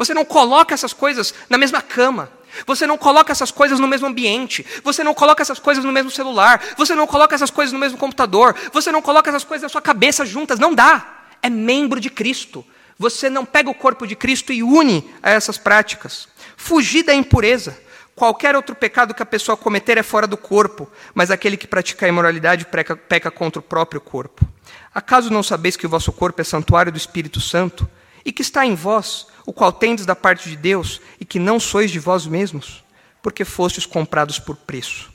Você 0.00 0.14
não 0.14 0.24
coloca 0.24 0.72
essas 0.72 0.94
coisas 0.94 1.34
na 1.46 1.58
mesma 1.58 1.82
cama. 1.82 2.32
Você 2.66 2.86
não 2.86 2.96
coloca 2.96 3.30
essas 3.30 3.50
coisas 3.50 3.78
no 3.78 3.86
mesmo 3.86 4.06
ambiente. 4.06 4.64
Você 4.82 5.04
não 5.04 5.12
coloca 5.12 5.42
essas 5.42 5.58
coisas 5.58 5.84
no 5.84 5.92
mesmo 5.92 6.10
celular. 6.10 6.58
Você 6.78 6.94
não 6.94 7.06
coloca 7.06 7.34
essas 7.34 7.50
coisas 7.50 7.70
no 7.70 7.78
mesmo 7.78 7.98
computador. 7.98 8.56
Você 8.72 8.90
não 8.90 9.02
coloca 9.02 9.28
essas 9.28 9.44
coisas 9.44 9.64
na 9.64 9.68
sua 9.68 9.82
cabeça 9.82 10.24
juntas. 10.24 10.58
Não 10.58 10.74
dá. 10.74 11.26
É 11.42 11.50
membro 11.50 12.00
de 12.00 12.08
Cristo. 12.08 12.64
Você 12.98 13.28
não 13.28 13.44
pega 13.44 13.68
o 13.68 13.74
corpo 13.74 14.06
de 14.06 14.16
Cristo 14.16 14.54
e 14.54 14.62
une 14.62 15.06
a 15.22 15.32
essas 15.32 15.58
práticas. 15.58 16.28
Fugir 16.56 17.02
da 17.02 17.12
impureza. 17.14 17.78
Qualquer 18.16 18.56
outro 18.56 18.74
pecado 18.74 19.12
que 19.12 19.22
a 19.22 19.26
pessoa 19.26 19.54
cometer 19.54 19.98
é 19.98 20.02
fora 20.02 20.26
do 20.26 20.38
corpo, 20.38 20.90
mas 21.12 21.30
aquele 21.30 21.58
que 21.58 21.66
pratica 21.66 22.06
a 22.06 22.08
imoralidade 22.08 22.64
peca, 22.64 22.96
peca 22.96 23.30
contra 23.30 23.60
o 23.60 23.62
próprio 23.62 24.00
corpo. 24.00 24.48
Acaso 24.94 25.30
não 25.30 25.42
sabeis 25.42 25.76
que 25.76 25.84
o 25.84 25.90
vosso 25.90 26.10
corpo 26.10 26.40
é 26.40 26.44
santuário 26.44 26.90
do 26.90 26.96
Espírito 26.96 27.38
Santo 27.38 27.86
e 28.24 28.32
que 28.32 28.42
está 28.42 28.66
em 28.66 28.74
vós, 28.74 29.26
o 29.46 29.52
qual 29.52 29.72
tendes 29.72 30.06
da 30.06 30.14
parte 30.14 30.48
de 30.48 30.56
Deus, 30.56 31.00
e 31.18 31.24
que 31.24 31.38
não 31.38 31.58
sois 31.58 31.90
de 31.90 31.98
vós 31.98 32.26
mesmos, 32.26 32.84
porque 33.22 33.44
fostes 33.44 33.86
comprados 33.86 34.38
por 34.38 34.56
preço. 34.56 35.10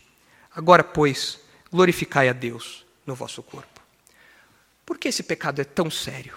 Agora, 0.56 0.84
pois, 0.84 1.40
glorificai 1.72 2.30
a 2.30 2.34
Deus 2.34 2.86
no 3.06 3.16
vosso 3.16 3.44
corpo. 3.44 3.82
Por 4.86 4.98
que 4.98 5.08
esse 5.08 5.24
pecado 5.24 5.60
é 5.60 5.64
tão 5.64 5.90
sério? 5.90 6.36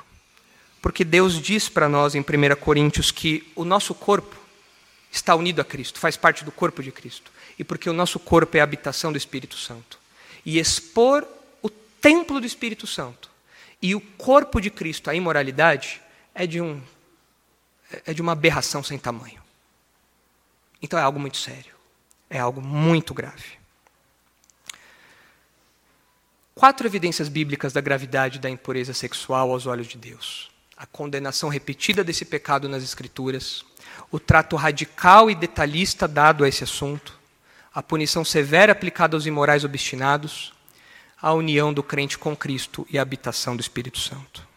Porque 0.80 1.04
Deus 1.04 1.40
diz 1.40 1.68
para 1.68 1.88
nós 1.88 2.14
em 2.14 2.20
1 2.20 2.24
Coríntios 2.60 3.10
que 3.10 3.50
o 3.54 3.64
nosso 3.64 3.94
corpo 3.94 4.36
está 5.10 5.34
unido 5.34 5.60
a 5.60 5.64
Cristo, 5.64 5.98
faz 5.98 6.16
parte 6.16 6.44
do 6.44 6.52
corpo 6.52 6.82
de 6.82 6.92
Cristo. 6.92 7.30
E 7.58 7.64
porque 7.64 7.90
o 7.90 7.92
nosso 7.92 8.18
corpo 8.20 8.56
é 8.56 8.60
a 8.60 8.64
habitação 8.64 9.10
do 9.10 9.18
Espírito 9.18 9.56
Santo. 9.56 9.98
E 10.44 10.58
expor 10.58 11.26
o 11.60 11.68
templo 11.68 12.40
do 12.40 12.46
Espírito 12.46 12.86
Santo 12.86 13.28
e 13.82 13.94
o 13.94 14.00
corpo 14.00 14.60
de 14.60 14.70
Cristo 14.70 15.10
à 15.10 15.14
imoralidade 15.14 16.00
é 16.38 16.46
de 16.46 16.60
um 16.60 16.80
é 18.06 18.14
de 18.14 18.22
uma 18.22 18.32
aberração 18.32 18.82
sem 18.82 18.98
tamanho. 18.98 19.42
Então 20.80 20.98
é 20.98 21.02
algo 21.02 21.18
muito 21.18 21.36
sério. 21.36 21.74
É 22.30 22.38
algo 22.38 22.60
muito 22.60 23.12
grave. 23.12 23.58
Quatro 26.54 26.86
evidências 26.86 27.28
bíblicas 27.28 27.72
da 27.72 27.80
gravidade 27.80 28.38
da 28.38 28.48
impureza 28.48 28.92
sexual 28.94 29.50
aos 29.50 29.66
olhos 29.66 29.88
de 29.88 29.98
Deus: 29.98 30.50
a 30.76 30.86
condenação 30.86 31.48
repetida 31.48 32.04
desse 32.04 32.24
pecado 32.24 32.68
nas 32.68 32.84
Escrituras, 32.84 33.64
o 34.10 34.20
trato 34.20 34.54
radical 34.54 35.30
e 35.30 35.34
detalhista 35.34 36.06
dado 36.06 36.44
a 36.44 36.48
esse 36.48 36.62
assunto, 36.62 37.18
a 37.74 37.82
punição 37.82 38.24
severa 38.24 38.72
aplicada 38.72 39.16
aos 39.16 39.26
imorais 39.26 39.64
obstinados, 39.64 40.52
a 41.20 41.32
união 41.32 41.72
do 41.72 41.82
crente 41.82 42.16
com 42.16 42.36
Cristo 42.36 42.86
e 42.90 42.98
a 42.98 43.02
habitação 43.02 43.56
do 43.56 43.60
Espírito 43.60 43.98
Santo. 43.98 44.47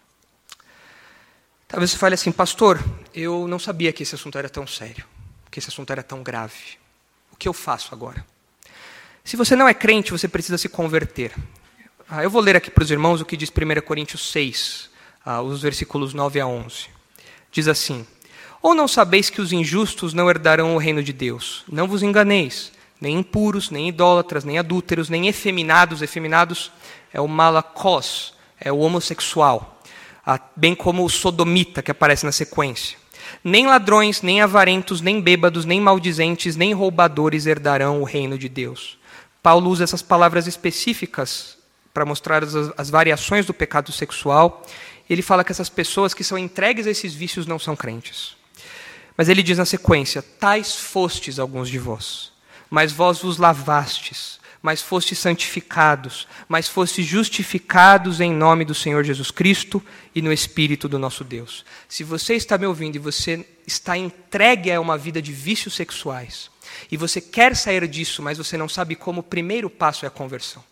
Talvez 1.71 1.91
você 1.91 1.97
fale 1.97 2.15
assim, 2.15 2.33
pastor, 2.33 2.83
eu 3.15 3.47
não 3.47 3.57
sabia 3.57 3.93
que 3.93 4.03
esse 4.03 4.13
assunto 4.13 4.37
era 4.37 4.49
tão 4.49 4.67
sério, 4.67 5.05
que 5.49 5.57
esse 5.57 5.69
assunto 5.69 5.89
era 5.89 6.03
tão 6.03 6.21
grave. 6.21 6.77
O 7.31 7.37
que 7.37 7.47
eu 7.47 7.53
faço 7.53 7.95
agora? 7.95 8.25
Se 9.23 9.37
você 9.37 9.55
não 9.55 9.69
é 9.69 9.73
crente, 9.73 10.11
você 10.11 10.27
precisa 10.27 10.57
se 10.57 10.67
converter. 10.67 11.33
Ah, 12.09 12.23
eu 12.23 12.29
vou 12.29 12.41
ler 12.41 12.57
aqui 12.57 12.69
para 12.69 12.83
os 12.83 12.91
irmãos 12.91 13.21
o 13.21 13.25
que 13.25 13.37
diz 13.37 13.49
1 13.49 13.81
Coríntios 13.85 14.29
6, 14.33 14.89
ah, 15.25 15.41
os 15.41 15.61
versículos 15.61 16.13
9 16.13 16.41
a 16.41 16.45
11. 16.45 16.89
Diz 17.49 17.69
assim: 17.69 18.05
Ou 18.61 18.75
não 18.75 18.85
sabeis 18.85 19.29
que 19.29 19.39
os 19.39 19.53
injustos 19.53 20.13
não 20.13 20.29
herdarão 20.29 20.75
o 20.75 20.77
reino 20.77 21.01
de 21.01 21.13
Deus? 21.13 21.63
Não 21.71 21.87
vos 21.87 22.03
enganeis, 22.03 22.73
nem 22.99 23.17
impuros, 23.17 23.69
nem 23.69 23.87
idólatras, 23.87 24.43
nem 24.43 24.59
adúlteros, 24.59 25.07
nem 25.07 25.29
efeminados. 25.29 26.01
Efeminados 26.01 26.69
é 27.13 27.21
o 27.21 27.29
malacós, 27.29 28.33
é 28.59 28.73
o 28.73 28.79
homossexual 28.79 29.80
bem 30.55 30.75
como 30.75 31.03
o 31.03 31.09
sodomita 31.09 31.81
que 31.81 31.91
aparece 31.91 32.25
na 32.25 32.31
sequência. 32.31 32.97
Nem 33.43 33.67
ladrões, 33.67 34.21
nem 34.21 34.41
avarentos, 34.41 35.01
nem 35.01 35.21
bêbados, 35.21 35.65
nem 35.65 35.79
maldizentes, 35.79 36.55
nem 36.55 36.73
roubadores 36.73 37.45
herdarão 37.45 38.01
o 38.01 38.03
reino 38.05 38.37
de 38.37 38.49
Deus. 38.49 38.97
Paulo 39.41 39.69
usa 39.69 39.83
essas 39.83 40.01
palavras 40.01 40.47
específicas 40.47 41.57
para 41.93 42.05
mostrar 42.05 42.43
as, 42.43 42.53
as 42.77 42.89
variações 42.89 43.45
do 43.45 43.53
pecado 43.53 43.91
sexual. 43.91 44.63
Ele 45.09 45.21
fala 45.21 45.43
que 45.43 45.51
essas 45.51 45.69
pessoas 45.69 46.13
que 46.13 46.23
são 46.23 46.37
entregues 46.37 46.85
a 46.85 46.91
esses 46.91 47.13
vícios 47.13 47.47
não 47.47 47.57
são 47.57 47.75
crentes. 47.75 48.35
Mas 49.17 49.29
ele 49.29 49.43
diz 49.43 49.57
na 49.57 49.65
sequência: 49.65 50.21
Tais 50.21 50.75
fostes 50.75 51.39
alguns 51.39 51.69
de 51.69 51.79
vós, 51.79 52.31
mas 52.69 52.91
vós 52.91 53.21
vos 53.21 53.37
lavastes, 53.37 54.39
mas 54.61 54.81
foste 54.81 55.15
santificados, 55.15 56.27
mas 56.47 56.67
foste 56.67 57.03
justificados 57.03 58.21
em 58.21 58.31
nome 58.31 58.63
do 58.63 58.75
Senhor 58.75 59.03
Jesus 59.03 59.31
Cristo 59.31 59.83
e 60.13 60.21
no 60.21 60.31
Espírito 60.31 60.87
do 60.87 60.99
nosso 60.99 61.23
Deus. 61.23 61.65
Se 61.89 62.03
você 62.03 62.35
está 62.35 62.57
me 62.57 62.65
ouvindo 62.65 62.95
e 62.95 62.99
você 62.99 63.45
está 63.65 63.97
entregue 63.97 64.71
a 64.71 64.79
uma 64.79 64.97
vida 64.97 65.21
de 65.21 65.33
vícios 65.33 65.73
sexuais, 65.73 66.51
e 66.91 66.97
você 66.97 67.19
quer 67.19 67.55
sair 67.55 67.87
disso, 67.87 68.21
mas 68.21 68.37
você 68.37 68.57
não 68.57 68.69
sabe 68.69 68.95
como, 68.95 69.21
o 69.21 69.23
primeiro 69.23 69.69
passo 69.69 70.05
é 70.05 70.07
a 70.07 70.11
conversão. 70.11 70.63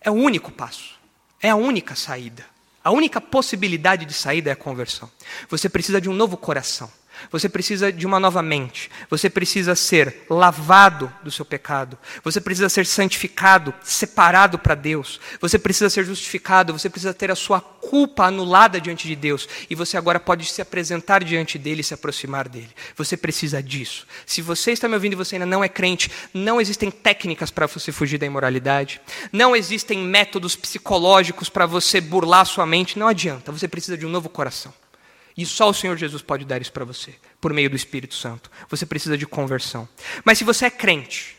É 0.00 0.10
o 0.10 0.14
único 0.14 0.50
passo, 0.50 0.94
é 1.40 1.48
a 1.48 1.56
única 1.56 1.94
saída. 1.94 2.44
A 2.84 2.90
única 2.90 3.20
possibilidade 3.20 4.04
de 4.04 4.12
saída 4.12 4.50
é 4.50 4.52
a 4.52 4.56
conversão. 4.56 5.08
Você 5.48 5.68
precisa 5.68 6.00
de 6.00 6.08
um 6.08 6.12
novo 6.12 6.36
coração. 6.36 6.90
Você 7.30 7.48
precisa 7.48 7.92
de 7.92 8.06
uma 8.06 8.18
nova 8.18 8.42
mente. 8.42 8.90
Você 9.08 9.30
precisa 9.30 9.74
ser 9.74 10.24
lavado 10.28 11.12
do 11.22 11.30
seu 11.30 11.44
pecado. 11.44 11.98
Você 12.24 12.40
precisa 12.40 12.68
ser 12.68 12.86
santificado, 12.86 13.74
separado 13.82 14.58
para 14.58 14.74
Deus. 14.74 15.20
Você 15.40 15.58
precisa 15.58 15.88
ser 15.88 16.04
justificado. 16.04 16.72
Você 16.72 16.88
precisa 16.88 17.14
ter 17.14 17.30
a 17.30 17.36
sua 17.36 17.60
culpa 17.60 18.24
anulada 18.24 18.80
diante 18.80 19.06
de 19.06 19.16
Deus. 19.16 19.48
E 19.68 19.74
você 19.74 19.96
agora 19.96 20.20
pode 20.20 20.46
se 20.46 20.62
apresentar 20.62 21.22
diante 21.22 21.58
dele 21.58 21.80
e 21.80 21.84
se 21.84 21.94
aproximar 21.94 22.48
dele. 22.48 22.70
Você 22.96 23.16
precisa 23.16 23.62
disso. 23.62 24.06
Se 24.26 24.40
você 24.40 24.72
está 24.72 24.88
me 24.88 24.94
ouvindo 24.94 25.12
e 25.12 25.16
você 25.16 25.36
ainda 25.36 25.46
não 25.46 25.62
é 25.62 25.68
crente, 25.68 26.10
não 26.32 26.60
existem 26.60 26.90
técnicas 26.90 27.50
para 27.50 27.66
você 27.66 27.92
fugir 27.92 28.18
da 28.18 28.26
imoralidade. 28.26 29.00
Não 29.32 29.54
existem 29.54 29.98
métodos 29.98 30.56
psicológicos 30.56 31.48
para 31.48 31.66
você 31.66 32.00
burlar 32.00 32.46
sua 32.46 32.66
mente. 32.66 32.98
Não 32.98 33.08
adianta. 33.08 33.52
Você 33.52 33.68
precisa 33.68 33.96
de 33.96 34.06
um 34.06 34.10
novo 34.10 34.28
coração. 34.28 34.72
E 35.36 35.46
só 35.46 35.70
o 35.70 35.74
Senhor 35.74 35.96
Jesus 35.96 36.22
pode 36.22 36.44
dar 36.44 36.60
isso 36.60 36.72
para 36.72 36.84
você, 36.84 37.14
por 37.40 37.52
meio 37.52 37.70
do 37.70 37.76
Espírito 37.76 38.14
Santo. 38.14 38.50
Você 38.68 38.84
precisa 38.84 39.16
de 39.16 39.26
conversão. 39.26 39.88
Mas 40.24 40.38
se 40.38 40.44
você 40.44 40.66
é 40.66 40.70
crente, 40.70 41.36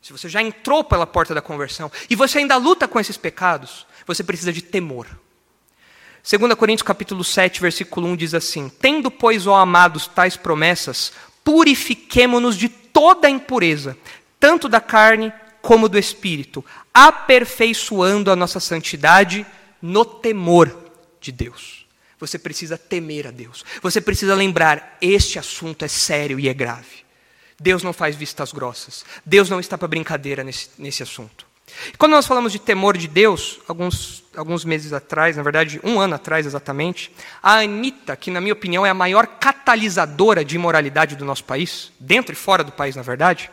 se 0.00 0.12
você 0.12 0.28
já 0.28 0.42
entrou 0.42 0.84
pela 0.84 1.06
porta 1.06 1.34
da 1.34 1.42
conversão 1.42 1.90
e 2.08 2.14
você 2.14 2.38
ainda 2.38 2.56
luta 2.56 2.86
com 2.88 2.98
esses 2.98 3.16
pecados, 3.16 3.86
você 4.06 4.22
precisa 4.22 4.52
de 4.52 4.62
temor. 4.62 5.06
2 6.28 6.54
Coríntios 6.54 6.86
capítulo 6.86 7.22
7, 7.22 7.60
versículo 7.60 8.08
1 8.08 8.16
diz 8.16 8.34
assim: 8.34 8.68
Tendo, 8.68 9.10
pois, 9.10 9.46
ó 9.46 9.56
amados, 9.56 10.08
tais 10.08 10.36
promessas, 10.36 11.12
purifiquemo-nos 11.44 12.56
de 12.56 12.68
toda 12.68 13.30
impureza, 13.30 13.96
tanto 14.40 14.68
da 14.68 14.80
carne 14.80 15.32
como 15.62 15.88
do 15.88 15.98
espírito, 15.98 16.64
aperfeiçoando 16.92 18.30
a 18.30 18.36
nossa 18.36 18.58
santidade 18.58 19.46
no 19.80 20.04
temor 20.04 20.76
de 21.20 21.30
Deus. 21.30 21.85
Você 22.18 22.38
precisa 22.38 22.78
temer 22.78 23.26
a 23.26 23.30
Deus. 23.30 23.64
Você 23.82 24.00
precisa 24.00 24.34
lembrar: 24.34 24.96
este 25.00 25.38
assunto 25.38 25.84
é 25.84 25.88
sério 25.88 26.40
e 26.40 26.48
é 26.48 26.54
grave. 26.54 27.04
Deus 27.58 27.82
não 27.82 27.92
faz 27.92 28.16
vistas 28.16 28.52
grossas. 28.52 29.04
Deus 29.24 29.48
não 29.48 29.60
está 29.60 29.76
para 29.78 29.88
brincadeira 29.88 30.44
nesse, 30.44 30.70
nesse 30.78 31.02
assunto. 31.02 31.46
E 31.92 31.96
quando 31.96 32.12
nós 32.12 32.26
falamos 32.26 32.52
de 32.52 32.58
temor 32.58 32.96
de 32.96 33.08
Deus, 33.08 33.58
alguns, 33.66 34.24
alguns 34.36 34.64
meses 34.64 34.92
atrás, 34.92 35.36
na 35.36 35.42
verdade, 35.42 35.80
um 35.82 35.98
ano 35.98 36.14
atrás 36.14 36.46
exatamente, 36.46 37.10
a 37.42 37.58
Anitta, 37.58 38.16
que 38.16 38.30
na 38.30 38.40
minha 38.40 38.52
opinião 38.52 38.86
é 38.86 38.90
a 38.90 38.94
maior 38.94 39.26
catalisadora 39.26 40.44
de 40.44 40.54
imoralidade 40.54 41.16
do 41.16 41.24
nosso 41.24 41.44
país, 41.44 41.92
dentro 41.98 42.32
e 42.32 42.36
fora 42.36 42.62
do 42.62 42.72
país, 42.72 42.94
na 42.94 43.02
verdade, 43.02 43.50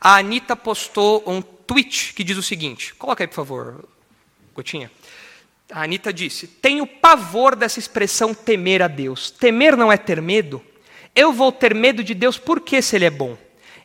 a 0.00 0.16
Anitta 0.16 0.54
postou 0.54 1.24
um 1.26 1.40
tweet 1.40 2.12
que 2.14 2.22
diz 2.22 2.36
o 2.36 2.42
seguinte: 2.42 2.94
coloca 2.94 3.24
aí, 3.24 3.28
por 3.28 3.34
favor, 3.34 3.84
Gotinha. 4.54 4.90
A 5.70 5.82
Anitta 5.82 6.12
disse: 6.12 6.46
Tenho 6.46 6.86
pavor 6.86 7.56
dessa 7.56 7.78
expressão 7.78 8.32
temer 8.32 8.82
a 8.82 8.88
Deus. 8.88 9.30
Temer 9.30 9.76
não 9.76 9.90
é 9.90 9.96
ter 9.96 10.22
medo? 10.22 10.62
Eu 11.14 11.32
vou 11.32 11.50
ter 11.50 11.74
medo 11.74 12.04
de 12.04 12.14
Deus 12.14 12.38
porque 12.38 12.80
se 12.80 12.96
Ele 12.96 13.06
é 13.06 13.10
bom. 13.10 13.36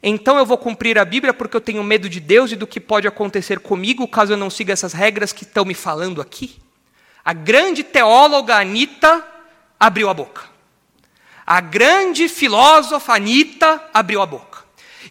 Então 0.03 0.37
eu 0.37 0.45
vou 0.45 0.57
cumprir 0.57 0.97
a 0.97 1.05
Bíblia 1.05 1.33
porque 1.33 1.55
eu 1.55 1.61
tenho 1.61 1.83
medo 1.83 2.09
de 2.09 2.19
Deus 2.19 2.51
e 2.51 2.55
do 2.55 2.65
que 2.65 2.79
pode 2.79 3.07
acontecer 3.07 3.59
comigo 3.59 4.07
caso 4.07 4.33
eu 4.33 4.37
não 4.37 4.49
siga 4.49 4.73
essas 4.73 4.93
regras 4.93 5.31
que 5.31 5.43
estão 5.43 5.63
me 5.63 5.75
falando 5.75 6.21
aqui? 6.21 6.59
A 7.23 7.33
grande 7.33 7.83
teóloga 7.83 8.57
Anitta 8.57 9.23
abriu 9.79 10.09
a 10.09 10.13
boca. 10.13 10.43
A 11.45 11.61
grande 11.61 12.27
filósofa 12.27 13.13
Anitta 13.13 13.89
abriu 13.93 14.21
a 14.21 14.25
boca. 14.25 14.50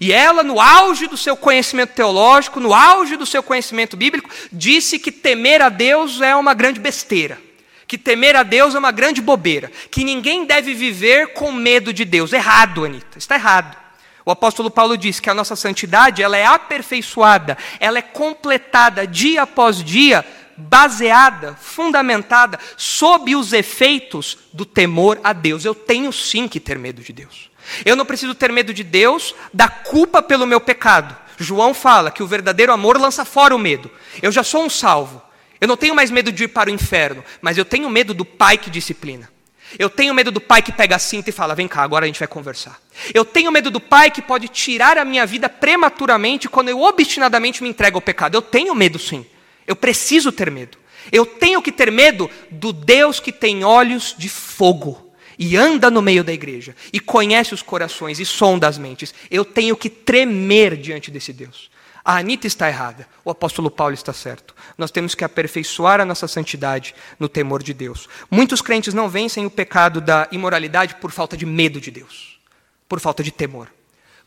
E 0.00 0.12
ela, 0.12 0.42
no 0.42 0.58
auge 0.58 1.06
do 1.06 1.16
seu 1.16 1.36
conhecimento 1.36 1.92
teológico, 1.92 2.58
no 2.58 2.72
auge 2.72 3.16
do 3.16 3.26
seu 3.26 3.42
conhecimento 3.42 3.98
bíblico, 3.98 4.30
disse 4.50 4.98
que 4.98 5.12
temer 5.12 5.60
a 5.60 5.68
Deus 5.68 6.22
é 6.22 6.34
uma 6.34 6.54
grande 6.54 6.80
besteira. 6.80 7.38
Que 7.86 7.98
temer 7.98 8.34
a 8.34 8.42
Deus 8.42 8.74
é 8.74 8.78
uma 8.78 8.92
grande 8.92 9.20
bobeira. 9.20 9.70
Que 9.90 10.02
ninguém 10.02 10.46
deve 10.46 10.72
viver 10.72 11.34
com 11.34 11.52
medo 11.52 11.92
de 11.92 12.06
Deus. 12.06 12.32
Errado, 12.32 12.84
Anitta. 12.84 13.18
Está 13.18 13.34
errado. 13.34 13.76
O 14.24 14.30
apóstolo 14.30 14.70
Paulo 14.70 14.96
diz 14.96 15.20
que 15.20 15.28
a 15.28 15.34
nossa 15.34 15.56
santidade 15.56 16.22
ela 16.22 16.36
é 16.36 16.46
aperfeiçoada, 16.46 17.58
ela 17.78 17.98
é 17.98 18.02
completada 18.02 19.06
dia 19.06 19.42
após 19.42 19.82
dia, 19.82 20.24
baseada, 20.56 21.56
fundamentada 21.60 22.58
sob 22.76 23.34
os 23.34 23.52
efeitos 23.52 24.38
do 24.52 24.64
temor 24.64 25.20
a 25.24 25.32
Deus. 25.32 25.64
Eu 25.64 25.74
tenho 25.74 26.12
sim 26.12 26.46
que 26.46 26.60
ter 26.60 26.78
medo 26.78 27.02
de 27.02 27.12
Deus. 27.12 27.49
Eu 27.84 27.96
não 27.96 28.04
preciso 28.04 28.34
ter 28.34 28.52
medo 28.52 28.72
de 28.72 28.82
Deus, 28.82 29.34
da 29.52 29.68
culpa 29.68 30.22
pelo 30.22 30.46
meu 30.46 30.60
pecado. 30.60 31.16
João 31.38 31.72
fala 31.72 32.10
que 32.10 32.22
o 32.22 32.26
verdadeiro 32.26 32.72
amor 32.72 33.00
lança 33.00 33.24
fora 33.24 33.54
o 33.54 33.58
medo. 33.58 33.90
Eu 34.20 34.30
já 34.30 34.42
sou 34.42 34.62
um 34.62 34.70
salvo. 34.70 35.22
Eu 35.60 35.68
não 35.68 35.76
tenho 35.76 35.94
mais 35.94 36.10
medo 36.10 36.32
de 36.32 36.44
ir 36.44 36.48
para 36.48 36.70
o 36.70 36.72
inferno, 36.72 37.24
mas 37.40 37.56
eu 37.58 37.64
tenho 37.64 37.88
medo 37.90 38.14
do 38.14 38.24
pai 38.24 38.58
que 38.58 38.70
disciplina. 38.70 39.30
Eu 39.78 39.88
tenho 39.88 40.12
medo 40.12 40.30
do 40.30 40.40
pai 40.40 40.62
que 40.62 40.72
pega 40.72 40.96
a 40.96 40.98
cinta 40.98 41.30
e 41.30 41.32
fala: 41.32 41.54
vem 41.54 41.68
cá, 41.68 41.82
agora 41.82 42.04
a 42.04 42.06
gente 42.06 42.18
vai 42.18 42.28
conversar. 42.28 42.78
Eu 43.14 43.24
tenho 43.24 43.52
medo 43.52 43.70
do 43.70 43.80
pai 43.80 44.10
que 44.10 44.20
pode 44.20 44.48
tirar 44.48 44.98
a 44.98 45.04
minha 45.04 45.24
vida 45.24 45.48
prematuramente 45.48 46.48
quando 46.48 46.68
eu 46.68 46.80
obstinadamente 46.80 47.62
me 47.62 47.68
entrego 47.68 47.96
ao 47.96 48.02
pecado. 48.02 48.34
Eu 48.34 48.42
tenho 48.42 48.74
medo 48.74 48.98
sim. 48.98 49.24
Eu 49.66 49.76
preciso 49.76 50.32
ter 50.32 50.50
medo. 50.50 50.76
Eu 51.12 51.24
tenho 51.24 51.62
que 51.62 51.72
ter 51.72 51.90
medo 51.90 52.28
do 52.50 52.72
Deus 52.72 53.20
que 53.20 53.32
tem 53.32 53.64
olhos 53.64 54.14
de 54.18 54.28
fogo 54.28 55.09
e 55.42 55.56
anda 55.56 55.90
no 55.90 56.02
meio 56.02 56.22
da 56.22 56.34
igreja 56.34 56.76
e 56.92 57.00
conhece 57.00 57.54
os 57.54 57.62
corações 57.62 58.20
e 58.20 58.26
sonda 58.26 58.68
as 58.68 58.76
mentes, 58.76 59.14
eu 59.30 59.42
tenho 59.42 59.74
que 59.74 59.88
tremer 59.88 60.76
diante 60.76 61.10
desse 61.10 61.32
Deus. 61.32 61.70
A 62.04 62.18
Anitta 62.18 62.46
está 62.46 62.68
errada, 62.68 63.08
o 63.24 63.30
apóstolo 63.30 63.70
Paulo 63.70 63.94
está 63.94 64.12
certo. 64.12 64.54
Nós 64.76 64.90
temos 64.90 65.14
que 65.14 65.24
aperfeiçoar 65.24 65.98
a 65.98 66.04
nossa 66.04 66.28
santidade 66.28 66.94
no 67.18 67.26
temor 67.26 67.62
de 67.62 67.72
Deus. 67.72 68.06
Muitos 68.30 68.60
crentes 68.60 68.92
não 68.92 69.08
vencem 69.08 69.46
o 69.46 69.50
pecado 69.50 69.98
da 70.00 70.28
imoralidade 70.30 70.96
por 70.96 71.10
falta 71.10 71.38
de 71.38 71.46
medo 71.46 71.80
de 71.80 71.90
Deus, 71.90 72.38
por 72.86 73.00
falta 73.00 73.22
de 73.22 73.30
temor, 73.30 73.72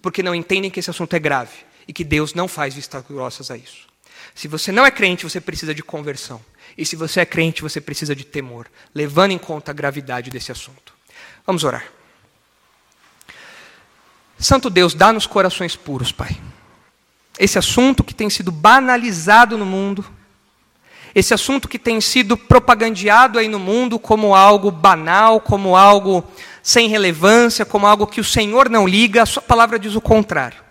porque 0.02 0.24
não 0.24 0.34
entendem 0.34 0.72
que 0.72 0.80
esse 0.80 0.90
assunto 0.90 1.16
é 1.16 1.20
grave 1.20 1.58
e 1.88 1.94
que 1.94 2.04
Deus 2.04 2.34
não 2.34 2.48
faz 2.48 2.74
vistas 2.74 3.04
grossas 3.08 3.52
a 3.52 3.58
isso. 3.58 3.88
Se 4.34 4.48
você 4.48 4.72
não 4.72 4.86
é 4.86 4.90
crente, 4.90 5.30
você 5.30 5.40
precisa 5.40 5.76
de 5.76 5.84
conversão. 5.84 6.42
E 6.76 6.86
se 6.86 6.96
você 6.96 7.20
é 7.20 7.26
crente, 7.26 7.62
você 7.62 7.80
precisa 7.80 8.16
de 8.16 8.24
temor, 8.24 8.68
levando 8.96 9.32
em 9.32 9.38
conta 9.38 9.70
a 9.70 9.76
gravidade 9.76 10.32
desse 10.32 10.52
assunto. 10.52 10.93
Vamos 11.46 11.64
orar. 11.64 11.86
Santo 14.40 14.70
Deus, 14.70 14.94
dá-nos 14.94 15.26
corações 15.26 15.76
puros, 15.76 16.12
Pai. 16.12 16.38
Esse 17.40 17.58
assunto 17.58 18.04
que 18.04 18.14
tem 18.14 18.30
sido 18.30 18.52
banalizado 18.52 19.58
no 19.58 19.66
mundo, 19.66 20.06
esse 21.16 21.34
assunto 21.34 21.68
que 21.68 21.78
tem 21.78 22.02
sido 22.02 22.36
propagandeado 22.36 23.38
aí 23.38 23.48
no 23.48 23.60
mundo 23.60 24.00
como 24.00 24.36
algo 24.36 24.72
banal, 24.72 25.40
como 25.40 25.76
algo 25.76 26.24
sem 26.62 26.90
relevância, 26.90 27.66
como 27.66 27.86
algo 27.86 28.08
que 28.08 28.22
o 28.22 28.24
Senhor 28.24 28.70
não 28.70 28.88
liga, 28.88 29.24
a 29.24 29.26
Sua 29.26 29.42
palavra 29.42 29.78
diz 29.78 29.96
o 29.96 30.02
contrário. 30.02 30.64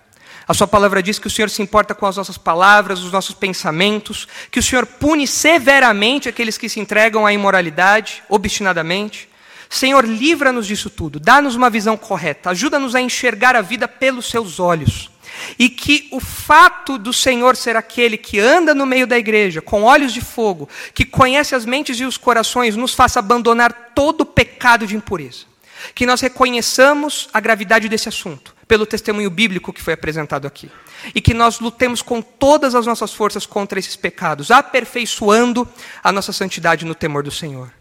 A 0.47 0.55
Sua 0.55 0.66
palavra 0.66 1.03
diz 1.03 1.19
que 1.19 1.28
o 1.28 1.31
Senhor 1.31 1.49
se 1.49 1.62
importa 1.62 1.94
com 1.94 2.07
as 2.07 2.16
nossas 2.16 2.36
palavras, 2.36 3.01
os 3.01 3.12
nossos 3.12 3.35
pensamentos, 3.35 4.27
que 4.51 4.59
o 4.59 4.62
Senhor 4.62 4.85
pune 4.85 5.27
severamente 5.27 6.28
aqueles 6.28 6.59
que 6.59 6.69
se 6.69 6.81
entregam 6.81 7.24
à 7.24 7.32
imoralidade, 7.32 8.23
obstinadamente, 8.28 9.28
Senhor, 9.73 10.05
livra-nos 10.05 10.66
disso 10.66 10.90
tudo, 10.90 11.19
dá-nos 11.19 11.55
uma 11.55 11.70
visão 11.70 11.97
correta, 11.97 12.51
ajuda-nos 12.51 12.94
a 12.94 13.01
enxergar 13.01 13.57
a 13.57 13.62
vida 13.62 13.89
pelos 13.89 14.27
seus 14.27 14.61
olhos. 14.61 15.11
E 15.59 15.70
que 15.70 16.09
o 16.12 16.20
fato 16.20 16.99
do 16.99 17.11
Senhor 17.11 17.57
ser 17.57 17.74
aquele 17.74 18.19
que 18.19 18.39
anda 18.39 18.74
no 18.74 18.85
meio 18.85 19.07
da 19.07 19.19
igreja, 19.19 19.62
com 19.62 19.85
olhos 19.85 20.12
de 20.12 20.20
fogo, 20.20 20.69
que 20.93 21.07
conhece 21.07 21.55
as 21.55 21.65
mentes 21.65 21.99
e 21.99 22.05
os 22.05 22.19
corações, 22.19 22.77
nos 22.77 22.93
faça 22.93 23.19
abandonar 23.19 23.93
todo 23.94 24.20
o 24.20 24.27
pecado 24.27 24.86
de 24.86 24.94
impureza. 24.94 25.47
Que 25.94 26.05
nós 26.05 26.20
reconheçamos 26.20 27.31
a 27.32 27.40
gravidade 27.40 27.89
desse 27.89 28.11
assunto, 28.11 28.55
pelo 28.69 28.85
testemunho 28.85 29.31
bíblico 29.31 29.73
que 29.73 29.82
foi 29.82 29.94
apresentado 29.94 30.47
aqui. 30.47 30.70
E 31.15 31.20
que 31.20 31.32
nós 31.32 31.61
lutemos 31.61 32.03
com 32.03 32.20
todas 32.20 32.74
as 32.74 32.85
nossas 32.85 33.15
forças 33.15 33.47
contra 33.47 33.78
esses 33.78 33.97
pecados, 33.97 34.51
aperfeiçoando 34.51 35.66
a 36.05 36.12
nossa 36.12 36.31
santidade 36.31 36.85
no 36.85 36.94
temor 36.94 37.23
do 37.23 37.31
Senhor. 37.31 37.73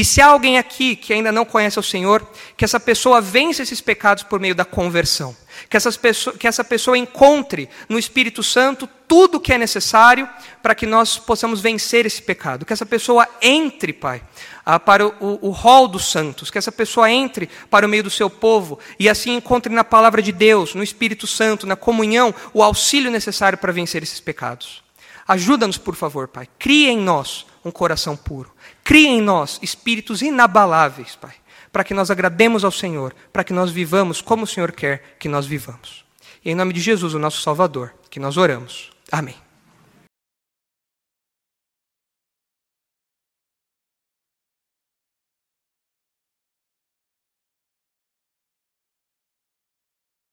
E 0.00 0.04
se 0.04 0.18
há 0.22 0.28
alguém 0.28 0.56
aqui 0.56 0.96
que 0.96 1.12
ainda 1.12 1.30
não 1.30 1.44
conhece 1.44 1.78
o 1.78 1.82
Senhor, 1.82 2.26
que 2.56 2.64
essa 2.64 2.80
pessoa 2.80 3.20
vence 3.20 3.62
esses 3.62 3.82
pecados 3.82 4.22
por 4.22 4.40
meio 4.40 4.54
da 4.54 4.64
conversão. 4.64 5.36
Que, 5.68 5.76
essas 5.76 5.94
pessoa, 5.94 6.34
que 6.34 6.48
essa 6.48 6.64
pessoa 6.64 6.96
encontre 6.96 7.68
no 7.86 7.98
Espírito 7.98 8.42
Santo 8.42 8.88
tudo 9.06 9.36
o 9.36 9.40
que 9.40 9.52
é 9.52 9.58
necessário 9.58 10.26
para 10.62 10.74
que 10.74 10.86
nós 10.86 11.18
possamos 11.18 11.60
vencer 11.60 12.06
esse 12.06 12.22
pecado. 12.22 12.64
Que 12.64 12.72
essa 12.72 12.86
pessoa 12.86 13.28
entre, 13.42 13.92
Pai, 13.92 14.22
ah, 14.64 14.80
para 14.80 15.06
o, 15.06 15.38
o 15.42 15.50
rol 15.50 15.86
dos 15.86 16.10
santos. 16.10 16.50
Que 16.50 16.56
essa 16.56 16.72
pessoa 16.72 17.10
entre 17.10 17.50
para 17.68 17.84
o 17.84 17.88
meio 17.88 18.02
do 18.02 18.08
seu 18.08 18.30
povo 18.30 18.78
e 18.98 19.06
assim 19.06 19.36
encontre 19.36 19.70
na 19.70 19.84
palavra 19.84 20.22
de 20.22 20.32
Deus, 20.32 20.74
no 20.74 20.82
Espírito 20.82 21.26
Santo, 21.26 21.66
na 21.66 21.76
comunhão, 21.76 22.34
o 22.54 22.62
auxílio 22.62 23.10
necessário 23.10 23.58
para 23.58 23.70
vencer 23.70 24.02
esses 24.02 24.18
pecados. 24.18 24.82
Ajuda-nos, 25.28 25.76
por 25.76 25.94
favor, 25.94 26.26
Pai. 26.26 26.48
Cria 26.58 26.90
em 26.90 26.98
nós 26.98 27.44
um 27.62 27.70
coração 27.70 28.16
puro. 28.16 28.50
Cria 28.90 29.08
em 29.08 29.22
nós 29.22 29.60
espíritos 29.62 30.20
inabaláveis, 30.20 31.14
Pai, 31.14 31.36
para 31.70 31.84
que 31.84 31.94
nós 31.94 32.10
agrademos 32.10 32.64
ao 32.64 32.72
Senhor, 32.72 33.14
para 33.32 33.44
que 33.44 33.52
nós 33.52 33.70
vivamos 33.70 34.20
como 34.20 34.42
o 34.42 34.46
Senhor 34.48 34.72
quer 34.72 35.14
que 35.16 35.28
nós 35.28 35.46
vivamos. 35.46 36.04
E 36.44 36.50
em 36.50 36.56
nome 36.56 36.72
de 36.72 36.80
Jesus, 36.80 37.14
o 37.14 37.18
nosso 37.20 37.40
Salvador, 37.40 37.94
que 38.10 38.18
nós 38.18 38.36
oramos. 38.36 38.90
Amém. 39.12 39.36